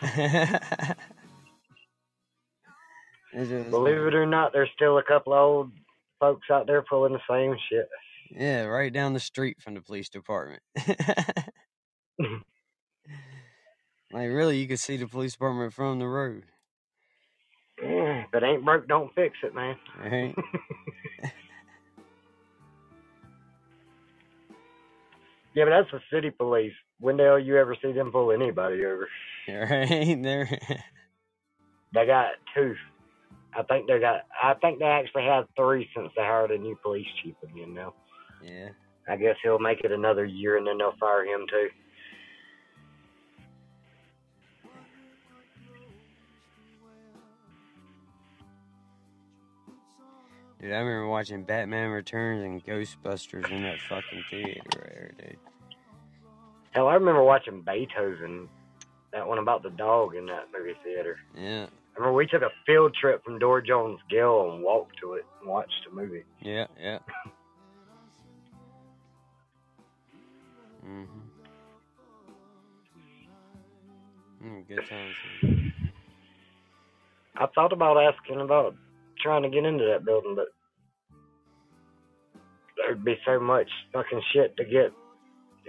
yeah. 0.04 0.94
Believe 3.70 3.96
it 4.08 4.14
or 4.14 4.26
not, 4.26 4.52
there's 4.52 4.70
still 4.76 4.98
a 4.98 5.04
couple 5.04 5.32
of 5.32 5.40
old 5.40 5.72
folks 6.20 6.48
out 6.52 6.68
there 6.68 6.82
pulling 6.82 7.14
the 7.14 7.22
same 7.30 7.56
shit. 7.70 7.88
Yeah, 8.30 8.64
right 8.64 8.92
down 8.92 9.14
the 9.14 9.22
street 9.22 9.62
from 9.62 9.76
the 9.76 9.82
police 9.82 10.10
department. 10.10 10.62
like 10.90 12.44
really, 14.12 14.58
you 14.58 14.68
could 14.68 14.80
see 14.80 14.98
the 14.98 15.08
police 15.08 15.32
department 15.32 15.74
from 15.74 16.00
the 16.00 16.08
road, 16.08 16.44
Yeah, 18.12 18.24
if 18.24 18.34
it 18.34 18.44
ain't 18.46 18.66
broke, 18.66 18.88
don't 18.88 19.14
fix 19.16 19.36
it, 19.44 19.56
man. 19.56 19.76
right? 20.00 20.36
Yeah, 25.54 25.66
but 25.66 25.72
that's 25.72 25.92
the 25.92 26.16
city 26.16 26.30
police. 26.30 26.74
When 27.00 27.18
the 27.18 27.24
hell 27.24 27.40
you 27.40 27.58
ever 27.58 27.76
see 27.82 27.92
them 27.92 28.12
pull 28.12 28.32
anybody 28.32 28.86
over? 28.86 29.08
right 29.48 30.22
there. 30.22 30.48
They 31.94 32.06
got 32.06 32.28
two. 32.56 32.76
I 33.54 33.64
think 33.64 33.88
they 33.88 34.00
got. 34.00 34.22
I 34.42 34.54
think 34.62 34.80
they 34.80 34.86
actually 34.86 35.24
have 35.24 35.46
three 35.58 35.90
since 35.96 36.10
they 36.16 36.22
hired 36.22 36.52
a 36.52 36.58
new 36.58 36.78
police 36.82 37.08
chief 37.22 37.36
again. 37.44 37.74
Now, 37.74 37.94
yeah. 38.42 38.70
I 39.10 39.18
guess 39.18 39.36
he'll 39.44 39.60
make 39.60 39.82
it 39.84 39.92
another 39.92 40.24
year, 40.24 40.58
and 40.58 40.66
then 40.66 40.78
they'll 40.78 40.96
fire 41.00 41.26
him 41.26 41.46
too. 41.50 41.68
Dude, 50.62 50.74
I 50.74 50.78
remember 50.78 51.08
watching 51.08 51.44
Batman 51.44 51.90
Returns 51.90 52.44
and 52.44 52.64
Ghostbusters 52.64 53.50
in 53.50 53.64
that 53.64 53.82
fucking 53.82 54.24
theater 54.30 54.62
right 54.76 54.90
there, 54.94 55.12
dude. 55.18 55.38
Hell, 56.72 56.88
I 56.88 56.94
remember 56.94 57.24
watching 57.24 57.62
Beethoven, 57.62 58.48
that 59.12 59.28
one 59.28 59.40
about 59.40 59.64
the 59.64 59.72
dog 59.72 60.16
in 60.16 60.28
that 60.28 60.48
movie 60.56 60.78
theater. 60.84 61.18
Yeah, 61.36 61.66
I 61.66 62.00
remember 62.00 62.16
we 62.16 62.28
took 62.28 62.44
a 62.44 62.52
field 62.66 62.96
trip 63.00 63.24
from 63.24 63.40
Door 63.40 63.62
Jones 63.64 64.00
Gill 64.10 64.52
and 64.54 64.64
walked 64.64 65.00
to 65.02 65.14
it 65.14 65.26
and 65.42 65.50
watched 65.50 65.74
the 65.90 65.96
movie. 65.96 66.24
yeah, 66.42 66.68
yeah. 66.80 67.00
Mhm. 70.86 71.08
Mm, 74.44 74.68
good 74.68 74.88
times. 74.90 75.16
I 77.36 77.46
thought 77.54 77.72
about 77.72 77.98
asking 78.02 78.42
about 78.42 78.76
trying 79.22 79.44
to 79.44 79.50
get 79.50 79.66
into 79.66 79.86
that 79.86 80.06
building, 80.06 80.36
but 80.36 80.48
there'd 82.78 83.04
be 83.06 83.18
so 83.26 83.40
much 83.40 83.70
fucking 83.94 84.22
shit 84.34 84.56
to 84.58 84.66
get 84.66 84.92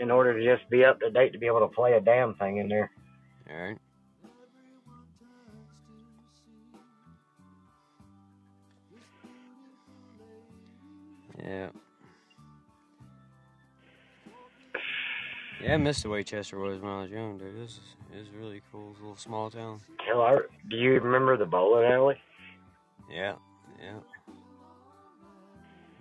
in 0.00 0.10
order 0.10 0.38
to 0.38 0.56
just 0.56 0.68
be 0.70 0.84
up 0.84 1.00
to 1.00 1.10
date 1.10 1.32
to 1.32 1.38
be 1.38 1.46
able 1.46 1.60
to 1.60 1.68
play 1.68 1.92
a 1.92 2.00
damn 2.00 2.34
thing 2.34 2.58
in 2.58 2.68
there. 2.68 2.90
All 3.50 3.56
right. 3.56 3.78
Yeah. 11.44 11.68
Yeah, 15.62 15.74
I 15.74 15.76
missed 15.76 16.02
the 16.02 16.08
way 16.08 16.24
Chester 16.24 16.58
was 16.58 16.80
when 16.80 16.90
I 16.90 17.02
was 17.02 17.10
young, 17.10 17.38
dude. 17.38 17.54
This 17.56 17.72
is, 17.72 17.80
this 18.10 18.22
is 18.22 18.28
really 18.34 18.62
cool. 18.72 18.90
It's 18.90 18.98
a 18.98 19.02
little 19.02 19.16
small 19.16 19.48
town. 19.48 19.80
Hell, 20.04 20.38
do 20.68 20.76
you 20.76 20.98
remember 20.98 21.36
the 21.36 21.46
bowling 21.46 21.84
alley? 21.84 22.16
Yeah, 23.12 23.34
yeah. 23.78 23.98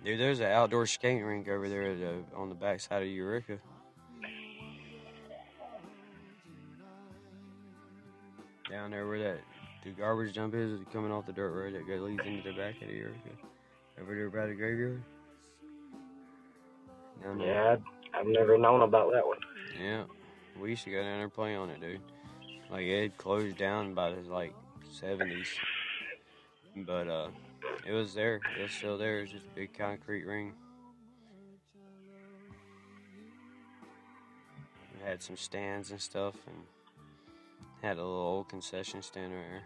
Dude, 0.04 0.18
there's 0.18 0.40
an 0.40 0.46
outdoor 0.46 0.86
skating 0.86 1.22
rink 1.24 1.48
over 1.48 1.68
there 1.68 1.82
at 1.82 1.98
the, 2.00 2.24
on 2.36 2.48
the 2.48 2.54
backside 2.54 3.02
of 3.02 3.08
Eureka. 3.08 3.58
Down 8.70 8.90
there 8.90 9.06
where 9.06 9.18
that 9.18 9.40
the 9.84 9.90
garbage 9.90 10.34
dump 10.34 10.54
is, 10.54 10.80
coming 10.92 11.12
off 11.12 11.26
the 11.26 11.32
dirt 11.32 11.50
road 11.50 11.74
that 11.74 11.86
goes 11.86 12.00
leads 12.00 12.22
into 12.24 12.42
the 12.42 12.56
back 12.56 12.80
of 12.80 12.88
the 12.88 12.94
Eureka. 12.94 13.30
Over 14.00 14.14
there 14.14 14.30
by 14.30 14.46
the 14.46 14.54
graveyard. 14.54 15.02
Down 17.22 17.38
there. 17.38 17.46
Yeah, 17.46 17.76
I've 18.18 18.26
never 18.26 18.56
known 18.56 18.82
about 18.82 19.12
that 19.12 19.26
one. 19.26 19.38
Yeah, 19.80 20.04
we 20.58 20.70
used 20.70 20.84
to 20.84 20.90
go 20.90 20.96
down 20.96 21.04
there 21.04 21.22
and 21.24 21.32
play 21.32 21.54
on 21.54 21.68
it, 21.68 21.80
dude. 21.80 22.00
Like 22.70 22.86
it 22.86 23.18
closed 23.18 23.58
down 23.58 23.92
by 23.92 24.12
the 24.12 24.20
like 24.32 24.54
seventies, 24.90 25.48
but 26.76 27.08
uh, 27.08 27.28
it 27.86 27.92
was 27.92 28.14
there. 28.14 28.40
It 28.58 28.62
was 28.62 28.72
still 28.72 28.98
there. 28.98 29.18
It 29.18 29.22
was 29.22 29.30
just 29.30 29.46
a 29.46 29.54
big 29.54 29.76
concrete 29.76 30.24
ring. 30.24 30.52
It 34.94 35.06
had 35.06 35.22
some 35.22 35.36
stands 35.36 35.90
and 35.90 36.00
stuff, 36.00 36.34
and 36.46 36.56
had 37.82 37.96
a 37.96 38.00
little 38.00 38.14
old 38.14 38.48
concession 38.48 39.02
stand 39.02 39.32
right 39.32 39.42
there. 39.50 39.64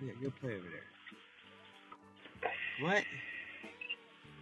Yeah, 0.00 0.12
go 0.22 0.32
play 0.40 0.54
over 0.54 0.68
there. 0.70 2.50
What? 2.80 3.04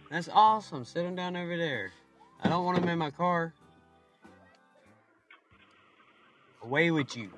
That's 0.09 0.29
awesome. 0.29 0.85
Sit 0.85 1.05
him 1.05 1.15
down 1.15 1.35
over 1.35 1.57
there. 1.57 1.91
I 2.43 2.49
don't 2.49 2.65
want 2.65 2.77
him 2.77 2.89
in 2.89 2.97
my 2.97 3.11
car. 3.11 3.53
Away 6.63 6.91
with 6.91 7.15
you. 7.15 7.29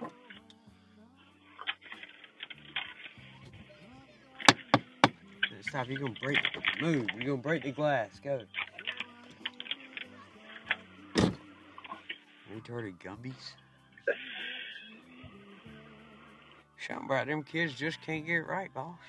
Stop, 5.68 5.88
you're 5.90 6.00
gonna 6.00 6.14
break 6.22 6.38
move, 6.82 7.08
you're 7.16 7.26
gonna 7.26 7.38
break 7.38 7.64
the 7.64 7.72
glass, 7.72 8.20
go. 8.24 8.42
Retarded 12.54 12.96
Gumbies. 13.00 13.54
Something 16.78 17.06
about 17.06 17.28
them 17.28 17.44
kids 17.44 17.74
just 17.74 18.02
can't 18.02 18.26
get 18.26 18.36
it 18.36 18.48
right, 18.48 18.72
boss. 18.74 19.00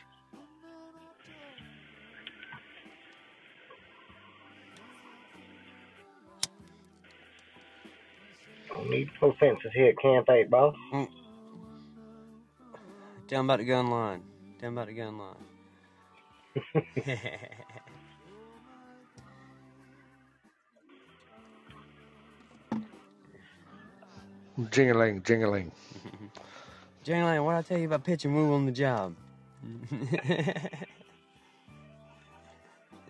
Don't 8.69 8.91
need 8.91 9.11
no 9.21 9.33
fences 9.33 9.73
here 9.75 9.89
at 9.89 9.99
Camp 9.99 10.31
8, 10.31 10.49
boss. 10.49 10.77
Hmm. 10.91 11.05
Tell 13.27 13.41
'em 13.41 13.47
about 13.47 13.59
the 13.59 13.65
gun 13.65 13.91
line. 13.91 14.23
Tell 14.59 14.69
'em 14.69 14.79
about 14.79 14.87
the 14.87 14.95
gun 14.95 15.19
line. 15.19 15.54
Jingling, 24.71 25.23
jingling. 25.23 25.73
Jangline, 27.05 27.45
what 27.45 27.57
I 27.57 27.63
tell 27.63 27.79
you 27.79 27.87
about 27.87 28.05
pitch 28.05 28.25
and 28.25 28.33
move 28.33 28.53
on 28.53 28.67
the 28.67 28.73
job? 28.73 29.17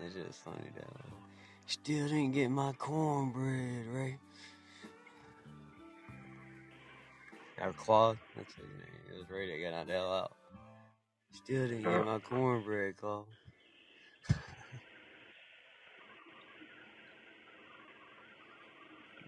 it's 0.00 0.14
just 0.14 0.42
funny 0.42 0.70
though. 0.74 0.82
Still 1.66 2.08
didn't 2.08 2.32
get 2.32 2.48
my 2.50 2.72
cornbread, 2.72 3.86
right? 3.92 4.18
Or 7.62 7.72
Claude, 7.72 8.18
that's 8.36 8.54
his 8.54 8.64
name. 8.64 9.14
It 9.14 9.18
was 9.18 9.30
ready 9.30 9.52
to 9.52 9.58
get 9.58 9.74
out 9.74 9.90
out. 9.90 10.32
Still 11.34 11.66
didn't 11.66 11.82
get 11.82 12.04
my 12.06 12.18
cornbread, 12.20 12.96
Claude. 12.96 13.24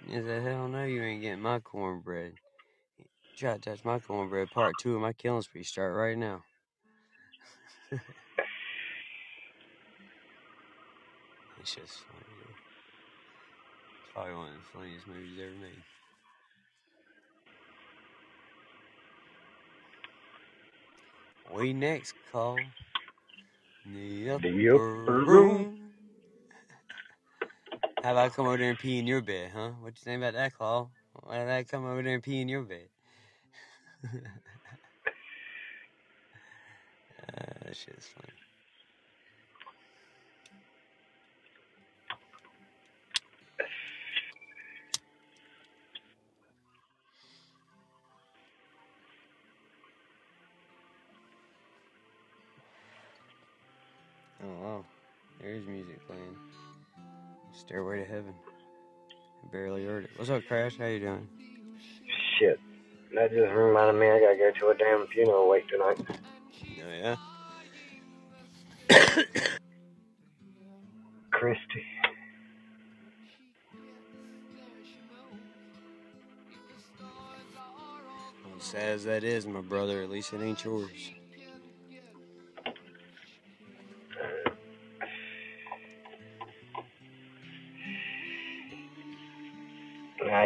He 0.07 0.15
said, 0.15 0.43
hell 0.45 0.69
no, 0.69 0.85
you 0.85 1.03
ain't 1.03 1.23
getting 1.23 1.43
my 1.43 1.59
cornbread. 1.59 2.35
Try 3.37 3.55
to 3.55 3.59
touch 3.59 3.85
my 3.85 3.99
cornbread. 3.99 4.51
Part 4.51 4.75
two 4.81 4.95
of 4.95 5.03
my 5.03 5.13
killing 5.13 5.43
spree 5.43 5.65
start 5.65 5.95
right 5.95 6.17
now. 6.17 6.45
it's 11.61 11.75
just 11.75 12.05
funny. 12.07 12.37
It's 12.49 14.13
probably 14.15 14.35
one 14.35 14.49
of 14.49 14.55
the 14.55 14.79
funniest 14.79 15.07
movies 15.09 15.39
ever 15.43 15.57
made. 15.61 15.96
We 21.55 21.73
next 21.73 22.15
call 22.33 22.57
the 23.87 24.31
upper, 24.31 24.49
The 24.49 24.71
upper 24.75 25.25
room. 25.25 25.79
How 28.03 28.13
about 28.13 28.27
I 28.27 28.29
come 28.31 28.47
over 28.47 28.57
there 28.57 28.71
and 28.71 28.79
pee 28.79 28.99
in 28.99 29.07
your 29.07 29.21
bed, 29.23 29.51
huh? 29.55 29.71
What 29.81 29.95
you 29.95 30.05
think 30.05 30.23
about 30.23 30.35
that, 30.35 30.55
Claw? 30.55 30.89
Why 31.25 31.39
did 31.39 31.49
I 31.49 31.65
come 31.65 31.87
over 31.87 32.03
there 32.03 32.15
and 32.15 32.23
pee 32.23 32.41
in 32.41 32.49
your 32.49 32.63
bed? 32.63 32.89
uh, 34.05 34.09
that 37.65 37.77
shit's 37.77 38.09
funny. 38.09 38.46
Oh 54.47 54.65
wow, 54.65 54.85
there's 55.41 55.67
music 55.67 56.07
playing. 56.07 56.37
Stairway 57.53 57.99
to 58.01 58.05
Heaven. 58.05 58.35
I 59.43 59.49
barely 59.51 59.85
heard 59.85 60.05
it. 60.05 60.11
What's 60.17 60.31
up, 60.31 60.47
Crash? 60.47 60.79
How 60.79 60.87
you 60.87 61.01
doing? 61.01 61.27
Shit. 62.39 62.61
That 63.15 63.31
just 63.31 63.53
reminded 63.53 63.99
me 63.99 64.09
I 64.09 64.21
gotta 64.21 64.37
go 64.37 64.51
to 64.61 64.69
a 64.69 64.75
damn 64.75 65.07
funeral 65.09 65.49
wake 65.49 65.67
tonight. 65.69 66.01
Oh 66.85 66.89
yeah. 66.89 67.17
Christy. 71.31 71.83
As 78.59 78.65
sad 78.65 78.95
as 78.95 79.05
that 79.05 79.25
is, 79.25 79.47
my 79.47 79.61
brother, 79.61 80.03
at 80.03 80.11
least 80.11 80.33
it 80.33 80.41
ain't 80.43 80.65
yours. 80.65 81.13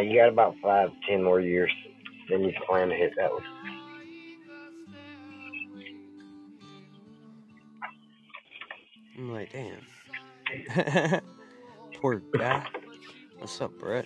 You 0.01 0.19
got 0.19 0.29
about 0.29 0.55
five, 0.61 0.89
ten 1.07 1.23
more 1.23 1.39
years. 1.39 1.71
Then 2.29 2.43
you 2.43 2.53
plan 2.67 2.89
to 2.89 2.95
hit 2.95 3.13
that 3.17 3.31
one. 3.31 3.43
I'm 9.17 9.33
like, 9.33 9.51
damn. 9.51 11.21
Poor 12.01 12.21
guy. 12.37 12.65
What's 13.37 13.59
up, 13.61 13.71
Brett? 13.79 14.05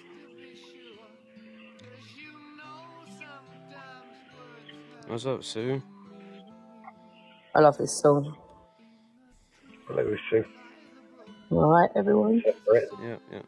What's 5.07 5.25
up, 5.25 5.43
Sue? 5.43 5.81
I 7.53 7.59
love 7.59 7.77
this 7.77 8.01
song. 8.01 8.35
Hello, 9.87 10.15
Sue. 10.29 10.43
All 11.51 11.69
right, 11.69 11.89
everyone. 11.95 12.41
What's 12.43 12.57
up, 12.57 12.65
Brett? 12.65 12.83
Yep, 13.01 13.21
yep. 13.31 13.45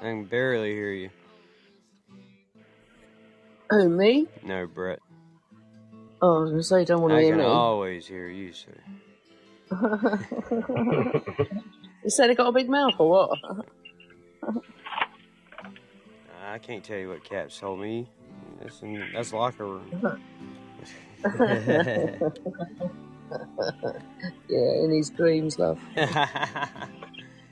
I 0.00 0.04
can 0.04 0.24
barely 0.24 0.72
hear 0.72 0.90
you. 0.92 1.10
Who, 3.70 3.88
me? 3.88 4.26
No, 4.44 4.66
Brett. 4.66 5.00
Oh, 6.22 6.38
I 6.38 6.40
was 6.40 6.50
going 6.50 6.60
to 6.60 6.64
say, 6.64 6.80
you 6.80 6.86
don't 6.86 7.02
want 7.02 7.12
to 7.12 7.18
I 7.18 7.22
hear 7.22 7.34
can 7.36 7.44
me. 7.44 7.50
always 7.50 8.06
hear 8.06 8.28
you, 8.28 8.52
sir. 8.52 8.78
you 12.04 12.10
said 12.10 12.30
it 12.30 12.36
got 12.36 12.46
a 12.48 12.52
big 12.52 12.68
mouth 12.68 12.94
or 12.98 13.10
what? 13.10 13.38
I 16.48 16.58
can't 16.58 16.84
tell 16.84 16.96
you 16.96 17.08
what 17.08 17.24
Caps 17.24 17.58
told 17.58 17.80
me. 17.80 18.08
That's 18.60 18.80
in, 18.82 19.04
that's 19.12 19.32
locker 19.32 19.66
room. 19.66 19.90
Yeah, 24.48 24.84
in 24.84 24.92
his 24.92 25.10
dreams, 25.10 25.58
love. 25.58 25.80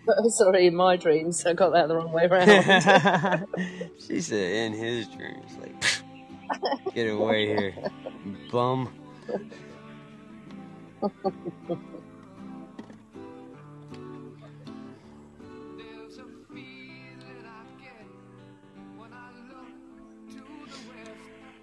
Sorry, 0.29 0.67
in 0.67 0.75
my 0.75 0.97
dreams, 0.97 1.45
I 1.47 1.55
got 1.55 1.73
that 1.73 1.89
the 1.89 1.97
wrong 1.97 2.13
way 2.13 2.27
around. 2.27 3.47
she 3.99 4.21
said, 4.21 4.53
in 4.53 4.73
his 4.73 5.07
dreams. 5.09 5.53
Like, 5.61 6.95
get 6.95 7.11
away 7.11 7.47
here, 7.47 7.75
bum. 8.51 8.93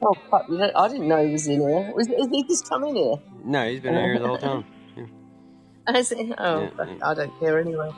Oh 0.04 0.16
fuck! 0.32 0.48
I 0.50 0.88
didn't 0.88 1.08
know 1.08 1.24
he 1.24 1.32
was 1.32 1.48
in 1.48 1.62
here. 1.62 1.94
Was, 1.94 2.08
is 2.08 2.28
he 2.32 2.44
just 2.44 2.68
coming 2.68 2.96
here? 2.96 3.18
No, 3.44 3.70
he's 3.70 3.82
been 3.82 3.94
here 3.94 4.18
the 4.18 4.28
whole 4.28 4.38
time. 4.40 4.66
Yeah. 4.98 5.06
I 5.86 6.02
see. 6.02 6.34
Oh, 6.38 6.62
yeah, 6.62 6.70
yeah. 6.86 7.08
I 7.08 7.14
don't 7.14 7.40
care 7.40 7.60
anyway. 7.60 7.92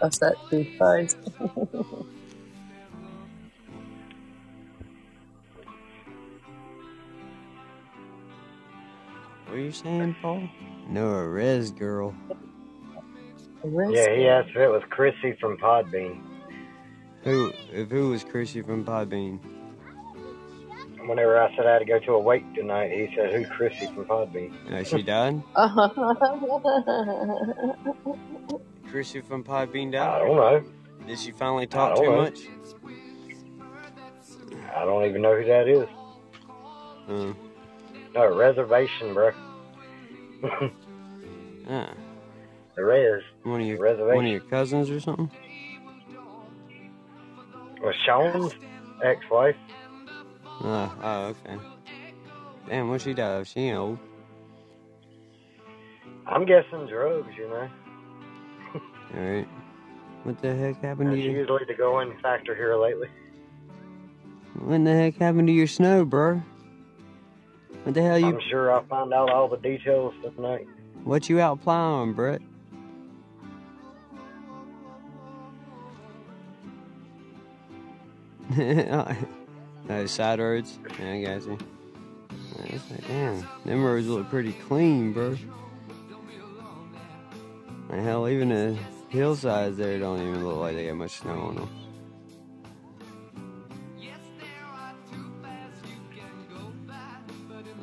That's 0.00 0.18
that 0.18 0.34
good 0.50 0.66
face. 0.78 1.16
What 9.46 9.58
are 9.58 9.58
you 9.58 9.70
saying, 9.70 10.16
Paul? 10.22 10.48
No, 10.88 11.10
a 11.10 11.28
res 11.28 11.70
girl. 11.70 12.14
Yeah, 13.64 14.14
he 14.16 14.26
asked 14.26 14.50
if 14.50 14.56
it 14.56 14.68
was 14.68 14.82
Chrissy 14.90 15.36
from 15.40 15.56
Podbean. 15.58 16.20
Who? 17.22 17.52
If 17.70 17.90
who 17.90 18.08
was 18.08 18.24
Chrissy 18.24 18.62
from 18.62 18.84
Podbean? 18.84 19.38
Whenever 21.06 21.40
I 21.40 21.54
said 21.56 21.66
I 21.66 21.72
had 21.74 21.78
to 21.80 21.84
go 21.84 21.98
to 21.98 22.12
a 22.12 22.20
wake 22.20 22.54
tonight, 22.54 22.90
he 22.90 23.14
said, 23.16 23.32
"Who's 23.32 23.48
Chrissy 23.48 23.86
from 23.86 24.04
Podbean?" 24.04 24.52
No, 24.70 24.84
she 24.84 25.02
died. 25.02 25.42
Chrissy 28.90 29.20
from 29.20 29.42
Podbean 29.42 29.90
down? 29.90 30.08
I 30.08 30.18
don't 30.18 30.36
know. 30.36 30.62
Did 31.06 31.18
she 31.18 31.32
finally 31.32 31.66
talk 31.66 31.96
too 31.96 32.04
know. 32.04 32.16
much? 32.16 32.40
I 34.76 34.84
don't 34.84 35.04
even 35.04 35.22
know 35.22 35.36
who 35.36 35.44
that 35.44 35.68
is. 35.68 35.88
Um, 37.08 37.36
No, 38.14 38.36
reservation, 38.36 39.14
bro. 39.14 39.32
ah, 41.68 41.90
the 42.74 42.84
res 42.84 43.22
one 43.42 43.60
of 43.60 43.66
your 43.66 43.78
reservation. 43.78 44.16
one 44.16 44.26
of 44.26 44.30
your 44.30 44.40
cousins 44.40 44.90
or 44.90 45.00
something? 45.00 45.30
was 47.82 47.94
Sean's 48.06 48.54
ex-wife. 49.02 49.56
Oh, 50.60 50.94
oh, 51.02 51.24
okay. 51.26 51.56
Damn, 52.68 52.88
what 52.88 53.00
she 53.00 53.14
died 53.14 53.40
of? 53.40 53.48
She 53.48 53.60
ain't 53.60 53.78
old. 53.78 53.98
I'm 56.26 56.44
guessing 56.44 56.86
drugs, 56.86 57.28
you 57.36 57.48
know. 57.48 57.68
Alright. 59.16 59.48
What 60.22 60.40
the 60.40 60.54
heck 60.54 60.80
happened 60.80 61.10
to 61.10 61.16
That's 61.16 61.26
you? 61.26 61.32
usually 61.32 61.64
the 61.66 61.74
going 61.74 62.16
factor 62.22 62.54
here 62.54 62.76
lately. 62.76 63.08
What 64.54 64.84
the 64.84 64.94
heck 64.94 65.16
happened 65.16 65.48
to 65.48 65.52
your 65.52 65.66
snow, 65.66 66.04
bro? 66.04 66.42
What 67.82 67.94
the 67.94 68.02
hell 68.02 68.18
you? 68.18 68.26
I'm 68.26 68.40
sure 68.48 68.72
I'll 68.72 68.86
find 68.86 69.12
out 69.12 69.30
all 69.30 69.48
the 69.48 69.56
details 69.56 70.14
tonight. 70.36 70.68
What 71.02 71.28
you 71.28 71.40
out 71.40 71.60
plowing, 71.62 72.12
Brett? 72.12 72.40
Those 79.86 80.10
side 80.10 80.38
roads. 80.38 80.78
Yeah, 80.98 81.12
I 81.12 81.22
got 81.22 81.46
you. 81.46 81.58
Yeah, 82.64 82.78
like, 82.90 83.06
damn, 83.08 83.48
them 83.64 83.84
roads 83.84 84.06
look 84.06 84.28
pretty 84.30 84.52
clean, 84.52 85.12
bro. 85.12 85.36
And 87.90 88.00
hell, 88.00 88.28
even 88.28 88.48
the 88.48 88.78
hillsides 89.08 89.76
there 89.76 89.98
don't 89.98 90.20
even 90.20 90.46
look 90.46 90.56
like 90.58 90.76
they 90.76 90.86
got 90.86 90.96
much 90.96 91.18
snow 91.18 91.40
on 91.40 91.56
them. 91.56 91.68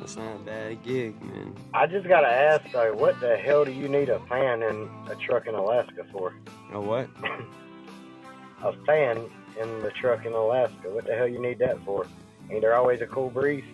That's 0.00 0.16
not 0.16 0.36
a 0.36 0.38
bad 0.40 0.82
gig, 0.82 1.22
man. 1.22 1.54
I 1.72 1.86
just 1.86 2.08
gotta 2.08 2.26
ask 2.26 2.72
though, 2.72 2.92
what 2.94 3.20
the 3.20 3.36
hell 3.36 3.64
do 3.64 3.70
you 3.70 3.88
need 3.88 4.08
a 4.08 4.18
fan 4.28 4.62
in 4.62 4.90
a 5.08 5.14
truck 5.14 5.46
in 5.46 5.54
Alaska 5.54 6.04
for? 6.10 6.34
A 6.72 6.80
what? 6.80 7.08
A 8.62 8.74
fan 8.84 9.30
in 9.60 9.82
the 9.82 9.90
truck 9.90 10.26
in 10.26 10.32
Alaska. 10.32 10.90
What 10.90 11.06
the 11.06 11.14
hell 11.14 11.28
you 11.28 11.40
need 11.40 11.58
that 11.60 11.82
for? 11.84 12.06
Ain't 12.50 12.62
there 12.62 12.74
always 12.74 13.00
a 13.00 13.06
cool 13.06 13.30
breeze? 13.30 13.64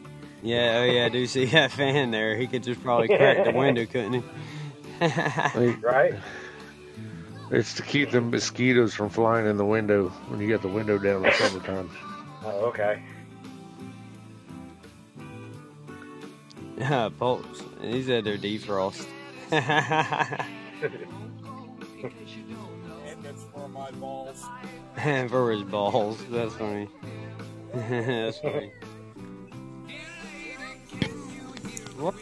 Yeah, 0.43 0.79
oh 0.81 0.85
yeah, 0.85 1.07
I 1.07 1.09
do 1.09 1.27
see 1.27 1.47
that 1.47 1.73
fan 1.73 2.11
there. 2.11 2.37
He 2.37 2.47
could 2.47 2.63
just 2.63 2.83
probably 2.83 3.09
crack 3.09 3.45
the 3.45 3.53
window, 3.53 3.87
couldn't 3.93 4.13
he? 4.13 4.23
Right? 5.81 6.15
It's 7.51 7.75
to 7.75 7.83
keep 7.83 8.11
the 8.11 8.21
mosquitoes 8.21 8.95
from 8.95 9.09
flying 9.09 9.47
in 9.47 9.57
the 9.57 9.65
window 9.65 10.09
when 10.29 10.41
you 10.41 10.49
got 10.49 10.63
the 10.63 10.69
window 10.69 10.99
down 10.99 11.17
in 11.17 11.23
the 11.23 11.33
summertime. 11.33 11.91
Oh, 12.45 12.67
okay. 12.67 13.03
Yeah, 16.77 17.09
Pulse. 17.19 17.63
He 17.81 18.03
said 18.03 18.25
they're 18.25 18.37
defrost. 18.37 19.07
And 23.07 23.25
it's 23.25 23.45
for 23.55 23.69
my 23.69 23.91
balls. 23.93 24.45
For 25.29 25.53
his 25.53 25.63
balls. 25.63 26.19
That's 26.31 26.55
funny. 26.55 26.89
That's 27.75 28.39
funny. 28.39 28.73
What? 31.99 32.15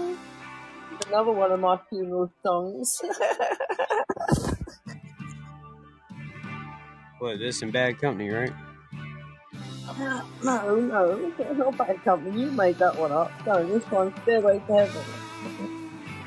Another 1.08 1.32
one 1.32 1.52
of 1.52 1.60
my 1.60 1.78
funeral 1.88 2.32
songs. 2.42 3.00
What, 7.18 7.38
this 7.38 7.62
in 7.62 7.70
bad 7.70 7.98
company, 7.98 8.28
right? 8.28 8.52
no, 10.44 10.76
no, 10.80 11.32
not 11.54 11.78
bad 11.78 12.04
company. 12.04 12.42
You 12.42 12.50
made 12.50 12.78
that 12.78 12.98
one 12.98 13.10
up. 13.10 13.32
No, 13.46 13.66
this 13.66 13.90
one's 13.90 14.12
Stairway 14.22 14.58
to 14.66 14.74
Heaven. 14.74 15.02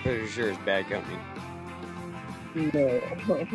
Pretty 0.02 0.26
sure 0.28 0.50
it's 0.50 0.58
bad 0.66 0.90
company. 0.90 1.20
No. 2.56 3.02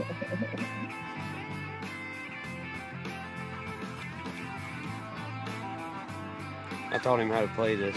I 6.92 6.98
taught 6.98 7.18
him 7.18 7.30
how 7.30 7.40
to 7.40 7.48
play 7.48 7.74
this. 7.74 7.96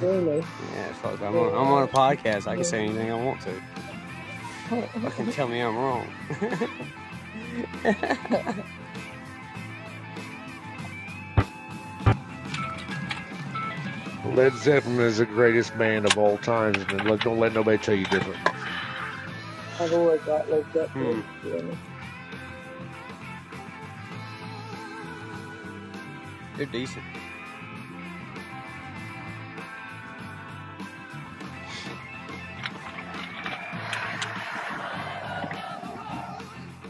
Really? 0.00 0.38
Yeah, 0.74 0.92
fuck. 0.94 1.20
I'm 1.20 1.36
on, 1.36 1.48
I'm 1.52 1.72
on 1.72 1.82
a 1.84 1.88
podcast. 1.88 2.46
I 2.46 2.54
can 2.56 2.64
say 2.64 2.84
anything 2.84 3.10
I 3.10 3.14
want 3.14 3.40
to. 3.42 3.52
Fucking 5.00 5.32
tell 5.32 5.48
me 5.48 5.60
I'm 5.60 5.76
wrong. 5.76 6.06
Led 14.34 14.54
Zeppelin 14.54 15.00
is 15.00 15.18
the 15.18 15.26
greatest 15.26 15.76
band 15.78 16.04
of 16.04 16.18
all 16.18 16.36
times, 16.38 16.78
and 16.88 17.04
let- 17.08 17.20
don't 17.20 17.38
let 17.38 17.52
nobody 17.54 17.78
tell 17.78 17.94
you 17.94 18.04
different. 18.06 18.38
I've 19.80 19.92
always 19.92 20.20
liked 20.26 20.50
Led 20.50 20.64
Zeppelin. 20.72 21.22
Hmm. 21.22 21.48
Really. 21.48 21.78
They're 26.56 26.66
decent. 26.66 27.04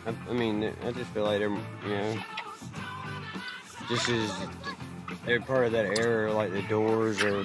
I, 0.06 0.14
I 0.30 0.32
mean, 0.32 0.72
I 0.84 0.92
just 0.92 1.10
feel 1.10 1.24
like 1.24 1.40
they're, 1.40 1.50
you 1.50 1.88
know, 1.88 2.18
just 3.88 4.08
as 4.08 4.32
they're 5.24 5.40
part 5.40 5.66
of 5.66 5.72
that 5.72 5.98
era, 5.98 6.32
like 6.32 6.52
the 6.52 6.62
Doors 6.62 7.22
or 7.22 7.44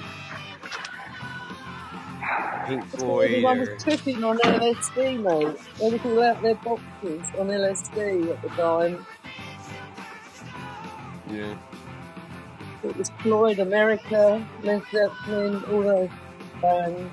Pink 2.66 2.86
Floyd 2.90 3.24
Everyone 3.30 3.60
was 3.60 3.82
tripping 3.82 4.22
on 4.22 4.38
LSD, 4.38 5.20
mate. 5.20 5.58
They 5.78 5.90
was 5.90 6.00
all 6.04 6.22
out 6.22 6.40
their 6.42 6.54
boxes 6.54 7.26
on 7.38 7.48
LSD 7.48 8.30
at 8.30 8.42
the 8.42 8.48
time. 8.50 9.04
yeah. 11.28 11.56
It 12.84 12.96
was 12.96 13.10
Floyd, 13.20 13.58
America, 13.58 14.44
Led 14.62 14.82
Zeppelin, 14.92 15.64
all 15.64 15.82
those 15.82 16.10
bands. 16.60 17.10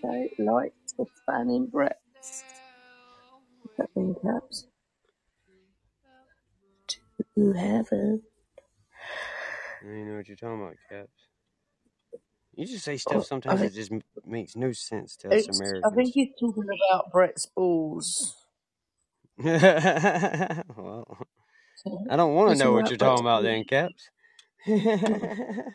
Say 0.00 0.30
like 0.38 0.72
to 0.96 1.06
fanning 1.26 1.66
breasts. 1.66 2.44
Put 3.62 3.76
that 3.78 3.88
in 3.96 4.14
caps. 4.22 4.66
To 7.34 7.52
heaven. 7.52 8.22
I 9.82 9.86
don't 9.86 10.08
know 10.08 10.16
what 10.16 10.28
you're 10.28 10.36
talking 10.36 10.62
about, 10.62 10.76
Caps. 10.90 11.28
You 12.54 12.66
just 12.66 12.84
say 12.84 12.94
Oh, 12.94 12.96
stuff 12.96 13.16
I 13.16 13.20
sometimes 13.22 13.60
think 13.60 13.72
that 13.72 13.78
just 13.78 13.92
makes 14.24 14.56
no 14.56 14.72
sense 14.72 15.16
to 15.18 15.28
us 15.28 15.46
it's. 15.46 15.48
I 15.48 15.52
think 15.60 15.62
Americans. 15.62 16.14
he's 16.14 16.28
talking 16.40 16.64
about 16.90 17.12
Brett's 17.12 17.46
balls. 17.46 18.34
well, 19.38 21.18
I 22.08 22.16
don't 22.16 22.34
want 22.34 22.56
to 22.56 22.64
know 22.64 22.72
what 22.72 22.88
you're 22.88 22.96
Brett's 22.96 22.98
talking 22.98 23.24
about 23.24 23.42
then, 23.42 23.64
Caps. 23.64 24.10
Oh. 24.68 25.72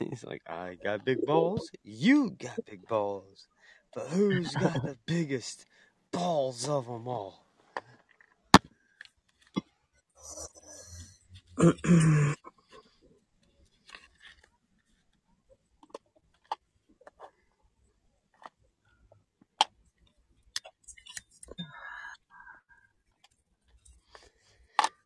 He's 0.00 0.24
like, 0.24 0.42
I 0.48 0.74
got 0.76 1.04
big 1.04 1.24
balls. 1.24 1.70
You 1.84 2.30
got 2.30 2.64
big 2.66 2.86
balls. 2.88 3.48
But 3.94 4.08
who's 4.08 4.56
got 4.56 4.84
the 4.84 4.98
biggest 5.06 5.66
balls 6.12 6.68
of 6.68 6.86
them 6.86 7.06
all? 7.08 7.46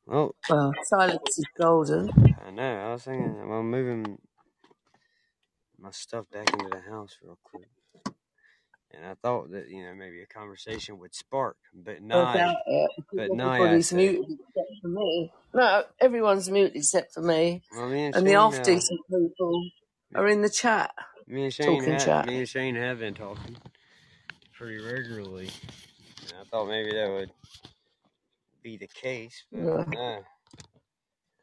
Well, 0.06 0.34
Well, 0.48 0.72
silence 0.84 1.38
is 1.38 1.46
golden. 1.58 2.10
I 2.38 2.50
know. 2.50 2.76
I 2.88 2.92
was 2.92 3.04
thinking, 3.04 3.40
I'm 3.40 3.70
moving 3.70 4.18
my 5.85 5.93
stuff 5.93 6.27
back 6.32 6.52
into 6.55 6.70
the 6.70 6.81
house 6.82 7.19
real 7.23 7.39
quick. 7.44 7.69
And 8.93 9.06
I 9.06 9.15
thought 9.15 9.51
that, 9.52 9.69
you 9.70 9.85
know, 9.85 9.94
maybe 9.94 10.23
a 10.23 10.27
conversation 10.27 10.98
would 11.01 11.15
spark. 11.15 11.59
But 11.74 12.02
I 12.12 12.16
now, 12.35 12.56
it 12.66 12.90
but 13.16 13.32
now 13.32 13.55
everybody's 13.55 13.93
muted 13.93 14.24
except 14.31 14.73
for 14.82 14.89
me. 14.89 15.32
No, 15.55 15.85
everyone's 16.01 16.51
muted 16.51 16.77
except 16.77 17.15
for 17.15 17.23
me. 17.23 17.62
well, 17.73 17.89
me 17.89 18.06
and 18.06 18.15
And 18.15 18.27
the 18.27 18.32
Shane, 18.32 18.40
half 18.40 18.61
uh, 18.61 18.62
decent 18.62 19.01
people 19.11 19.70
are 20.15 20.28
in 20.28 20.43
the 20.43 20.51
chat, 20.51 20.94
me 21.28 21.44
and 21.44 21.55
Shane, 21.55 21.85
talking 21.85 21.86
ha- 21.86 22.06
chat. 22.06 22.27
me 22.27 22.40
and 22.40 22.48
Shane 22.48 22.77
have 22.77 23.01
been 23.01 23.15
talking 23.15 23.56
pretty 24.55 24.78
regularly. 24.78 25.51
And 26.23 26.32
I 26.40 26.44
thought 26.51 26.69
maybe 26.69 26.93
that 26.94 27.11
would 27.11 27.32
be 28.62 28.77
the 28.78 28.89
case, 28.89 29.44
but 29.52 29.77
No, 29.77 29.85
no. 29.89 30.24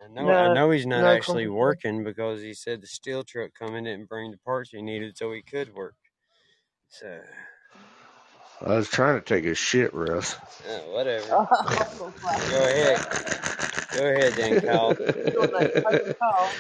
I 0.03 0.07
know, 0.09 0.29
I 0.31 0.53
know 0.53 0.71
he's 0.71 0.85
not 0.87 1.01
no 1.01 1.07
actually 1.07 1.45
conversation. 1.45 1.57
working 1.57 2.03
because 2.03 2.41
he 2.41 2.53
said 2.53 2.81
the 2.81 2.87
steel 2.87 3.23
truck 3.23 3.51
coming 3.57 3.85
didn't 3.85 4.09
bring 4.09 4.31
the 4.31 4.37
parts 4.39 4.71
he 4.71 4.81
needed 4.81 5.17
so 5.17 5.31
he 5.33 5.41
could 5.43 5.73
work. 5.73 5.95
So, 6.89 7.21
I 8.65 8.75
was 8.75 8.89
trying 8.89 9.15
to 9.15 9.21
take 9.25 9.45
a 9.45 9.55
shit, 9.55 9.93
Russ. 9.93 10.35
uh, 10.69 10.79
whatever. 10.91 11.27
Go 12.49 12.63
ahead. 12.65 12.99
Go 13.93 14.05
ahead 14.05 14.33
then, 14.33 14.57
Kyle. 14.59 14.95
Your 15.33 15.47
name, 15.51 15.69
Open 15.85 16.13
Carl. 16.19 16.51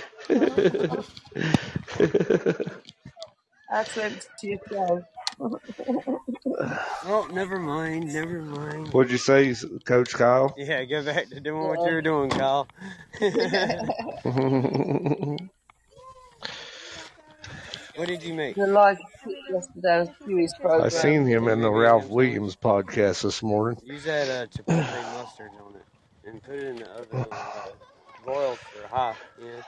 That's 3.71 3.97
empty 3.97 4.27
to 4.39 4.47
yourself. 4.47 5.01
Oh, 5.41 7.27
never 7.33 7.57
mind. 7.59 8.13
Never 8.13 8.41
mind. 8.41 8.93
What'd 8.93 9.11
you 9.11 9.17
say, 9.17 9.55
Coach 9.85 10.13
Kyle? 10.13 10.53
Yeah, 10.57 10.83
go 10.85 11.03
back 11.03 11.29
to 11.29 11.39
doing 11.39 11.67
what 11.67 11.79
you 11.87 11.95
were 11.95 12.01
doing, 12.01 12.29
Kyle. 12.29 12.67
what 17.95 18.07
did 18.07 18.23
you 18.23 18.33
make? 18.33 18.55
the 18.55 18.67
live 18.67 18.99
tweet 19.23 19.37
yesterday 19.49 19.99
on 20.01 20.15
Huey's 20.25 20.53
I 20.59 20.61
program. 20.61 20.89
seen 20.91 21.25
him 21.25 21.47
in 21.47 21.61
the 21.61 21.71
Ralph 21.71 22.07
Williams 22.07 22.55
podcast 22.55 23.23
this 23.23 23.41
morning. 23.41 23.79
Use 23.83 24.03
that 24.03 24.29
uh, 24.29 24.45
chipotle 24.47 25.13
mustard 25.17 25.51
on 25.65 25.75
it 25.75 25.85
and 26.29 26.43
put 26.43 26.55
it 26.55 26.67
in 26.67 26.75
the 26.77 26.89
oven 26.91 27.19
on 27.19 27.25
uh, 27.31 27.65
broil 28.23 28.55
for 28.55 28.87
high. 28.87 29.15
Yeah. 29.41 29.63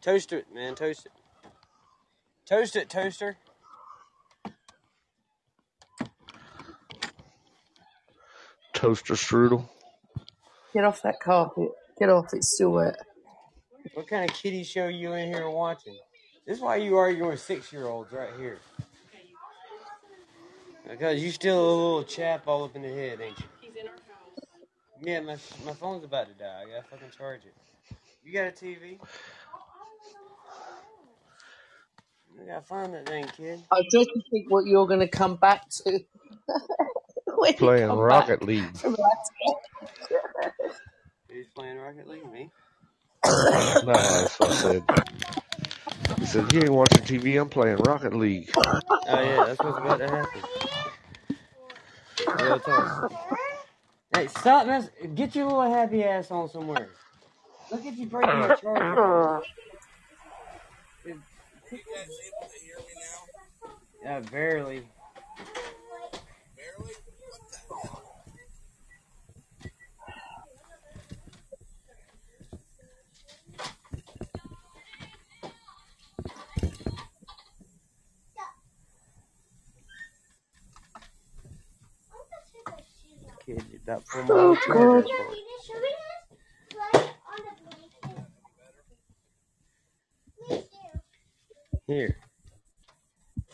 Toast 0.00 0.32
it, 0.32 0.46
man. 0.54 0.74
Toast 0.76 1.06
it. 1.06 1.12
Toast 2.46 2.76
it, 2.76 2.88
toaster. 2.88 3.36
Toaster 8.76 9.14
strudel. 9.14 9.66
Get 10.74 10.84
off 10.84 11.00
that 11.02 11.18
carpet. 11.18 11.70
Get 11.98 12.10
off. 12.10 12.34
It's 12.34 12.54
still 12.54 12.72
wet. 12.72 12.96
What 13.94 14.06
kind 14.06 14.28
of 14.28 14.36
kiddie 14.36 14.64
show 14.64 14.88
you 14.88 15.14
in 15.14 15.28
here 15.32 15.48
watching? 15.48 15.96
This 16.46 16.58
is 16.58 16.62
why 16.62 16.76
you 16.76 16.98
argue 16.98 17.28
with 17.28 17.40
six 17.40 17.72
year 17.72 17.86
olds 17.86 18.12
right 18.12 18.28
here. 18.38 18.58
Because 20.88 21.22
you 21.22 21.30
still 21.30 21.58
a 21.58 21.74
little 21.74 22.04
chap 22.04 22.46
all 22.46 22.64
up 22.64 22.76
in 22.76 22.82
the 22.82 22.88
head, 22.88 23.18
ain't 23.20 23.38
you? 23.38 23.46
He's 23.62 23.76
in 23.76 23.86
our 23.88 23.94
house. 23.94 24.44
Yeah, 25.00 25.20
my 25.20 25.36
my 25.64 25.72
phone's 25.72 26.04
about 26.04 26.28
to 26.28 26.34
die. 26.34 26.64
I 26.66 26.70
gotta 26.70 26.84
fucking 26.90 27.10
charge 27.16 27.40
it. 27.46 27.54
You 28.22 28.32
got 28.34 28.48
a 28.48 28.50
TV? 28.50 28.98
I 32.42 32.46
gotta 32.46 32.60
find 32.60 32.92
that 32.92 33.08
thing, 33.08 33.24
kid. 33.36 33.62
I 33.72 33.80
dread 33.90 34.06
to 34.06 34.22
think 34.30 34.50
what 34.50 34.66
you're 34.66 34.86
going 34.86 35.00
to 35.00 35.08
come 35.08 35.36
back 35.36 35.68
to 35.70 35.90
when 35.90 36.00
you 36.48 37.05
Playing 37.58 37.90
come 37.90 37.98
Rocket 37.98 38.42
back 38.42 38.42
League. 38.42 38.80
from 38.82 38.92
that. 38.92 39.18
Who's 41.30 41.48
playing 41.54 41.78
Rocket 41.78 42.08
League? 42.08 42.30
Me? 42.30 42.50
No, 43.82 44.20
that's 44.20 44.38
what 44.40 44.48
I 44.48 44.52
said. 44.52 44.88
He 46.18 46.26
said, 46.26 46.52
You 46.52 46.62
ain't 46.62 46.72
watching 46.72 47.02
TV, 47.02 47.40
I'm 47.40 47.48
playing 47.50 47.78
Rocket 47.78 48.14
League. 48.14 48.50
Oh 49.06 49.20
yeah, 49.20 49.42
that's 49.42 49.62
what's 49.62 49.78
about 49.78 49.98
to 49.98 50.08
happen. 50.08 50.42
Real 52.34 52.60
talk. 52.60 52.92
Hey, 54.12 54.28
stop 54.28 54.66
mess. 54.66 54.90
Get 55.14 55.34
your 55.36 55.46
little 55.46 55.70
happy 55.72 56.04
ass 56.04 56.30
on 56.30 56.48
somewhere. 56.48 56.90
Look 57.70 57.86
at 57.86 57.96
you 57.96 58.06
breaking 58.06 58.38
my 58.38 58.50
charger. 58.50 59.02
It- 61.04 61.18
Yeah, 64.02 64.18
uh, 64.18 64.20
barely. 64.22 64.88
Kid, 83.86 84.02
you 84.16 84.24
about 84.24 84.30
Oh, 84.30 84.54
whole 84.66 85.02
God. 85.02 85.04
Here. 91.86 92.16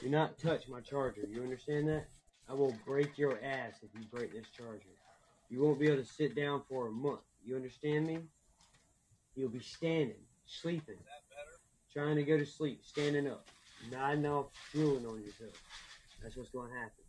Do 0.01 0.09
not 0.09 0.39
touch 0.39 0.69
my 0.69 0.81
charger. 0.81 1.23
You 1.29 1.43
understand 1.43 1.89
that? 1.89 2.07
I 2.49 2.55
will 2.55 2.75
break 2.87 3.19
your 3.19 3.39
ass 3.45 3.75
if 3.83 3.91
you 3.95 4.07
break 4.11 4.33
this 4.33 4.47
charger. 4.57 4.97
You 5.51 5.63
won't 5.63 5.79
be 5.79 5.87
able 5.87 6.03
to 6.03 6.05
sit 6.09 6.35
down 6.35 6.63
for 6.69 6.89
a 6.89 6.91
month. 6.91 7.21
You 7.45 7.57
understand 7.57 8.07
me? 8.07 8.21
You'll 9.35 9.51
be 9.51 9.61
standing, 9.61 10.17
sleeping, 10.47 10.99
trying 11.93 12.17
to 12.17 12.23
go 12.23 12.39
to 12.39 12.47
sleep, 12.47 12.81
standing 12.85 13.29
up, 13.29 13.49
nodding 13.91 14.27
off, 14.27 14.47
drooling 14.73 15.07
on 15.07 15.21
yourself. 15.23 15.63
That's 16.23 16.37
what's 16.37 16.51
going 16.51 16.71
to 16.71 16.75
happen. 16.75 17.02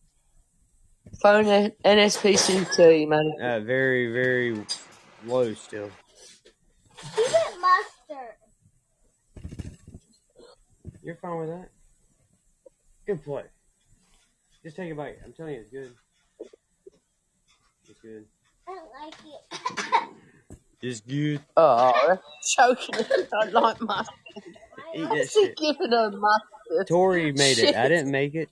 Phone 1.21 1.45
N- 1.45 1.71
NSPCC, 1.85 3.07
man. 3.07 3.31
Uh, 3.41 3.59
very, 3.59 4.11
very 4.11 4.65
low 5.25 5.53
still. 5.53 5.89
You're 11.03 11.15
fine 11.15 11.39
with 11.39 11.49
that? 11.49 11.69
Good 13.05 13.23
play. 13.25 13.43
Just 14.63 14.77
take 14.77 14.89
a 14.91 14.95
bite. 14.95 15.17
I'm 15.25 15.33
telling 15.33 15.55
you, 15.55 15.59
it's 15.59 15.69
good. 15.69 15.93
It's 17.89 17.99
good. 18.01 18.25
I 18.65 18.73
don't 18.73 18.89
like 19.03 19.13
it. 19.25 20.09
it's 20.81 21.01
good. 21.01 21.41
Oh, 21.57 21.91
that's 22.07 22.55
choking. 22.55 23.05
I 23.33 23.45
like 23.49 23.81
mustard. 23.81 24.15
Eat 24.95 25.09
that 25.09 25.17
he 25.17 25.25
shit. 25.25 25.57
giving 25.57 25.91
her 25.91 26.11
mustard? 26.11 26.87
Tori 26.87 27.33
made 27.33 27.59
it. 27.59 27.75
I 27.75 27.89
didn't 27.89 28.09
make 28.11 28.35
it. 28.35 28.49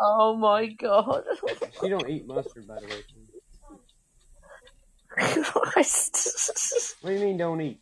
Oh 0.00 0.36
my 0.36 0.66
god. 0.66 1.24
She 1.80 1.88
don't 1.88 2.08
eat 2.08 2.26
mustard, 2.26 2.66
by 2.66 2.80
the 2.80 2.86
way. 2.86 3.02
Christ. 5.42 6.96
What 7.00 7.10
do 7.10 7.16
you 7.16 7.24
mean 7.24 7.36
don't 7.36 7.60
eat? 7.60 7.80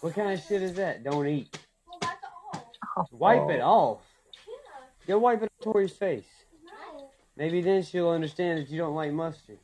What 0.00 0.14
kind 0.14 0.32
of 0.32 0.44
shit 0.44 0.62
is 0.62 0.74
that? 0.74 1.02
Don't 1.02 1.26
eat. 1.26 1.58
Wipe 3.10 3.50
it 3.50 3.60
oh. 3.60 3.68
off. 3.68 4.00
Go 5.06 5.18
wipe 5.18 5.42
it 5.42 5.50
on 5.64 5.72
Tori's 5.72 5.92
face. 5.92 6.26
Maybe 7.36 7.60
then 7.60 7.82
she'll 7.82 8.10
understand 8.10 8.58
that 8.58 8.70
you 8.70 8.78
don't 8.78 8.94
like 8.94 9.12
mustard. 9.12 9.58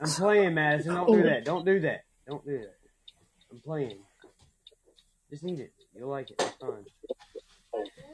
I'm 0.00 0.08
playing, 0.08 0.54
Madison. 0.54 0.94
Don't 0.94 1.12
do 1.12 1.22
that. 1.22 1.44
Don't 1.44 1.64
do 1.64 1.80
that. 1.80 2.04
Don't 2.26 2.44
do 2.44 2.58
that. 2.58 2.74
I'm 3.50 3.60
playing. 3.60 3.98
Just 5.30 5.44
eat 5.44 5.60
it. 5.60 5.72
You'll 5.94 6.08
like 6.08 6.30
it. 6.30 6.36
It's 6.40 6.56
fun. 6.60 6.84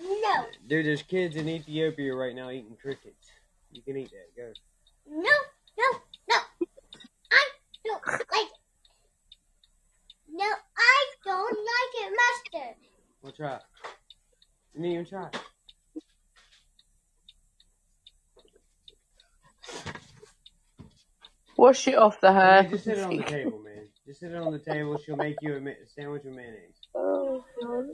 No, 0.02 0.46
Dude, 0.66 0.86
there's 0.86 1.02
kids 1.02 1.36
in 1.36 1.48
Ethiopia 1.48 2.14
right 2.14 2.34
now 2.34 2.50
eating 2.50 2.76
crickets. 2.80 3.28
You 3.72 3.82
can 3.82 3.96
eat 3.96 4.10
that. 4.10 4.36
Go. 4.36 4.52
no, 5.10 5.20
no, 5.78 5.98
no. 6.30 6.36
I 7.32 7.44
don't 7.84 8.06
like 8.06 8.18
it. 8.32 8.48
No, 10.32 10.44
I 10.44 11.04
don't 11.24 11.58
like 11.58 12.06
it, 12.06 12.18
mustard. 12.54 12.76
Well, 13.22 13.32
try 13.32 13.56
it. 13.56 13.62
You 14.74 14.82
didn't 14.82 14.92
even 14.92 15.06
try. 15.06 15.28
Wash 21.56 21.88
it 21.88 21.96
off 21.96 22.20
the 22.20 22.28
Yeah, 22.28 22.62
hair. 22.62 22.70
just 22.70 22.84
sit 22.84 22.98
it 22.98 23.04
on 23.04 23.16
the 23.16 23.22
table, 23.24 23.58
man. 23.58 23.88
Just 24.06 24.20
sit 24.20 24.30
it 24.30 24.36
on 24.36 24.52
the 24.52 24.58
table. 24.60 24.96
She'll 25.04 25.16
make 25.16 25.36
you 25.42 25.56
a 25.56 25.60
sandwich 25.88 26.22
with 26.24 26.34
mayonnaise. 26.34 26.76
Oh, 26.94 27.44
God. 27.60 27.86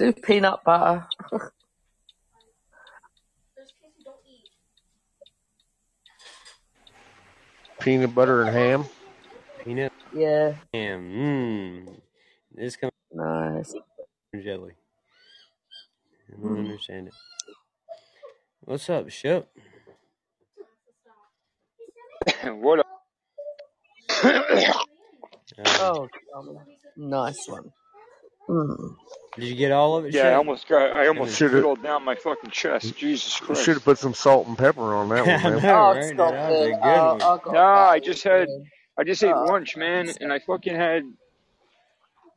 Do 0.00 0.14
peanut 0.14 0.64
butter. 0.64 1.06
Peanut 7.80 8.14
butter 8.14 8.44
and 8.44 8.56
ham. 8.56 8.84
Peanut 9.62 9.92
Yeah, 10.14 10.54
ham. 10.72 11.12
Mmm. 11.86 12.00
This 12.54 12.76
comes 12.76 12.92
nice. 13.12 13.74
from 14.30 14.42
jelly. 14.42 14.72
I 16.32 16.40
don't 16.42 16.58
understand 16.60 17.08
it. 17.08 17.14
What's 18.60 18.88
up, 18.88 19.10
Shep? 19.10 19.48
what 22.44 22.78
up? 22.80 22.86
Uh, 25.58 25.64
Oh, 25.80 26.08
um, 26.36 26.56
nice 26.96 27.48
one. 27.48 27.72
Mm. 28.50 28.96
did 29.36 29.44
you 29.44 29.54
get 29.54 29.70
all 29.72 29.96
of 29.96 30.06
it, 30.06 30.12
Yeah, 30.14 30.28
I 30.30 30.34
almost 30.34 30.66
got. 30.68 30.96
I 30.96 31.06
almost 31.06 31.36
Should've- 31.36 31.54
fiddled 31.54 31.82
down 31.82 32.04
my 32.04 32.16
fucking 32.16 32.50
chest. 32.50 32.96
Jesus 32.96 33.38
You 33.40 33.46
Christ. 33.46 33.64
should 33.64 33.74
have 33.74 33.84
put 33.84 33.98
some 33.98 34.12
salt 34.14 34.48
and 34.48 34.58
pepper 34.58 34.94
on 34.94 35.08
that 35.10 35.26
one, 35.26 35.26
man. 35.42 35.62
know, 35.62 35.74
Oh, 35.74 35.94
right? 35.94 36.04
stop 36.04 36.32
That 36.32 36.50
was 36.50 36.66
a 36.66 36.70
good 36.70 36.78
Oh, 36.82 37.12
one. 37.12 37.22
I 37.22 37.44
got 37.44 37.52
No. 37.52 37.60
I 37.64 37.98
just 38.00 38.24
had. 38.24 38.48
I 38.98 39.04
just 39.04 39.22
ate 39.22 39.32
Oh, 39.34 39.44
lunch, 39.44 39.76
man, 39.76 40.10
and 40.20 40.32
I 40.32 40.40
fucking 40.40 40.74
had. 40.74 41.04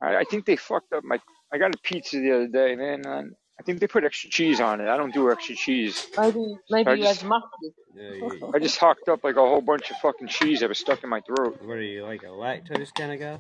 I, 0.02 0.18
I 0.18 0.24
think 0.26 0.46
they 0.46 0.56
fucked 0.56 0.94
up 0.94 1.04
my. 1.04 1.20
I 1.52 1.58
got 1.58 1.74
a 1.76 1.78
pizza 1.80 2.18
the 2.20 2.32
other 2.32 2.48
day, 2.48 2.76
man. 2.76 3.06
And 3.06 3.36
I 3.60 3.64
think 3.64 3.80
they 3.80 3.88
put 3.88 4.04
extra 4.04 4.30
cheese 4.30 4.60
on 4.62 4.82
it. 4.82 4.88
I 4.88 4.98
don't 4.98 5.14
do 5.14 5.32
extra 5.32 5.56
cheese. 5.56 6.08
maybe, 6.18 6.56
maybe 6.70 6.90
I 6.90 6.94
you 6.96 7.04
just- 7.04 7.22
had 7.22 7.30
mustard. 7.30 7.74
Yeah, 7.96 8.10
you, 8.12 8.52
I 8.56 8.60
just 8.60 8.78
hocked 8.78 9.08
up 9.10 9.24
like 9.24 9.36
a 9.36 9.42
whole 9.42 9.62
bunch 9.62 9.90
of 9.92 9.98
fucking 9.98 10.28
cheese 10.28 10.62
that 10.62 10.70
was 10.70 10.80
stuck 10.80 11.04
in 11.04 11.10
my 11.10 11.22
throat. 11.22 11.60
what 11.64 11.78
are 11.78 11.82
you, 11.82 12.04
like 12.04 12.24
a 12.24 12.28
lactose 12.28 12.94
kind 12.94 13.12
of 13.14 13.20
guy? 13.20 13.38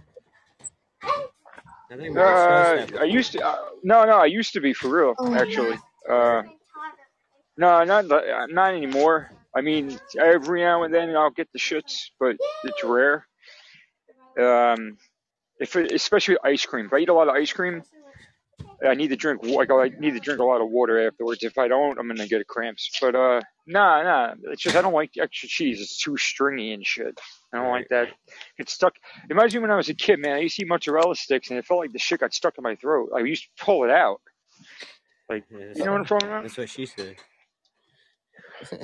I 1.93 1.97
think 1.97 2.15
we 2.15 2.21
Uh, 2.21 2.87
I 2.99 3.03
used 3.03 3.33
to. 3.33 3.45
Uh, 3.45 3.55
no, 3.83 4.03
no, 4.05 4.17
I 4.17 4.25
used 4.25 4.53
to 4.53 4.61
be 4.61 4.73
for 4.73 4.89
real, 4.89 5.15
actually. 5.35 5.77
Uh, 6.09 6.41
no, 7.57 7.83
not 7.83 8.11
uh, 8.11 8.47
not 8.47 8.73
anymore. 8.73 9.29
I 9.55 9.61
mean, 9.61 9.99
every 10.19 10.61
now 10.61 10.83
and 10.83 10.93
then 10.93 11.15
I'll 11.15 11.29
get 11.29 11.49
the 11.53 11.59
shits, 11.59 12.05
but 12.19 12.35
it's 12.63 12.83
rare. 12.83 13.27
Um, 14.39 14.97
if 15.59 15.75
it, 15.75 15.91
especially 15.91 16.37
ice 16.43 16.65
cream. 16.65 16.87
If 16.87 16.93
I 16.93 16.97
eat 16.99 17.09
a 17.09 17.13
lot 17.13 17.29
of 17.29 17.35
ice 17.35 17.53
cream, 17.53 17.83
I 18.83 18.95
need 18.95 19.09
to 19.09 19.15
drink. 19.15 19.43
wa- 19.43 19.57
Like 19.57 19.69
I 19.69 19.91
need 19.99 20.15
to 20.15 20.19
drink 20.19 20.39
a 20.39 20.45
lot 20.45 20.61
of 20.61 20.69
water 20.69 21.07
afterwards. 21.07 21.43
If 21.43 21.59
I 21.59 21.67
don't, 21.67 21.99
I'm 21.99 22.07
gonna 22.07 22.27
get 22.27 22.47
cramps. 22.47 22.89
But 22.99 23.13
uh, 23.13 23.41
nah, 23.67 24.01
nah. 24.01 24.33
It's 24.45 24.63
just 24.63 24.75
I 24.75 24.81
don't 24.81 24.93
like 24.93 25.11
extra 25.19 25.47
cheese. 25.47 25.79
It's 25.79 26.01
too 26.01 26.17
stringy 26.17 26.73
and 26.73 26.83
shit. 26.83 27.19
I 27.53 27.57
don't 27.57 27.69
like 27.69 27.87
that. 27.89 28.07
It 28.57 28.67
stuck. 28.69 28.93
It 28.95 29.33
reminds 29.33 29.53
me 29.53 29.61
when 29.61 29.69
I 29.71 29.75
was 29.75 29.87
a 29.89 29.93
kid, 29.93 30.19
man. 30.19 30.33
I 30.33 30.39
used 30.39 30.55
to 30.55 30.63
eat 30.63 30.67
mozzarella 30.67 31.15
sticks, 31.15 31.49
and 31.49 31.59
it 31.59 31.65
felt 31.65 31.79
like 31.81 31.91
the 31.91 31.99
shit 31.99 32.19
got 32.21 32.33
stuck 32.33 32.57
in 32.57 32.63
my 32.63 32.75
throat. 32.75 33.09
I 33.15 33.19
used 33.19 33.43
to 33.43 33.63
pull 33.63 33.83
it 33.83 33.91
out. 33.91 34.21
Like, 35.29 35.43
Yeah, 35.51 35.67
you 35.75 35.85
know 35.85 35.91
what 35.91 35.99
I'm 36.01 36.05
talking 36.05 36.27
about? 36.29 36.43
That's 36.43 36.57
what 36.57 36.69
she 36.69 36.85
said. 36.87 37.15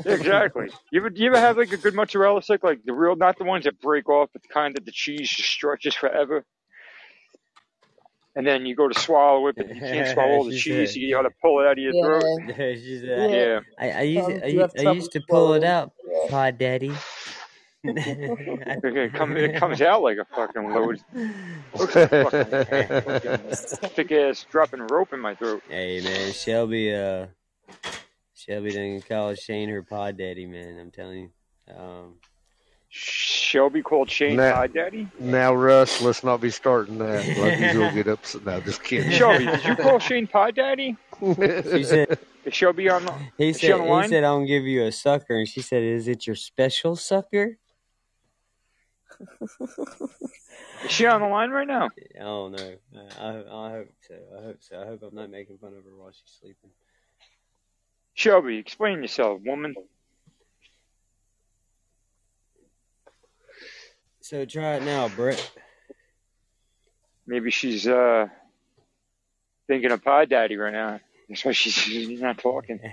Exactly. 0.06 0.68
You 0.92 1.00
ever 1.00 1.10
you 1.16 1.28
ever 1.28 1.40
have 1.40 1.58
like 1.58 1.72
a 1.72 1.78
good 1.78 1.94
mozzarella 1.96 2.42
stick, 2.42 2.64
like 2.64 2.84
the 2.84 2.94
real, 2.94 3.16
not 3.16 3.38
the 3.38 3.44
ones 3.46 3.64
that 3.66 3.80
break 3.80 4.10
off, 4.10 4.30
but 4.34 4.42
the 4.42 4.50
kind 4.50 4.76
that 4.76 4.86
the 4.86 4.92
cheese 4.92 5.30
just 5.30 5.50
stretches 5.50 5.96
forever. 5.96 6.46
And 8.36 8.46
then 8.46 8.66
you 8.66 8.76
go 8.76 8.88
to 8.88 9.00
swallow 9.00 9.48
it, 9.48 9.56
but 9.56 9.68
you 9.70 9.80
can't 9.80 10.08
swallow 10.14 10.30
all 10.32 10.44
the 10.46 10.58
cheese. 10.58 10.92
said- 10.94 11.02
You 11.02 11.14
got 11.16 11.24
to 11.24 11.32
pull 11.42 11.60
it 11.62 11.66
out 11.66 11.72
of 11.74 11.78
your 11.80 11.94
Yeah. 11.94 12.04
throat. 12.04 12.56
she 12.78 13.00
said, 13.00 13.32
Yeah. 13.32 13.60
I, 13.80 13.92
I 13.92 14.02
used 14.04 14.26
Sometimes 14.26 14.44
I, 14.44 14.48
you 14.82 14.90
I 14.90 14.92
used 14.94 15.12
to 15.14 15.22
pull 15.22 15.54
it 15.54 15.64
out, 15.64 15.92
Pod 16.30 16.58
Daddy. 16.58 16.92
It, 17.84 19.14
come, 19.14 19.38
it 19.38 19.56
comes 19.56 19.82
out 19.82 20.02
like 20.02 20.18
a 20.18 20.26
fucking 20.36 20.70
load. 20.74 21.00
Looks 21.80 21.96
like 21.96 22.10
fucking, 22.10 23.02
fucking 23.02 23.38
thick 23.90 24.12
ass 24.12 24.46
dropping 24.52 24.86
rope 24.88 25.14
in 25.14 25.20
my 25.20 25.36
throat. 25.36 25.64
hey 25.70 26.02
man, 26.02 26.34
Shelby 26.34 26.94
uh 26.94 27.28
Shelby 28.36 28.72
didn't 28.72 29.08
call 29.08 29.34
Shane 29.36 29.70
her 29.70 29.82
Pod 29.84 30.18
Daddy, 30.18 30.46
man. 30.46 30.78
I'm 30.80 30.92
telling 30.92 31.20
you. 31.70 31.74
Um, 31.76 32.16
Shelby 32.90 33.82
called 33.82 34.10
Shane 34.10 34.38
Nah. 34.38 34.54
Pod 34.54 34.74
Daddy. 34.74 35.08
Now, 35.20 35.54
Russ, 35.54 36.02
let's 36.02 36.24
not 36.24 36.42
be 36.42 36.50
starting 36.50 36.98
that. 36.98 37.26
Lucky's 37.38 37.76
will 37.78 37.92
get 37.94 38.08
upset. 38.08 38.46
No, 38.46 38.60
just 38.62 38.84
kidding. 38.84 39.12
Shelby, 39.12 39.46
did 39.46 39.64
you 39.64 39.76
call 39.76 40.00
Shane 40.00 40.26
Pod 40.28 40.56
Daddy? 40.56 40.98
she 41.22 41.84
said 41.84 42.18
Is 42.46 42.54
Shelby 42.54 42.90
on? 42.90 43.08
he 43.38 43.50
Is 43.50 43.60
she 43.60 43.68
said 43.68 43.74
on 43.74 43.80
the 43.82 43.86
he 43.86 43.92
line? 43.92 44.10
said 44.10 44.24
I'll 44.24 44.46
give 44.46 44.64
you 44.64 44.84
a 44.86 44.92
sucker, 44.92 45.38
and 45.38 45.48
she 45.48 45.62
said, 45.62 45.84
"Is 45.84 46.08
it 46.08 46.26
your 46.28 46.36
special 46.36 46.96
sucker?" 46.96 47.58
Is 50.86 50.92
she 50.92 51.06
on 51.06 51.22
the 51.22 51.28
line 51.28 51.50
right 51.50 51.68
now? 51.68 51.90
Oh 52.22 52.50
don't. 52.50 52.80
I, 53.20 53.28
I, 53.28 53.70
hope 53.72 53.90
so. 54.08 54.16
I 54.38 54.44
hope 54.44 54.58
so. 54.60 54.82
I 54.82 54.86
hope 54.86 55.04
I'm 55.04 55.16
not 55.16 55.30
making 55.30 55.58
fun 55.58 55.74
of 55.78 55.84
her 55.84 55.96
while 55.96 56.12
she's 56.12 56.38
sleeping. 56.40 56.70
Shelby, 58.14 58.58
explain 58.58 59.02
yourself, 59.02 59.42
woman. 59.44 59.76
So 64.22 64.46
try 64.46 64.76
it 64.76 64.84
now, 64.84 65.10
Brett. 65.10 65.52
Maybe 67.26 67.52
she's 67.52 67.88
uh 67.88 68.28
thinking 69.68 69.92
of 69.92 70.04
Pod 70.04 70.30
Daddy 70.30 70.56
right 70.58 70.74
now. 70.74 71.00
That's 71.28 71.46
why 71.46 71.52
she's 71.52 72.22
not 72.22 72.38
talking. 72.38 72.80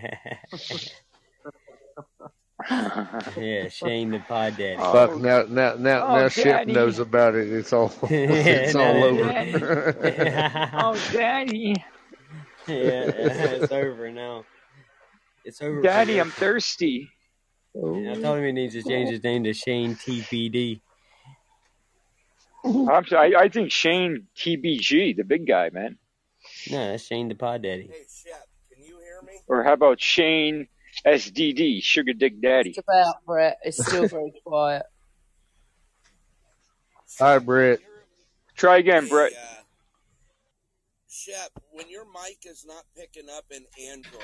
yeah, 2.71 3.69
Shane 3.69 4.11
the 4.11 4.19
Pod 4.27 4.57
Daddy. 4.57 4.77
Oh. 4.79 4.93
Fuck 4.93 5.19
now, 5.21 5.43
now, 5.49 5.75
now, 5.79 6.07
Oh, 6.07 6.17
now 6.17 6.29
Ship 6.29 6.45
Daddy. 6.45 6.73
knows 6.73 6.99
about 6.99 7.35
it. 7.35 7.53
It's 7.53 7.73
all, 7.73 7.93
it's 8.11 8.75
Yeah, 8.75 8.81
all 8.81 8.95
no, 9.01 9.07
over. 9.09 10.71
oh, 10.75 11.11
Daddy, 11.13 11.75
yeah, 12.67 12.75
it's 13.09 13.73
over 13.73 14.11
now. 14.11 14.45
It's 15.45 15.63
over. 15.63 15.81
Daddy. 15.81 16.19
I'm 16.19 16.31
thirsty. 16.31 17.11
I 17.77 17.79
told 17.81 18.39
him 18.39 18.45
he 18.45 18.53
needs 18.53 18.75
to 18.75 18.83
change 18.83 19.11
his 19.11 19.23
name 19.23 19.45
to 19.45 19.53
Shane 19.53 19.95
TPD. 19.95 20.81
I'm 22.65 23.07
sorry, 23.07 23.37
I, 23.37 23.43
I 23.43 23.49
think 23.49 23.71
Shane 23.71 24.27
TBG, 24.37 25.17
the 25.17 25.23
big 25.23 25.47
guy, 25.47 25.71
man. 25.73 25.99
No, 26.71 26.91
that's 26.91 27.05
Shane 27.05 27.29
the 27.29 27.35
Pod 27.37 27.63
Daddy. 27.63 27.89
Hey, 27.93 28.05
Shep, 28.09 28.49
can 28.73 28.83
you 28.83 28.99
hear 28.99 29.21
me? 29.25 29.39
Or 29.47 29.63
how 29.63 29.75
about 29.75 30.01
Shane 30.01 30.67
SDD, 31.07 31.83
Sugar 31.83 32.13
Dick 32.13 32.41
Daddy? 32.41 32.71
It's 32.71 32.79
about 32.79 33.25
Brett. 33.25 33.59
It's 33.63 33.85
still 33.85 34.09
very 34.09 34.33
quiet. 34.45 34.83
Hi, 37.19 37.39
Brett. 37.39 37.79
Try 38.57 38.79
again, 38.79 39.09
Brett. 39.09 39.33
Hey, 39.33 39.39
uh, 39.39 39.63
Shep, 41.09 41.51
when 41.73 41.89
your 41.89 42.05
mic 42.05 42.39
is 42.45 42.65
not 42.67 42.85
picking 42.97 43.29
up 43.31 43.45
in 43.51 43.65
Android, 43.89 44.23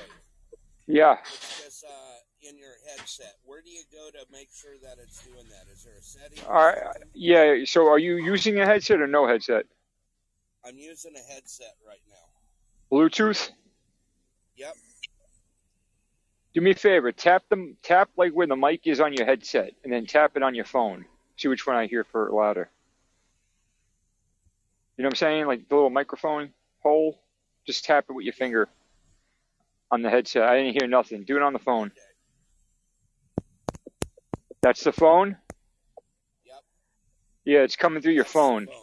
Yeah. 0.86 1.16
it's 1.24 1.62
just 1.64 1.84
uh, 1.84 1.88
in 2.48 2.58
your 2.58 2.72
headset. 2.88 3.34
Where 3.44 3.60
do 3.62 3.70
you 3.70 3.82
go 3.92 4.10
to 4.10 4.26
make 4.30 4.48
sure 4.54 4.72
that 4.82 4.98
it's 5.02 5.22
doing 5.24 5.46
that? 5.50 5.72
Is 5.72 5.84
there 5.84 5.94
a 5.98 6.02
setting? 6.02 6.44
All 6.46 6.54
right. 6.54 6.78
Yeah. 7.14 7.64
So, 7.64 7.88
are 7.88 7.98
you 7.98 8.16
using 8.16 8.60
a 8.60 8.66
headset 8.66 9.00
or 9.00 9.06
no 9.06 9.26
headset? 9.26 9.64
I'm 10.64 10.76
using 10.78 11.12
a 11.16 11.32
headset 11.32 11.74
right 11.86 11.98
now. 12.08 12.96
Bluetooth. 12.96 13.50
Yep. 14.56 14.74
Do 16.54 16.60
me 16.60 16.72
a 16.72 16.74
favor. 16.74 17.12
Tap 17.12 17.48
them. 17.48 17.76
Tap 17.82 18.10
like 18.16 18.32
where 18.32 18.46
the 18.46 18.56
mic 18.56 18.86
is 18.86 19.00
on 19.00 19.14
your 19.14 19.26
headset, 19.26 19.72
and 19.84 19.92
then 19.92 20.06
tap 20.06 20.32
it 20.36 20.42
on 20.42 20.54
your 20.54 20.64
phone. 20.64 21.06
See 21.36 21.48
which 21.48 21.66
one 21.66 21.76
I 21.76 21.86
hear 21.86 22.04
for 22.04 22.30
louder. 22.30 22.68
You 24.96 25.02
know 25.02 25.06
what 25.08 25.14
I'm 25.14 25.16
saying? 25.16 25.46
Like 25.46 25.68
the 25.68 25.74
little 25.74 25.90
microphone 25.90 26.52
hole. 26.82 27.18
Just 27.66 27.84
tap 27.84 28.06
it 28.10 28.12
with 28.12 28.24
your 28.24 28.34
finger 28.34 28.68
on 29.90 30.02
the 30.02 30.10
headset. 30.10 30.42
I 30.42 30.56
didn't 30.58 30.72
hear 30.78 30.88
nothing. 30.88 31.22
Do 31.24 31.36
it 31.36 31.42
on 31.42 31.52
the 31.52 31.58
phone. 31.58 31.92
That's 34.62 34.84
the 34.84 34.92
phone. 34.92 35.36
Yep. 36.46 36.62
Yeah, 37.44 37.60
it's 37.60 37.76
coming 37.76 38.02
through 38.02 38.12
your 38.12 38.24
phone. 38.24 38.66
phone 38.66 38.74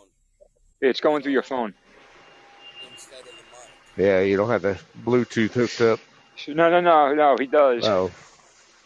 Yeah, 0.81 0.89
it's 0.89 1.01
going 1.01 1.23
through 1.23 1.33
your 1.33 1.43
phone. 1.43 1.73
instead 2.91 3.19
of 3.19 3.25
the 3.25 3.31
mic. 3.31 4.05
Yeah, 4.05 4.21
you 4.21 4.37
don't 4.37 4.49
have 4.49 4.61
the 4.61 4.79
Bluetooth 5.03 5.51
hooked 5.51 5.81
up. 5.81 5.99
No, 6.47 6.69
no, 6.69 6.81
no, 6.81 7.13
no. 7.13 7.35
He 7.39 7.47
does. 7.47 7.85
Oh, 7.85 8.11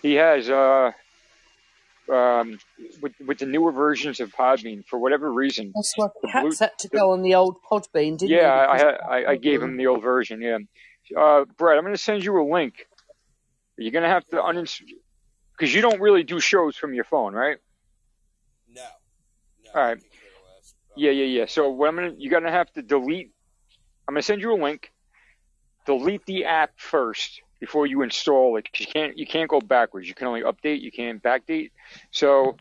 He 0.01 0.15
has. 0.15 0.49
Uh, 0.49 0.91
um, 2.11 2.59
with 3.01 3.13
with 3.25 3.39
the 3.39 3.45
newer 3.45 3.71
versions 3.71 4.19
of 4.19 4.31
Podbean 4.31 4.85
for 4.85 4.99
whatever 4.99 5.31
reason. 5.31 5.71
That's 5.73 5.93
why 5.95 6.07
The 6.21 6.27
Cats 6.27 6.57
blue, 6.57 6.65
had 6.65 6.77
to 6.79 6.87
go 6.89 7.11
on 7.11 7.21
the 7.21 7.35
old 7.35 7.57
Podbean, 7.63 8.17
didn't 8.17 8.29
yeah, 8.29 8.51
I, 8.51 8.77
he? 8.77 8.83
I 8.83 8.89
I 8.89 9.31
I 9.31 9.35
gave 9.37 9.61
him 9.61 9.77
the 9.77 9.87
old 9.87 10.01
version. 10.01 10.41
Yeah, 10.41 10.57
uh, 11.17 11.45
Brett, 11.57 11.77
I'm 11.77 11.83
gonna 11.83 11.97
send 11.97 12.23
you 12.23 12.39
a 12.41 12.45
link. 12.45 12.87
You're 13.77 13.91
gonna 13.91 14.09
have 14.09 14.25
to 14.27 14.37
uninstall 14.37 14.83
because 15.57 15.73
you 15.73 15.81
don't 15.81 16.01
really 16.01 16.23
do 16.23 16.39
shows 16.39 16.75
from 16.75 16.93
your 16.93 17.05
phone, 17.05 17.33
right? 17.33 17.57
No. 18.73 18.81
No. 19.65 19.71
All 19.79 19.87
right. 19.87 19.97
Yeah, 20.95 21.11
yeah, 21.11 21.25
yeah. 21.25 21.45
So 21.47 21.69
what 21.69 21.89
I'm 21.89 21.95
gonna, 21.95 22.13
you're 22.17 22.31
gonna 22.31 22.51
have 22.51 22.71
to 22.73 22.81
delete. 22.81 23.31
I'm 24.07 24.13
gonna 24.13 24.21
send 24.21 24.41
you 24.41 24.53
a 24.53 24.59
link. 24.61 24.91
Delete 25.85 26.25
the 26.25 26.45
app 26.45 26.71
first 26.77 27.41
before 27.59 27.87
you 27.87 28.01
install 28.01 28.57
it. 28.57 28.67
you 28.77 28.85
can't, 28.85 29.17
you 29.17 29.25
can't 29.25 29.49
go 29.49 29.59
backwards. 29.59 30.07
You 30.07 30.13
can 30.13 30.27
only 30.27 30.41
update. 30.41 30.81
You 30.81 30.91
can't 30.91 31.21
backdate. 31.21 31.71
So, 32.11 32.57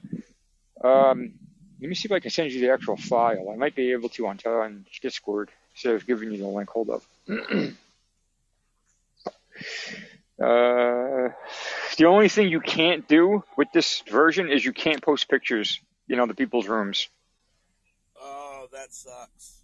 um, 0.82 1.32
let 1.81 1.89
me 1.89 1.94
see 1.97 2.07
if 2.07 2.12
I 2.12 2.20
can 2.20 2.31
send 2.31 2.53
you 2.53 2.61
the 2.61 2.70
actual 2.73 2.97
file. 2.97 3.51
I 3.51 3.57
might 3.57 3.74
be 3.74 3.90
able 3.93 4.09
to 4.11 4.28
on 4.28 4.39
on 4.47 4.86
Discord 5.01 5.51
instead 5.74 5.97
of 5.97 6.07
giving 6.07 6.31
you 6.31 6.39
the 6.39 6.47
link. 6.47 6.70
Hold 6.70 6.90
up. 6.90 7.03
uh, 7.28 7.73
the 11.97 12.05
only 12.07 12.28
thing 12.28 12.49
you 12.49 12.61
can't 12.61 13.09
do 13.09 13.43
with 13.57 13.69
this 13.73 14.03
version 14.09 14.51
is 14.51 14.65
you 14.65 14.73
can't 14.73 15.03
post 15.03 15.28
pictures. 15.28 15.81
You 16.07 16.16
know, 16.16 16.27
the 16.27 16.35
people's 16.35 16.69
rooms. 16.69 17.09
Oh, 18.20 18.69
that 18.73 18.93
sucks. 18.94 19.61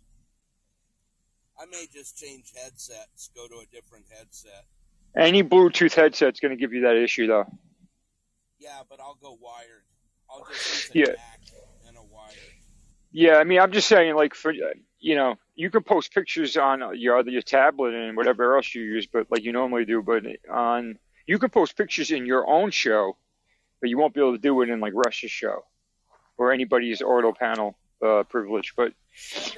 I 1.61 1.67
may 1.67 1.87
just 1.93 2.17
change 2.17 2.53
headsets, 2.55 3.31
go 3.35 3.49
to 3.49 3.55
a 3.57 3.67
different 3.73 4.07
headset. 4.17 4.65
Any 5.17 5.43
Bluetooth 5.43 5.95
headset's 5.95 6.41
going 6.41 6.51
to 6.51 6.57
give 6.57 6.73
you 6.73 6.83
that 6.83 6.97
issue, 6.97 7.27
though. 7.27 7.47
Yeah, 8.59 8.81
but 8.89 9.01
I'll 9.01 9.19
go 9.21 9.37
wired. 9.41 9.83
I'll 10.31 10.47
just 10.53 10.95
use 10.95 11.09
a 11.09 11.11
Yeah. 11.11 11.15
And 11.89 11.97
a 11.97 12.03
wired. 12.03 12.35
Yeah, 13.11 13.37
I 13.37 13.45
mean, 13.45 13.59
I'm 13.59 13.73
just 13.73 13.89
saying, 13.89 14.15
like, 14.15 14.35
for 14.35 14.53
you 15.01 15.15
know, 15.15 15.37
you 15.55 15.71
can 15.71 15.83
post 15.83 16.13
pictures 16.13 16.57
on 16.57 16.99
your 16.99 17.19
other 17.19 17.31
your 17.31 17.43
tablet 17.43 17.95
and 17.95 18.17
whatever 18.17 18.57
else 18.57 18.75
you 18.75 18.83
use, 18.83 19.07
but 19.07 19.27
like 19.31 19.45
you 19.45 19.53
normally 19.53 19.85
do. 19.85 20.03
But 20.03 20.25
on 20.51 20.99
you 21.27 21.39
can 21.39 21.51
post 21.51 21.77
pictures 21.77 22.11
in 22.11 22.27
your 22.27 22.47
own 22.47 22.71
show, 22.71 23.17
but 23.81 23.91
you 23.91 23.99
won't 23.99 24.15
be 24.15 24.21
able 24.21 24.33
to 24.33 24.39
do 24.39 24.61
it 24.63 24.71
in 24.71 24.81
like 24.81 24.93
Russ's 24.95 25.31
show 25.31 25.65
or 26.37 26.53
anybody's 26.53 27.03
auto 27.03 27.33
panel 27.33 27.77
uh, 28.05 28.23
privilege. 28.25 28.75
But 28.77 28.93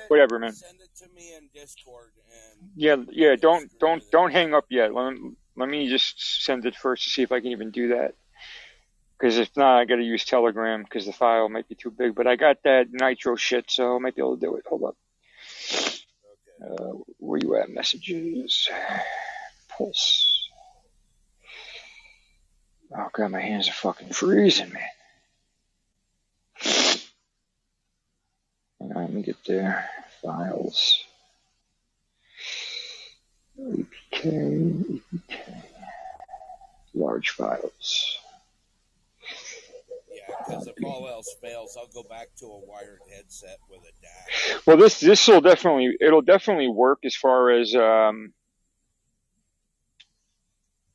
whatever, 0.09 0.39
man. 0.39 0.53
Send 0.53 0.81
it 0.81 0.97
to 0.99 1.15
me 1.15 1.35
in 1.37 1.49
Discord 1.55 2.12
and 2.31 2.71
Yeah, 2.77 2.97
yeah. 3.11 3.37
Don't 3.37 3.71
don't 3.79 4.03
don't 4.11 4.33
hang 4.33 4.55
up 4.55 4.67
yet. 4.71 4.95
Let 4.95 5.15
me, 5.15 5.33
let 5.57 5.69
me 5.69 5.89
just 5.89 6.45
send 6.45 6.67
it 6.67 6.77
first 6.77 7.05
to 7.05 7.11
see 7.11 7.23
if 7.23 7.33
I 7.33 7.41
can 7.41 7.51
even 7.51 7.71
do 7.71 7.89
that. 7.89 8.15
Because 9.19 9.37
if 9.37 9.55
not, 9.55 9.79
I 9.79 9.85
got 9.85 9.97
to 9.97 10.03
use 10.03 10.25
Telegram 10.25 10.83
because 10.83 11.05
the 11.05 11.12
file 11.12 11.49
might 11.51 11.69
be 11.69 11.75
too 11.75 11.91
big. 11.91 12.15
But 12.15 12.27
I 12.27 12.37
got 12.37 12.62
that 12.65 12.87
Nitro 12.91 13.37
shit, 13.37 13.71
so 13.71 13.97
I 13.97 13.99
might 13.99 14.17
be 14.17 14.23
able 14.23 14.37
to 14.37 14.41
do 14.41 14.57
it. 14.57 14.65
Hold 14.67 14.85
up. 14.85 14.97
Uh, 16.62 16.93
where 17.19 17.39
you 17.43 17.57
at? 17.57 17.69
Messages. 17.69 18.69
Pulse. 19.69 20.49
Oh 22.97 23.09
god, 23.12 23.31
my 23.31 23.41
hands 23.41 23.69
are 23.69 23.73
fucking 23.73 24.09
freezing, 24.11 24.73
man. 24.73 24.83
Let 28.95 29.12
me 29.12 29.23
get 29.23 29.37
there. 29.47 29.89
Files. 30.23 31.05
APK, 33.59 35.01
APK. 35.12 35.62
Large 36.95 37.31
files. 37.31 38.19
yeah, 40.12 40.35
because 40.39 40.67
if 40.67 40.75
all 40.85 41.09
else 41.09 41.37
fails, 41.41 41.77
I'll 41.79 41.87
go 41.87 42.03
back 42.09 42.29
to 42.39 42.47
a 42.47 42.59
wired 42.59 43.01
headset 43.15 43.59
with 43.71 43.81
a 43.81 43.93
DAC. 44.05 44.67
Well, 44.67 44.77
this 44.77 44.99
this 44.99 45.29
will 45.29 45.41
definitely 45.41 45.97
it'll 46.01 46.23
definitely 46.23 46.69
work 46.69 47.01
as 47.05 47.15
far 47.15 47.51
as 47.51 47.75
um, 47.77 48.33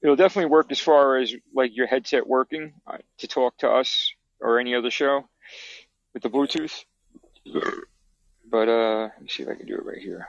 it'll 0.01 0.17
definitely 0.17 0.51
work 0.51 0.71
as 0.71 0.79
far 0.79 1.17
as 1.17 1.33
like 1.53 1.75
your 1.75 1.87
headset 1.87 2.27
working 2.27 2.73
uh, 2.85 2.97
to 3.19 3.27
talk 3.27 3.57
to 3.59 3.69
us 3.69 4.11
or 4.41 4.59
any 4.59 4.75
other 4.75 4.91
show 4.91 5.29
with 6.13 6.23
the 6.23 6.29
Bluetooth. 6.29 6.83
But 7.45 8.69
uh, 8.69 9.09
let 9.13 9.21
me 9.21 9.27
see 9.27 9.43
if 9.43 9.49
I 9.49 9.55
can 9.55 9.67
do 9.67 9.75
it 9.75 9.85
right 9.85 9.97
here. 9.97 10.27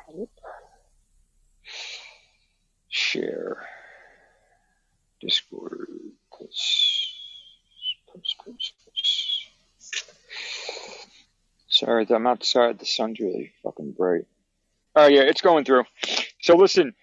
Share 2.88 3.66
Discord. 5.20 5.88
Plus, 6.32 7.14
plus, 8.10 8.34
plus. 8.38 8.72
Sorry, 11.68 12.06
I'm 12.08 12.26
outside. 12.26 12.78
The 12.78 12.86
sun's 12.86 13.20
really 13.20 13.52
fucking 13.62 13.92
bright. 13.92 14.26
Oh 14.94 15.06
yeah, 15.06 15.22
it's 15.22 15.42
going 15.42 15.64
through. 15.64 15.84
So 16.40 16.56
listen, 16.56 16.94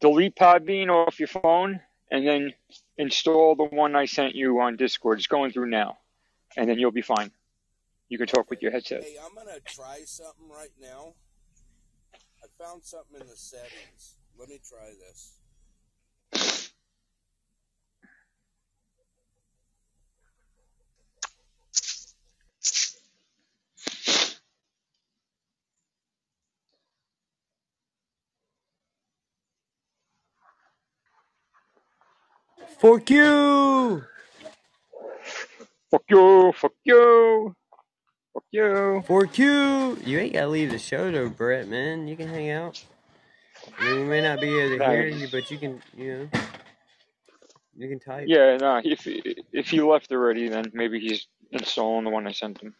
delete 0.00 0.36
Podbean 0.36 0.88
off 0.88 1.18
your 1.18 1.28
phone 1.28 1.80
and 2.10 2.26
then 2.26 2.54
install 2.96 3.56
the 3.56 3.64
one 3.64 3.94
I 3.94 4.06
sent 4.06 4.34
you 4.34 4.60
on 4.60 4.76
Discord. 4.76 5.18
It's 5.18 5.26
going 5.26 5.52
through 5.52 5.68
now, 5.68 5.98
and 6.56 6.68
then 6.68 6.78
you'll 6.78 6.92
be 6.92 7.02
fine. 7.02 7.30
You 8.08 8.18
can 8.18 8.28
talk 8.28 8.48
with 8.50 8.62
your 8.62 8.70
headset. 8.70 9.02
Hey, 9.02 9.16
I'm 9.24 9.34
gonna 9.34 9.58
try 9.64 10.02
something 10.04 10.48
right 10.48 10.70
now. 10.80 11.14
I 12.42 12.64
found 12.64 12.84
something 12.84 13.20
in 13.20 13.26
the 13.26 13.36
settings. 13.36 14.14
Let 14.38 14.48
me 14.48 14.60
try 14.68 14.90
this. 15.08 15.32
Fuck 32.78 33.10
you! 33.10 34.04
Fuck 35.90 36.02
you! 36.08 36.52
Fuck 36.54 36.72
you! 36.84 37.56
Fuck 38.36 38.44
you! 38.50 39.02
Fuck 39.08 39.38
you! 39.38 39.98
You 40.04 40.18
ain't 40.18 40.34
gotta 40.34 40.48
leave 40.48 40.70
the 40.70 40.78
show 40.78 41.10
though, 41.10 41.30
Brett, 41.30 41.68
man. 41.68 42.06
You 42.06 42.16
can 42.16 42.28
hang 42.28 42.50
out. 42.50 42.84
I 43.78 43.84
mean, 43.84 44.00
we 44.00 44.04
may 44.04 44.20
not 44.20 44.42
be 44.42 44.48
able 44.60 44.76
to 44.76 44.90
hear 44.90 45.06
you, 45.06 45.26
but 45.32 45.50
you 45.50 45.56
can, 45.56 45.80
you 45.96 46.28
know, 46.32 46.40
you 47.78 47.88
can 47.88 47.98
type. 47.98 48.26
Yeah, 48.28 48.58
no. 48.58 48.82
If 48.84 49.06
if 49.06 49.70
he 49.70 49.80
left 49.80 50.12
already, 50.12 50.50
then 50.50 50.70
maybe 50.74 51.00
he's 51.00 51.26
installing 51.50 52.04
the 52.04 52.10
one 52.10 52.26
I 52.26 52.32
sent 52.32 52.60
him. 52.60 52.74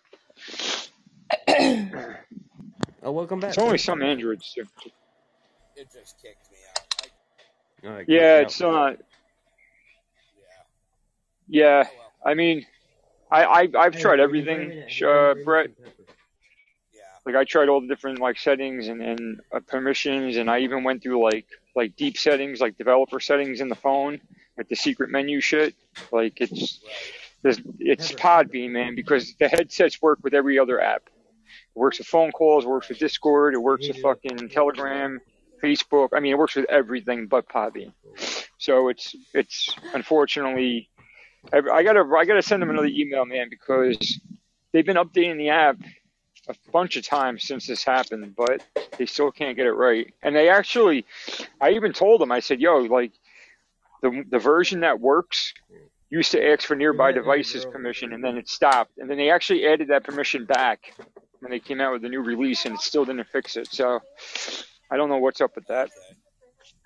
Oh, 3.03 3.13
welcome 3.13 3.39
back. 3.39 3.51
It's 3.51 3.59
only 3.59 3.79
some 3.79 4.03
Androids 4.03 4.53
too. 4.53 4.65
It 5.77 5.89
just 5.93 6.21
kicked 6.21 6.51
me 6.51 6.59
out. 6.69 6.81
I, 7.85 7.87
oh, 7.87 7.89
Alright, 7.89 8.07
Yeah, 8.09 8.39
it's 8.41 8.61
out. 8.61 8.73
not. 8.73 8.97
yeah. 11.49 11.63
Yeah, 11.69 11.85
Oh 11.87 11.91
well. 11.97 12.13
I 12.33 12.35
mean, 12.35 12.67
I, 13.31 13.45
I 13.45 13.69
I've 13.79 13.95
Hey, 13.95 14.01
tried 14.01 14.21
will 14.21 14.35
you 14.37 14.45
bring 14.45 14.59
me 14.59 14.65
everything, 14.65 14.81
that- 14.81 14.91
sh- 14.93 15.03
will 15.03 15.09
you 15.09 15.41
uh, 15.41 15.45
Brett. 15.45 15.71
Yeah. 16.95 17.01
Like 17.25 17.35
I 17.37 17.45
tried 17.45 17.69
all 17.69 17.81
the 17.81 17.89
different 17.89 18.21
like 18.21 18.39
settings 18.39 18.89
and 18.89 19.03
and 19.03 19.41
uh, 19.53 19.61
permissions, 19.61 20.37
and 20.37 20.51
I 20.51 20.61
even 20.61 20.85
went 20.85 21.03
through 21.03 21.23
like 21.23 21.47
like 21.75 21.97
deep 21.97 22.17
settings, 22.17 22.61
like 22.61 22.79
developer 22.79 23.21
settings 23.21 23.61
in 23.61 23.69
the 23.69 23.75
phone, 23.75 24.21
like 24.57 24.69
the 24.69 24.77
secret 24.77 25.11
menu 25.11 25.41
shit. 25.41 25.75
Like 26.13 26.41
it's 26.41 26.81
Right. 26.83 26.93
there's 27.43 27.61
it's 27.81 28.13
Podbean, 28.13 28.71
man, 28.71 28.95
because 28.95 29.35
the 29.39 29.49
headsets 29.49 30.01
work 30.01 30.19
with 30.23 30.35
every 30.35 30.59
other 30.59 30.81
app. 30.81 31.03
It 31.07 31.79
works 31.79 31.99
with 31.99 32.07
phone 32.07 32.33
calls, 32.33 32.65
it 32.65 32.69
works 32.69 32.89
with 32.89 32.99
Discord, 32.99 33.55
it 33.55 33.59
works 33.59 33.87
with 33.89 33.99
fucking 34.01 34.49
Telegram, 34.49 35.21
Facebook. 35.63 36.09
I 36.15 36.21
mean, 36.21 36.33
it 36.33 36.39
works 36.39 36.57
with 36.57 36.65
everything 36.71 37.27
but 37.27 37.47
Podbean. 37.49 37.93
So 38.59 38.89
it's 38.89 39.15
it's 39.35 39.69
unfortunately, 39.93 40.89
I, 41.53 41.59
I 41.59 41.83
gotta 41.83 42.05
I 42.17 42.25
gotta 42.25 42.43
send 42.43 42.63
them 42.63 42.71
another 42.71 42.89
email, 42.89 43.25
man, 43.25 43.49
because 43.49 44.21
they've 44.73 44.87
been 44.87 44.97
updating 44.97 45.39
the 45.39 45.51
app 45.51 45.77
a 46.49 46.55
bunch 46.73 46.97
of 46.97 47.05
times 47.05 47.45
since 47.45 47.67
this 47.67 47.83
happened, 47.85 48.35
but 48.37 48.63
they 48.99 49.07
still 49.07 49.33
can't 49.33 49.57
get 49.57 49.67
it 49.67 49.73
right. 49.73 50.13
And 50.23 50.35
they 50.35 50.49
actually, 50.49 51.05
I 51.61 51.71
even 51.73 51.93
told 51.93 52.21
them, 52.21 52.31
I 52.31 52.41
said, 52.41 52.61
"Yo, 52.61 52.79
like 52.79 53.13
the 54.03 54.25
the 54.29 54.39
version 54.39 54.81
that 54.81 55.01
works." 55.01 55.53
Used 56.09 56.31
to 56.33 56.47
ask 56.53 56.63
for 56.63 56.77
nearby 56.77 57.11
devices 57.11 57.65
permission 57.65 58.13
and 58.13 58.23
then 58.23 58.37
it 58.37 58.49
stopped. 58.49 58.97
And 58.99 59.11
then 59.11 59.17
they 59.17 59.29
actually 59.29 59.67
added 59.67 59.89
that 59.89 60.05
permission 60.05 60.45
back 60.45 60.95
when 61.41 61.51
they 61.51 61.59
came 61.59 61.81
out 61.81 61.93
with 61.95 62.03
the 62.03 62.09
new 62.09 62.23
release 62.23 62.65
and 62.65 62.77
it 62.77 62.81
still 62.81 63.05
didn't 63.05 63.27
fix 63.27 63.57
it. 63.57 63.67
So 63.73 63.99
I 64.89 64.97
don't 64.97 65.09
know 65.09 65.19
what's 65.19 65.41
up 65.41 65.57
with 65.57 65.67
that. 65.67 65.91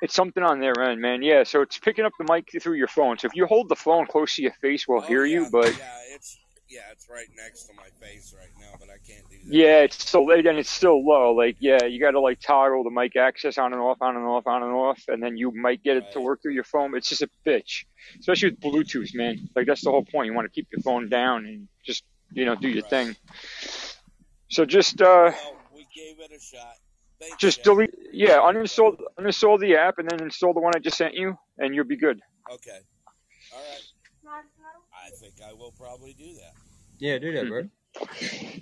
It's 0.03 0.15
something 0.15 0.43
on 0.43 0.61
their 0.61 0.81
end, 0.83 1.01
man. 1.01 1.23
Yeah, 1.23 1.45
so 1.45 1.61
it's 1.63 1.79
picking 1.79 2.05
up 2.05 2.13
the 2.19 2.25
mic 2.25 2.49
through 2.63 2.77
your 2.77 2.89
phone. 2.89 3.19
So 3.19 3.27
if 3.27 3.35
you 3.35 3.47
hold 3.47 3.69
the 3.69 3.77
phone 3.77 4.07
close 4.07 4.35
to 4.37 4.43
your 4.43 4.53
face, 4.53 4.87
we'll 4.89 5.03
Oh, 5.03 5.07
hear 5.07 5.25
you, 5.27 5.47
but 5.51 5.77
yeah, 5.77 5.99
it's 6.15 6.39
yeah, 6.69 6.83
it's 6.93 7.09
right 7.11 7.27
next 7.37 7.65
to 7.65 7.73
my 7.75 7.89
face 8.01 8.33
right 8.37 8.53
now, 8.59 8.77
but 8.79 8.89
I 8.89 8.99
can't 9.07 9.29
do 9.29 9.37
that. 9.49 9.57
Yeah, 9.57 9.79
it's 9.81 10.01
still 10.07 10.31
and 10.31 10.47
it's 10.59 10.71
still 10.71 11.05
low. 11.05 11.33
Like, 11.35 11.57
yeah, 11.61 11.85
you 11.85 12.01
got 12.01 12.13
to 12.13 12.21
like 12.21 12.41
toggle 12.41 12.85
the 12.85 12.91
mic 12.91 13.17
access 13.17 13.59
on 13.59 13.73
and 13.73 13.83
off, 13.83 13.99
on 14.01 14.17
and 14.17 14.25
off, 14.25 14.47
on 14.47 14.63
and 14.63 14.73
off, 14.73 15.03
and 15.09 15.23
then 15.23 15.37
you 15.37 15.51
might 15.51 15.83
get 15.83 15.97
it 15.97 16.05
to 16.13 16.21
work 16.21 16.41
through 16.43 16.53
your 16.55 16.65
phone. 16.65 16.95
It's 16.97 17.09
just 17.09 17.23
a 17.23 17.29
bitch, 17.47 17.85
especially 18.21 18.51
with 18.51 18.61
Bluetooth, 18.61 19.15
man. 19.15 19.49
Like 19.57 19.67
that's 19.67 19.83
the 19.85 19.91
whole 19.91 20.05
point. 20.05 20.27
You 20.27 20.35
want 20.35 20.47
to 20.47 20.53
keep 20.53 20.69
your 20.73 20.83
phone 20.83 21.09
down 21.09 21.47
and 21.47 21.69
just 21.85 22.05
you 22.33 22.45
know 22.47 22.55
do 22.55 22.69
your 22.69 22.83
Right. 22.83 22.91
thing. 22.91 23.17
So 24.51 24.65
just 24.65 25.01
uh, 25.03 25.33
Well, 25.33 25.57
we 25.75 25.87
gave 25.95 26.21
it 26.21 26.31
a 26.33 26.41
shot. 26.41 26.77
Thanks, 27.21 27.37
just 27.37 27.59
Jeff. 27.59 27.65
delete, 27.65 27.95
yeah, 28.13 28.39
uninstall 28.39 28.97
uninstall 29.19 29.61
the 29.61 29.77
app 29.77 29.99
and 29.99 30.09
then 30.11 30.23
install 30.23 30.55
the 30.55 30.61
one 30.61 30.73
I 30.75 30.79
just 30.79 30.97
sent 30.97 31.15
you, 31.15 31.37
and 31.59 31.75
you'll 31.75 31.85
be 31.85 31.97
good. 31.97 32.21
Okay. 32.51 32.79
All 33.53 33.59
right. 33.59 33.83
I 35.07 35.11
think 35.11 35.35
I 35.47 35.53
will 35.53 35.73
probably 35.73 36.15
do 36.15 36.35
that. 36.35 36.53
Yeah, 36.99 37.19
do 37.19 37.33
that, 37.33 37.49
bro. 37.49 37.69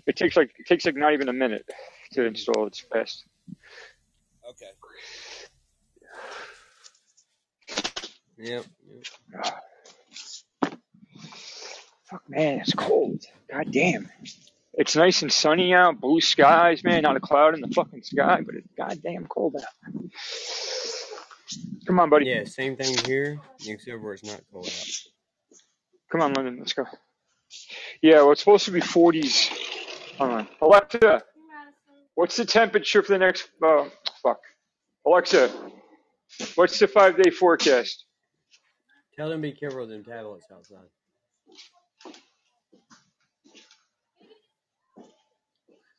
It 0.06 0.16
takes 0.16 0.36
like 0.36 0.54
it 0.58 0.66
takes 0.66 0.86
like 0.86 0.96
not 0.96 1.12
even 1.12 1.28
a 1.28 1.32
minute 1.32 1.68
to 2.12 2.24
install. 2.24 2.66
It's 2.66 2.80
fast. 2.80 3.24
Okay. 4.48 4.70
Yep. 8.38 8.64
yep. 9.34 9.62
Fuck 12.04 12.22
man, 12.28 12.60
it's 12.60 12.72
cold. 12.72 13.24
God 13.52 13.70
damn. 13.70 14.08
It's 14.78 14.94
nice 14.94 15.22
and 15.22 15.32
sunny 15.32 15.74
out, 15.74 16.00
blue 16.00 16.20
skies, 16.20 16.84
man, 16.84 17.02
not 17.02 17.16
a 17.16 17.20
cloud 17.20 17.54
in 17.54 17.60
the 17.60 17.68
fucking 17.74 18.04
sky, 18.04 18.42
but 18.46 18.54
it's 18.54 18.68
goddamn 18.76 19.26
cold 19.26 19.56
out. 19.56 20.02
Come 21.84 21.98
on, 21.98 22.08
buddy. 22.08 22.26
Yeah, 22.26 22.44
same 22.44 22.76
thing 22.76 22.96
here, 23.04 23.40
except 23.66 24.00
where 24.00 24.12
it's 24.12 24.24
not 24.24 24.40
cold 24.52 24.66
out. 24.66 24.88
Come 26.12 26.20
on, 26.20 26.32
London, 26.32 26.58
let's 26.60 26.74
go. 26.74 26.84
Yeah, 28.02 28.18
well, 28.18 28.30
it's 28.30 28.40
supposed 28.40 28.66
to 28.66 28.70
be 28.70 28.80
40s. 28.80 29.48
Hold 30.18 30.30
on. 30.30 30.48
Alexa, 30.62 31.22
what's 32.14 32.36
the 32.36 32.44
temperature 32.44 33.02
for 33.02 33.12
the 33.12 33.18
next, 33.18 33.50
oh, 33.60 33.90
fuck. 34.22 34.38
Alexa, 35.04 35.50
what's 36.54 36.78
the 36.78 36.86
five 36.86 37.20
day 37.20 37.30
forecast? 37.30 38.04
Tell 39.16 39.28
them 39.28 39.40
be 39.40 39.50
careful 39.50 39.80
with 39.80 39.90
them 39.90 40.04
tablets 40.04 40.46
outside. 40.52 40.86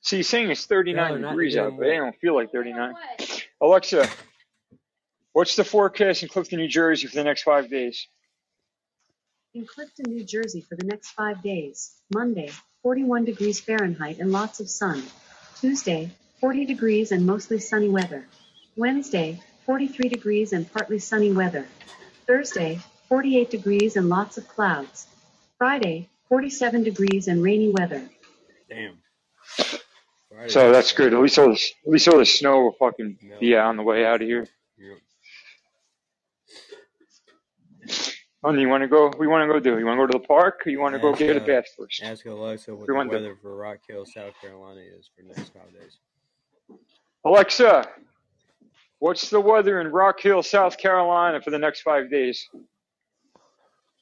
See, 0.01 0.17
he's 0.17 0.30
saying 0.30 0.49
it's 0.49 0.65
39 0.65 1.21
they're 1.21 1.30
degrees 1.30 1.57
out, 1.57 1.77
but 1.77 1.84
they 1.84 1.97
don't 1.97 2.15
feel 2.19 2.35
like 2.35 2.51
39. 2.51 2.93
Alexa, 3.61 4.07
what's 5.34 5.55
the 5.55 5.63
forecast 5.63 6.23
in 6.23 6.30
Clifton, 6.30 6.59
New 6.59 6.67
Jersey 6.67 7.07
for 7.07 7.15
the 7.15 7.23
next 7.23 7.43
five 7.43 7.69
days? 7.69 8.07
In 9.53 9.65
Clifton, 9.65 10.05
New 10.07 10.23
Jersey 10.23 10.61
for 10.61 10.76
the 10.76 10.85
next 10.85 11.09
five 11.09 11.41
days. 11.41 11.95
Monday, 12.13 12.49
41 12.84 13.26
degrees 13.26 13.59
Fahrenheit 13.59 14.19
and 14.19 14.31
lots 14.31 14.59
of 14.59 14.69
sun. 14.69 15.03
Tuesday, 15.59 16.11
40 16.39 16.65
degrees 16.65 17.11
and 17.11 17.26
mostly 17.26 17.59
sunny 17.59 17.89
weather. 17.89 18.26
Wednesday, 18.77 19.41
43 19.65 20.07
degrees 20.07 20.53
and 20.53 20.71
partly 20.71 20.99
sunny 20.99 21.31
weather. 21.31 21.67
Thursday, 22.26 22.80
48 23.09 23.49
degrees 23.49 23.95
and 23.97 24.07
lots 24.07 24.38
of 24.38 24.47
clouds. 24.47 25.07
Friday, 25.57 26.07
47 26.30 26.84
degrees 26.84 27.27
and 27.27 27.43
rainy 27.43 27.69
weather. 27.69 28.07
Damn. 28.69 28.99
Friday 30.40 30.53
So 30.53 30.72
that's 30.72 30.94
good. 30.94 31.14
At 31.14 31.20
least 31.20 31.38
all 31.38 31.48
the, 31.49 31.53
at 31.86 31.91
least 31.91 32.07
all 32.07 32.18
the 32.18 32.26
snow 32.26 32.61
will 32.64 32.72
fucking 32.80 33.18
No. 33.24 33.40
be 33.40 33.57
on 33.57 33.76
the 33.76 33.84
way 33.84 34.06
out 34.06 34.22
of 34.22 34.28
here. 34.28 34.48
Yep. 34.78 34.98
Oh, 38.41 38.53
you 38.53 38.70
want 38.70 38.84
to 38.84 38.88
go? 38.88 39.11
We 39.20 39.28
want 39.28 39.44
to 39.49 39.53
go 39.53 39.60
do? 39.60 39.78
You 39.78 39.86
want 39.86 39.99
to 39.99 40.07
go 40.07 40.11
to 40.14 40.18
the 40.20 40.26
park, 40.26 40.61
or 40.66 40.70
you 40.70 40.80
want 40.80 40.95
to 40.95 40.99
go 40.99 41.14
get 41.14 41.36
a 41.36 41.44
uh, 41.44 41.45
bath 41.45 41.66
first? 41.78 42.02
ask 42.02 42.26
Alexa 42.26 42.72
what 42.72 42.82
We 42.82 42.86
the 42.88 42.94
want 42.94 43.11
to- 43.11 43.18
weather 43.18 43.36
for 43.41 43.57
Rock 43.57 43.80
Hill, 43.86 44.06
South 44.06 44.34
Carolina 44.40 44.80
is 44.80 45.10
for 45.14 45.24
the 45.24 45.28
next 45.36 45.52
five 45.53 45.74
days. 45.74 45.98
Alexa, 47.26 47.86
what's 48.99 49.30
the 49.30 49.41
weather 49.41 49.82
in 49.82 49.88
Rock 49.90 50.22
Hill, 50.22 50.41
South 50.41 50.78
Carolina 50.78 51.41
for 51.41 51.52
the 51.52 51.60
next 51.60 51.82
five 51.82 52.10
days? 52.10 52.48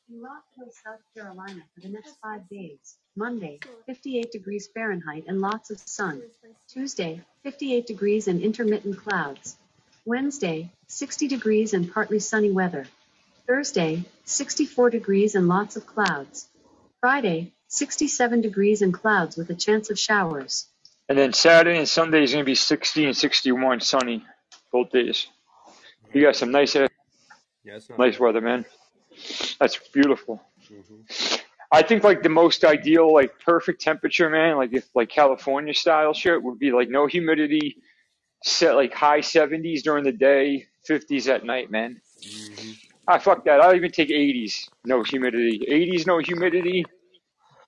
In 0.10 0.22
Rock 0.22 0.44
Hill, 0.56 0.68
South 0.86 1.02
Carolina 1.14 1.62
for 1.76 1.82
the 1.82 1.90
next 1.90 2.16
five 2.22 2.48
days. 2.50 2.96
Monday, 3.18 3.60
58 3.88 4.32
degrees 4.32 4.70
Fahrenheit 4.74 5.26
and 5.28 5.42
lots 5.42 5.70
of 5.70 5.80
sun. 5.80 6.22
Tuesday, 6.70 7.22
58 7.44 7.86
degrees 7.86 8.28
and 8.28 8.42
intermittent 8.42 8.98
clouds. 8.98 9.58
Wednesday, 10.06 10.70
60 10.88 11.28
degrees 11.28 11.74
and 11.74 11.92
partly 11.94 12.20
sunny 12.20 12.52
weather. 12.52 12.86
Thursday, 13.48 14.06
64 14.24 14.92
degrees 14.92 15.36
and 15.36 15.50
lots 15.50 15.76
of 15.76 15.86
clouds. 15.86 16.48
Friday, 17.02 17.52
67 17.68 18.40
degrees 18.42 18.82
and 18.82 18.94
clouds 18.94 19.36
with 19.36 19.50
a 19.50 19.56
chance 19.56 19.90
of 19.90 20.00
showers. 20.00 20.68
And 21.10 21.18
then 21.18 21.34
Saturday 21.34 21.78
and 21.78 21.88
Sunday 21.88 22.24
is 22.24 22.32
going 22.32 22.44
to 22.44 22.50
be 22.50 22.56
60 22.56 23.06
and 23.06 23.18
61 23.18 23.82
sunny 23.82 24.24
both 24.72 24.90
days. 24.92 25.28
You 26.14 26.22
got 26.22 26.38
some 26.38 26.52
nice, 26.52 26.76
Yeah, 26.76 26.88
it's 27.66 27.90
nice 27.98 28.14
bad. 28.14 28.20
weather, 28.20 28.42
man. 28.42 28.66
That's 29.60 29.78
beautiful. 29.94 30.42
hmm 30.68 31.02
I 31.70 31.82
think 31.82 32.06
like 32.06 32.24
the 32.24 32.30
most 32.30 32.64
ideal, 32.64 33.14
like 33.14 33.40
perfect 33.44 33.82
temperature, 33.82 34.30
man, 34.30 34.56
like 34.56 34.74
if 34.74 34.88
like 34.96 35.10
California 35.10 35.74
style 35.74 36.14
shit 36.14 36.42
would 36.42 36.58
be 36.60 36.72
like 36.72 36.90
no 36.90 37.08
humidity, 37.08 37.78
set 38.44 38.76
like 38.76 38.94
high 38.94 39.20
70s 39.20 39.84
during 39.84 40.06
the 40.06 40.14
day, 40.14 40.68
50s 40.90 41.28
at 41.28 41.44
night, 41.44 41.70
man. 41.70 42.00
hmm 42.24 42.72
Ah, 43.10 43.18
fuck 43.20 43.44
that. 43.46 43.62
I'll 43.62 43.76
even 43.76 43.92
take 43.92 44.10
80s, 44.10 44.70
no 44.86 45.02
humidity. 45.04 45.60
80s, 45.70 46.06
no 46.08 46.20
humidity, 46.20 46.86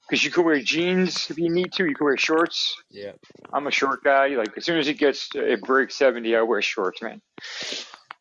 because 0.07 0.23
you 0.23 0.31
could 0.31 0.43
wear 0.45 0.59
jeans 0.59 1.29
if 1.29 1.37
you 1.37 1.49
need 1.49 1.71
to. 1.73 1.85
You 1.85 1.95
could 1.95 2.03
wear 2.05 2.17
shorts. 2.17 2.75
Yeah. 2.89 3.13
I'm 3.53 3.67
a 3.67 3.71
short 3.71 4.03
guy. 4.03 4.27
Like 4.29 4.57
as 4.57 4.65
soon 4.65 4.79
as 4.79 4.87
it 4.87 4.95
gets 4.97 5.29
it 5.35 5.61
breaks 5.61 5.95
70, 5.97 6.35
I 6.35 6.41
wear 6.41 6.61
shorts, 6.61 7.01
man. 7.01 7.21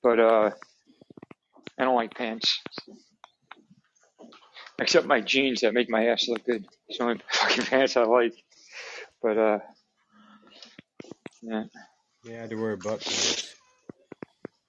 But 0.03 0.21
uh, 0.21 0.51
I 1.79 1.85
don't 1.85 1.97
like 1.97 2.15
pants, 2.15 2.61
except 4.79 5.07
my 5.07 5.21
jeans 5.21 5.61
that 5.61 5.75
make 5.75 5.91
my 5.91 6.07
ass 6.07 6.29
look 6.29 6.45
good. 6.45 6.65
It's 6.89 6.99
the 6.99 7.05
only 7.05 7.21
fucking 7.31 7.65
pants 7.65 7.97
I 7.97 8.05
like. 8.05 8.35
But 9.23 9.39
uh, 9.39 9.59
yeah. 11.43 11.65
Yeah, 12.25 12.37
I 12.37 12.41
had 12.41 12.51
to 12.51 12.57
wear 12.57 12.77
butt 12.77 13.01
pants. 13.01 13.55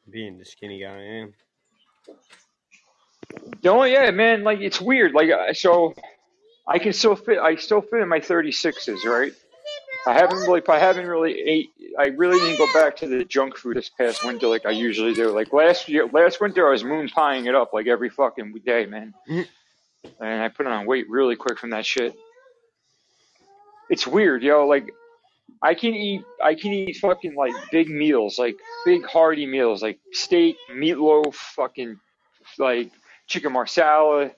Being 0.09 0.39
the 0.39 0.45
skinny 0.45 0.79
guy 0.81 0.95
I 0.95 1.03
am. 1.21 1.33
Only 3.63 3.91
yeah, 3.91 4.09
man, 4.11 4.43
like 4.43 4.59
it's 4.59 4.81
weird. 4.81 5.13
Like 5.13 5.29
so, 5.55 5.93
I 6.67 6.79
can 6.79 6.93
still 6.93 7.15
fit. 7.15 7.37
I 7.37 7.55
still 7.55 7.81
fit 7.81 8.01
in 8.01 8.09
my 8.09 8.19
36s, 8.19 9.05
right? 9.05 9.33
I 10.07 10.13
haven't 10.13 10.39
really, 10.39 10.61
I 10.67 10.79
haven't 10.79 11.05
really 11.05 11.39
ate. 11.39 11.69
I 11.99 12.07
really 12.07 12.39
didn't 12.39 12.57
go 12.57 12.73
back 12.73 12.95
to 12.97 13.07
the 13.07 13.25
junk 13.25 13.57
food 13.57 13.77
this 13.77 13.89
past 13.89 14.23
winter 14.23 14.47
like 14.47 14.65
I 14.65 14.71
usually 14.71 15.13
do. 15.13 15.29
Like 15.29 15.53
last 15.53 15.89
year, 15.89 16.07
last 16.07 16.41
winter 16.41 16.67
I 16.67 16.71
was 16.71 16.83
moon 16.83 17.09
pieing 17.09 17.47
it 17.47 17.53
up 17.53 17.73
like 17.73 17.85
every 17.87 18.09
fucking 18.09 18.53
day, 18.65 18.85
man. 18.87 19.13
And 20.03 20.41
I 20.41 20.49
put 20.49 20.67
on 20.67 20.85
weight 20.85 21.09
really 21.09 21.35
quick 21.35 21.59
from 21.59 21.71
that 21.71 21.85
shit. 21.85 22.15
It's 23.89 24.05
weird, 24.05 24.43
yo. 24.43 24.67
Like 24.67 24.91
I 25.61 25.73
can 25.73 25.93
eat, 25.93 26.23
I 26.43 26.55
can 26.55 26.71
eat 26.73 26.97
fucking 26.97 27.35
like 27.35 27.53
big 27.71 27.89
meals, 27.89 28.37
like 28.37 28.57
big 28.85 29.05
hearty 29.05 29.45
meals, 29.45 29.81
like 29.81 29.99
steak, 30.11 30.57
meatloaf, 30.71 31.33
fucking 31.33 31.99
like 32.57 32.91
chicken 33.27 33.51
marsala, 33.51 34.31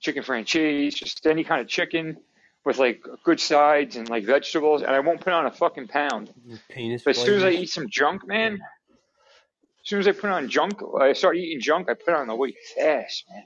chicken 0.00 0.22
francese, 0.22 0.94
just 0.94 1.26
any 1.26 1.44
kind 1.44 1.60
of 1.60 1.68
chicken 1.68 2.18
with 2.64 2.78
like 2.78 3.02
good 3.24 3.40
sides 3.40 3.96
and 3.96 4.10
like 4.10 4.24
vegetables, 4.24 4.82
and 4.82 4.90
I 4.90 5.00
won't 5.00 5.20
put 5.20 5.32
on 5.32 5.46
a 5.46 5.52
fucking 5.52 5.88
pound. 5.88 6.32
Penis 6.68 7.02
But 7.04 7.16
as 7.16 7.22
soon 7.22 7.36
as 7.36 7.44
I 7.44 7.50
eat 7.50 7.70
some 7.70 7.88
junk, 7.88 8.26
man, 8.26 8.54
as 8.54 9.88
soon 9.88 10.00
as 10.00 10.08
I 10.08 10.12
put 10.12 10.30
on 10.30 10.48
junk, 10.48 10.80
I 11.00 11.12
start 11.12 11.36
eating 11.36 11.60
junk, 11.60 11.88
I 11.88 11.94
put 11.94 12.12
on 12.12 12.26
the 12.26 12.34
weight 12.34 12.56
fast, 12.74 13.24
man. 13.30 13.44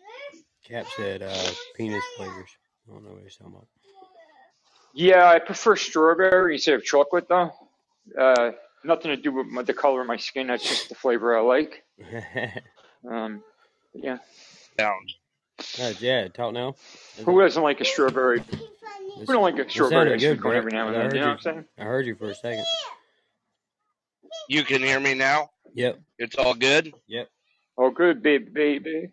Cap 0.71 0.87
said 0.97 1.23
uh, 1.23 1.51
penis 1.77 2.03
flavors. 2.17 2.49
I 2.89 2.93
don't 2.93 3.05
know 3.05 3.11
what 3.13 3.23
he's 3.23 3.37
talking 3.37 3.53
about. 3.55 3.67
Yeah, 4.95 5.29
I 5.29 5.39
prefer 5.39 5.77
strawberry 5.77 6.55
instead 6.55 6.75
of 6.75 6.85
chocolate 6.85 7.29
though. 7.29 7.53
Uh, 8.19 8.53
nothing 8.85 9.11
to 9.11 9.17
do 9.17 9.33
with 9.33 9.47
my, 9.47 9.63
the 9.63 9.75
color 9.75 10.01
of 10.01 10.07
my 10.07 10.17
skin. 10.17 10.47
That's 10.49 10.67
just 10.69 10.89
the 10.89 10.95
flavor 10.95 11.37
I 11.37 11.41
like. 11.43 11.83
Um, 13.11 13.43
yeah. 13.95 14.19
Down. 14.77 14.99
Uh, 15.81 15.95
yeah, 16.01 16.29
talk 16.29 16.53
now. 16.53 16.75
Is 17.17 17.25
Who 17.25 17.41
it- 17.41 17.45
doesn't 17.45 17.63
like 17.63 17.81
a 17.81 17.85
strawberry? 17.87 18.41
it's- 18.41 18.61
Who 19.21 19.25
don't 19.33 19.41
like 19.43 19.59
a 19.59 19.71
strawberry 19.71 20.01
sounded 20.11 20.15
ice 20.17 20.21
cream 20.21 20.33
good, 20.35 20.43
cone 20.43 20.51
Brett. 20.51 20.59
every 20.59 20.73
now 20.73 20.89
and 20.89 20.97
I 20.97 20.99
then? 20.99 21.03
heard 21.07 21.15
You 21.15 21.21
know 21.21 21.27
what 21.29 21.33
I'm 21.33 21.41
saying? 21.41 21.65
I 21.79 21.83
heard 21.85 22.05
you 22.07 22.15
for 22.15 22.29
a 22.29 22.35
second. 22.35 22.63
You 24.51 24.65
can 24.65 24.83
hear 24.83 25.01
me 25.01 25.15
now? 25.15 25.49
Yep. 25.73 25.99
It's 26.19 26.37
all 26.37 26.53
good? 26.53 26.93
Yep. 27.07 27.29
Oh, 27.79 27.91
good, 27.91 28.23
baby, 28.23 28.51
baby. 28.51 29.09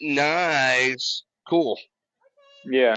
Nice. 0.00 1.22
Cool. 1.48 1.78
Yeah, 2.64 2.96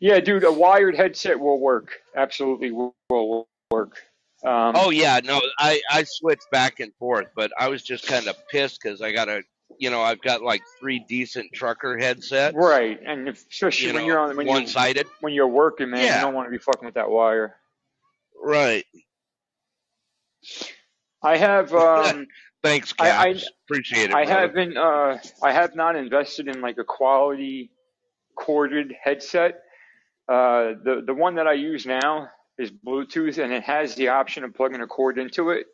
yeah, 0.00 0.20
dude. 0.20 0.44
A 0.44 0.52
wired 0.52 0.96
headset 0.96 1.38
will 1.38 1.60
work. 1.60 2.00
Absolutely 2.16 2.72
will, 2.72 3.48
work. 3.70 3.96
Um, 4.44 4.72
Oh 4.74 4.90
yeah, 4.90 5.20
no, 5.22 5.40
I 5.58 5.80
I 5.90 6.04
switched 6.04 6.50
back 6.50 6.80
and 6.80 6.92
forth, 6.94 7.28
but 7.36 7.52
I 7.58 7.68
was 7.68 7.82
just 7.82 8.06
kind 8.06 8.26
of 8.26 8.36
pissed 8.48 8.80
because 8.82 9.00
I 9.02 9.12
got 9.12 9.28
a 9.28 9.42
you 9.78 9.90
know, 9.90 10.00
I've 10.00 10.20
got 10.22 10.42
like 10.42 10.62
three 10.80 11.04
decent 11.08 11.52
trucker 11.52 11.98
headsets. 11.98 12.56
Right, 12.56 12.98
and 13.04 13.28
if, 13.28 13.44
especially 13.50 13.88
You 13.88 13.94
when 13.94 14.02
know, 14.02 14.06
you're 14.08 14.18
on 14.18 14.36
when 14.36 14.46
you 14.46 14.52
one-sided. 14.52 15.06
when 15.20 15.32
you're 15.34 15.46
working, 15.48 15.90
man, 15.90 16.04
Yeah. 16.04 16.16
you 16.16 16.20
don't 16.22 16.34
want 16.34 16.46
to 16.46 16.50
be 16.50 16.58
fucking 16.58 16.84
with 16.86 16.94
that 16.94 17.10
wire. 17.10 17.56
Right. 18.42 18.84
I 21.22 21.36
have 21.36 21.72
um 21.74 22.26
Thanks, 22.66 22.94
I- 22.98 23.10
I- 23.10 23.40
Appreciate 23.68 24.10
it. 24.10 24.14
I 24.14 24.24
brother. 24.24 24.40
haven't 24.40 24.76
uh 24.76 25.18
I 25.42 25.52
have 25.52 25.74
not 25.74 25.96
invested 25.96 26.48
in 26.48 26.60
like 26.60 26.78
a 26.78 26.84
quality 26.84 27.70
corded 28.36 28.92
headset. 29.02 29.62
Uh 30.28 30.74
the 30.84 31.02
the 31.06 31.14
one 31.14 31.36
that 31.36 31.46
I 31.46 31.52
use 31.54 31.86
now 31.86 32.28
is 32.58 32.70
Bluetooth 32.70 33.42
and 33.42 33.52
it 33.52 33.62
has 33.64 33.94
the 33.96 34.08
option 34.08 34.44
of 34.44 34.54
plugging 34.54 34.80
a 34.80 34.86
cord 34.86 35.18
into 35.18 35.50
it. 35.50 35.66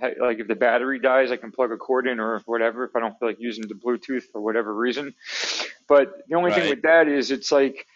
Like 0.00 0.38
if 0.40 0.48
the 0.48 0.54
battery 0.56 0.98
dies, 0.98 1.30
I 1.30 1.36
can 1.36 1.52
plug 1.52 1.70
a 1.72 1.76
cord 1.76 2.06
in 2.06 2.18
or 2.18 2.40
whatever 2.46 2.84
if 2.84 2.96
I 2.96 3.00
don't 3.00 3.16
feel 3.18 3.28
like 3.28 3.36
using 3.40 3.66
the 3.68 3.74
Bluetooth 3.74 4.24
for 4.32 4.40
whatever 4.40 4.74
reason. 4.74 5.14
But 5.88 6.22
the 6.28 6.34
only 6.36 6.52
thing 6.52 6.68
with 6.70 6.82
that 6.82 7.08
is 7.08 7.30
it's 7.30 7.52
like 7.52 7.86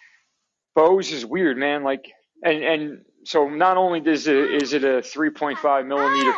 Bose 0.75 1.11
is 1.13 1.25
weird, 1.27 1.57
man. 1.57 1.85
Like 1.85 2.05
and 2.45 2.63
and 2.63 3.05
so 3.25 3.49
not 3.49 3.77
only 3.77 4.01
does 4.01 4.27
it 4.29 4.37
is 4.63 4.73
it 4.73 4.85
a 4.85 4.99
3.5 5.01 5.87
millimeter 5.87 6.33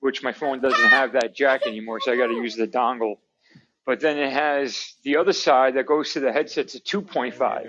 which 0.00 0.22
my 0.22 0.32
phone 0.32 0.60
doesn't 0.60 0.88
have 0.90 1.12
that 1.12 1.34
jack 1.34 1.66
anymore, 1.66 2.00
so 2.00 2.12
I 2.12 2.16
got 2.16 2.26
to 2.28 2.34
use 2.34 2.56
the 2.56 2.66
dongle. 2.66 3.16
But 3.86 4.00
then 4.00 4.18
it 4.18 4.32
has 4.32 4.94
the 5.04 5.16
other 5.16 5.32
side 5.32 5.74
that 5.74 5.86
goes 5.86 6.12
to 6.12 6.20
the 6.20 6.32
headset's 6.32 6.74
a 6.74 6.80
2.5. 6.80 7.66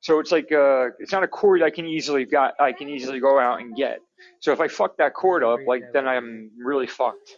So 0.00 0.18
it's 0.18 0.32
like 0.32 0.50
uh, 0.50 0.88
it's 0.98 1.12
not 1.12 1.22
a 1.22 1.28
cord 1.28 1.62
I 1.62 1.70
can 1.70 1.86
easily 1.86 2.24
got 2.24 2.54
I 2.60 2.72
can 2.72 2.88
easily 2.88 3.20
go 3.20 3.38
out 3.38 3.60
and 3.60 3.76
get. 3.76 4.00
So 4.40 4.52
if 4.52 4.60
I 4.60 4.68
fuck 4.68 4.96
that 4.98 5.14
cord 5.14 5.44
up, 5.44 5.60
like 5.66 5.92
then 5.92 6.08
I'm 6.08 6.50
really 6.58 6.86
fucked. 6.88 7.36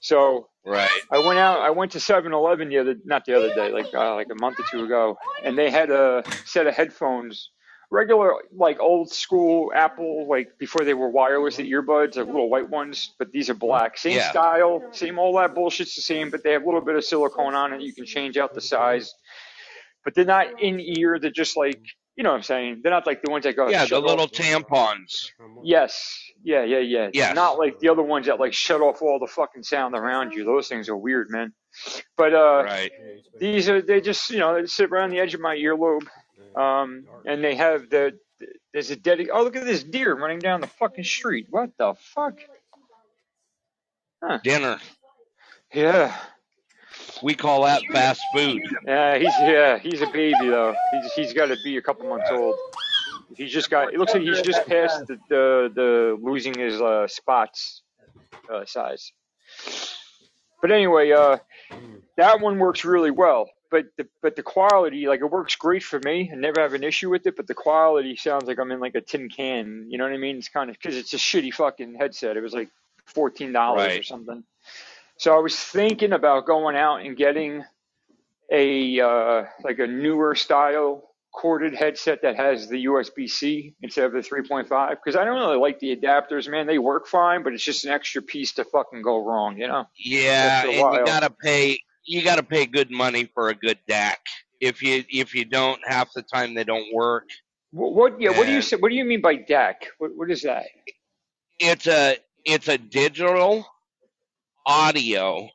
So 0.00 0.48
Right. 0.68 0.90
I 1.10 1.18
went 1.26 1.38
out. 1.38 1.60
I 1.60 1.70
went 1.70 1.92
to 1.92 1.98
7-Eleven 1.98 2.68
the 2.68 2.78
other, 2.78 2.94
not 3.06 3.24
the 3.24 3.34
other 3.34 3.54
day, 3.54 3.72
like 3.72 3.86
uh, 3.94 4.14
like 4.14 4.26
a 4.30 4.34
month 4.38 4.60
or 4.60 4.64
two 4.70 4.84
ago, 4.84 5.16
and 5.42 5.56
they 5.56 5.70
had 5.70 5.90
a 5.90 6.22
set 6.44 6.66
of 6.66 6.74
headphones, 6.74 7.50
regular 7.90 8.34
like 8.52 8.80
old 8.80 9.10
school 9.10 9.72
Apple, 9.74 10.26
like 10.28 10.58
before 10.58 10.84
they 10.84 10.94
were 10.94 11.08
wireless, 11.10 11.56
the 11.56 11.70
earbuds, 11.70 12.16
like 12.16 12.26
little 12.26 12.50
white 12.50 12.68
ones, 12.68 13.14
but 13.18 13.30
these 13.32 13.48
are 13.50 13.54
black. 13.54 13.96
Same 13.98 14.16
Yeah. 14.16 14.30
style, 14.30 14.82
same 14.92 15.18
all 15.18 15.36
that 15.38 15.54
bullshit's 15.54 15.94
the 15.94 16.02
same, 16.02 16.30
but 16.30 16.42
they 16.44 16.52
have 16.52 16.62
a 16.62 16.66
little 16.66 16.80
bit 16.82 16.96
of 16.96 17.04
silicone 17.04 17.54
on 17.54 17.72
it. 17.72 17.80
You 17.80 17.94
can 17.94 18.04
change 18.04 18.36
out 18.36 18.54
the 18.54 18.60
size, 18.60 19.14
but 20.04 20.14
they're 20.14 20.24
not 20.24 20.60
in 20.62 20.80
ear. 20.80 21.18
They're 21.18 21.30
just 21.30 21.56
like 21.56 21.80
you 22.16 22.24
know 22.24 22.30
what 22.30 22.36
I'm 22.38 22.42
saying. 22.42 22.80
They're 22.82 22.90
not 22.90 23.06
like 23.06 23.22
the 23.22 23.30
ones 23.30 23.44
that 23.44 23.54
go 23.54 23.68
Yeah, 23.68 23.84
the 23.84 24.00
little 24.00 24.24
off. 24.24 24.32
tampons. 24.32 25.30
Yes. 25.62 26.20
Yeah, 26.42 26.64
yeah, 26.64 26.78
yeah. 26.80 27.10
Yes. 27.14 27.36
Not 27.36 27.58
like 27.58 27.78
the 27.78 27.90
other 27.90 28.02
ones 28.02 28.26
that 28.26 28.40
like 28.40 28.52
shut 28.52 28.80
off 28.80 29.00
all 29.02 29.20
the 29.20 29.28
fucking 29.28 29.62
sound 29.62 29.94
around 29.94 30.32
you. 30.32 30.44
Those 30.44 30.66
things 30.66 30.88
are 30.88 30.96
weird, 30.96 31.28
man. 31.30 31.52
But 32.16 32.34
uh 32.34 32.62
Right. 32.64 32.90
these 33.38 33.68
are 33.68 33.80
they 33.80 34.00
just 34.00 34.30
you 34.30 34.38
know 34.40 34.60
they 34.60 34.66
sit 34.66 34.90
around 34.90 35.10
the 35.10 35.20
edge 35.20 35.34
of 35.34 35.40
my 35.40 35.54
earlobe. 35.54 36.08
Um 36.56 37.06
and 37.24 37.42
they 37.42 37.54
have 37.54 37.90
the 37.90 38.18
there's 38.72 38.90
a 38.90 38.96
dead. 38.96 39.26
oh 39.32 39.42
look 39.42 39.56
at 39.56 39.64
this 39.64 39.82
deer 39.82 40.14
running 40.14 40.38
down 40.38 40.60
the 40.60 40.66
fucking 40.66 41.04
street. 41.04 41.46
What 41.50 41.70
the 41.78 41.94
fuck? 41.98 42.38
Huh. 44.22 44.38
Dinner. 44.42 44.78
Yeah. 45.72 46.16
We 47.22 47.34
call 47.34 47.64
that 47.64 47.82
fast 47.92 48.20
food. 48.34 48.62
Yeah, 48.86 49.18
he's 49.18 49.34
yeah, 49.40 49.78
he's 49.78 50.00
a 50.02 50.06
baby 50.06 50.48
though. 50.48 50.74
He's 50.92 51.12
he's 51.12 51.32
got 51.32 51.46
to 51.46 51.56
be 51.64 51.76
a 51.76 51.82
couple 51.82 52.08
months 52.08 52.30
old. 52.30 52.56
He's 53.36 53.52
just 53.52 53.70
got. 53.70 53.92
It 53.92 53.98
looks 53.98 54.14
like 54.14 54.22
he's 54.22 54.40
just 54.42 54.66
past 54.66 55.06
the 55.06 55.18
the, 55.28 55.72
the 55.74 56.18
losing 56.20 56.54
his 56.54 56.80
uh, 56.80 57.06
spots 57.08 57.82
uh, 58.52 58.64
size. 58.64 59.12
But 60.60 60.70
anyway, 60.70 61.12
uh, 61.12 61.38
that 62.16 62.40
one 62.40 62.58
works 62.58 62.84
really 62.84 63.10
well. 63.10 63.48
But 63.70 63.86
the 63.96 64.08
but 64.22 64.36
the 64.36 64.42
quality, 64.42 65.06
like 65.06 65.20
it 65.20 65.30
works 65.30 65.56
great 65.56 65.82
for 65.82 66.00
me. 66.04 66.30
I 66.32 66.36
never 66.36 66.60
have 66.60 66.74
an 66.74 66.82
issue 66.82 67.10
with 67.10 67.26
it. 67.26 67.36
But 67.36 67.46
the 67.46 67.54
quality 67.54 68.16
sounds 68.16 68.46
like 68.46 68.58
I'm 68.58 68.72
in 68.72 68.80
like 68.80 68.94
a 68.94 69.00
tin 69.00 69.28
can. 69.28 69.86
You 69.88 69.98
know 69.98 70.04
what 70.04 70.12
I 70.12 70.18
mean? 70.18 70.38
It's 70.38 70.48
kind 70.48 70.70
of 70.70 70.76
because 70.80 70.96
it's 70.96 71.12
a 71.12 71.18
shitty 71.18 71.52
fucking 71.52 71.94
headset. 71.94 72.36
It 72.36 72.42
was 72.42 72.54
like 72.54 72.70
fourteen 73.06 73.52
dollars 73.52 73.98
or 73.98 74.02
something. 74.02 74.44
So 75.18 75.34
I 75.36 75.40
was 75.40 75.58
thinking 75.58 76.12
about 76.12 76.46
going 76.46 76.76
out 76.76 77.00
and 77.00 77.16
getting 77.16 77.64
a 78.50 79.00
uh, 79.00 79.44
like 79.64 79.78
a 79.78 79.86
newer 79.86 80.34
style 80.34 81.08
corded 81.34 81.74
headset 81.74 82.22
that 82.22 82.36
has 82.36 82.68
the 82.68 82.86
USB-C 82.86 83.74
instead 83.82 84.04
of 84.04 84.12
the 84.12 84.20
3.5 84.20 84.90
because 84.90 85.14
I 85.14 85.24
don't 85.24 85.38
really 85.38 85.58
like 85.58 85.78
the 85.78 85.94
adapters, 85.94 86.48
man. 86.48 86.66
They 86.66 86.78
work 86.78 87.06
fine, 87.06 87.42
but 87.42 87.52
it's 87.52 87.62
just 87.62 87.84
an 87.84 87.92
extra 87.92 88.22
piece 88.22 88.52
to 88.54 88.64
fucking 88.64 89.02
go 89.02 89.24
wrong, 89.24 89.56
you 89.56 89.68
know? 89.68 89.84
Yeah, 89.96 90.64
and 90.64 90.72
you 90.72 91.04
gotta 91.04 91.30
pay. 91.30 91.78
You 92.08 92.22
gotta 92.22 92.42
pay 92.42 92.64
good 92.64 92.90
money 92.90 93.30
for 93.34 93.50
a 93.50 93.54
good 93.54 93.78
DAC. 93.86 94.16
If 94.60 94.82
you 94.82 95.04
if 95.10 95.34
you 95.34 95.44
don't, 95.44 95.78
half 95.86 96.08
the 96.14 96.22
time 96.22 96.54
they 96.54 96.64
don't 96.64 96.92
work. 96.94 97.24
What? 97.70 97.92
what 97.92 98.20
yeah. 98.20 98.30
What 98.30 98.46
do 98.46 98.52
you 98.52 98.62
say? 98.62 98.76
What 98.76 98.88
do 98.88 98.94
you 98.94 99.04
mean 99.04 99.20
by 99.20 99.36
DAC? 99.36 99.74
What, 99.98 100.16
what 100.16 100.30
is 100.30 100.42
that? 100.42 100.64
It's 101.60 101.86
a 101.86 102.16
it's 102.46 102.68
a 102.68 102.78
digital 102.78 103.66
audio, 104.64 105.50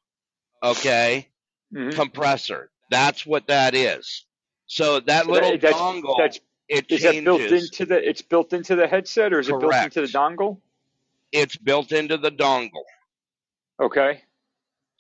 okay, 0.62 1.28
Mhm. 1.74 1.94
compressor. 1.94 2.70
That's 2.92 3.26
what 3.26 3.48
that 3.48 3.74
is. 3.74 4.26
So 4.68 5.00
that 5.00 5.26
So 5.26 5.32
little 5.32 5.52
that- 5.52 5.62
that's, 5.62 5.76
dongle, 5.76 6.16
that's 6.20 6.40
it 6.70 6.86
is 6.92 7.02
that 7.02 7.24
built 7.24 7.42
into 7.42 7.86
the? 7.86 8.08
It's 8.08 8.22
built 8.22 8.54
into 8.54 8.76
the 8.76 8.88
headset, 8.88 9.34
or 9.34 9.40
is 9.40 9.50
it 9.50 9.60
built 9.60 9.74
into 9.74 10.02
the 10.02 10.08
dongle? 10.08 10.62
It's 11.32 11.58
built 11.58 11.92
into 11.92 12.18
the 12.18 12.30
dongle, 12.32 12.84
Okay. 13.80 14.22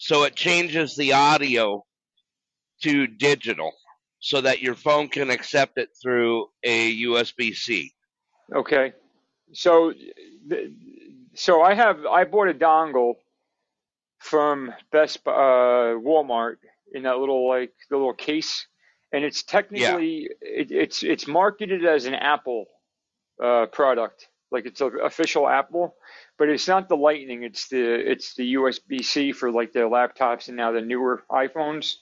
So 0.04 0.24
it 0.24 0.36
changes 0.36 0.98
the 0.98 1.14
audio 1.14 1.86
to 2.82 3.08
digital, 3.08 3.72
so 4.20 4.42
that 4.42 4.62
your 4.62 4.76
phone 4.76 5.08
can 5.08 5.30
accept 5.30 5.78
it 5.78 5.92
through 6.02 6.48
a 6.62 7.04
USB-C. 7.04 7.90
Okay. 8.54 8.92
So, 9.54 9.94
so 11.36 11.62
I 11.62 11.74
have 11.74 12.06
I 12.06 12.26
bought 12.26 12.50
a 12.50 12.54
dongle 12.54 13.14
from 14.20 14.74
Best 14.92 15.20
uh, 15.26 15.96
Walmart 15.96 16.58
in 16.94 17.04
that 17.04 17.20
little 17.20 17.48
like 17.48 17.72
the 17.90 17.96
little 17.96 18.14
case, 18.14 18.68
and 19.14 19.24
it's 19.24 19.44
technically 19.44 20.28
it, 20.42 20.70
it's 20.70 21.04
it's 21.04 21.28
marketed 21.28 21.86
as 21.86 22.08
an 22.08 22.14
Apple 22.14 22.66
uh, 23.42 23.68
product, 23.68 24.28
like 24.54 24.66
it's 24.66 24.82
an 24.82 25.00
official 25.04 25.48
Apple, 25.50 25.96
but 26.38 26.50
it's 26.50 26.68
not 26.68 26.88
the 26.90 26.98
Lightning. 26.98 27.44
It's 27.44 27.68
the 27.70 28.12
it's 28.12 28.36
the 28.36 28.54
USB 28.56 29.04
C 29.04 29.32
for 29.34 29.52
like 29.52 29.74
their 29.74 29.90
laptops 29.90 30.48
and 30.48 30.58
now 30.58 30.72
the 30.72 30.82
newer 30.82 31.24
iPhones. 31.32 31.96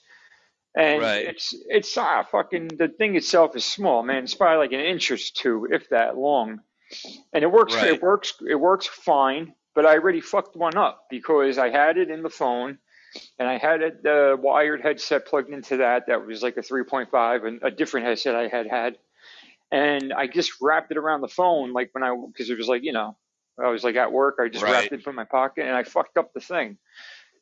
And 0.76 1.02
Right. 1.02 1.26
it's 1.26 1.56
it's 1.70 1.98
ah 1.98 2.24
fucking 2.24 2.70
the 2.78 2.88
thing 2.90 3.16
itself 3.16 3.56
is 3.56 3.66
small, 3.66 4.04
man. 4.04 4.24
It's 4.24 4.36
probably 4.36 4.58
like 4.60 4.74
an 4.74 4.80
inch 4.86 5.12
or 5.12 5.18
two, 5.18 5.68
if 5.72 5.90
that 5.90 6.18
long. 6.18 6.62
And 7.34 7.44
it 7.44 7.52
works 7.52 7.76
Right. 7.76 7.88
it 7.88 8.02
works 8.02 8.34
it 8.48 8.56
works 8.56 8.88
fine, 8.88 9.54
but 9.76 9.86
I 9.86 9.94
already 9.98 10.22
fucked 10.22 10.56
one 10.56 10.78
up 10.78 11.08
because 11.10 11.58
I 11.58 11.70
had 11.70 11.98
it 11.98 12.10
in 12.10 12.24
the 12.24 12.30
phone 12.30 12.78
and 13.40 13.48
I 13.48 13.58
had 13.58 13.82
a 13.82 13.92
the 13.92 14.38
wired 14.40 14.82
headset 14.82 15.26
plugged 15.26 15.52
into 15.52 15.78
that 15.78 16.08
that 16.08 16.26
was 16.26 16.42
like 16.42 16.58
a 16.58 16.62
3.5 16.62 17.46
and 17.46 17.60
a 17.64 17.72
different 17.72 18.06
headset 18.06 18.36
I 18.36 18.48
had 18.48 18.68
had. 18.68 18.98
And 19.72 20.14
I 20.14 20.28
just 20.28 20.54
wrapped 20.62 20.92
it 20.92 20.98
around 20.98 21.22
the 21.22 21.28
phone 21.30 21.74
like 21.74 21.90
when 21.94 22.04
I 22.04 22.16
because 22.28 22.50
it 22.50 22.58
was 22.58 22.68
like, 22.68 22.84
you 22.84 22.94
know, 22.94 23.18
I 23.64 23.70
was 23.70 23.84
like 23.84 23.96
at 23.96 24.12
work, 24.12 24.38
I 24.42 24.50
just 24.50 24.64
Right. 24.64 24.68
wrapped 24.68 24.94
it 24.94 25.06
in 25.06 25.16
my 25.16 25.26
pocket 25.26 25.66
and 25.66 25.76
I 25.76 25.84
fucked 25.84 26.18
up 26.18 26.34
the 26.34 26.42
thing. 26.42 26.78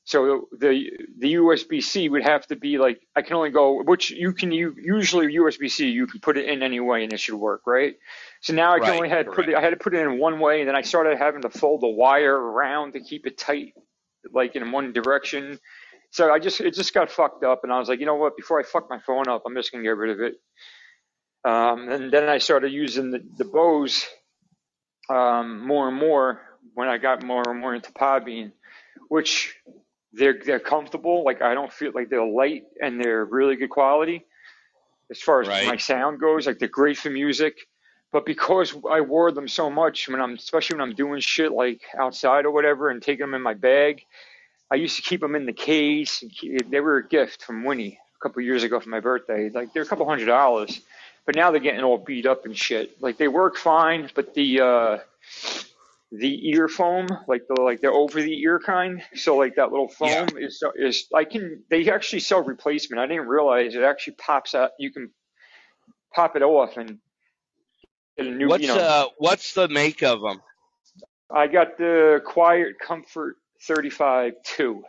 So 0.06 0.48
the 0.58 0.90
the 1.20 1.36
USB 1.36 1.82
C 1.84 2.10
would 2.10 2.24
have 2.24 2.48
to 2.48 2.56
be 2.56 2.80
like 2.80 3.02
I 3.16 3.22
can 3.22 3.36
only 3.36 3.52
go 3.52 3.84
which 3.84 4.10
you 4.12 4.34
can 4.34 4.52
you 4.52 4.76
usually 4.82 5.28
USB 5.36 5.70
C 5.70 5.90
you 5.90 6.08
can 6.08 6.20
put 6.22 6.38
it 6.38 6.48
in 6.50 6.64
any 6.64 6.80
way 6.80 7.04
and 7.04 7.14
it 7.14 7.20
should 7.20 7.36
work 7.36 7.62
right. 7.68 7.96
So 8.42 8.54
now 8.54 8.74
I 8.74 8.80
can 8.80 8.92
Right, 8.92 8.96
only 8.96 9.10
had 9.10 9.32
put 9.32 9.50
it 9.50 9.56
I 9.56 9.62
had 9.62 9.72
to 9.72 9.78
put 9.78 9.94
it 9.94 10.00
in 10.02 10.20
one 10.20 10.40
way 10.40 10.62
and 10.62 10.70
then 10.70 10.76
I 10.76 10.82
started 10.82 11.18
having 11.20 11.44
to 11.44 11.50
fold 11.52 11.82
the 11.82 11.90
wire 11.90 12.36
around 12.36 12.94
to 12.94 13.02
keep 13.02 13.28
it 13.28 13.38
tight 13.38 13.74
like 14.34 14.56
in 14.56 14.72
one 14.72 14.94
direction. 14.94 15.60
So 16.12 16.32
I 16.32 16.40
just 16.40 16.60
it 16.62 16.74
just 16.74 16.94
got 16.94 17.12
fucked 17.12 17.44
up 17.44 17.62
and 17.64 17.72
I 17.72 17.80
was 17.80 17.90
like 17.90 18.00
you 18.00 18.08
know 18.08 18.16
what 18.16 18.36
before 18.36 18.60
I 18.60 18.64
fuck 18.64 18.90
my 18.90 19.00
phone 19.00 19.30
up 19.30 19.44
I'm 19.46 19.56
just 19.56 19.72
gonna 19.72 19.84
get 19.84 19.98
rid 19.98 20.12
of 20.12 20.22
it. 20.22 20.36
Um, 21.45 21.90
and 21.90 22.11
then 22.11 22.28
I 22.28 22.38
started 22.40 22.72
using 22.72 23.11
the, 23.11 23.24
the 23.38 23.45
Bose 23.45 24.06
um, 25.10 25.66
more 25.66 25.88
and 25.88 25.98
more 25.98 26.41
when 26.74 26.88
I 26.90 26.98
got 26.98 27.24
more 27.24 27.44
and 27.49 27.60
more 27.60 27.74
into 27.74 27.91
Podbean, 27.91 28.52
which 29.07 29.56
they're 30.14 30.40
they're 30.44 30.60
comfortable. 30.60 31.24
Like 31.24 31.41
I 31.41 31.53
don't 31.53 31.72
feel 31.72 31.91
like 31.94 32.10
they're 32.10 32.26
light 32.26 32.64
and 32.82 32.99
they're 32.99 33.26
really 33.26 33.56
good 33.56 33.70
quality 33.70 34.26
as 35.11 35.22
far 35.22 35.41
as 35.41 35.48
Right. 35.48 35.68
my 35.68 35.78
sound 35.78 36.20
goes. 36.20 36.45
Like 36.45 36.60
they're 36.60 36.68
great 36.68 36.98
for 36.98 37.10
music, 37.10 37.57
but 38.11 38.26
because 38.26 38.76
I 38.90 39.02
wore 39.02 39.32
them 39.32 39.48
so 39.48 39.70
much 39.70 40.07
when 40.10 40.22
I'm 40.22 40.34
especially 40.34 40.78
when 40.78 40.90
I'm 40.90 40.95
doing 40.95 41.20
shit 41.22 41.52
like 41.52 41.82
outside 41.98 42.45
or 42.45 42.52
whatever 42.52 42.90
and 42.90 43.02
taking 43.02 43.22
them 43.26 43.34
in 43.34 43.41
my 43.41 43.53
bag, 43.53 44.02
I 44.72 44.76
used 44.76 44.98
to 44.98 45.02
keep 45.02 45.22
them 45.22 45.36
in 45.36 45.45
the 45.45 45.53
case. 45.53 46.22
And 46.22 46.32
keep, 46.32 46.70
they 46.70 46.80
were 46.82 46.98
a 46.98 47.07
gift 47.07 47.44
from 47.44 47.64
Winnie 47.64 47.98
a 48.16 48.20
couple 48.28 48.41
years 48.44 48.64
ago 48.64 48.80
for 48.80 48.90
my 48.90 48.99
birthday. 48.99 49.49
Like 49.49 49.74
they're 49.74 49.84
a 49.84 49.88
couple 49.88 50.07
hundred 50.07 50.26
dollars, 50.26 50.82
but 51.30 51.36
now 51.36 51.52
they're 51.52 51.60
getting 51.60 51.84
all 51.84 52.00
beat 52.00 52.26
up 52.26 52.46
and 52.46 52.58
shit. 52.58 53.00
Like 53.04 53.18
they 53.18 53.28
work 53.28 53.56
fine, 53.56 54.10
but 54.16 54.34
the 54.34 54.62
uh, 54.62 54.98
the 56.12 56.50
ear 56.50 56.68
foam, 56.68 57.08
like 57.28 57.44
the 57.48 57.62
like 57.62 57.82
the 57.82 57.92
over 57.92 58.20
the 58.20 58.42
ear 58.42 58.60
kind. 58.60 59.04
So 59.14 59.38
like 59.38 59.54
that 59.58 59.70
little 59.70 59.92
Yeah. 60.02 60.26
foam 60.26 60.38
is 60.40 60.64
is 60.76 61.06
I 61.14 61.26
can 61.26 61.62
they 61.70 61.88
actually 61.92 62.22
sell 62.22 62.42
replacement. 62.42 63.00
I 63.00 63.06
didn't 63.06 63.28
realize 63.28 63.76
it 63.76 63.84
actually 63.84 64.16
pops 64.16 64.56
out. 64.56 64.72
You 64.80 64.92
can 64.92 65.12
pop 66.16 66.36
it 66.36 66.42
off 66.42 66.78
and 66.78 66.98
get 68.18 68.26
a 68.26 68.32
new. 68.32 68.48
What's 68.48 68.64
you 68.64 68.70
know, 68.70 68.80
uh 68.80 69.06
what's 69.20 69.54
the 69.54 69.68
make 69.68 70.02
of 70.02 70.22
them? 70.22 70.42
I 71.30 71.46
got 71.46 71.78
the 71.78 72.24
Quiet 72.26 72.80
Comfort 72.80 73.36
35 73.68 74.34
2. 74.46 74.84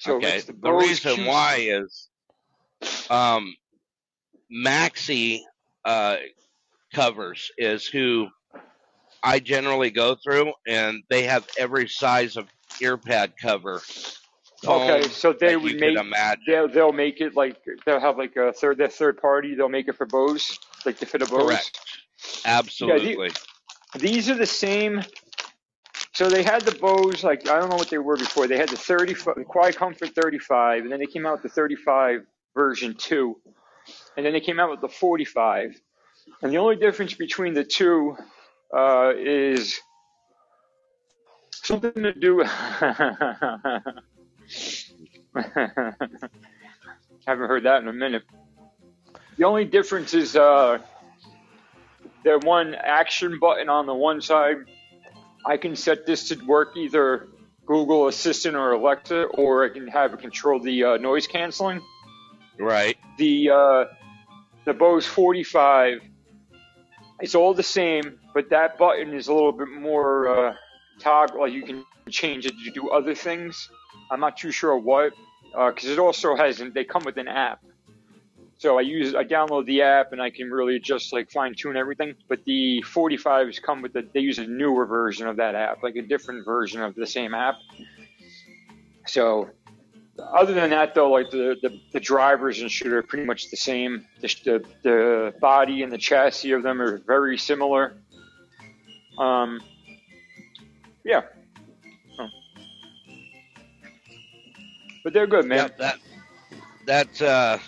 So 0.00 0.16
okay. 0.16 0.40
the 0.40 0.52
The 0.52 0.70
reason 0.70 1.14
Q- 1.14 1.26
why 1.28 1.56
is 1.60 2.08
um 3.08 3.54
Maxi 4.52 5.40
uh 5.84 6.16
covers 6.94 7.50
is 7.58 7.86
who 7.86 8.28
I 9.22 9.40
generally 9.40 9.90
go 9.90 10.14
through 10.14 10.52
and 10.66 11.02
they 11.10 11.24
have 11.24 11.46
every 11.58 11.88
size 11.88 12.36
of 12.36 12.46
ear 12.80 12.96
pad 12.96 13.32
cover. 13.40 13.82
Okay, 14.64 15.02
so 15.08 15.32
they 15.32 15.56
would 15.56 15.78
make 15.78 15.98
they'll, 16.46 16.68
they'll 16.68 16.92
make 16.92 17.20
it 17.20 17.36
like 17.36 17.56
they'll 17.84 18.00
have 18.00 18.16
like 18.18 18.36
a 18.36 18.52
third 18.52 18.78
their 18.78 18.88
third 18.88 19.20
party. 19.20 19.54
They'll 19.54 19.68
make 19.68 19.88
it 19.88 19.96
for 19.96 20.06
Bose, 20.06 20.58
like 20.84 20.98
to 20.98 21.06
fit 21.06 21.22
a 21.22 21.26
Bose. 21.26 21.42
Correct. 21.42 21.78
Absolutely. 22.44 23.32
These 23.98 24.30
are 24.30 24.34
the 24.34 24.46
same. 24.46 25.02
So 26.14 26.28
they 26.30 26.42
had 26.42 26.62
the 26.62 26.72
Bose, 26.72 27.22
like 27.22 27.48
I 27.48 27.60
don't 27.60 27.68
know 27.68 27.76
what 27.76 27.90
they 27.90 27.98
were 27.98 28.16
before. 28.16 28.46
They 28.46 28.56
had 28.56 28.70
the 28.70 28.76
30, 28.76 29.12
the 29.12 29.44
Quiet 29.46 29.76
Comfort 29.76 30.14
35, 30.14 30.84
and 30.84 30.92
then 30.92 30.98
they 30.98 31.06
came 31.06 31.26
out 31.26 31.34
with 31.34 31.42
the 31.42 31.48
35 31.50 32.24
version 32.54 32.94
two, 32.94 33.36
and 34.16 34.24
then 34.24 34.32
they 34.32 34.40
came 34.40 34.58
out 34.58 34.70
with 34.70 34.80
the 34.80 34.88
45. 34.88 35.80
And 36.42 36.52
the 36.52 36.58
only 36.58 36.76
difference 36.76 37.14
between 37.14 37.54
the 37.54 37.64
two 37.64 38.16
uh, 38.76 39.12
is 39.16 39.78
something 41.52 41.92
to 42.02 42.12
do. 42.12 42.40
Haven't 47.26 47.48
heard 47.48 47.64
that 47.64 47.82
in 47.82 47.88
a 47.88 47.92
minute. 47.92 48.22
The 49.36 49.44
only 49.44 49.64
difference 49.64 50.14
is 50.14 50.36
uh, 50.36 50.78
the 52.24 52.38
one 52.42 52.74
action 52.74 53.38
button 53.38 53.68
on 53.68 53.86
the 53.86 53.94
one 53.94 54.20
side. 54.20 54.56
I 55.44 55.56
can 55.56 55.76
set 55.76 56.06
this 56.06 56.28
to 56.28 56.36
work 56.44 56.76
either 56.76 57.28
Google 57.66 58.08
Assistant 58.08 58.56
or 58.56 58.72
Alexa, 58.72 59.24
or 59.24 59.64
I 59.64 59.68
can 59.68 59.86
have 59.88 60.14
it 60.14 60.20
control 60.20 60.60
the 60.60 60.84
uh, 60.84 60.96
noise 60.96 61.26
canceling. 61.26 61.80
Right. 62.58 62.96
The 63.18 63.50
uh, 63.50 63.84
the 64.66 64.74
Bose 64.74 65.06
45, 65.06 66.00
it's 67.20 67.34
all 67.34 67.54
the 67.54 67.62
same, 67.62 68.18
but 68.34 68.50
that 68.50 68.76
button 68.76 69.14
is 69.14 69.28
a 69.28 69.32
little 69.32 69.52
bit 69.52 69.68
more 69.68 70.28
uh, 70.28 70.54
toggle. 70.98 71.48
You 71.48 71.62
can 71.62 71.84
change 72.10 72.44
it 72.44 72.54
to 72.64 72.70
do 72.72 72.90
other 72.90 73.14
things. 73.14 73.70
I'm 74.10 74.20
not 74.20 74.36
too 74.36 74.50
sure 74.50 74.76
what, 74.76 75.12
because 75.52 75.88
it 75.88 75.98
also 75.98 76.36
has. 76.36 76.60
They 76.74 76.84
come 76.84 77.04
with 77.04 77.16
an 77.16 77.28
app. 77.28 77.60
So 78.58 78.78
I 78.78 78.82
use 78.82 79.14
I 79.14 79.22
download 79.22 79.66
the 79.66 79.82
app 79.82 80.12
and 80.12 80.20
I 80.20 80.30
can 80.30 80.50
really 80.50 80.80
just 80.80 81.12
like 81.12 81.30
fine 81.30 81.54
tune 81.54 81.76
everything. 81.76 82.14
But 82.26 82.44
the 82.46 82.82
45s 82.86 83.62
come 83.62 83.82
with 83.82 83.92
the 83.92 84.08
they 84.14 84.20
use 84.20 84.38
a 84.38 84.46
newer 84.46 84.86
version 84.86 85.28
of 85.28 85.36
that 85.36 85.54
app, 85.54 85.82
like 85.82 85.94
a 85.96 86.02
different 86.02 86.44
version 86.44 86.80
of 86.82 86.94
the 86.94 87.06
same 87.06 87.34
app. 87.34 87.56
So 89.06 89.50
other 90.18 90.54
than 90.54 90.70
that 90.70 90.94
though, 90.94 91.10
like 91.10 91.30
the 91.30 91.56
the, 91.62 91.80
the 91.92 92.00
drivers 92.00 92.60
and 92.60 92.70
shooter 92.70 92.98
are 92.98 93.02
pretty 93.02 93.24
much 93.24 93.50
the 93.50 93.56
same. 93.56 94.06
The, 94.20 94.28
the 94.44 94.64
the 94.82 95.34
body 95.40 95.82
and 95.82 95.92
the 95.92 95.98
chassis 95.98 96.52
of 96.52 96.62
them 96.62 96.80
are 96.80 96.98
very 96.98 97.38
similar. 97.38 97.96
Um, 99.18 99.60
yeah. 101.04 101.22
Oh. 102.18 102.28
But 105.04 105.12
they're 105.12 105.26
good, 105.26 105.46
man. 105.46 105.58
Yep, 105.58 105.78
that 105.78 105.98
that 106.86 107.22
uh 107.22 107.58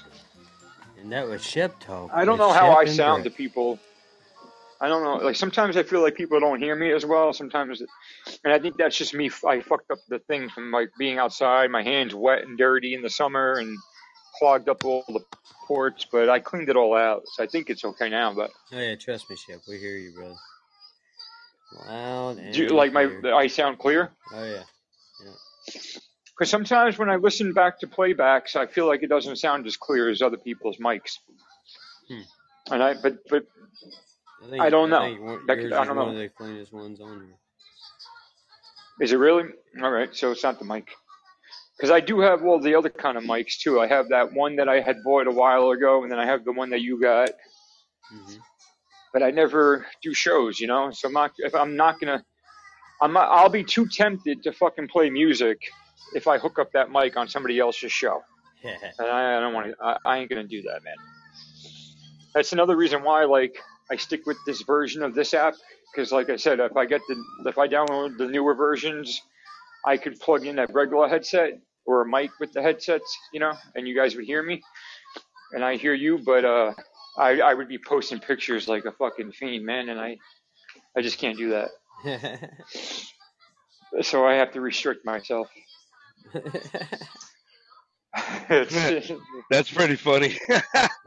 And 1.00 1.12
that 1.12 1.28
was 1.28 1.44
Shep 1.44 1.78
talk. 1.80 2.10
I 2.12 2.24
don't 2.24 2.38
know 2.38 2.52
how 2.52 2.72
I 2.72 2.82
and 2.82 2.90
sound 2.90 3.24
to 3.24 3.30
people. 3.30 3.78
I 4.80 4.88
don't 4.88 5.02
know. 5.02 5.24
Like 5.24 5.36
sometimes 5.36 5.76
I 5.76 5.82
feel 5.82 6.02
like 6.02 6.14
people 6.14 6.38
don't 6.40 6.60
hear 6.60 6.76
me 6.76 6.92
as 6.92 7.04
well. 7.06 7.32
Sometimes, 7.32 7.82
and 8.44 8.52
I 8.52 8.58
think 8.58 8.76
that's 8.76 8.96
just 8.96 9.14
me. 9.14 9.30
I 9.46 9.60
fucked 9.60 9.90
up 9.90 9.98
the 10.08 10.18
thing 10.20 10.48
from 10.48 10.70
like 10.72 10.90
being 10.98 11.18
outside. 11.18 11.70
My 11.70 11.82
hands 11.82 12.14
wet 12.14 12.42
and 12.42 12.56
dirty 12.58 12.94
in 12.94 13.02
the 13.02 13.10
summer 13.10 13.54
and 13.54 13.76
clogged 14.38 14.68
up 14.68 14.84
all 14.84 15.04
the 15.08 15.24
ports. 15.66 16.06
But 16.10 16.28
I 16.28 16.40
cleaned 16.40 16.68
it 16.68 16.76
all 16.76 16.96
out, 16.96 17.22
so 17.26 17.42
I 17.42 17.46
think 17.46 17.70
it's 17.70 17.84
okay 17.84 18.08
now. 18.08 18.34
But 18.34 18.50
Oh 18.72 18.78
yeah, 18.78 18.94
trust 18.96 19.28
me, 19.30 19.36
Shep. 19.36 19.60
We 19.68 19.78
hear 19.78 19.96
you, 19.96 20.12
brother. 20.12 20.34
Loud 21.86 22.38
and 22.38 22.54
do 22.54 22.62
you, 22.64 22.68
like 22.70 22.92
my. 22.92 23.10
I 23.34 23.46
sound 23.46 23.78
clear? 23.78 24.10
Oh 24.32 24.44
yeah. 24.44 24.62
Because 26.38 26.50
sometimes 26.50 26.98
when 26.98 27.10
I 27.10 27.16
listen 27.16 27.52
back 27.52 27.80
to 27.80 27.86
playbacks, 27.88 28.54
I 28.56 28.66
feel 28.66 28.86
like 28.86 29.02
it 29.02 29.08
doesn't 29.08 29.36
sound 29.36 29.66
as 29.66 29.76
clear 29.76 30.08
as 30.08 30.22
other 30.22 30.36
people's 30.36 30.76
mics. 30.78 31.18
Hmm. 32.08 32.20
And 32.70 32.82
I, 32.82 32.94
but 33.02 33.18
but 33.28 33.44
I, 34.44 34.50
think, 34.50 34.62
I 34.62 34.70
don't 34.70 34.88
know. 34.88 35.02
think 35.02 35.46
That 35.48 35.58
I 35.58 35.84
don't 35.84 35.96
one 35.96 36.06
know. 36.06 36.12
of 36.12 36.16
the 36.16 36.28
cleanest 36.28 36.72
ones 36.72 37.00
on 37.00 37.26
here. 37.26 37.36
Is 39.00 39.12
it 39.12 39.16
really? 39.16 39.44
All 39.82 39.90
right, 39.90 40.14
so 40.14 40.32
it's 40.32 40.42
not 40.42 40.58
the 40.58 40.64
mic. 40.64 40.88
Because 41.76 41.90
I 41.90 42.00
do 42.00 42.20
have 42.20 42.44
all 42.44 42.60
the 42.60 42.74
other 42.74 42.90
kind 42.90 43.16
of 43.16 43.22
mics 43.24 43.58
too. 43.58 43.80
I 43.80 43.86
have 43.86 44.08
that 44.08 44.32
one 44.32 44.56
that 44.56 44.68
I 44.68 44.80
had 44.80 45.04
bought 45.04 45.28
a 45.28 45.30
while 45.30 45.70
ago, 45.70 46.02
and 46.02 46.10
then 46.10 46.18
I 46.18 46.26
have 46.26 46.44
the 46.44 46.52
one 46.52 46.70
that 46.70 46.80
you 46.80 47.00
got. 47.00 47.30
hmm 48.10 48.36
But 49.12 49.22
I 49.22 49.30
never 49.30 49.86
do 50.02 50.12
shows, 50.12 50.58
you 50.60 50.66
know. 50.66 50.90
So 50.92 51.08
I'm 51.08 51.14
not. 51.14 51.32
If 51.38 51.54
I'm 51.54 51.76
not 51.76 52.00
gonna, 52.00 52.24
I'm 53.00 53.12
not. 53.12 53.28
I'll 53.30 53.48
be 53.48 53.62
too 53.64 53.86
tempted 53.86 54.42
to 54.42 54.52
fucking 54.52 54.88
play 54.88 55.08
music 55.10 55.58
if 56.14 56.26
I 56.26 56.38
hook 56.38 56.58
up 56.58 56.72
that 56.72 56.90
mic 56.90 57.16
on 57.16 57.28
somebody 57.28 57.58
else's 57.60 57.92
show. 57.92 58.22
And 58.98 59.08
I, 59.08 59.36
I 59.36 59.40
don't 59.40 59.54
want 59.54 59.68
to. 59.68 59.76
I, 59.80 59.96
I 60.04 60.18
ain't 60.18 60.30
gonna 60.30 60.48
do 60.48 60.62
that, 60.62 60.82
man. 60.84 60.96
That's 62.34 62.52
another 62.52 62.76
reason 62.76 63.02
why, 63.02 63.24
like, 63.24 63.56
I 63.90 63.96
stick 63.96 64.26
with 64.26 64.36
this 64.46 64.62
version 64.62 65.02
of 65.02 65.14
this 65.14 65.32
app. 65.34 65.54
Because, 65.92 66.12
like 66.12 66.30
I 66.30 66.36
said, 66.36 66.60
if 66.60 66.76
I 66.76 66.86
get 66.86 67.00
the, 67.08 67.22
if 67.46 67.58
I 67.58 67.66
download 67.66 68.18
the 68.18 68.26
newer 68.26 68.54
versions, 68.54 69.22
I 69.84 69.96
could 69.96 70.20
plug 70.20 70.46
in 70.46 70.58
a 70.58 70.66
regular 70.66 71.08
headset 71.08 71.60
or 71.86 72.02
a 72.02 72.06
mic 72.06 72.30
with 72.40 72.52
the 72.52 72.62
headsets, 72.62 73.16
you 73.32 73.40
know, 73.40 73.52
and 73.74 73.88
you 73.88 73.96
guys 73.96 74.14
would 74.16 74.26
hear 74.26 74.42
me, 74.42 74.62
and 75.52 75.64
I 75.64 75.76
hear 75.76 75.94
you. 75.94 76.18
But 76.18 76.44
uh, 76.44 76.74
I, 77.16 77.40
I 77.40 77.54
would 77.54 77.68
be 77.68 77.78
posting 77.78 78.20
pictures 78.20 78.68
like 78.68 78.84
a 78.84 78.92
fucking 78.92 79.32
fiend, 79.32 79.64
man, 79.64 79.88
and 79.88 79.98
I, 79.98 80.18
I 80.96 81.00
just 81.00 81.18
can't 81.18 81.38
do 81.38 81.50
that. 82.04 82.50
So 84.02 84.26
I 84.26 84.34
have 84.34 84.52
to 84.52 84.60
restrict 84.60 85.04
myself. 85.04 85.48
that's 89.50 89.72
pretty 89.72 89.96
funny. 89.96 90.38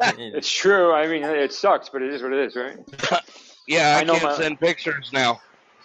it's 0.02 0.52
true. 0.52 0.92
I 0.92 1.08
mean, 1.08 1.24
it 1.24 1.54
sucks, 1.54 1.90
but 1.90 2.02
it 2.02 2.14
is 2.14 2.24
what 2.24 2.34
it 2.34 2.40
is, 2.40 2.56
right? 2.56 2.78
Yeah, 3.72 3.96
I, 3.98 4.02
I 4.02 4.04
know 4.04 4.14
can't 4.14 4.24
my- 4.26 4.36
send 4.38 4.60
pictures 4.60 5.10
now. 5.14 5.40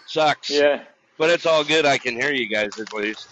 Sucks. 0.07 0.51
Yeah. 0.51 0.85
But 1.19 1.31
it's 1.31 1.47
all 1.47 1.65
good. 1.65 1.87
I 1.87 1.99
can 1.99 2.15
hear 2.15 2.33
you 2.33 2.47
guys 2.49 2.79
at 2.79 2.93
least. 2.93 3.29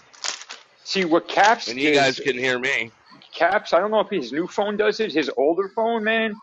See 0.83 1.05
what 1.05 1.27
Caps 1.27 1.67
And 1.67 1.79
you 1.79 1.89
is- 1.89 1.97
guys 1.97 2.19
can 2.19 2.37
hear 2.37 2.57
me. 2.59 2.91
Caps, 3.33 3.73
I 3.73 3.79
don't 3.79 3.91
know 3.91 3.99
if 3.99 4.09
his 4.09 4.31
new 4.31 4.47
phone 4.47 4.77
does 4.77 4.99
it. 5.01 5.11
His 5.11 5.29
older 5.35 5.67
phone, 5.75 6.03
man, 6.05 6.35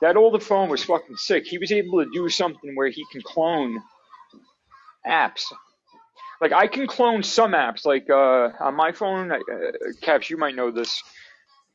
that 0.00 0.16
older 0.16 0.38
phone 0.38 0.68
was 0.68 0.84
fucking 0.84 1.16
sick. 1.16 1.44
He 1.44 1.58
was 1.58 1.72
able 1.72 2.04
to 2.04 2.10
do 2.12 2.28
something 2.28 2.76
where 2.76 2.88
he 2.88 3.04
can 3.10 3.20
clone 3.22 3.82
apps. 5.06 5.42
Like 6.40 6.52
I 6.52 6.68
can 6.68 6.86
clone 6.86 7.24
some 7.24 7.50
apps, 7.52 7.84
like 7.84 8.08
uh, 8.08 8.50
on 8.64 8.74
my 8.76 8.92
phone. 8.92 9.32
Uh, 9.32 9.38
Caps, 10.00 10.30
you 10.30 10.36
might 10.36 10.54
know 10.54 10.70
this, 10.70 11.02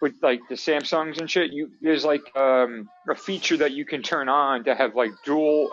with 0.03 0.15
like 0.21 0.41
the 0.49 0.55
Samsungs 0.55 1.17
and 1.19 1.31
shit. 1.31 1.53
You 1.53 1.71
there's 1.81 2.03
like 2.03 2.23
um, 2.35 2.89
a 3.09 3.15
feature 3.15 3.55
that 3.55 3.71
you 3.71 3.85
can 3.85 4.03
turn 4.03 4.27
on 4.27 4.65
to 4.65 4.75
have 4.75 4.95
like 4.95 5.11
dual 5.23 5.71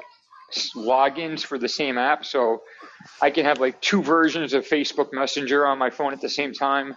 logins 0.77 1.45
for 1.45 1.59
the 1.59 1.69
same 1.69 1.99
app. 1.99 2.25
So 2.25 2.63
I 3.21 3.31
can 3.31 3.45
have 3.45 3.59
like 3.59 3.81
two 3.81 4.03
versions 4.03 4.55
of 4.55 4.65
Facebook 4.65 5.13
Messenger 5.13 5.67
on 5.67 5.79
my 5.79 5.91
phone 5.91 6.13
at 6.13 6.21
the 6.21 6.29
same 6.29 6.53
time. 6.53 6.95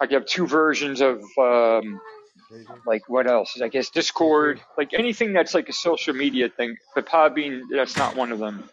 I 0.00 0.06
can 0.06 0.14
have 0.14 0.26
two 0.26 0.48
versions 0.48 1.00
of 1.00 1.22
um, 1.38 2.00
like 2.86 3.08
what 3.08 3.28
else? 3.28 3.60
I 3.62 3.68
guess 3.68 3.90
Discord, 3.90 4.60
like 4.76 4.94
anything 4.94 5.32
that's 5.32 5.54
like 5.54 5.68
a 5.68 5.72
social 5.72 6.12
media 6.12 6.48
thing. 6.48 6.76
But 6.96 7.06
Podbean, 7.06 7.62
that's 7.72 7.96
not 7.96 8.16
one 8.16 8.32
of 8.32 8.40
them. 8.40 8.68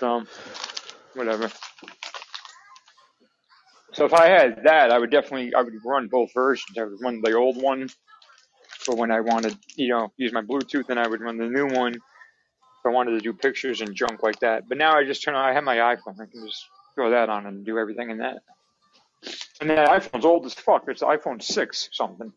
So 0.00 0.24
whatever. 1.12 1.50
So 3.98 4.04
if 4.04 4.14
I 4.14 4.28
had 4.28 4.62
that, 4.62 4.92
I 4.92 4.98
would 5.00 5.10
definitely 5.10 5.52
I 5.56 5.60
would 5.60 5.74
run 5.84 6.06
both 6.06 6.32
versions. 6.32 6.78
I 6.78 6.84
would 6.84 7.02
run 7.02 7.20
the 7.20 7.32
old 7.32 7.60
one 7.60 7.88
for 8.78 8.94
when 8.94 9.10
I 9.10 9.18
wanted, 9.18 9.58
you 9.74 9.88
know, 9.88 10.12
use 10.16 10.32
my 10.32 10.40
Bluetooth, 10.40 10.88
and 10.88 11.00
I 11.00 11.08
would 11.08 11.20
run 11.20 11.36
the 11.36 11.48
new 11.48 11.66
one 11.66 11.94
if 11.96 12.86
I 12.86 12.90
wanted 12.90 13.10
to 13.10 13.18
do 13.18 13.32
pictures 13.32 13.80
and 13.80 13.96
junk 13.96 14.22
like 14.22 14.38
that. 14.38 14.68
But 14.68 14.78
now 14.78 14.96
I 14.96 15.02
just 15.02 15.24
turn 15.24 15.34
on. 15.34 15.44
I 15.44 15.52
have 15.52 15.64
my 15.64 15.78
iPhone. 15.78 16.14
I 16.20 16.26
can 16.26 16.46
just 16.46 16.64
throw 16.94 17.10
that 17.10 17.28
on 17.28 17.46
and 17.46 17.66
do 17.66 17.76
everything 17.76 18.10
in 18.10 18.18
that. 18.18 18.36
And 19.60 19.68
that 19.70 19.88
iPhone's 19.88 20.24
old 20.24 20.46
as 20.46 20.54
fuck. 20.54 20.84
It's 20.86 21.02
iPhone 21.02 21.42
six 21.42 21.88
something. 21.90 22.32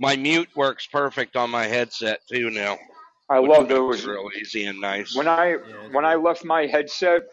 My 0.00 0.16
mute 0.16 0.48
works 0.56 0.88
perfect 0.88 1.36
on 1.36 1.50
my 1.50 1.68
headset 1.68 2.18
too 2.28 2.50
now. 2.50 2.78
I 3.30 3.38
love 3.38 3.68
makes 3.68 3.74
those. 3.74 4.04
it 4.04 4.10
real 4.10 4.28
easy 4.36 4.64
and 4.64 4.80
nice. 4.80 5.14
When 5.14 5.28
I 5.28 5.50
Yeah, 5.50 5.56
it's 5.84 5.94
when 5.94 6.04
I 6.04 6.16
left 6.16 6.44
my 6.44 6.66
headset, 6.66 7.28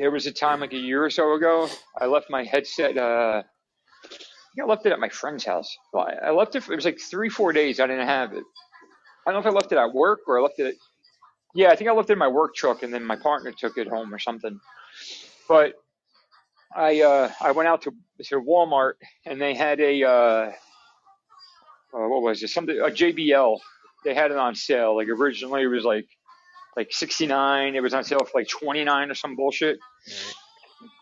there 0.00 0.10
was 0.10 0.26
a 0.26 0.32
time 0.32 0.60
like 0.60 0.72
a 0.72 0.78
year 0.78 1.04
or 1.04 1.10
so 1.10 1.34
ago. 1.34 1.68
I 2.00 2.06
left 2.06 2.30
my 2.30 2.42
headset. 2.42 2.96
Uh, 2.96 3.42
I 3.42 4.08
think 4.54 4.64
I 4.64 4.64
left 4.64 4.86
it 4.86 4.92
at 4.92 4.98
my 4.98 5.10
friend's 5.10 5.44
house. 5.44 5.76
Well, 5.92 6.08
I 6.24 6.30
left 6.30 6.56
it. 6.56 6.62
For, 6.62 6.72
it 6.72 6.76
was 6.76 6.86
like 6.86 6.98
three, 6.98 7.28
four 7.28 7.52
days. 7.52 7.80
I 7.80 7.86
didn't 7.86 8.06
have 8.06 8.32
it. 8.32 8.42
I 9.26 9.30
don't 9.30 9.34
know 9.34 9.48
if 9.48 9.54
I 9.54 9.54
left 9.54 9.72
it 9.72 9.78
at 9.78 9.92
work 9.92 10.20
or 10.26 10.38
I 10.38 10.42
left 10.42 10.58
it. 10.58 10.68
At, 10.68 10.74
yeah, 11.54 11.68
I 11.68 11.76
think 11.76 11.90
I 11.90 11.92
left 11.92 12.08
it 12.08 12.14
in 12.14 12.18
my 12.18 12.28
work 12.28 12.54
truck, 12.54 12.82
and 12.82 12.94
then 12.94 13.04
my 13.04 13.16
partner 13.16 13.52
took 13.52 13.76
it 13.76 13.88
home 13.88 14.14
or 14.14 14.18
something. 14.18 14.58
But 15.46 15.74
I 16.74 17.02
uh, 17.02 17.30
I 17.38 17.50
went 17.50 17.68
out 17.68 17.82
to 17.82 17.92
to 18.24 18.40
Walmart, 18.40 18.94
and 19.26 19.40
they 19.40 19.54
had 19.54 19.80
a 19.80 20.02
uh, 20.02 20.52
uh, 21.92 22.08
what 22.08 22.22
was 22.22 22.42
it? 22.42 22.48
Something 22.48 22.78
a 22.78 22.90
JBL. 22.90 23.58
They 24.04 24.14
had 24.14 24.30
it 24.30 24.38
on 24.38 24.54
sale. 24.54 24.96
Like 24.96 25.08
originally, 25.08 25.62
it 25.62 25.66
was 25.66 25.84
like 25.84 26.06
like 26.76 26.88
69. 26.90 27.74
It 27.74 27.82
was 27.82 27.92
on 27.92 28.04
sale 28.04 28.20
for 28.20 28.40
like 28.40 28.48
29 28.48 29.10
or 29.10 29.14
some 29.14 29.36
bullshit. 29.36 29.78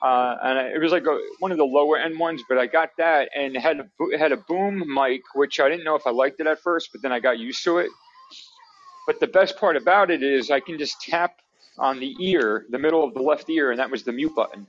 Uh, 0.03 0.37
and 0.43 0.59
I- 0.59 0.69
it 0.75 0.81
was 0.81 0.93
like 0.93 1.07
a, 1.07 1.19
one 1.41 1.53
of 1.53 1.59
the 1.59 1.65
lower 1.67 1.99
end 1.99 2.19
ones, 2.19 2.43
but 2.49 2.59
I 2.59 2.67
got 2.67 2.91
that 2.99 3.31
and 3.37 3.57
it 3.57 3.61
had 3.63 3.81
a, 3.81 3.87
bo- 3.99 4.17
had 4.19 4.33
a 4.33 4.37
boom 4.39 4.85
mic, 4.93 5.23
which 5.35 5.61
I 5.61 5.69
didn't 5.69 5.85
know 5.85 5.97
if 5.97 6.07
I 6.07 6.11
liked 6.11 6.41
it 6.41 6.47
at 6.47 6.61
first, 6.61 6.91
but 6.93 7.03
then 7.03 7.13
I 7.13 7.21
got 7.21 7.39
used 7.39 7.65
to 7.65 7.79
it. 7.79 7.91
But 9.07 9.21
the 9.21 9.29
best 9.29 9.59
part 9.59 9.77
about 9.77 10.11
it 10.11 10.23
is 10.23 10.51
I 10.51 10.61
can 10.61 10.79
just 10.79 11.01
tap 11.03 11.37
on 11.79 12.01
the 12.01 12.15
ear, 12.21 12.67
the 12.71 12.79
middle 12.79 13.05
of 13.05 13.15
the 13.15 13.23
left 13.23 13.51
ear, 13.51 13.71
and 13.73 13.81
that 13.81 13.91
was 13.91 14.05
the 14.05 14.13
mute 14.13 14.35
button. 14.37 14.67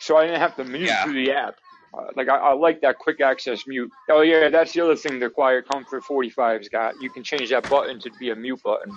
So 0.00 0.16
I 0.18 0.26
didn't 0.26 0.40
have 0.40 0.56
to 0.56 0.64
mute 0.64 0.88
Yeah. 0.88 1.04
through 1.04 1.14
the 1.14 1.32
app. 1.32 1.56
Uh, 1.96 2.06
like 2.16 2.28
I, 2.28 2.36
I 2.38 2.54
like 2.54 2.80
that 2.82 2.98
quick 2.98 3.20
access 3.22 3.66
mute. 3.66 3.90
Oh 4.10 4.22
yeah, 4.22 4.50
that's 4.50 4.72
the 4.72 4.82
other 4.82 4.96
thing 4.96 5.20
the 5.20 5.30
Quiet 5.30 5.66
Comfort 5.70 6.04
45's 6.04 6.68
got. 6.68 6.94
You 7.00 7.10
can 7.10 7.24
change 7.24 7.50
that 7.50 7.68
button 7.70 8.00
to 8.00 8.10
be 8.20 8.30
a 8.30 8.36
mute 8.36 8.60
button. 8.64 8.96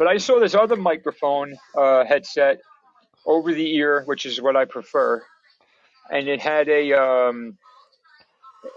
But 0.00 0.08
I 0.08 0.16
saw 0.16 0.40
this 0.40 0.54
other 0.54 0.76
microphone 0.76 1.54
uh, 1.76 2.06
headset 2.06 2.62
over 3.26 3.52
the 3.52 3.76
ear, 3.76 4.02
which 4.06 4.24
is 4.24 4.40
what 4.40 4.56
I 4.56 4.64
prefer, 4.64 5.22
and 6.10 6.26
it 6.26 6.40
had 6.40 6.70
a 6.70 6.94
um, 6.94 7.58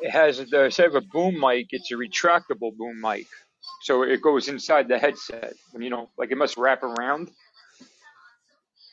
it 0.02 0.12
has 0.12 0.40
the 0.40 0.66
instead 0.66 0.88
of 0.88 0.96
a 0.96 1.02
boom 1.14 1.40
mic, 1.40 1.68
it's 1.70 1.92
a 1.92 1.96
retractable 1.96 2.76
boom 2.76 3.00
mic, 3.00 3.28
so 3.84 4.04
it 4.04 4.22
goes 4.22 4.50
inside 4.50 4.90
the 4.90 5.00
headset. 5.00 5.54
You 5.80 5.90
know, 5.90 6.10
like 6.18 6.32
it 6.32 6.38
must 6.38 6.58
wrap 6.58 6.84
around. 6.84 7.32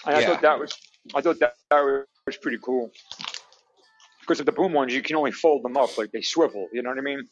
And 0.06 0.14
I 0.14 0.24
thought 0.24 0.40
that 0.42 0.60
was 0.60 0.78
I 1.12 1.22
thought 1.22 1.40
that, 1.40 1.54
that 1.70 2.04
was 2.26 2.36
pretty 2.36 2.58
cool. 2.62 2.92
Because 4.20 4.38
of 4.38 4.46
the 4.46 4.52
boom 4.52 4.72
ones, 4.72 4.94
you 4.94 5.02
can 5.02 5.16
only 5.16 5.32
fold 5.32 5.64
them 5.64 5.76
up, 5.76 5.98
like 5.98 6.12
they 6.12 6.22
swivel. 6.22 6.68
You 6.72 6.82
know 6.82 6.90
what 6.90 6.98
I 6.98 7.02
mean? 7.02 7.26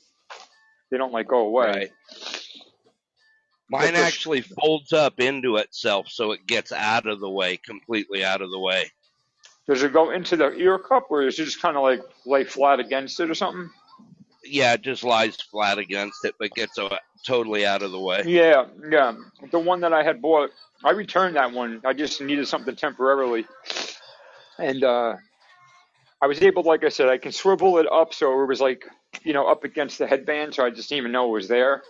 They 0.91 0.99
don't 0.99 1.13
like 1.13 1.29
go 1.29 1.47
away. 1.47 1.67
Right. 1.69 1.93
Mine 3.71 3.95
the- 3.95 4.01
actually 4.01 4.41
folds 4.41 4.93
up 4.93 5.21
into 5.21 5.57
itself 5.57 6.09
so 6.09 6.33
it 6.33 6.47
gets 6.47 6.73
out 6.73 7.07
of 7.07 7.21
the 7.21 7.31
way, 7.31 7.57
completely 7.57 8.25
out 8.25 8.41
of 8.41 8.51
the 8.51 8.59
way. 8.59 8.91
Does 9.67 9.83
it 9.83 9.93
go 9.93 10.11
into 10.11 10.35
the 10.35 10.51
ear 10.55 10.79
cup, 10.79 11.09
or 11.11 11.27
is 11.27 11.39
it 11.39 11.45
just 11.45 11.61
kind 11.61 11.77
of 11.77 11.83
like 11.83 12.01
lay 12.25 12.45
flat 12.45 12.81
against 12.81 13.21
it 13.21 13.31
or 13.31 13.35
something? 13.35 13.69
Yeah, 14.43 14.73
it 14.73 14.83
just 14.83 15.05
lies 15.05 15.37
flat 15.37 15.77
against 15.77 16.25
it, 16.25 16.35
but 16.39 16.53
gets 16.53 16.79
uh, 16.79 16.97
totally 17.27 17.67
out 17.67 17.83
of 17.83 17.91
the 17.91 18.01
way. 18.01 18.23
Yeah, 18.25 18.65
yeah. 18.91 19.15
The 19.51 19.59
one 19.59 19.81
that 19.81 19.93
I 19.93 20.03
had 20.03 20.23
bought, 20.23 20.51
I 20.83 20.93
returned 20.93 21.37
that 21.37 21.53
one. 21.53 21.83
I 21.85 21.93
just 21.93 22.19
needed 22.23 22.49
something 22.49 22.77
temporarily, 22.77 23.47
and 24.59 24.83
uh, 24.83 25.17
I 26.23 26.27
was 26.27 26.41
able, 26.41 26.63
like 26.63 26.85
I 26.85 26.89
said, 26.89 27.09
I 27.11 27.19
can 27.19 27.33
swivel 27.33 27.79
it 27.79 27.87
up 27.93 28.15
so 28.15 28.43
it 28.43 28.47
was 28.47 28.61
like, 28.61 28.87
you 29.23 29.35
know, 29.35 29.47
up 29.47 29.65
against 29.65 29.99
the 29.99 30.07
headband, 30.07 30.55
so 30.55 30.65
I 30.65 30.71
just 30.71 30.89
didn't 30.89 30.99
even 31.01 31.13
know 31.13 31.29
it 31.29 31.33
was 31.33 31.49
there. 31.49 31.83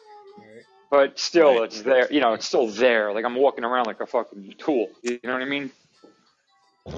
But 0.90 1.18
still, 1.18 1.54
Right. 1.56 1.64
it's 1.64 1.82
there. 1.82 2.10
You 2.12 2.20
know, 2.20 2.32
it's 2.32 2.46
still 2.46 2.66
there. 2.68 3.12
Like 3.12 3.24
I'm 3.24 3.34
walking 3.36 3.64
around 3.64 3.86
like 3.86 4.00
a 4.00 4.06
fucking 4.06 4.54
tool. 4.58 4.88
You 5.02 5.20
know 5.24 5.34
what 5.34 5.42
I 5.42 5.46
mean? 5.46 5.70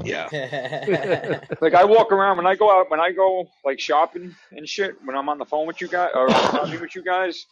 Yeah. 0.04 1.40
Like 1.60 1.74
I 1.74 1.84
walk 1.84 2.12
around 2.12 2.36
when 2.36 2.46
I 2.46 2.54
go 2.54 2.70
out, 2.70 2.90
when 2.90 3.00
I 3.00 3.10
go 3.12 3.48
like 3.64 3.80
shopping 3.80 4.34
and 4.52 4.68
shit. 4.68 4.94
When 5.04 5.16
I'm 5.16 5.28
on 5.28 5.38
the 5.38 5.44
phone 5.44 5.66
with 5.66 5.80
you 5.80 5.88
guys 5.88 6.10
or 6.14 6.28
talking 6.28 6.80
with 6.80 6.94
you 6.94 7.02
guys, 7.02 7.44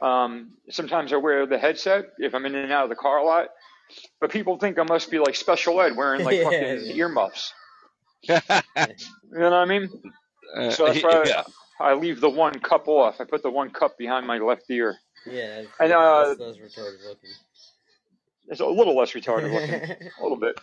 um, 0.00 0.52
sometimes 0.70 1.12
I 1.12 1.16
wear 1.16 1.46
the 1.46 1.58
headset 1.58 2.06
if 2.18 2.34
I'm 2.34 2.46
in 2.46 2.54
and 2.54 2.72
out 2.72 2.84
of 2.84 2.88
the 2.88 2.96
car 2.96 3.18
a 3.18 3.24
lot. 3.24 3.48
But 4.20 4.30
people 4.30 4.56
think 4.58 4.78
I 4.78 4.82
must 4.84 5.10
be 5.10 5.18
like 5.18 5.34
special 5.36 5.80
ed 5.82 5.94
wearing 5.96 6.24
like 6.24 6.36
Yeah. 6.38 6.44
fucking 6.78 6.96
earmuffs. 6.96 7.52
You 8.28 8.34
know 9.40 9.50
what 9.50 9.52
I 9.52 9.64
mean? 9.66 9.88
Uh, 10.56 10.70
So 10.70 10.86
that's 10.86 11.02
why 11.02 11.24
yeah. 11.26 11.42
I, 11.80 11.90
I 11.90 11.94
leave 11.94 12.20
the 12.20 12.30
one 12.30 12.58
cup 12.60 12.88
off. 12.88 13.20
I 13.20 13.24
put 13.24 13.42
the 13.42 13.50
one 13.50 13.70
cup 13.70 13.98
behind 13.98 14.26
my 14.26 14.38
left 14.38 14.70
ear. 14.70 14.96
Yeah, 15.26 15.62
that's, 15.62 15.68
And, 15.80 15.92
uh, 15.92 16.26
that's, 16.26 16.38
that's 16.38 16.58
retarded 16.58 17.04
looking. 17.06 17.30
It's 18.48 18.60
a 18.60 18.66
little 18.66 18.96
less 18.96 19.12
retarded 19.12 19.52
looking, 19.52 20.08
a 20.20 20.22
little 20.22 20.38
bit. 20.38 20.60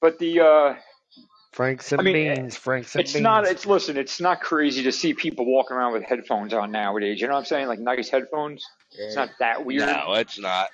But 0.00 0.18
the 0.18 0.40
uh, 0.40 0.74
Franks 1.52 1.90
and 1.90 2.00
I 2.00 2.04
mean, 2.04 2.14
beans, 2.14 2.56
Franks 2.56 2.94
and 2.94 3.02
it's 3.02 3.14
beans. 3.14 3.22
not. 3.22 3.44
It's 3.46 3.66
listen. 3.66 3.96
It's 3.96 4.20
not 4.20 4.40
crazy 4.40 4.84
to 4.84 4.92
see 4.92 5.14
people 5.14 5.44
walking 5.44 5.76
around 5.76 5.92
with 5.92 6.04
headphones 6.04 6.54
on 6.54 6.70
nowadays. 6.70 7.20
You 7.20 7.26
know 7.26 7.34
what 7.34 7.40
I'm 7.40 7.46
saying? 7.46 7.66
Like 7.66 7.80
nice 7.80 8.08
headphones. 8.08 8.64
It's 8.92 9.16
not 9.16 9.30
that 9.40 9.64
weird. 9.64 9.86
No, 9.86 10.14
it's 10.14 10.38
not. 10.38 10.68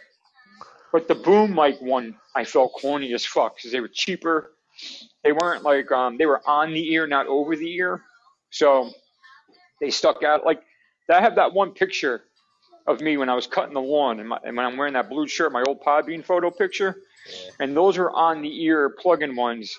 But 0.93 1.09
the 1.09 1.15
boom 1.15 1.55
mic 1.55 1.81
one, 1.81 2.17
I 2.37 2.45
felt 2.45 2.73
corny 2.75 3.13
as 3.15 3.25
fuck 3.25 3.57
because 3.57 3.73
they 3.73 3.81
were 3.81 3.91
cheaper. 3.93 4.53
They 5.23 5.33
weren't 5.33 5.63
like 5.63 5.91
um, 5.91 6.19
they 6.19 6.27
were 6.27 6.43
on 6.47 6.73
the 6.73 6.93
ear, 6.93 7.07
not 7.07 7.27
over 7.27 7.57
the 7.57 7.75
ear. 7.75 8.03
So 8.51 8.91
they 9.81 9.91
stuck 9.91 10.23
out. 10.23 10.45
Like 10.45 10.63
I 11.09 11.21
have 11.21 11.37
that 11.37 11.53
one 11.55 11.73
picture 11.73 12.25
of 12.87 13.01
me 13.01 13.17
when 13.17 13.29
I 13.29 13.35
was 13.35 13.47
cutting 13.47 13.75
the 13.75 13.81
lawn, 13.81 14.21
and, 14.21 14.29
my, 14.29 14.39
and 14.45 14.57
when 14.57 14.67
I'm 14.67 14.77
wearing 14.77 14.95
that 14.95 15.09
blue 15.09 15.27
shirt, 15.27 15.53
my 15.53 15.63
old 15.67 15.83
Podbean 15.83 16.25
photo 16.25 16.51
picture. 16.51 16.97
And 17.59 17.75
those 17.75 17.97
are 17.97 18.11
on 18.11 18.43
the 18.43 18.65
ear 18.65 18.91
plug-in 18.91 19.35
ones, 19.35 19.79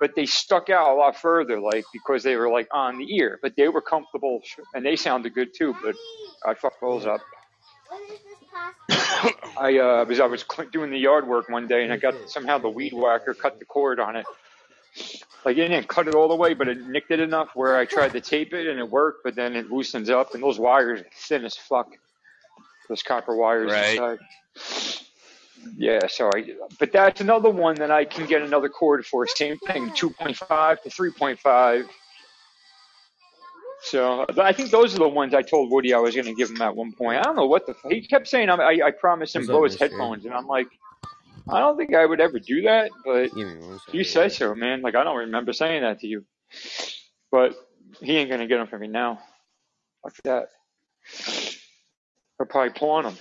but 0.00 0.14
they 0.14 0.26
stuck 0.26 0.68
out 0.68 0.92
a 0.92 0.94
lot 0.94 1.16
further, 1.16 1.58
like 1.60 1.84
because 1.92 2.22
they 2.22 2.36
were 2.36 2.50
like 2.50 2.68
on 2.72 2.98
the 2.98 3.16
ear, 3.16 3.38
but 3.40 3.56
they 3.56 3.68
were 3.68 3.80
comfortable 3.80 4.42
and 4.74 4.84
they 4.84 4.96
sounded 4.96 5.32
good 5.32 5.54
too. 5.54 5.74
But 5.82 5.94
I 6.44 6.54
fucked 6.54 6.80
those 6.80 7.06
up. 7.06 7.20
I 9.58 9.78
uh, 9.78 10.04
was 10.04 10.20
I 10.20 10.26
was 10.26 10.44
cl- 10.50 10.68
doing 10.68 10.90
the 10.90 10.98
yard 10.98 11.26
work 11.26 11.48
one 11.48 11.66
day 11.66 11.84
and 11.84 11.92
I 11.92 11.96
got 11.96 12.14
somehow 12.28 12.58
the 12.58 12.68
weed 12.68 12.92
whacker 12.92 13.34
cut 13.34 13.58
the 13.58 13.64
cord 13.64 14.00
on 14.00 14.16
it. 14.16 14.26
Like 15.44 15.56
it 15.56 15.68
didn't 15.68 15.88
cut 15.88 16.08
it 16.08 16.14
all 16.14 16.28
the 16.28 16.36
way, 16.36 16.54
but 16.54 16.68
it 16.68 16.86
nicked 16.86 17.10
it 17.10 17.20
enough 17.20 17.50
where 17.54 17.76
I 17.76 17.84
tried 17.84 18.12
to 18.12 18.20
tape 18.20 18.52
it 18.52 18.66
and 18.66 18.78
it 18.78 18.90
worked, 18.90 19.24
but 19.24 19.34
then 19.34 19.56
it 19.56 19.70
loosens 19.70 20.10
up 20.10 20.34
and 20.34 20.42
those 20.42 20.58
wires 20.58 21.00
are 21.00 21.06
thin 21.14 21.44
as 21.44 21.56
fuck. 21.56 21.88
Those 22.92 23.02
copper 23.02 23.34
wires 23.34 23.72
Right. 23.72 23.92
inside. 23.92 24.18
Yeah, 25.78 26.06
so 26.08 26.28
I, 26.28 26.44
but 26.78 26.92
that's 26.92 27.22
another 27.22 27.48
one 27.48 27.76
that 27.76 27.90
I 27.90 28.04
can 28.04 28.26
get 28.26 28.42
another 28.42 28.68
cord 28.68 29.06
for. 29.06 29.26
Same 29.26 29.56
thing, 29.56 29.88
2.5 29.92 30.82
to 30.82 30.90
3.5. 30.90 31.88
So 33.84 34.26
I 34.38 34.52
think 34.52 34.70
those 34.70 34.94
are 34.94 34.98
the 34.98 35.08
ones 35.08 35.32
I 35.32 35.40
told 35.40 35.70
Woody 35.70 35.94
I 35.94 36.00
was 36.00 36.14
going 36.14 36.26
to 36.26 36.34
give 36.34 36.50
him 36.50 36.60
at 36.60 36.76
one 36.76 36.92
point. 36.92 37.18
I 37.18 37.22
don't 37.22 37.34
know 37.36 37.46
what 37.46 37.64
the 37.64 37.72
f- 37.72 37.90
he 37.90 38.06
kept 38.06 38.28
saying. 38.28 38.50
I, 38.50 38.56
I, 38.56 38.86
I 38.88 38.90
promised 38.90 39.34
him 39.36 39.40
What's 39.42 39.48
up, 39.48 39.54
Bose 39.54 39.76
headphones, 39.76 40.26
and 40.26 40.34
I'm 40.34 40.46
like, 40.46 40.68
I 41.48 41.60
don't 41.60 41.78
think 41.78 41.94
I 41.94 42.04
would 42.04 42.20
ever 42.20 42.38
do 42.38 42.60
that. 42.62 42.90
But 43.06 43.34
Give 43.34 43.48
me 43.48 43.56
one 43.56 43.78
second. 43.78 43.94
you 43.98 44.04
say 44.04 44.28
so, 44.28 44.54
man. 44.54 44.82
Like 44.82 44.96
I 44.96 45.02
don't 45.02 45.16
remember 45.16 45.54
saying 45.54 45.80
that 45.80 46.00
to 46.00 46.06
you. 46.06 46.26
But 47.30 47.54
he 48.02 48.18
ain't 48.18 48.28
going 48.28 48.42
to 48.42 48.46
get 48.46 48.58
them 48.58 48.66
for 48.66 48.78
me 48.78 48.88
now. 48.88 49.18
Fuck 50.02 50.14
that. 50.24 50.48
I'll 52.42 52.46
probably 52.46 52.70
pawn 52.70 53.04
them. 53.04 53.16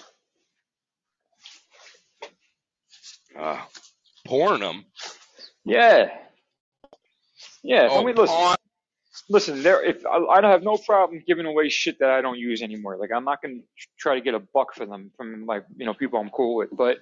Uh, 3.38 3.62
pouring 4.26 4.62
them. 4.62 4.84
Yeah. 5.64 6.10
Yeah. 7.64 7.88
Oh, 7.92 8.02
I 8.02 8.06
mean, 8.06 8.16
listen. 8.16 8.36
pawn- 8.36 8.56
Listen, 9.30 9.62
there. 9.64 9.82
If 9.84 10.06
I, 10.06 10.18
I 10.18 10.42
don't 10.42 10.52
have 10.52 10.64
no 10.64 10.76
problem 10.78 11.24
giving 11.26 11.46
away 11.46 11.70
shit 11.70 12.00
that 12.00 12.10
I 12.10 12.22
don't 12.22 12.38
use 12.40 12.62
anymore. 12.62 12.98
Like 12.98 13.12
I'm 13.16 13.24
not 13.24 13.42
gonna 13.42 13.60
try 13.98 14.16
to 14.16 14.22
get 14.22 14.34
a 14.34 14.40
buck 14.40 14.74
for 14.74 14.86
them 14.86 15.12
from 15.16 15.46
like 15.46 15.64
you 15.78 15.86
know 15.86 15.94
people 15.94 16.20
I'm 16.20 16.30
cool 16.32 16.56
with. 16.56 16.70
But 16.76 16.98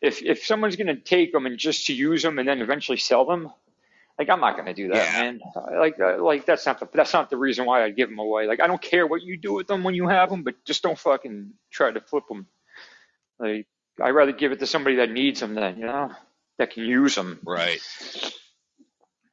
if 0.00 0.22
if 0.22 0.44
someone's 0.44 0.74
gonna 0.76 0.96
take 0.96 1.32
them 1.32 1.46
and 1.46 1.56
just 1.58 1.86
to 1.86 1.92
use 1.92 2.22
them 2.22 2.38
and 2.38 2.48
then 2.48 2.60
eventually 2.62 2.96
sell 2.98 3.26
them, 3.26 3.52
like 4.18 4.28
I'm 4.28 4.40
not 4.40 4.56
gonna 4.56 4.74
do 4.74 4.88
that, 4.88 4.96
Yeah. 4.96 5.20
man. 5.22 5.40
Like 5.78 6.00
uh, 6.00 6.22
like 6.22 6.44
that's 6.46 6.66
not 6.66 6.80
the 6.80 6.88
that's 6.92 7.12
not 7.12 7.30
the 7.30 7.36
reason 7.36 7.66
why 7.66 7.84
I 7.84 7.90
give 7.90 8.08
them 8.08 8.18
away. 8.18 8.46
Like 8.46 8.60
I 8.60 8.66
don't 8.66 8.82
care 8.82 9.06
what 9.06 9.22
you 9.22 9.36
do 9.36 9.54
with 9.54 9.66
them 9.66 9.84
when 9.84 9.94
you 9.94 10.08
have 10.08 10.30
them, 10.30 10.42
but 10.42 10.54
just 10.64 10.82
don't 10.82 10.98
fucking 10.98 11.52
try 11.70 11.90
to 11.90 12.00
flip 12.00 12.24
them. 12.28 12.46
Like 13.38 13.66
I'd 14.02 14.10
rather 14.10 14.32
give 14.32 14.52
it 14.52 14.58
to 14.60 14.66
somebody 14.66 14.96
that 14.96 15.10
needs 15.10 15.40
them 15.40 15.54
than 15.54 15.78
you 15.78 15.86
know 15.86 16.10
that 16.58 16.72
can 16.72 16.84
use 16.84 17.14
them. 17.14 17.38
Right. 17.44 17.80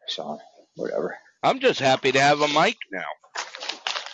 So 0.07 0.39
whatever. 0.75 1.17
I'm 1.43 1.59
just 1.59 1.79
happy 1.79 2.11
to 2.11 2.19
have 2.19 2.41
a 2.41 2.47
mic 2.47 2.77
now. 2.91 3.03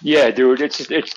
Yeah, 0.01 0.31
dude, 0.31 0.61
it's 0.61 0.89
it's 0.91 1.13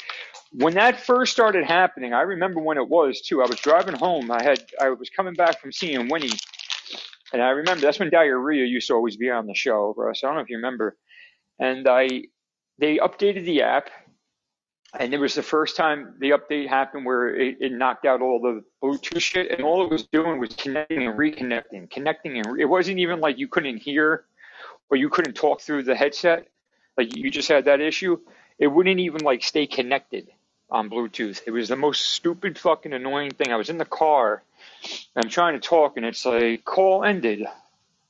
when 0.53 0.75
that 0.75 1.01
first 1.01 1.33
started 1.33 1.65
happening. 1.65 2.13
I 2.13 2.23
remember 2.23 2.61
when 2.61 2.77
it 2.79 2.89
was 2.89 3.21
too. 3.21 3.43
I 3.43 3.47
was 3.47 3.59
driving 3.61 3.95
home. 3.95 4.31
I 4.31 4.43
had 4.43 4.63
I 4.81 4.91
was 4.91 5.11
coming 5.11 5.35
back 5.35 5.61
from 5.61 5.73
seeing 5.73 6.09
Winnie, 6.09 6.31
and 7.35 7.43
I 7.43 7.51
remember 7.51 7.81
that's 7.81 7.99
when 7.99 8.11
diarrhea 8.11 8.65
used 8.65 8.87
to 8.87 8.95
always 8.95 9.17
be 9.17 9.29
on 9.29 9.47
the 9.47 9.57
show, 9.57 9.93
Russ. 9.97 10.23
I 10.23 10.29
don't 10.29 10.37
know 10.37 10.43
if 10.43 10.51
you 10.51 10.57
remember. 10.57 10.97
And 11.59 11.89
I 11.89 12.23
they 12.79 12.99
updated 12.99 13.45
the 13.45 13.63
app, 13.63 13.91
and 14.97 15.13
it 15.13 15.19
was 15.19 15.35
the 15.35 15.43
first 15.43 15.77
time 15.77 16.15
the 16.21 16.31
update 16.31 16.69
happened 16.69 17.05
where 17.05 17.35
it, 17.35 17.57
it 17.61 17.73
knocked 17.73 18.07
out 18.07 18.23
all 18.23 18.41
the 18.41 18.63
Bluetooth 18.81 19.21
shit, 19.21 19.51
and 19.51 19.63
all 19.63 19.85
it 19.85 19.91
was 19.91 20.05
doing 20.05 20.39
was 20.39 20.55
connecting 20.55 21.09
and 21.09 21.19
reconnecting, 21.19 21.91
connecting 21.91 22.39
and 22.39 22.53
re- 22.53 22.63
it 22.63 22.67
wasn't 22.67 23.01
even 23.01 23.19
like 23.19 23.37
you 23.37 23.49
couldn't 23.49 23.79
hear 23.79 24.25
or 24.89 24.97
you 24.97 25.09
couldn't 25.09 25.35
talk 25.35 25.61
through 25.61 25.83
the 25.83 25.97
headset, 25.97 26.47
like 26.97 27.17
you 27.17 27.33
just 27.33 27.49
had 27.49 27.65
that 27.65 27.81
issue. 27.81 28.17
It 28.61 28.69
wouldn't 28.69 29.01
even 29.01 29.23
like 29.23 29.43
stay 29.43 29.67
connected 29.67 30.29
on 30.71 30.89
Bluetooth. 30.89 31.41
It 31.47 31.51
was 31.51 31.69
the 31.69 31.77
most 31.77 32.03
stupid 32.11 32.59
fucking 32.59 32.93
annoying 32.93 33.33
thing. 33.33 33.53
I 33.53 33.57
was 33.57 33.71
in 33.71 33.79
the 33.79 33.85
car, 33.85 34.45
I'm 35.17 35.29
trying 35.29 35.55
to 35.55 35.61
talk, 35.61 35.97
and 35.97 36.07
it's 36.07 36.25
like 36.27 36.65
call 36.65 37.05
ended, 37.05 37.47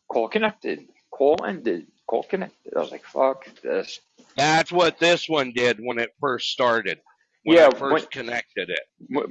call 0.08 0.28
connected, 0.28 0.88
call 1.10 1.44
ended, 1.44 1.86
call 2.06 2.22
connected. 2.24 2.74
I 2.76 2.80
was 2.80 2.90
like, 2.92 3.04
fuck 3.04 3.46
this. 3.62 4.00
That's 4.36 4.72
what 4.72 4.98
this 4.98 5.28
one 5.28 5.52
did 5.52 5.78
when 5.80 5.98
it 5.98 6.14
first 6.20 6.50
started. 6.50 7.00
When 7.44 7.58
Yeah, 7.58 7.66
I 7.66 7.68
when 7.70 7.76
first 7.78 8.10
connected 8.10 8.70
it. 8.70 8.80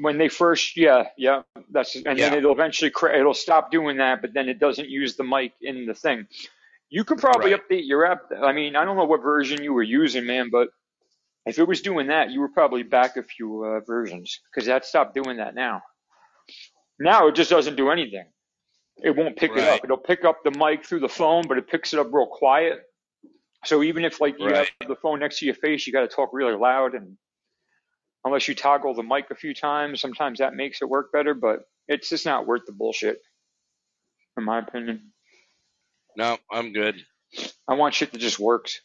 When 0.02 0.18
they 0.18 0.30
first 0.30 0.78
yeah 0.78 1.06
yeah 1.18 1.42
that's 1.72 1.96
and 1.96 2.18
then 2.20 2.34
it'll 2.34 2.52
eventually 2.54 2.92
cra- 2.92 3.18
it'll 3.20 3.34
stop 3.34 3.72
doing 3.72 3.98
that 3.98 4.22
but 4.22 4.34
then 4.34 4.50
it 4.50 4.60
doesn't 4.60 4.90
use 4.90 5.16
the 5.16 5.24
mic 5.24 5.54
in 5.62 5.86
the 5.86 5.94
thing 5.96 6.28
you 6.90 7.04
could 7.04 7.18
probably 7.20 7.52
Right. 7.52 7.60
update 7.60 7.88
your 7.88 8.06
app 8.06 8.24
i 8.44 8.54
mean 8.54 8.76
i 8.76 8.86
don't 8.86 8.98
know 8.98 9.06
what 9.06 9.22
version 9.24 9.64
you 9.64 9.74
were 9.74 9.84
using 9.84 10.26
man 10.26 10.50
but 10.52 10.70
if 11.46 11.60
it 11.60 11.68
was 11.68 11.82
doing 11.82 12.08
that 12.08 12.32
you 12.32 12.40
were 12.40 12.50
probably 12.50 12.84
back 12.84 13.18
a 13.18 13.24
few 13.24 13.64
uh, 13.66 13.80
versions 13.82 14.42
because 14.52 14.68
that 14.68 14.86
stopped 14.86 15.16
doing 15.16 15.38
that 15.38 15.56
now 15.56 15.82
now 17.04 17.28
it 17.28 17.36
just 17.36 17.52
doesn't 17.52 17.78
do 17.78 17.92
anything 17.92 18.26
it 19.04 19.16
won't 19.16 19.38
pick 19.38 19.58
it 19.58 19.66
up 19.66 19.82
it'll 19.86 19.98
pick 19.98 20.26
up 20.26 20.44
the 20.46 20.52
mic 20.52 20.86
through 20.86 21.02
the 21.02 21.10
phone 21.10 21.48
but 21.48 21.58
it 21.58 21.68
picks 21.70 21.94
it 21.94 22.00
up 22.00 22.08
real 22.14 22.28
quiet 22.28 22.80
so 23.66 23.84
even 23.84 24.06
if 24.06 24.22
like 24.22 24.36
you 24.42 24.54
Right. 24.54 24.68
have 24.82 24.90
the 24.90 24.96
phone 24.98 25.20
next 25.20 25.40
to 25.40 25.46
your 25.46 25.56
face 25.56 25.88
you 25.88 25.94
got 25.94 26.02
to 26.02 26.08
talk 26.16 26.32
really 26.34 26.56
loud 26.58 26.96
and 26.96 27.18
unless 28.26 28.50
you 28.50 28.56
toggle 28.56 28.96
the 28.96 29.04
mic 29.04 29.32
a 29.32 29.36
few 29.36 29.56
times. 29.56 30.02
Sometimes 30.02 30.40
that 30.40 30.56
makes 30.56 30.84
it 30.84 30.90
work 30.90 31.14
better, 31.14 31.36
but 31.36 31.62
it's 31.90 32.10
just 32.10 32.28
not 32.28 32.48
worth 32.48 32.64
the 32.68 32.74
bullshit, 32.74 33.20
in 34.38 34.44
my 34.46 34.60
opinion. 34.60 35.14
No, 36.18 36.38
I'm 36.52 36.74
good. 36.74 36.98
I 37.70 37.76
want 37.76 37.96
shit 37.96 38.12
that 38.14 38.20
just 38.20 38.40
works. 38.40 38.82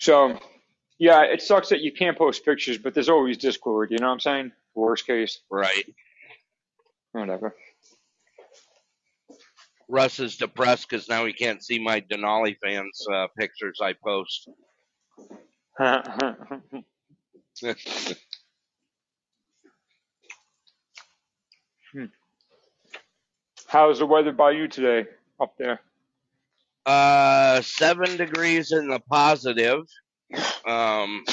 So, 0.00 0.38
yeah, 0.98 1.22
it 1.22 1.42
sucks 1.42 1.68
that 1.70 1.80
you 1.80 1.92
can't 1.92 2.16
post 2.16 2.44
pictures, 2.44 2.78
but 2.78 2.94
there's 2.94 3.08
always 3.08 3.36
Discord. 3.38 3.90
You 3.90 3.98
know 3.98 4.06
what 4.06 4.14
I'm 4.14 4.20
saying? 4.20 4.52
Worst 4.74 5.06
case, 5.06 5.40
Right. 5.50 5.84
whatever. 7.12 7.54
Russ 9.88 10.18
is 10.18 10.36
depressed 10.36 10.88
because 10.88 11.08
now 11.08 11.24
he 11.26 11.32
can't 11.32 11.62
see 11.64 11.78
my 11.78 12.00
Denali 12.00 12.56
fans 12.62 13.06
uh, 13.12 13.28
pictures 13.38 13.78
I 13.80 13.92
post. 13.94 14.48
How's 23.66 23.98
the 23.98 24.06
weather 24.06 24.32
by 24.32 24.52
you 24.52 24.68
today 24.68 25.08
up 25.40 25.56
there? 25.58 25.80
uh, 26.86 27.60
seven 27.62 28.16
degrees 28.16 28.70
in 28.72 28.88
the 28.88 29.00
positive. 29.10 29.80
Um, 30.66 31.24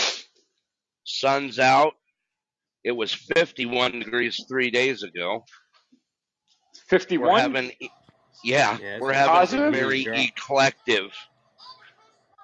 sun's 1.05 1.59
out. 1.59 1.93
It 2.83 2.91
was 2.91 3.13
51 3.13 3.99
degrees 3.99 4.43
three 4.47 4.69
days 4.69 5.03
ago. 5.03 5.43
We're 6.89 6.99
51? 6.99 7.39
having, 7.39 7.71
yeah, 8.43 8.77
Yeah, 8.79 8.99
we're 8.99 9.13
having 9.13 9.31
Positive? 9.33 9.73
very 9.73 10.03
drop. 10.03 10.17
eclectic. 10.19 11.11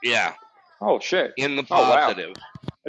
Yeah, 0.02 0.34
Oh 0.82 0.98
shit! 1.00 1.34
in 1.36 1.58
the 1.58 1.64
Oh 1.70 1.82
wow! 1.90 2.08
positive. 2.08 2.34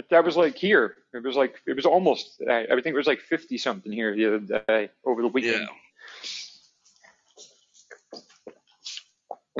That 0.09 0.23
was 0.23 0.37
like 0.37 0.55
here. 0.55 0.95
It 1.13 1.21
was 1.23 1.35
like 1.35 1.55
it 1.67 1.75
was 1.75 1.85
almost. 1.85 2.41
I 2.49 2.61
I 2.63 2.67
think 2.67 2.85
it 2.87 2.93
was 2.95 3.05
like 3.05 3.19
50 3.19 3.57
something 3.57 3.91
here 3.91 4.15
the 4.15 4.27
other 4.27 4.63
day 4.65 4.89
over 5.05 5.21
the 5.21 5.27
weekend. 5.27 5.67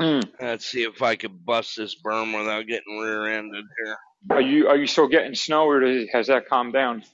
Mm. 0.02 0.28
Let's 0.40 0.66
see 0.66 0.82
if 0.82 1.00
I 1.00 1.14
could 1.14 1.44
bust 1.46 1.76
this 1.76 1.94
berm 1.94 2.36
without 2.36 2.66
getting 2.66 2.98
rear-ended 2.98 3.64
here. 3.84 3.96
Are 4.30 4.40
you 4.40 4.66
are 4.68 4.76
you 4.76 4.88
still 4.88 5.06
getting 5.06 5.34
snow 5.34 5.68
or 5.68 5.80
has 6.12 6.26
that 6.26 6.48
calmed 6.48 6.72
down? 6.72 7.04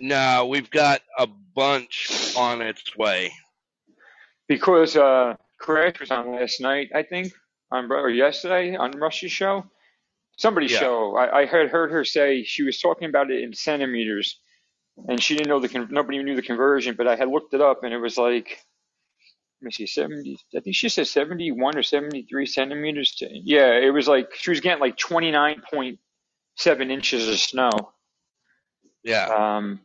No, 0.00 0.46
we've 0.46 0.70
got 0.70 1.00
a 1.18 1.26
bunch 1.26 2.34
on 2.36 2.62
its 2.62 2.96
way. 2.96 3.32
Because 4.46 4.96
uh, 4.96 5.34
Crash 5.58 5.98
was 5.98 6.10
on 6.10 6.32
last 6.32 6.60
night, 6.60 6.90
I 6.94 7.02
think, 7.02 7.32
on 7.70 7.90
or 7.90 8.08
yesterday 8.10 8.76
on 8.76 8.92
Russ's 8.92 9.32
show. 9.32 9.64
Somebody's 10.36 10.72
Yeah. 10.72 10.80
show. 10.80 11.16
I, 11.16 11.40
I 11.40 11.46
had 11.46 11.68
heard 11.68 11.90
her 11.90 12.04
say 12.04 12.44
she 12.44 12.62
was 12.62 12.80
talking 12.80 13.08
about 13.08 13.30
it 13.30 13.42
in 13.42 13.54
centimeters, 13.54 14.40
and 15.08 15.22
she 15.22 15.34
didn't 15.34 15.48
know 15.48 15.60
the 15.60 15.68
con- 15.68 15.88
nobody 15.90 16.22
knew 16.22 16.36
the 16.36 16.42
conversion. 16.42 16.94
But 16.96 17.08
I 17.08 17.16
had 17.16 17.28
looked 17.28 17.54
it 17.54 17.60
up, 17.60 17.82
and 17.82 17.92
it 17.92 17.98
was 17.98 18.16
like 18.16 18.64
let 19.62 19.66
me 19.66 19.70
see, 19.70 19.86
70, 19.86 20.38
I 20.56 20.60
think 20.60 20.74
she 20.74 20.88
said 20.88 21.06
71 21.06 21.78
or 21.78 21.84
73 21.84 22.46
centimeters. 22.46 23.14
To, 23.16 23.28
yeah, 23.30 23.78
it 23.78 23.90
was 23.90 24.08
like, 24.08 24.34
she 24.34 24.50
was 24.50 24.58
getting 24.58 24.80
like 24.80 24.96
29.7 24.96 26.90
inches 26.90 27.28
of 27.28 27.38
snow. 27.38 27.70
Yeah. 29.04 29.26
Um, 29.26 29.78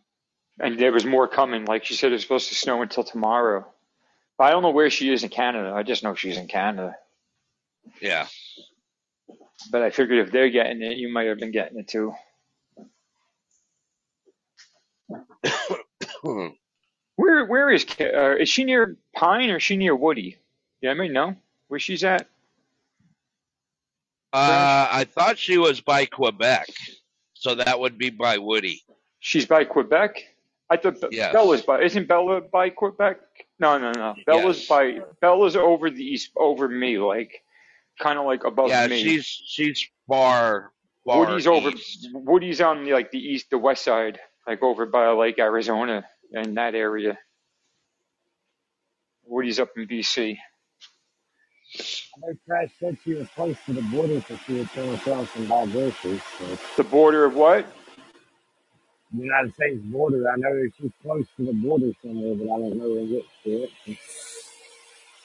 and 0.59 0.79
there 0.79 0.91
was 0.91 1.05
more 1.05 1.27
coming. 1.27 1.65
Like 1.65 1.85
she 1.85 1.93
said, 1.93 2.11
it's 2.11 2.23
supposed 2.23 2.49
to 2.49 2.55
snow 2.55 2.81
until 2.81 3.03
tomorrow. 3.03 3.67
But 4.39 4.45
I 4.45 4.49
don't 4.49 4.63
know 4.63 4.71
where 4.71 4.89
she 4.89 5.13
is 5.13 5.21
in 5.23 5.29
Canada. 5.29 5.71
I 5.75 5.83
just 5.83 6.01
know 6.01 6.15
she's 6.15 6.37
in 6.37 6.47
Canada. 6.47 6.95
Yeah. 8.01 8.25
But 9.71 9.83
I 9.83 9.91
figured 9.91 10.25
if 10.25 10.31
they're 10.31 10.49
getting 10.49 10.81
it, 10.81 10.97
you 10.97 11.13
might 11.13 11.27
have 11.27 11.37
been 11.37 11.51
getting 11.51 11.77
it 11.77 11.87
too. 11.87 12.15
Where, 17.17 17.45
where 17.45 17.69
is, 17.69 17.83
Ca- 17.83 18.13
uh, 18.13 18.35
is 18.35 18.47
she 18.47 18.63
near 18.63 18.95
Pine 19.13 19.49
or 19.49 19.57
is 19.57 19.63
she 19.63 19.75
near 19.75 19.95
Woody? 19.95 20.37
Yeah, 20.81 20.91
I 20.91 20.93
mean, 20.93 21.11
know 21.13 21.35
where 21.67 21.79
she's 21.79 22.03
at. 22.03 22.27
Uh, 24.33 24.87
I 24.91 25.05
thought 25.05 25.37
she 25.37 25.57
was 25.57 25.81
by 25.81 26.05
Quebec, 26.05 26.67
so 27.33 27.55
that 27.55 27.79
would 27.79 27.97
be 27.97 28.09
by 28.09 28.37
Woody. 28.37 28.83
She's 29.19 29.45
by 29.45 29.63
Quebec. 29.63 30.21
I 30.69 30.77
thought 30.77 30.99
Be- 31.01 31.07
Yes. 31.15 31.33
Bella's 31.33 31.61
by. 31.61 31.81
Isn't 31.81 32.07
Bella 32.07 32.41
by 32.41 32.69
Quebec? 32.69 33.19
No, 33.59 33.77
no, 33.77 33.91
no. 33.93 34.15
Bella's 34.25 34.59
Yes. 34.59 34.67
by. 34.67 34.99
Bella's 35.21 35.55
over 35.55 35.89
the 35.89 36.03
east, 36.03 36.31
over 36.35 36.67
me, 36.67 36.97
like 36.99 37.43
kind 37.99 38.19
of 38.19 38.25
like 38.25 38.43
above 38.43 38.69
Yeah, 38.69 38.85
me. 38.87 39.01
she's 39.01 39.25
she's 39.25 39.87
far 40.07 40.71
far 41.05 41.25
Woody's 41.25 41.47
over. 41.47 41.69
east. 41.69 42.09
Woody's 42.13 42.61
on 42.61 42.83
the, 42.83 42.93
like 42.93 43.11
the 43.11 43.19
east, 43.19 43.49
the 43.49 43.57
west 43.57 43.83
side, 43.85 44.19
like 44.45 44.61
over 44.61 44.85
by 44.85 45.07
like 45.09 45.39
Arizona 45.39 46.05
and 46.33 46.57
that 46.57 46.75
area. 46.75 47.17
Woody's 49.25 49.59
up 49.59 49.69
in 49.77 49.87
BC. 49.87 50.37
I 52.15 52.19
know 52.21 52.33
Crash 52.47 52.71
said 52.79 52.97
she 53.03 53.13
was 53.15 53.27
close 53.29 53.57
to 53.67 53.73
the 53.73 53.81
border 53.83 54.21
so 54.21 54.37
she 54.45 54.55
would 54.55 54.69
turn 54.71 54.89
herself 54.95 55.35
and 55.37 55.49
buy 55.49 55.65
groceries. 55.67 56.21
So 56.39 56.59
The 56.77 56.83
border 56.85 57.25
of 57.25 57.35
what? 57.35 57.67
the 59.13 59.23
United 59.23 59.53
States 59.55 59.81
border, 59.85 60.25
I 60.31 60.37
know 60.37 60.67
she's 60.79 60.91
close 61.03 61.25
to 61.37 61.45
the 61.45 61.53
border 61.53 61.91
somewhere, 62.03 62.35
but 62.35 62.45
I 62.45 62.59
don't 62.59 62.77
know 62.77 62.89
where 62.89 63.21
it 63.45 63.71
is. 63.87 63.97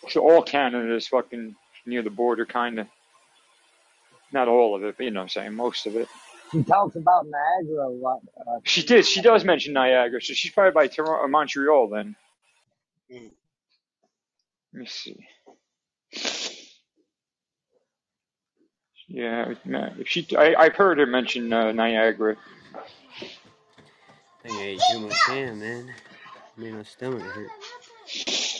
So 0.08 0.20
all 0.28 0.42
Canada 0.42 0.94
is 0.94 1.08
fucking 1.08 1.56
near 1.86 2.02
the 2.02 2.10
border, 2.10 2.46
kind 2.46 2.80
of. 2.80 2.88
Not 4.32 4.48
all 4.48 4.74
of 4.76 4.84
it, 4.84 4.96
but 4.96 5.04
you 5.04 5.10
know 5.10 5.20
what 5.20 5.24
I'm 5.24 5.28
saying, 5.30 5.54
most 5.54 5.86
of 5.86 5.96
it. 5.96 6.08
She 6.52 6.62
talks 6.62 6.96
about 6.96 7.26
Niagara 7.26 7.88
a 7.88 7.90
lot. 7.90 8.20
Uh, 8.38 8.60
She 8.64 8.82
did. 8.82 9.06
She 9.06 9.22
does 9.22 9.42
mention 9.44 9.72
Niagara, 9.72 10.20
so 10.20 10.34
she's 10.34 10.52
probably 10.52 10.72
by 10.72 10.86
Toronto, 10.86 11.26
Montreal 11.26 11.88
then. 11.88 12.14
Mm. 13.10 13.30
Let 14.74 14.80
me 14.80 14.86
see. 14.86 15.26
Yeah, 19.08 19.54
if 19.98 20.08
she, 20.08 20.26
I, 20.36 20.54
I've 20.54 20.76
heard 20.76 20.98
her 20.98 21.06
mention 21.06 21.52
uh, 21.52 21.72
Niagara. 21.72 22.36
I 22.74 24.48
think 24.48 24.54
I 24.58 24.62
ate 24.62 24.80
too 24.90 25.00
much 25.00 25.14
ham, 25.26 25.60
man. 25.60 25.90
Made 26.56 26.74
my 26.74 26.82
stomach 26.82 27.22
hurt. 27.22 27.50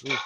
Ooh. 0.09 0.17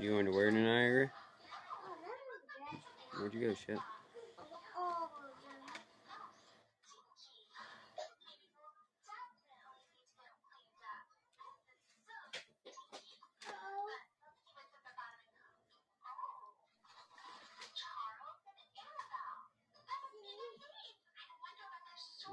You 0.00 0.10
going 0.10 0.26
to 0.26 0.30
where 0.30 0.48
to 0.48 0.56
Niagara? 0.56 1.10
Where'd 3.18 3.34
you 3.34 3.40
go, 3.40 3.54
Shep? 3.54 3.78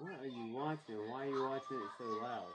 What 0.02 0.11
are 0.22 0.27
you 0.27 0.53
watching? 0.53 0.95
Why 1.10 1.24
are 1.24 1.30
you 1.30 1.42
watching 1.42 1.77
it 1.77 1.90
so 1.98 2.06
loud? 2.22 2.45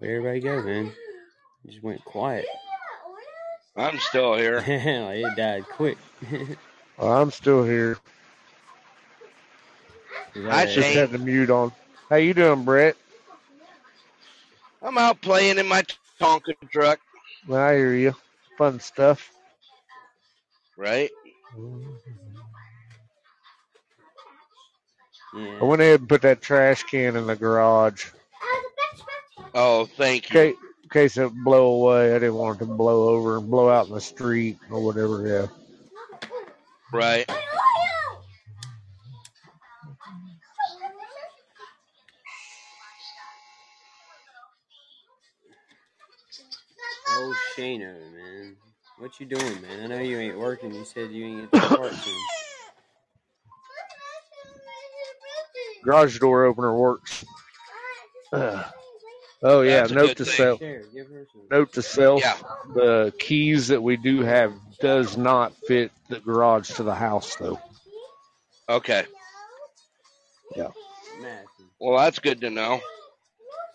Where'd 0.00 0.16
everybody 0.16 0.40
go, 0.40 0.62
man? 0.62 0.92
Just 1.66 1.82
went 1.82 2.02
quiet. 2.06 2.46
I'm 3.76 3.98
still 3.98 4.34
here. 4.34 4.56
like 4.60 4.66
it 4.68 5.36
died 5.36 5.64
quick. 5.68 5.98
I'm 6.98 7.30
still 7.30 7.64
here. 7.64 7.98
I 10.48 10.64
Just 10.64 10.88
it? 10.88 10.96
had 10.96 11.10
the 11.10 11.18
mute 11.18 11.50
on. 11.50 11.72
How 12.08 12.16
you 12.16 12.32
doing, 12.32 12.64
Brett? 12.64 12.96
I'm 14.82 14.96
out 14.96 15.20
playing 15.20 15.58
in 15.58 15.68
my 15.68 15.84
Tonka 16.18 16.54
truck, 16.72 16.98
I 17.52 17.74
hear 17.74 17.92
you. 17.94 18.14
Fun 18.56 18.80
stuff. 18.80 19.30
right? 20.78 21.10
Mm-hmm. 25.34 25.62
I 25.62 25.64
went 25.64 25.82
ahead 25.82 26.00
and 26.00 26.08
put 26.08 26.22
that 26.22 26.40
trash 26.40 26.84
can 26.84 27.16
in 27.16 27.26
the 27.26 27.36
garage. 27.36 28.06
Oh, 29.54 29.86
thank 29.86 30.30
you. 30.30 30.40
In 30.40 30.52
case, 30.52 30.56
in 30.84 30.88
case 30.90 31.16
it 31.16 31.32
blow 31.44 31.72
away. 31.72 32.14
I 32.14 32.18
didn't 32.18 32.34
want 32.34 32.60
it 32.60 32.64
to 32.64 32.70
blow 32.70 33.08
over 33.08 33.38
and 33.38 33.50
blow 33.50 33.68
out 33.68 33.88
in 33.88 33.94
the 33.94 34.00
street 34.00 34.58
or 34.70 34.80
whatever. 34.84 35.26
Yeah. 35.26 35.46
Right. 36.92 37.30
Oh, 47.08 47.34
Shano, 47.56 47.94
man. 48.12 48.56
What 48.98 49.18
you 49.18 49.26
doing, 49.26 49.60
man? 49.62 49.82
I 49.82 49.86
know 49.86 50.00
you 50.00 50.18
ain't 50.18 50.38
working. 50.38 50.74
You 50.74 50.84
said 50.84 51.10
you 51.10 51.24
ain't 51.24 51.50
get 51.52 51.60
to 51.60 51.66
start 51.66 51.92
soon. 51.92 52.20
Garage 55.84 56.18
door 56.18 56.44
opener 56.44 56.74
works. 56.76 57.24
Uh, 58.32 58.62
oh 59.42 59.62
yeah. 59.62 59.80
That's 59.80 59.92
Note 59.92 60.16
to 60.16 60.24
thing. 60.24 60.34
self. 60.34 60.60
There, 60.60 60.82
give 60.94 61.08
her. 61.08 61.26
Note 61.50 61.72
to 61.74 61.82
self. 61.82 62.20
Yeah. 62.22 62.36
The 62.74 63.12
keys 63.18 63.68
that 63.68 63.82
we 63.82 63.96
do 63.96 64.22
have 64.22 64.52
does 64.80 65.16
not 65.16 65.54
fit 65.66 65.92
the 66.08 66.20
garage 66.20 66.70
to 66.74 66.82
the 66.82 66.94
house 66.94 67.36
though. 67.36 67.60
Okay. 68.68 69.04
Yeah. 70.56 70.68
Well, 71.80 71.98
that's 71.98 72.18
good 72.18 72.40
to 72.42 72.50
know. 72.50 72.80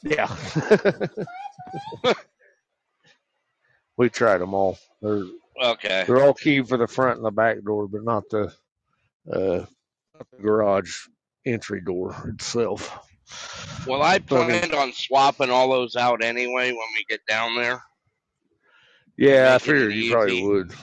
Yeah. 0.04 0.34
we 3.98 4.10
tried 4.10 4.40
them 4.40 4.54
all. 4.54 4.78
They're 5.02 5.24
Okay. 5.62 6.04
they're 6.06 6.22
all 6.24 6.34
keyed 6.34 6.68
for 6.68 6.78
the 6.78 6.88
front 6.88 7.18
and 7.18 7.26
the 7.26 7.32
back 7.32 7.64
door, 7.64 7.88
but 7.88 8.04
not 8.04 8.30
the 8.30 8.54
uh 9.32 9.66
not 10.14 10.28
the 10.32 10.42
garage 10.42 11.08
entry 11.46 11.82
door 11.82 12.16
itself. 12.28 12.98
Well, 13.88 14.02
I 14.02 14.20
So, 14.28 14.38
I 14.42 14.48
mean- 14.48 14.60
planned 14.60 14.74
on 14.74 14.94
swapping 14.94 15.50
all 15.50 15.70
those 15.70 15.96
out 15.96 16.24
anyway 16.24 16.72
when 16.72 16.88
we 16.96 17.06
get 17.08 17.26
down 17.28 17.56
there. 17.56 17.82
Yeah, 19.18 19.56
I 19.56 19.58
figured 19.60 19.94
you 19.94 20.12
probably 20.12 20.44
would. 20.44 20.74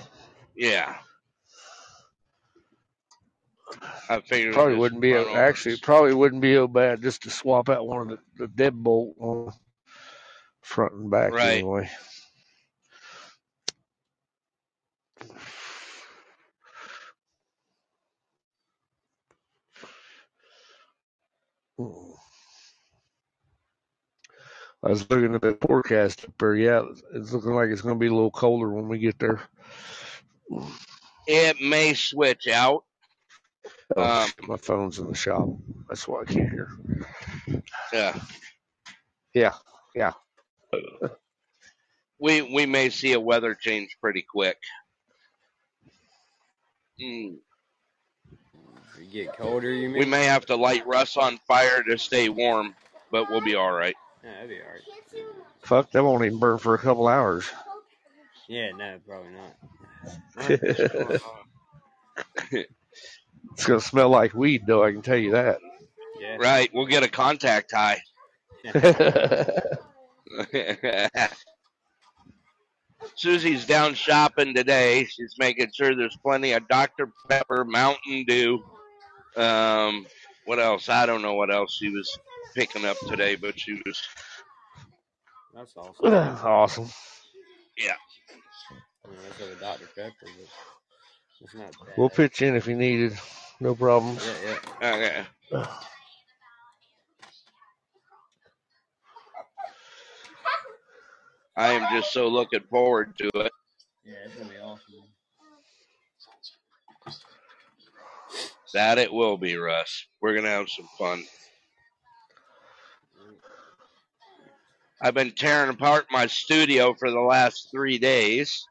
Yeah. 0.57 0.97
I 4.09 4.21
figured 4.21 4.55
Probably 4.55 4.77
wouldn't 4.77 5.01
be 5.01 5.15
over 5.15 5.39
actually 5.39 5.79
probably 5.79 6.15
wouldn't 6.15 6.43
be 6.43 6.55
so 6.55 6.69
bad 6.69 7.03
just 7.03 7.23
to 7.23 7.31
swap 7.31 7.69
out 7.69 7.87
one 7.87 8.11
of 8.11 8.19
the, 8.37 8.47
the 8.47 8.71
deadbolt 8.71 9.15
on 9.19 9.53
front 10.61 10.95
and 10.95 11.11
back 11.11 11.33
Right. 11.33 11.59
anyway. 11.59 11.91
Hmm. 21.79 22.12
I 24.85 24.89
was 24.91 25.09
looking 25.09 25.35
at 25.35 25.41
the 25.41 25.57
forecast 25.61 26.25
up 26.25 26.35
there. 26.39 26.57
Yeah, 26.57 26.83
it's 27.15 27.33
looking 27.33 27.55
like 27.55 27.69
it's 27.71 27.83
going 27.83 27.95
to 27.95 27.99
be 27.99 28.09
a 28.09 28.15
little 28.15 28.31
colder 28.31 28.71
when 28.73 28.89
we 28.89 28.99
get 28.99 29.19
there. 29.19 29.41
It 31.27 31.61
may 31.61 31.95
switch 31.95 32.49
out. 32.49 32.85
Oh, 33.97 34.03
Um, 34.03 34.31
my 34.49 34.57
phone's 34.57 34.99
in 34.99 35.07
the 35.07 35.15
shop. 35.15 35.49
That's 35.89 36.09
why 36.09 36.23
I 36.23 36.25
can't 36.25 36.51
hear. 36.51 36.69
Yeah. 37.93 38.19
Yeah, 39.35 39.55
yeah. 39.95 40.13
We 42.19 42.43
we 42.43 42.67
may 42.67 42.91
see 42.91 43.13
a 43.13 43.21
weather 43.21 43.55
change 43.55 43.97
pretty 44.01 44.23
quick. 44.23 44.57
Mm. 47.01 47.37
You 48.99 49.07
get 49.13 49.37
colder, 49.37 49.71
you 49.71 49.89
mean? 49.89 49.99
We 49.99 50.05
may 50.07 50.25
have 50.25 50.47
to 50.47 50.57
light 50.57 50.87
Russ 50.87 51.17
on 51.17 51.39
fire 51.49 51.83
to 51.83 51.99
stay 51.99 52.29
warm, 52.29 52.75
but 53.11 53.29
we'll 53.31 53.41
be 53.41 53.55
all 53.55 53.73
right. 53.73 53.97
Yeah, 54.25 54.35
that'd 54.35 54.49
be 54.49 54.61
alright. 54.61 54.83
Fuck, 55.63 55.91
that 55.93 56.05
won't 56.05 56.25
even 56.25 56.39
burn 56.39 56.59
for 56.59 56.75
a 56.75 56.79
couple 56.79 57.09
hours. 57.09 57.49
Yeah, 58.49 58.71
no, 58.77 58.99
probably 59.07 59.33
not. 59.33 61.21
It's 63.53 63.67
gonna 63.67 63.81
smell 63.81 64.09
like 64.09 64.35
weed, 64.35 64.63
though. 64.67 64.85
I 64.85 64.93
can 64.93 65.03
tell 65.03 65.17
you 65.17 65.33
that. 65.33 65.59
Yeah. 66.21 66.37
Right, 66.37 66.71
we'll 66.73 66.87
get 66.87 67.03
a 67.03 67.09
contact 67.09 67.73
high. 67.73 68.01
Susie's 73.17 73.67
down 73.67 73.95
shopping 73.95 74.55
today. 74.55 75.05
She's 75.05 75.35
making 75.39 75.71
sure 75.75 75.95
there's 75.95 76.17
plenty 76.23 76.53
of 76.53 76.67
Dr. 76.69 77.11
Pepper, 77.29 77.65
Mountain 77.65 78.25
Dew. 78.27 78.63
Um, 79.37 80.07
what 80.47 80.59
else? 80.59 80.89
I 80.89 81.05
don't 81.05 81.23
know 81.23 81.35
what 81.35 81.53
else 81.53 81.77
she 81.77 81.91
was 81.91 82.19
picking 82.55 82.85
up 82.85 82.97
today, 83.09 83.37
but 83.37 83.59
she 83.59 83.81
was, 83.85 84.01
That's 85.55 85.75
awesome. 85.77 86.11
That's 86.11 86.43
awesome. 86.43 86.89
yeah. 87.77 87.95
I 89.05 89.09
mean, 89.09 89.19
that's 89.29 89.41
like 89.41 89.51
a 89.57 89.61
Dr. 89.61 89.87
Pepper, 89.97 90.15
but 90.23 90.49
it's 91.43 91.55
not 91.55 91.73
bad. 91.73 91.95
We'll 91.97 92.11
pitch 92.11 92.43
in 92.43 92.57
if 92.57 92.67
you 92.67 92.77
needed. 92.77 93.19
No 93.61 93.75
problems. 93.75 94.27
Yeah, 94.27 94.57
yeah. 94.81 94.95
Okay. 94.95 95.69
I 101.57 101.73
am 101.73 101.87
just 101.95 102.13
so 102.13 102.29
looking 102.29 102.63
forward 102.71 103.17
to 103.19 103.31
it. 103.35 103.53
Yeah, 104.05 104.15
it's 104.27 104.35
gonna 104.37 104.49
be 104.49 104.57
awesome. 104.57 104.95
That 108.75 108.99
it 108.99 109.13
will 109.13 109.37
be, 109.37 109.57
Russ. 109.57 110.07
We're 110.21 110.35
gonna 110.35 110.49
have 110.49 110.69
some 110.71 110.89
fun. 110.99 111.25
I've 115.03 115.15
been 115.15 115.33
tearing 115.33 115.71
apart 115.71 116.07
my 116.13 116.27
studio 116.29 116.95
for 116.95 117.11
the 117.11 117.21
last 117.21 117.69
three 117.73 117.99
days. 117.99 118.65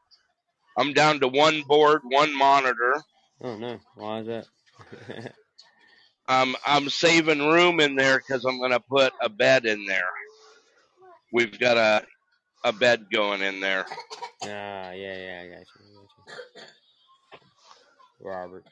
I'm 0.78 0.94
down 0.94 1.20
to 1.20 1.28
one 1.28 1.62
board, 1.68 2.00
one 2.04 2.36
monitor. 2.36 2.94
Oh 3.42 3.56
no, 3.58 3.78
why 3.96 4.20
is 4.20 4.26
that? 4.26 4.46
Um, 6.28 6.56
I'm 6.64 6.88
saving 6.88 7.40
room 7.40 7.80
in 7.80 7.96
there 7.96 8.18
because 8.18 8.44
I'm 8.44 8.60
gonna 8.60 8.80
put 8.80 9.12
a 9.20 9.28
bed 9.28 9.66
in 9.66 9.84
there. 9.86 10.08
We've 11.32 11.58
got 11.58 11.76
a 11.76 12.06
a 12.64 12.72
bed 12.72 13.06
going 13.12 13.42
in 13.42 13.60
there. 13.60 13.84
ah, 14.44 14.92
yeah, 14.92 14.92
yeah, 14.92 15.42
I 15.44 15.48
got 15.48 15.66
you. 15.74 15.84
I 15.84 15.98
got 15.98 16.10
you. 16.16 16.24
Robert. 18.20 18.64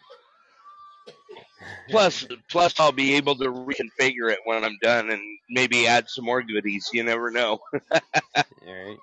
Plus, 1.89 2.27
plus 2.49 2.79
I'll 2.81 2.93
be 2.93 3.15
able 3.15 3.37
to 3.37 3.45
reconfigure 3.47 4.31
it 4.33 4.41
when 4.45 4.65
I'm 4.65 4.77
done 4.83 5.11
and 5.11 5.21
maybe 5.51 5.87
add 5.87 6.09
some 6.09 6.25
more 6.25 6.43
goodies. 6.43 6.89
You 6.93 7.03
never 7.05 7.31
know. 7.31 7.59
Alright. 8.67 8.99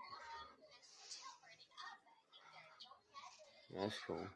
That's 3.76 3.98
cool. 4.08 4.28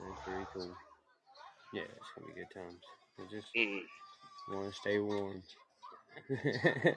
That's 0.00 0.24
very 0.26 0.46
cool. 0.52 0.74
Yeah, 1.72 1.82
it's 1.82 2.10
gonna 2.16 2.26
be 2.28 2.34
good 2.34 2.50
times. 2.54 2.80
We 3.18 3.24
just 3.28 3.48
Mm. 3.56 3.82
want 4.48 4.72
to 4.72 4.80
stay 4.80 4.98
warm. 4.98 5.42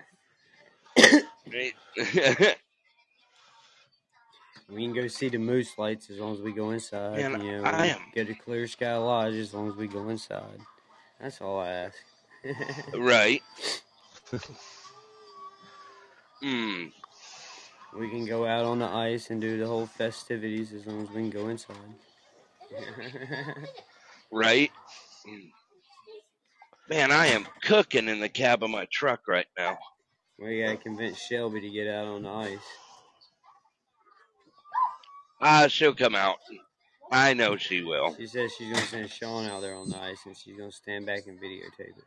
Great. 1.50 1.76
we 4.70 4.84
can 4.84 4.94
go 4.94 5.08
see 5.08 5.30
the 5.30 5.38
moose 5.38 5.78
lights 5.78 6.10
as 6.10 6.20
long 6.20 6.34
as 6.34 6.42
we 6.42 6.52
go 6.52 6.72
inside. 6.72 7.18
Man, 7.18 7.42
you 7.42 7.62
know, 7.62 7.64
I 7.64 7.88
am- 7.88 8.02
go 8.14 8.24
to 8.24 8.34
Clear 8.34 8.68
Sky 8.68 8.96
Lodge 8.98 9.36
as 9.36 9.54
long 9.54 9.70
as 9.70 9.76
we 9.76 9.88
go 9.88 10.10
inside. 10.10 10.60
That's 11.20 11.40
all 11.42 11.60
I 11.60 11.70
ask. 11.70 11.98
right. 12.96 13.42
Hmm. 16.42 16.86
We 17.98 18.10
can 18.10 18.26
go 18.26 18.46
out 18.46 18.66
on 18.66 18.80
the 18.80 18.88
ice 18.88 19.30
and 19.30 19.40
do 19.40 19.58
the 19.58 19.68
whole 19.68 19.86
festivities 19.86 20.74
as 20.74 20.86
long 20.86 21.04
as 21.04 21.10
we 21.10 21.16
can 21.16 21.30
go 21.30 21.48
inside. 21.50 21.76
Right. 24.32 24.72
Mm. 25.26 25.52
Man, 26.90 27.12
I 27.12 27.28
am 27.28 27.46
cooking 27.62 28.10
in 28.10 28.20
the 28.20 28.28
cab 28.28 28.64
of 28.64 28.70
my 28.70 28.86
truck 28.92 29.28
right 29.28 29.46
now. 29.58 29.78
we 30.38 30.62
gotta 30.62 30.76
convince 30.78 31.20
Shelby 31.20 31.62
to 31.62 31.70
get 31.70 31.88
out 31.88 32.08
on 32.08 32.24
the 32.24 32.30
ice. 32.30 32.58
Ah, 35.48 35.68
she'll 35.68 35.94
come 35.94 36.16
out. 36.16 36.38
I 37.12 37.36
know 37.36 37.56
she 37.56 37.84
will. 37.84 38.16
She 38.16 38.26
says 38.26 38.52
she's 38.58 38.74
gonna 38.74 38.84
send 38.88 39.12
Sean 39.12 39.46
out 39.46 39.62
there 39.62 39.76
on 39.76 39.90
the 39.90 39.96
ice, 39.96 40.18
and 40.26 40.36
she's 40.36 40.58
gonna 40.58 40.72
stand 40.72 41.06
back 41.06 41.28
and 41.28 41.40
videotape 41.40 41.82
it. 41.82 42.04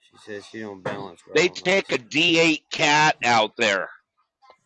She 0.00 0.16
says 0.26 0.44
she 0.46 0.58
don't 0.58 0.82
balance 0.82 1.20
well. 1.24 1.34
They 1.36 1.48
on 1.48 1.54
take 1.54 1.92
a 1.92 1.98
D8 1.98 2.62
cat 2.72 3.16
out 3.22 3.56
there 3.56 3.90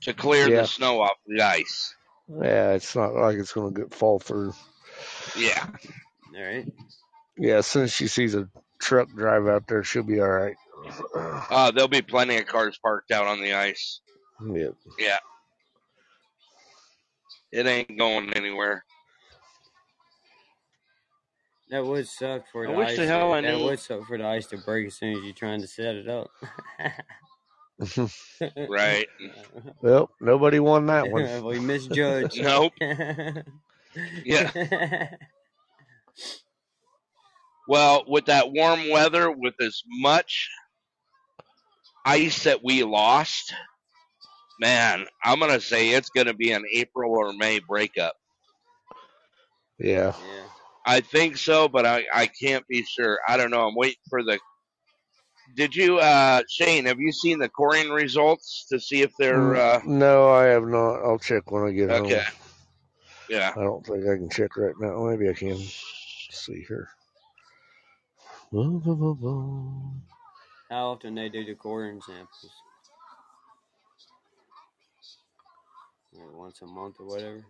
to 0.02 0.14
clear 0.14 0.48
Yeah. 0.48 0.62
the 0.62 0.66
snow 0.66 1.02
off 1.02 1.18
the 1.26 1.42
ice. 1.42 1.94
Yeah, 2.28 2.72
it's 2.72 2.96
not 2.96 3.14
like 3.14 3.36
it's 3.36 3.52
going 3.52 3.74
to 3.74 3.80
get 3.82 3.94
fall 3.94 4.18
through. 4.18 4.54
Yeah. 5.36 5.66
All 6.34 6.42
right. 6.42 6.66
Yeah, 7.36 7.56
as 7.56 7.66
soon 7.66 7.84
as 7.84 7.92
she 7.92 8.06
sees 8.08 8.34
a 8.34 8.48
truck 8.80 9.08
drive 9.14 9.46
out 9.48 9.66
there, 9.66 9.84
she'll 9.84 10.02
be 10.02 10.20
all 10.20 10.28
right. 10.28 10.56
Uh, 11.14 11.70
there'll 11.70 11.88
be 11.88 12.02
plenty 12.02 12.36
of 12.38 12.46
cars 12.46 12.78
parked 12.82 13.10
out 13.10 13.26
on 13.26 13.40
the 13.40 13.54
ice. 13.54 14.00
Yep. 14.52 14.74
Yeah. 14.98 15.18
It 17.52 17.66
ain't 17.66 17.98
going 17.98 18.32
anywhere. 18.34 18.84
That 21.70 21.84
would 21.84 22.08
suck 22.08 22.44
for 22.50 22.66
I 22.66 22.70
the 22.72 22.78
wish 22.78 22.88
ice. 22.90 22.96
the 22.96 23.06
hell 23.06 23.32
I 23.32 23.40
that 23.42 23.56
knew. 23.58 23.64
would 23.64 23.78
suck 23.78 24.06
for 24.06 24.16
the 24.16 24.26
ice 24.26 24.46
to 24.48 24.58
break 24.58 24.86
as 24.86 24.94
soon 24.96 25.16
as 25.16 25.22
you're 25.22 25.34
trying 25.34 25.60
to 25.60 25.66
set 25.66 25.94
it 25.96 26.08
up. 26.08 26.30
Right. 28.68 29.06
well, 29.82 30.10
nobody 30.20 30.58
won 30.58 30.86
that 30.86 31.08
one. 31.12 31.44
we 31.44 31.60
misjudged. 31.60 32.36
Nope. 32.42 32.72
Yeah. 34.24 34.50
Well, 37.68 38.04
with 38.08 38.26
that 38.26 38.50
warm 38.50 38.88
weather, 38.90 39.30
with 39.30 39.54
as 39.60 39.82
much 39.86 40.48
ice 42.08 42.44
that 42.44 42.64
we 42.64 42.82
lost, 42.82 43.54
man, 44.60 45.04
I'm 45.22 45.38
gonna 45.38 45.60
say 45.60 45.90
it's 45.90 46.08
gonna 46.10 46.34
be 46.34 46.52
an 46.52 46.64
April 46.72 47.12
or 47.12 47.32
May 47.34 47.60
breakup. 47.60 48.14
Yeah. 49.78 50.14
yeah. 50.16 50.44
I 50.86 51.00
think 51.00 51.36
so, 51.36 51.68
but 51.68 51.84
I, 51.84 52.04
I 52.12 52.26
can't 52.26 52.66
be 52.66 52.82
sure. 52.82 53.18
I 53.28 53.36
don't 53.36 53.50
know. 53.50 53.68
I'm 53.68 53.74
waiting 53.74 54.00
for 54.08 54.22
the. 54.22 54.38
Did 55.54 55.74
you, 55.74 55.98
uh, 55.98 56.42
Shane? 56.48 56.86
Have 56.86 56.98
you 56.98 57.12
seen 57.12 57.38
the 57.38 57.48
coring 57.48 57.90
results 57.90 58.66
to 58.70 58.80
see 58.80 59.02
if 59.02 59.12
they're? 59.18 59.56
Uh, 59.56 59.80
no, 59.84 60.30
I 60.30 60.44
have 60.44 60.66
not. 60.66 60.96
I'll 61.04 61.18
check 61.18 61.50
when 61.50 61.64
I 61.64 61.72
get 61.72 61.90
okay. 61.90 62.14
home. 62.14 62.32
Yeah. 63.28 63.52
I 63.54 63.60
don't 63.60 63.84
think 63.84 64.04
I 64.04 64.16
can 64.16 64.30
check 64.30 64.56
right 64.56 64.74
now. 64.80 65.04
Maybe 65.04 65.28
I 65.28 65.34
can. 65.34 65.50
Let's 65.50 66.46
see 66.46 66.64
here. 66.66 66.88
How 70.70 70.88
often 70.88 71.14
they 71.14 71.28
do 71.28 71.44
the 71.44 71.54
coring 71.54 72.00
samples? 72.00 72.52
Like 76.12 76.34
once 76.34 76.60
a 76.62 76.66
month 76.66 76.96
or 77.00 77.06
whatever. 77.06 77.44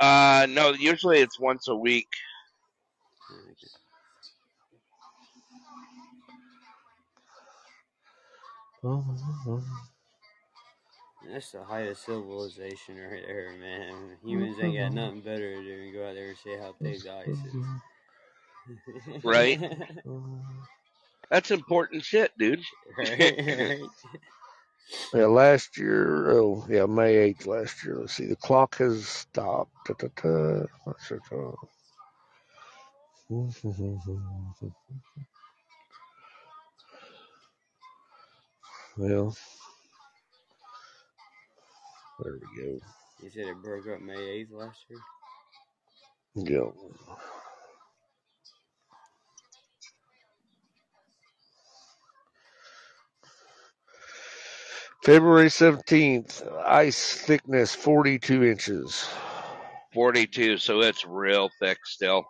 Uh, 0.00 0.46
no. 0.50 0.72
Usually 0.72 1.20
it's 1.20 1.40
once 1.40 1.68
a 1.68 1.74
week. 1.74 2.08
Okay. 8.84 9.64
That's 11.30 11.52
the 11.52 11.62
height 11.62 11.88
of 11.88 11.96
civilization 11.98 12.96
right 12.98 13.22
there, 13.26 13.52
man. 13.58 14.16
Humans 14.24 14.58
ain't 14.60 14.76
got 14.76 14.92
nothing 14.92 15.20
better 15.20 15.54
to 15.54 15.62
do 15.62 15.78
than 15.78 15.92
go 15.92 16.08
out 16.08 16.14
there 16.14 16.28
and 16.28 16.38
see 16.38 16.56
how 16.56 16.74
thick 16.82 17.02
the 17.02 17.12
ice 17.12 17.28
is. 17.28 19.24
Right. 19.24 19.60
That's 21.32 21.50
important 21.52 22.04
shit, 22.04 22.32
dude. 22.38 22.62
right, 22.98 23.40
right. 23.48 23.90
Yeah, 25.14 25.26
last 25.26 25.78
year, 25.78 26.30
oh, 26.32 26.66
yeah, 26.70 26.86
May 26.86 27.34
8th 27.34 27.46
last 27.46 27.84
year. 27.84 27.98
Let's 28.00 28.14
see, 28.14 28.26
the 28.26 28.36
clock 28.36 28.76
has 28.78 29.08
stopped. 29.08 29.72
Ta, 29.86 29.94
ta, 29.94 30.08
ta. 30.16 30.66
What's 30.84 31.10
it 31.10 31.20
called? 31.28 31.56
Well, 38.96 39.36
there 42.22 42.38
we 42.40 42.62
go. 42.62 42.80
You 43.22 43.30
said 43.30 43.48
it 43.48 43.62
broke 43.62 43.88
up 43.88 44.00
May 44.02 44.44
8th 44.44 44.52
last 44.52 44.80
year? 44.90 45.00
Go. 46.46 46.74
February 55.02 55.48
17th, 55.48 56.46
ice 56.64 57.14
thickness 57.14 57.74
42 57.74 58.44
inches. 58.44 59.08
42, 59.92 60.58
so 60.58 60.80
it's 60.80 61.04
real 61.04 61.50
thick 61.58 61.78
still. 61.84 62.24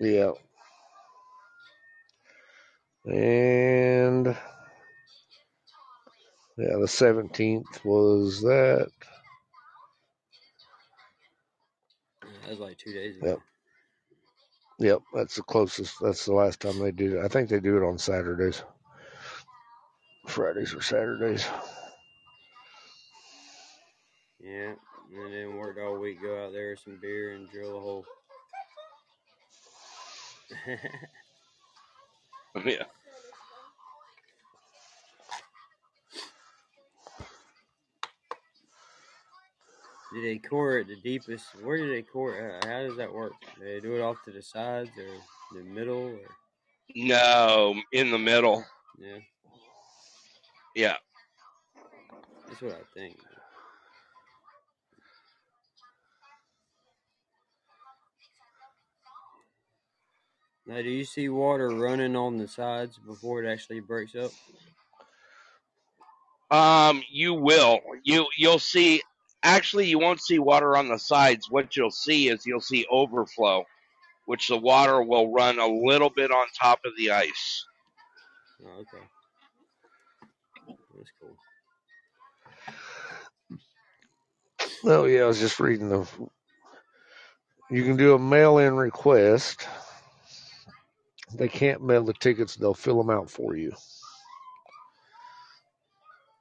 Yeah. 0.00 0.32
And 3.06 4.26
yeah, 4.26 4.34
the 6.56 6.86
17th 6.86 7.84
was 7.84 8.40
that. 8.42 8.88
That 12.20 12.50
was 12.50 12.58
like 12.58 12.78
two 12.78 12.92
days 12.92 13.16
ago. 13.16 13.28
Yep. 13.28 13.38
Yep, 14.80 15.02
that's 15.14 15.36
the 15.36 15.42
closest. 15.42 15.94
That's 16.00 16.26
the 16.26 16.34
last 16.34 16.58
time 16.58 16.80
they 16.80 16.90
do 16.90 17.18
it. 17.18 17.24
I 17.24 17.28
think 17.28 17.48
they 17.48 17.60
do 17.60 17.76
it 17.76 17.86
on 17.86 17.98
Saturdays. 17.98 18.64
Fridays 20.26 20.74
or 20.74 20.82
Saturdays. 20.82 21.46
Yeah, 24.42 24.72
and 25.14 25.32
then 25.32 25.56
worked 25.56 25.78
all 25.78 25.98
week, 25.98 26.20
go 26.20 26.44
out 26.44 26.52
there, 26.52 26.76
some 26.76 26.98
beer, 27.00 27.34
and 27.34 27.48
drill 27.50 27.76
a 27.76 27.80
hole. 27.80 28.04
yeah. 32.66 32.84
Do 40.12 40.20
they 40.20 40.38
core 40.38 40.78
at 40.78 40.88
the 40.88 40.96
deepest? 40.96 41.46
Where 41.62 41.78
do 41.78 41.88
they 41.88 42.02
core? 42.02 42.60
Uh, 42.62 42.66
how 42.66 42.80
does 42.82 42.96
that 42.96 43.10
work? 43.12 43.32
Do 43.58 43.64
they 43.64 43.80
do 43.80 43.94
it 43.96 44.02
off 44.02 44.16
to 44.26 44.30
the 44.30 44.42
sides 44.42 44.90
or 44.98 45.56
the 45.58 45.64
middle? 45.64 46.08
Or 46.08 46.18
No, 46.94 47.74
in 47.92 48.10
the 48.10 48.18
middle. 48.18 48.62
yeah, 48.98 49.18
Yeah. 50.74 50.96
that's 52.48 52.60
what 52.60 52.72
I 52.72 52.82
think. 52.92 53.16
Now, 60.66 60.80
do 60.80 60.90
you 60.90 61.04
see 61.04 61.28
water 61.28 61.68
running 61.68 62.14
on 62.14 62.38
the 62.38 62.46
sides 62.46 62.98
before 62.98 63.42
it 63.42 63.50
actually 63.50 63.80
breaks 63.80 64.14
up? 64.14 64.30
Um, 66.50 67.02
you 67.10 67.34
will. 67.34 67.80
You 68.04 68.26
you'll 68.36 68.58
see. 68.58 69.02
Actually, 69.42 69.88
you 69.88 69.98
won't 69.98 70.20
see 70.20 70.38
water 70.38 70.76
on 70.76 70.88
the 70.88 70.98
sides. 70.98 71.50
What 71.50 71.76
you'll 71.76 71.90
see 71.90 72.28
is 72.28 72.46
you'll 72.46 72.60
see 72.60 72.86
overflow, 72.90 73.64
which 74.26 74.48
the 74.48 74.56
water 74.56 75.02
will 75.02 75.32
run 75.32 75.58
a 75.58 75.66
little 75.66 76.10
bit 76.10 76.30
on 76.30 76.46
top 76.60 76.80
of 76.84 76.92
the 76.96 77.10
ice. 77.10 77.64
Oh, 78.64 78.80
okay. 78.80 79.04
That's 80.96 81.10
cool. 81.20 81.36
Oh 84.84 85.06
yeah, 85.06 85.22
I 85.22 85.26
was 85.26 85.40
just 85.40 85.58
reading 85.58 85.88
the. 85.88 86.06
You 87.70 87.84
can 87.84 87.96
do 87.96 88.14
a 88.14 88.18
mail-in 88.18 88.76
request. 88.76 89.66
They 91.34 91.48
can't 91.48 91.82
mail 91.82 92.04
the 92.04 92.14
tickets; 92.14 92.56
they'll 92.56 92.74
fill 92.74 92.98
them 92.98 93.10
out 93.10 93.30
for 93.30 93.56
you, 93.56 93.72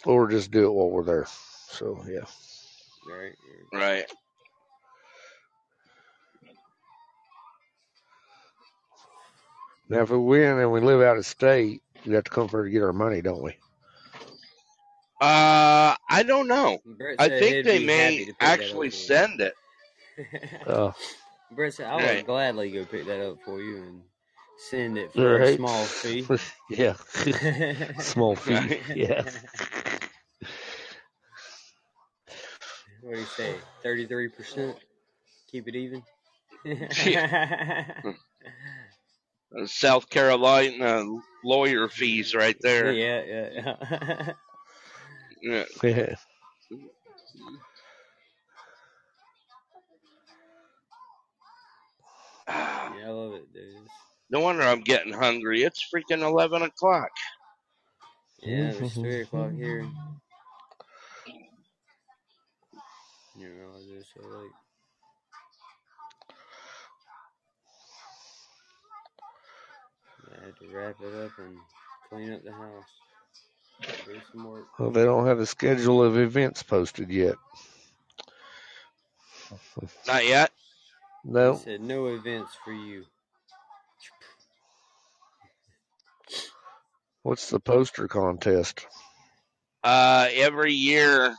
or 0.05 0.29
just 0.29 0.51
do 0.51 0.65
it 0.67 0.71
while 0.73 0.89
we're 0.91 1.03
there. 1.03 1.27
So 1.69 2.03
yeah. 2.07 2.25
Right. 3.09 3.35
Right. 3.73 4.05
Now, 9.89 10.01
if 10.01 10.09
we 10.09 10.17
win 10.17 10.59
and 10.59 10.71
we 10.71 10.81
live 10.81 11.01
out 11.01 11.17
of 11.17 11.25
state, 11.25 11.83
we 12.05 12.13
have 12.15 12.23
to 12.25 12.31
come 12.31 12.47
for 12.47 12.63
to 12.65 12.71
get 12.71 12.83
our 12.83 12.93
money, 12.93 13.21
don't 13.21 13.41
we? 13.43 13.57
Uh, 15.21 15.95
I 16.09 16.23
don't 16.25 16.47
know. 16.47 16.79
I 17.19 17.29
think 17.29 17.63
they 17.65 17.79
may 17.79 17.97
happy 17.97 18.25
to 18.25 18.33
pick 18.33 18.39
that 18.39 18.71
up 18.71 18.85
actually 18.85 18.91
send 18.91 19.41
it. 19.41 19.55
Uh, 20.65 20.91
Brett 21.51 21.73
said, 21.73 21.87
I 21.87 21.97
would 21.97 22.05
Right. 22.05 22.25
gladly 22.25 22.71
go 22.71 22.85
pick 22.85 23.05
that 23.07 23.21
up 23.21 23.37
for 23.45 23.61
you 23.61 23.77
and 23.77 24.03
send 24.69 24.97
it 24.97 25.11
for 25.13 25.37
a 25.37 25.55
small 25.55 25.85
fee. 25.85 26.25
yeah. 26.69 26.93
Small 27.99 28.35
fee. 28.35 28.53
Right. 28.53 28.81
Yeah. 28.95 29.23
What 33.01 33.13
do 33.13 33.19
you 33.19 33.25
say? 33.25 33.55
Thirty-three 33.81 34.29
percent. 34.29 34.77
Keep 35.51 35.67
it 35.67 35.75
even. 35.75 36.03
Uh, 39.57 39.65
South 39.65 40.09
Carolina 40.09 41.03
lawyer 41.43 41.89
fees 41.89 42.33
right 42.35 42.55
there. 42.61 42.93
yeah, 42.93 43.21
yeah, 43.23 43.49
yeah. 43.51 44.33
Yeah. 45.41 45.63
Yeah. 45.83 46.15
Yeah, 52.47 53.07
I 53.07 53.09
love 53.09 53.33
it, 53.33 53.53
dude. 53.53 53.87
No 54.31 54.39
wonder 54.39 54.63
I'm 54.63 54.81
getting 54.81 55.13
hungry. 55.13 55.63
It's 55.63 55.85
freaking 55.93 56.21
eleven 56.21 56.61
o'clock. 56.61 57.11
Yeah, 58.41 58.71
it's 58.71 58.93
three 58.95 59.21
o'clock 59.21 59.51
here. 59.53 59.85
Didn't 63.37 63.57
realize 63.57 63.85
it 63.89 64.05
so 64.15 64.21
late. 64.27 64.51
I 70.31 70.45
had 70.45 70.55
to 70.59 70.75
wrap 70.75 70.95
it 71.01 71.25
up 71.25 71.31
and 71.39 71.57
clean 72.09 72.33
up 72.33 72.43
the 72.43 72.51
house. 72.51 72.85
Do 74.05 74.21
some 74.31 74.45
work. 74.45 74.67
Well, 74.79 74.91
they 74.91 75.03
don't 75.03 75.27
have 75.27 75.39
a 75.39 75.45
schedule 75.45 76.03
of 76.03 76.17
events 76.17 76.63
posted 76.63 77.09
yet. 77.11 77.35
Not 80.07 80.25
yet. 80.25 80.51
He 81.23 81.31
No. 81.33 81.55
said 81.55 81.81
no 81.81 82.07
events 82.07 82.55
for 82.63 82.73
you. 82.73 83.05
What's 87.23 87.49
the 87.49 87.59
poster 87.59 88.07
contest? 88.07 88.87
Uh, 89.83 90.27
every 90.33 90.73
year, 90.73 91.35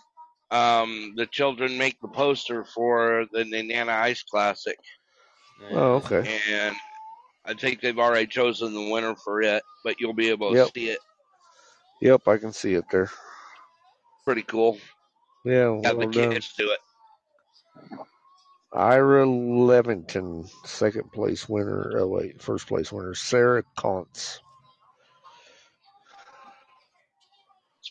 um, 0.51 1.15
the 1.17 1.27
children 1.27 1.78
make 1.78 2.01
the 2.01 2.09
poster 2.09 2.65
for 2.65 3.27
the 3.33 3.44
Nenana 3.44 3.89
Ice 4.01 4.23
Classic, 4.23 4.78
Oh, 5.70 5.94
okay. 5.94 6.39
and 6.57 6.77
I 7.44 7.55
think 7.55 7.81
they've 7.81 7.99
already 7.99 8.27
chosen 8.27 8.75
the 8.75 8.91
winner 8.91 9.17
for 9.17 9.43
it. 9.43 9.62
But 9.85 10.01
you'll 10.01 10.12
be 10.12 10.28
able 10.28 10.51
to 10.52 10.59
Yep. 10.59 10.70
see 10.75 10.91
it. 10.91 10.99
Yep, 12.01 12.28
I 12.28 12.36
can 12.39 12.52
see 12.52 12.75
it 12.75 12.85
there. 12.91 13.11
Pretty 14.25 14.43
cool. 14.43 14.78
Yeah, 15.44 15.69
Got 15.83 15.97
well 15.97 16.09
the 16.09 16.12
done. 16.15 16.33
kids 16.33 16.52
do 16.57 16.70
it. 16.70 16.78
Ira 18.73 19.27
Levington, 19.27 20.49
second 20.65 21.12
place 21.12 21.49
winner. 21.49 21.93
Oh 21.99 22.07
wait, 22.07 22.41
first 22.41 22.67
place 22.69 22.91
winner. 22.93 23.15
Sarah 23.15 23.65
Contz. 23.77 24.41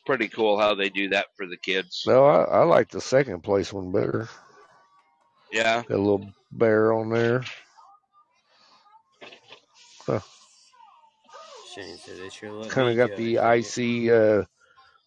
Pretty 0.05 0.27
cool 0.27 0.59
how 0.59 0.75
they 0.75 0.89
do 0.89 1.09
that 1.09 1.27
for 1.35 1.45
the 1.45 1.57
kids. 1.57 2.03
No, 2.07 2.25
I, 2.25 2.43
I 2.43 2.63
like 2.63 2.89
the 2.89 3.01
second 3.01 3.43
place 3.43 3.71
one 3.71 3.91
better. 3.91 4.27
Yeah. 5.51 5.83
Got 5.88 5.95
a 5.95 6.01
little 6.01 6.33
bear 6.51 6.93
on 6.93 7.09
there. 7.09 7.43
Huh. 10.05 10.19
Shane 11.73 11.97
said 11.97 12.17
they 12.17 12.30
sure 12.30 12.51
let 12.51 12.69
Kind 12.69 12.89
of 12.89 12.97
got 13.09 13.17
the 13.17 13.39
icy, 13.39 14.11
uh, 14.11 14.43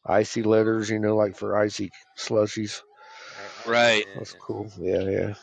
icy 0.07 0.43
letters, 0.43 0.91
you 0.91 0.99
know, 0.99 1.17
like 1.17 1.37
for 1.37 1.57
icy 1.57 1.91
slushies. 2.17 2.81
I- 3.67 3.69
I 3.69 3.71
Right. 3.71 4.07
That's 4.15 4.35
cool. 4.35 4.71
Yeah, 4.79 5.03
yeah. 5.03 5.35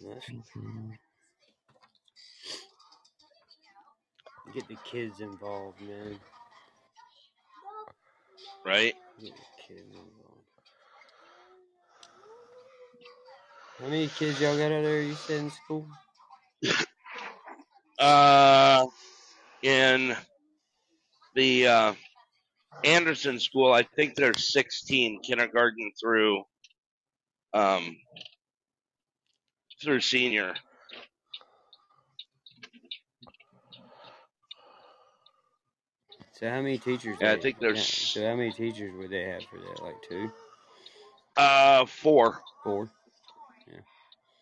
That's- 0.00 1.07
Get 4.54 4.68
the 4.68 4.76
kids 4.84 5.20
involved, 5.20 5.80
man. 5.80 6.18
Right. 8.64 8.94
Get 9.20 9.34
the 9.34 9.74
kids 9.74 9.94
involved. 9.94 10.44
How 13.78 13.86
many 13.86 14.08
kids 14.08 14.40
y'all 14.40 14.56
got 14.56 14.72
out 14.72 14.82
there? 14.82 15.02
You 15.02 15.14
said 15.14 15.40
in 15.40 15.50
school? 15.50 15.86
Uh, 18.00 18.86
in 19.62 20.16
the 21.34 21.66
uh, 21.66 21.94
Anderson 22.84 23.40
School, 23.40 23.72
I 23.72 23.82
think 23.82 24.14
there's 24.14 24.52
16 24.52 25.20
kindergarten 25.22 25.92
through 26.00 26.44
um 27.54 27.96
through 29.82 30.00
senior. 30.00 30.54
So 36.38 36.48
how 36.48 36.62
many 36.62 36.78
teachers? 36.78 37.18
Yeah, 37.20 37.32
I 37.32 37.40
think 37.40 37.58
there's- 37.58 38.12
So 38.12 38.24
how 38.24 38.36
many 38.36 38.52
teachers 38.52 38.94
would 38.94 39.10
they 39.10 39.24
have 39.24 39.44
for 39.46 39.58
that? 39.58 39.82
Like 39.82 40.00
two, 40.08 40.32
Uh, 41.36 41.84
four. 41.86 42.42
four? 42.62 42.90
Yeah, 43.66 43.80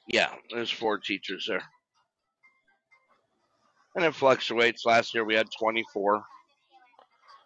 Yeah, 0.07 0.39
there's 0.50 0.70
four 0.70 0.99
teachers 0.99 1.47
there. 1.47 1.62
And 3.94 4.05
it 4.05 4.15
fluctuates. 4.15 4.84
Last 4.84 5.15
year 5.15 5.25
we 5.25 5.34
had 5.34 5.50
24. 5.58 6.23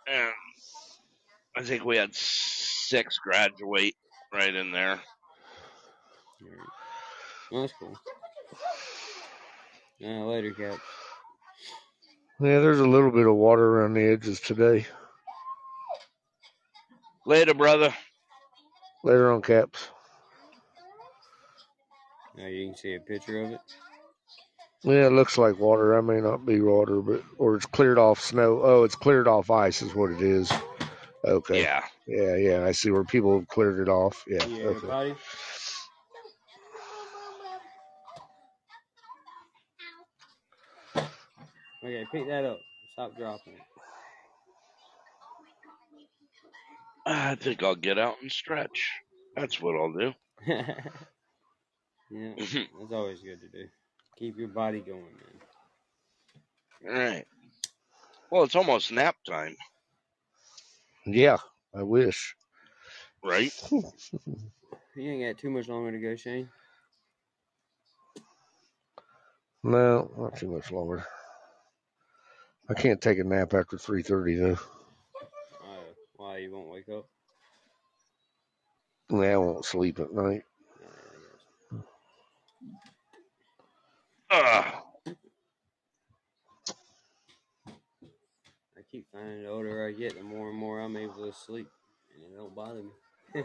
And 0.09 0.35
I 1.57 1.62
think 1.62 1.85
we 1.85 1.97
had 1.97 2.12
six 2.15 3.19
graduate 3.19 3.97
right 4.33 4.55
in 4.55 4.73
there. 4.73 5.01
Well, 7.53 7.62
that's 7.62 7.73
cool. 7.79 7.97
Uh, 10.03 10.25
later, 10.27 10.53
Cap. 10.53 10.81
Yeah, 12.41 12.60
there's 12.60 12.81
a 12.81 12.86
little 12.89 13.10
bit 13.10 13.27
of 13.27 13.35
water 13.35 13.67
around 13.67 13.94
the 13.94 14.02
edges 14.02 14.41
today. 14.41 14.86
Later, 17.27 17.52
brother. 17.52 17.94
Later 19.05 19.31
on, 19.31 19.43
caps. 19.43 19.89
Now 22.36 22.47
you 22.47 22.69
can 22.69 22.77
see 22.77 22.94
a 22.94 23.01
picture 23.01 23.43
of 23.43 23.52
it. 23.52 23.60
Yeah, 24.83 25.07
it 25.07 25.12
looks 25.12 25.36
like 25.36 25.59
water. 25.59 25.97
I 25.99 26.01
may 26.01 26.23
not 26.23 26.47
be 26.47 26.62
water, 26.62 27.02
but 27.02 27.23
or 27.36 27.57
it's 27.57 27.67
cleared 27.67 27.99
off 27.99 28.20
snow. 28.20 28.60
Oh, 28.62 28.85
it's 28.85 28.94
cleared 28.97 29.28
off 29.28 29.51
ice, 29.51 29.83
is 29.83 29.94
what 29.94 30.10
it 30.10 30.23
is. 30.23 30.51
Okay. 31.23 31.62
Yeah. 31.62 31.83
Yeah, 32.07 32.36
yeah. 32.36 32.65
I 32.65 32.73
see 32.73 32.91
where 32.91 33.05
people 33.05 33.39
have 33.39 33.49
cleared 33.49 33.81
it 33.81 33.91
off. 33.91 34.25
Yeah. 34.27 34.47
Yeah, 34.47 34.65
Okay. 34.65 34.86
buddy. 34.86 35.15
Okay, 41.84 42.05
pick 42.12 42.26
that 42.28 42.44
up. 42.44 42.60
Stop 42.92 43.17
dropping 43.17 43.55
it. 43.55 43.60
I 47.07 47.34
think 47.36 47.62
I'll 47.62 47.75
get 47.75 47.99
out 47.99 48.20
and 48.23 48.31
stretch. 48.31 48.91
That's 49.36 49.60
what 49.60 49.75
I'll 49.76 49.92
do. 49.92 50.12
yeah, 52.10 52.34
that's 52.78 52.92
always 52.92 53.23
good 53.23 53.41
to 53.41 53.49
do. 53.49 53.68
Keep 54.18 54.39
your 54.39 54.49
body 54.49 54.81
going, 54.81 55.02
man. 55.02 55.41
All 56.86 56.92
right. 56.92 57.26
Well, 58.31 58.42
it's 58.44 58.57
almost 58.57 58.92
nap 58.92 59.17
time, 59.26 59.57
Yeah, 61.07 61.39
I 61.75 61.83
wish. 61.83 62.34
right? 63.23 63.52
You 64.97 65.10
ain't 65.10 65.36
got 65.36 65.41
too 65.41 65.50
much 65.50 65.68
longer 65.68 65.92
to 65.92 65.99
go, 65.99 66.17
Shane. 66.17 66.49
No, 69.62 70.10
not 70.17 70.36
too 70.36 70.49
much 70.49 70.70
longer. 70.70 71.05
I 72.70 72.74
can't 72.74 73.00
take 73.00 73.18
a 73.18 73.24
nap 73.24 73.52
after 73.52 73.76
three 73.76 74.05
thirty 74.05 74.36
though. 74.36 74.52
Uh, 74.52 75.82
why 76.15 76.39
you 76.39 76.52
won't 76.52 76.68
wake 76.70 76.89
up? 76.89 77.05
Yeah, 79.10 79.34
I 79.34 79.36
won't 79.39 79.65
sleep 79.65 79.99
at 79.99 80.12
night. 80.12 80.44
Ugh. 84.31 84.74
I 88.78 88.82
keep 88.89 89.07
finding 89.12 89.42
the 89.42 89.49
older 89.50 89.89
I 89.89 89.90
get, 89.90 90.16
the 90.16 90.23
more 90.23 90.50
and 90.50 90.58
more 90.58 90.78
I'm 90.78 90.97
able 90.97 91.26
to 91.26 91.32
sleep, 91.36 91.66
and 92.15 92.23
it 92.23 92.36
don't 92.36 92.55
bother 92.55 92.84
me. 92.84 92.92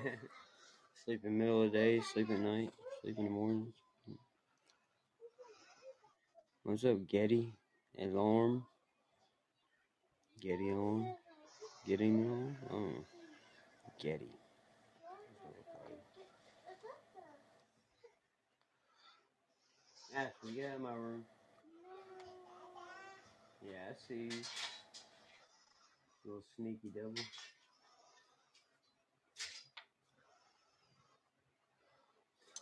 sleep 1.03 1.21
in 1.25 1.39
the 1.39 1.43
middle 1.43 1.63
of 1.63 1.71
the 1.71 1.77
day, 1.79 1.99
sleep 1.99 2.29
at 2.29 2.39
night, 2.39 2.69
sleep 3.01 3.17
in 3.17 3.23
the 3.23 3.31
mornings. 3.31 3.73
What's 6.61 6.85
up, 6.85 7.07
Getty? 7.07 7.55
Alarm? 7.99 8.65
Getty 10.45 10.69
on? 10.69 11.07
On? 11.89 12.55
Oh, 12.71 13.05
Getty. 13.99 14.29
Ashley, 20.15 20.53
get 20.55 20.69
out 20.69 20.75
of 20.75 20.81
my 20.81 20.93
room. 20.93 21.23
Yeah, 23.67 23.89
I 23.89 23.93
see. 24.07 24.29
Little 26.23 26.43
sneaky 26.55 26.89
devil. 26.93 27.13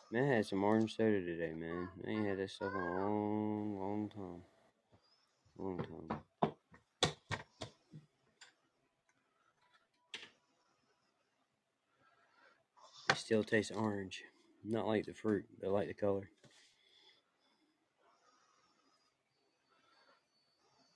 Man, 0.09 0.31
I 0.31 0.35
had 0.37 0.45
some 0.45 0.63
orange 0.63 0.95
soda 0.95 1.19
today, 1.19 1.51
man. 1.53 1.89
I 2.07 2.11
ain't 2.11 2.27
had 2.27 2.37
that 2.39 2.49
stuff 2.49 2.71
in 2.73 2.79
a 2.79 3.01
long, 3.01 3.77
long 3.77 4.09
time. 4.09 4.41
Long 5.57 5.77
time. 5.79 6.32
Still 13.23 13.43
tastes 13.43 13.71
orange. 13.71 14.21
Not 14.65 14.85
like 14.85 15.05
the 15.05 15.13
fruit, 15.13 15.45
but 15.61 15.71
like 15.71 15.87
the 15.87 15.93
color. 15.93 16.29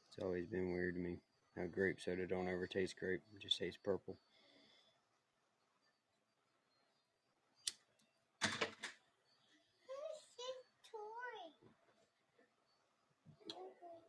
It's 0.09 0.21
always 0.21 0.45
been 0.45 0.73
weird 0.73 0.95
to 0.95 0.99
me 0.99 1.19
how 1.55 1.67
grape 1.67 2.01
soda 2.01 2.27
don't 2.27 2.49
ever 2.49 2.67
taste 2.67 2.97
grape. 2.99 3.21
It 3.33 3.41
just 3.41 3.57
tastes 3.57 3.79
purple. 3.81 4.17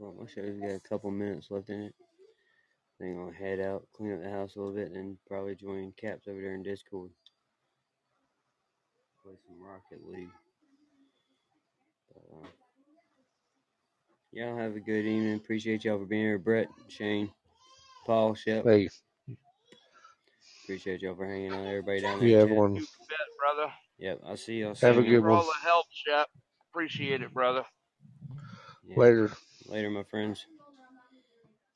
Well, 0.00 0.14
my 0.20 0.26
show's 0.26 0.58
got 0.60 0.70
a 0.70 0.80
couple 0.80 1.10
minutes 1.10 1.50
left 1.50 1.70
in 1.70 1.82
it. 1.82 1.94
Then 2.98 3.16
gonna 3.16 3.36
head 3.36 3.60
out, 3.60 3.86
clean 3.92 4.12
up 4.12 4.22
the 4.22 4.30
house 4.30 4.56
a 4.56 4.58
little 4.58 4.74
bit, 4.74 4.92
and 4.92 5.18
probably 5.26 5.54
join 5.54 5.92
Caps 5.96 6.26
over 6.26 6.40
there 6.40 6.54
in 6.54 6.62
Discord. 6.64 7.10
Play 9.28 9.36
some 9.46 9.62
Rocket 9.62 10.10
League. 10.10 10.30
But, 12.14 12.24
uh, 12.34 12.48
y'all 14.32 14.56
have 14.56 14.74
a 14.74 14.80
good 14.80 15.04
evening. 15.04 15.36
Appreciate 15.36 15.84
y'all 15.84 15.98
for 15.98 16.06
being 16.06 16.22
here. 16.24 16.38
Brett, 16.38 16.68
Shane, 16.88 17.30
Paul, 18.06 18.34
Shep. 18.34 18.64
Hey, 18.64 18.88
Appreciate 20.64 21.02
y'all 21.02 21.14
for 21.14 21.26
hanging 21.26 21.52
out. 21.52 21.66
Everybody 21.66 22.00
down 22.00 22.20
there. 22.20 22.28
yeah, 22.28 22.36
in 22.36 22.40
chat. 22.40 22.44
everyone. 22.44 22.74
Bet, 22.74 23.18
brother. 23.38 23.72
Yep, 23.98 24.20
I'll 24.26 24.36
see 24.38 24.60
y'all 24.60 24.74
Have 24.80 24.96
soon. 24.96 25.04
a 25.04 25.10
good 25.10 25.20
For 25.20 25.30
one. 25.30 25.38
all 25.38 25.44
the 25.44 25.68
help, 25.68 25.86
Shep. 25.90 26.28
Appreciate 26.72 27.20
it, 27.22 27.34
brother. 27.34 27.64
Yeah. 28.88 28.96
Later. 28.96 29.30
Later, 29.68 29.90
my 29.90 30.04
friends. 30.04 30.46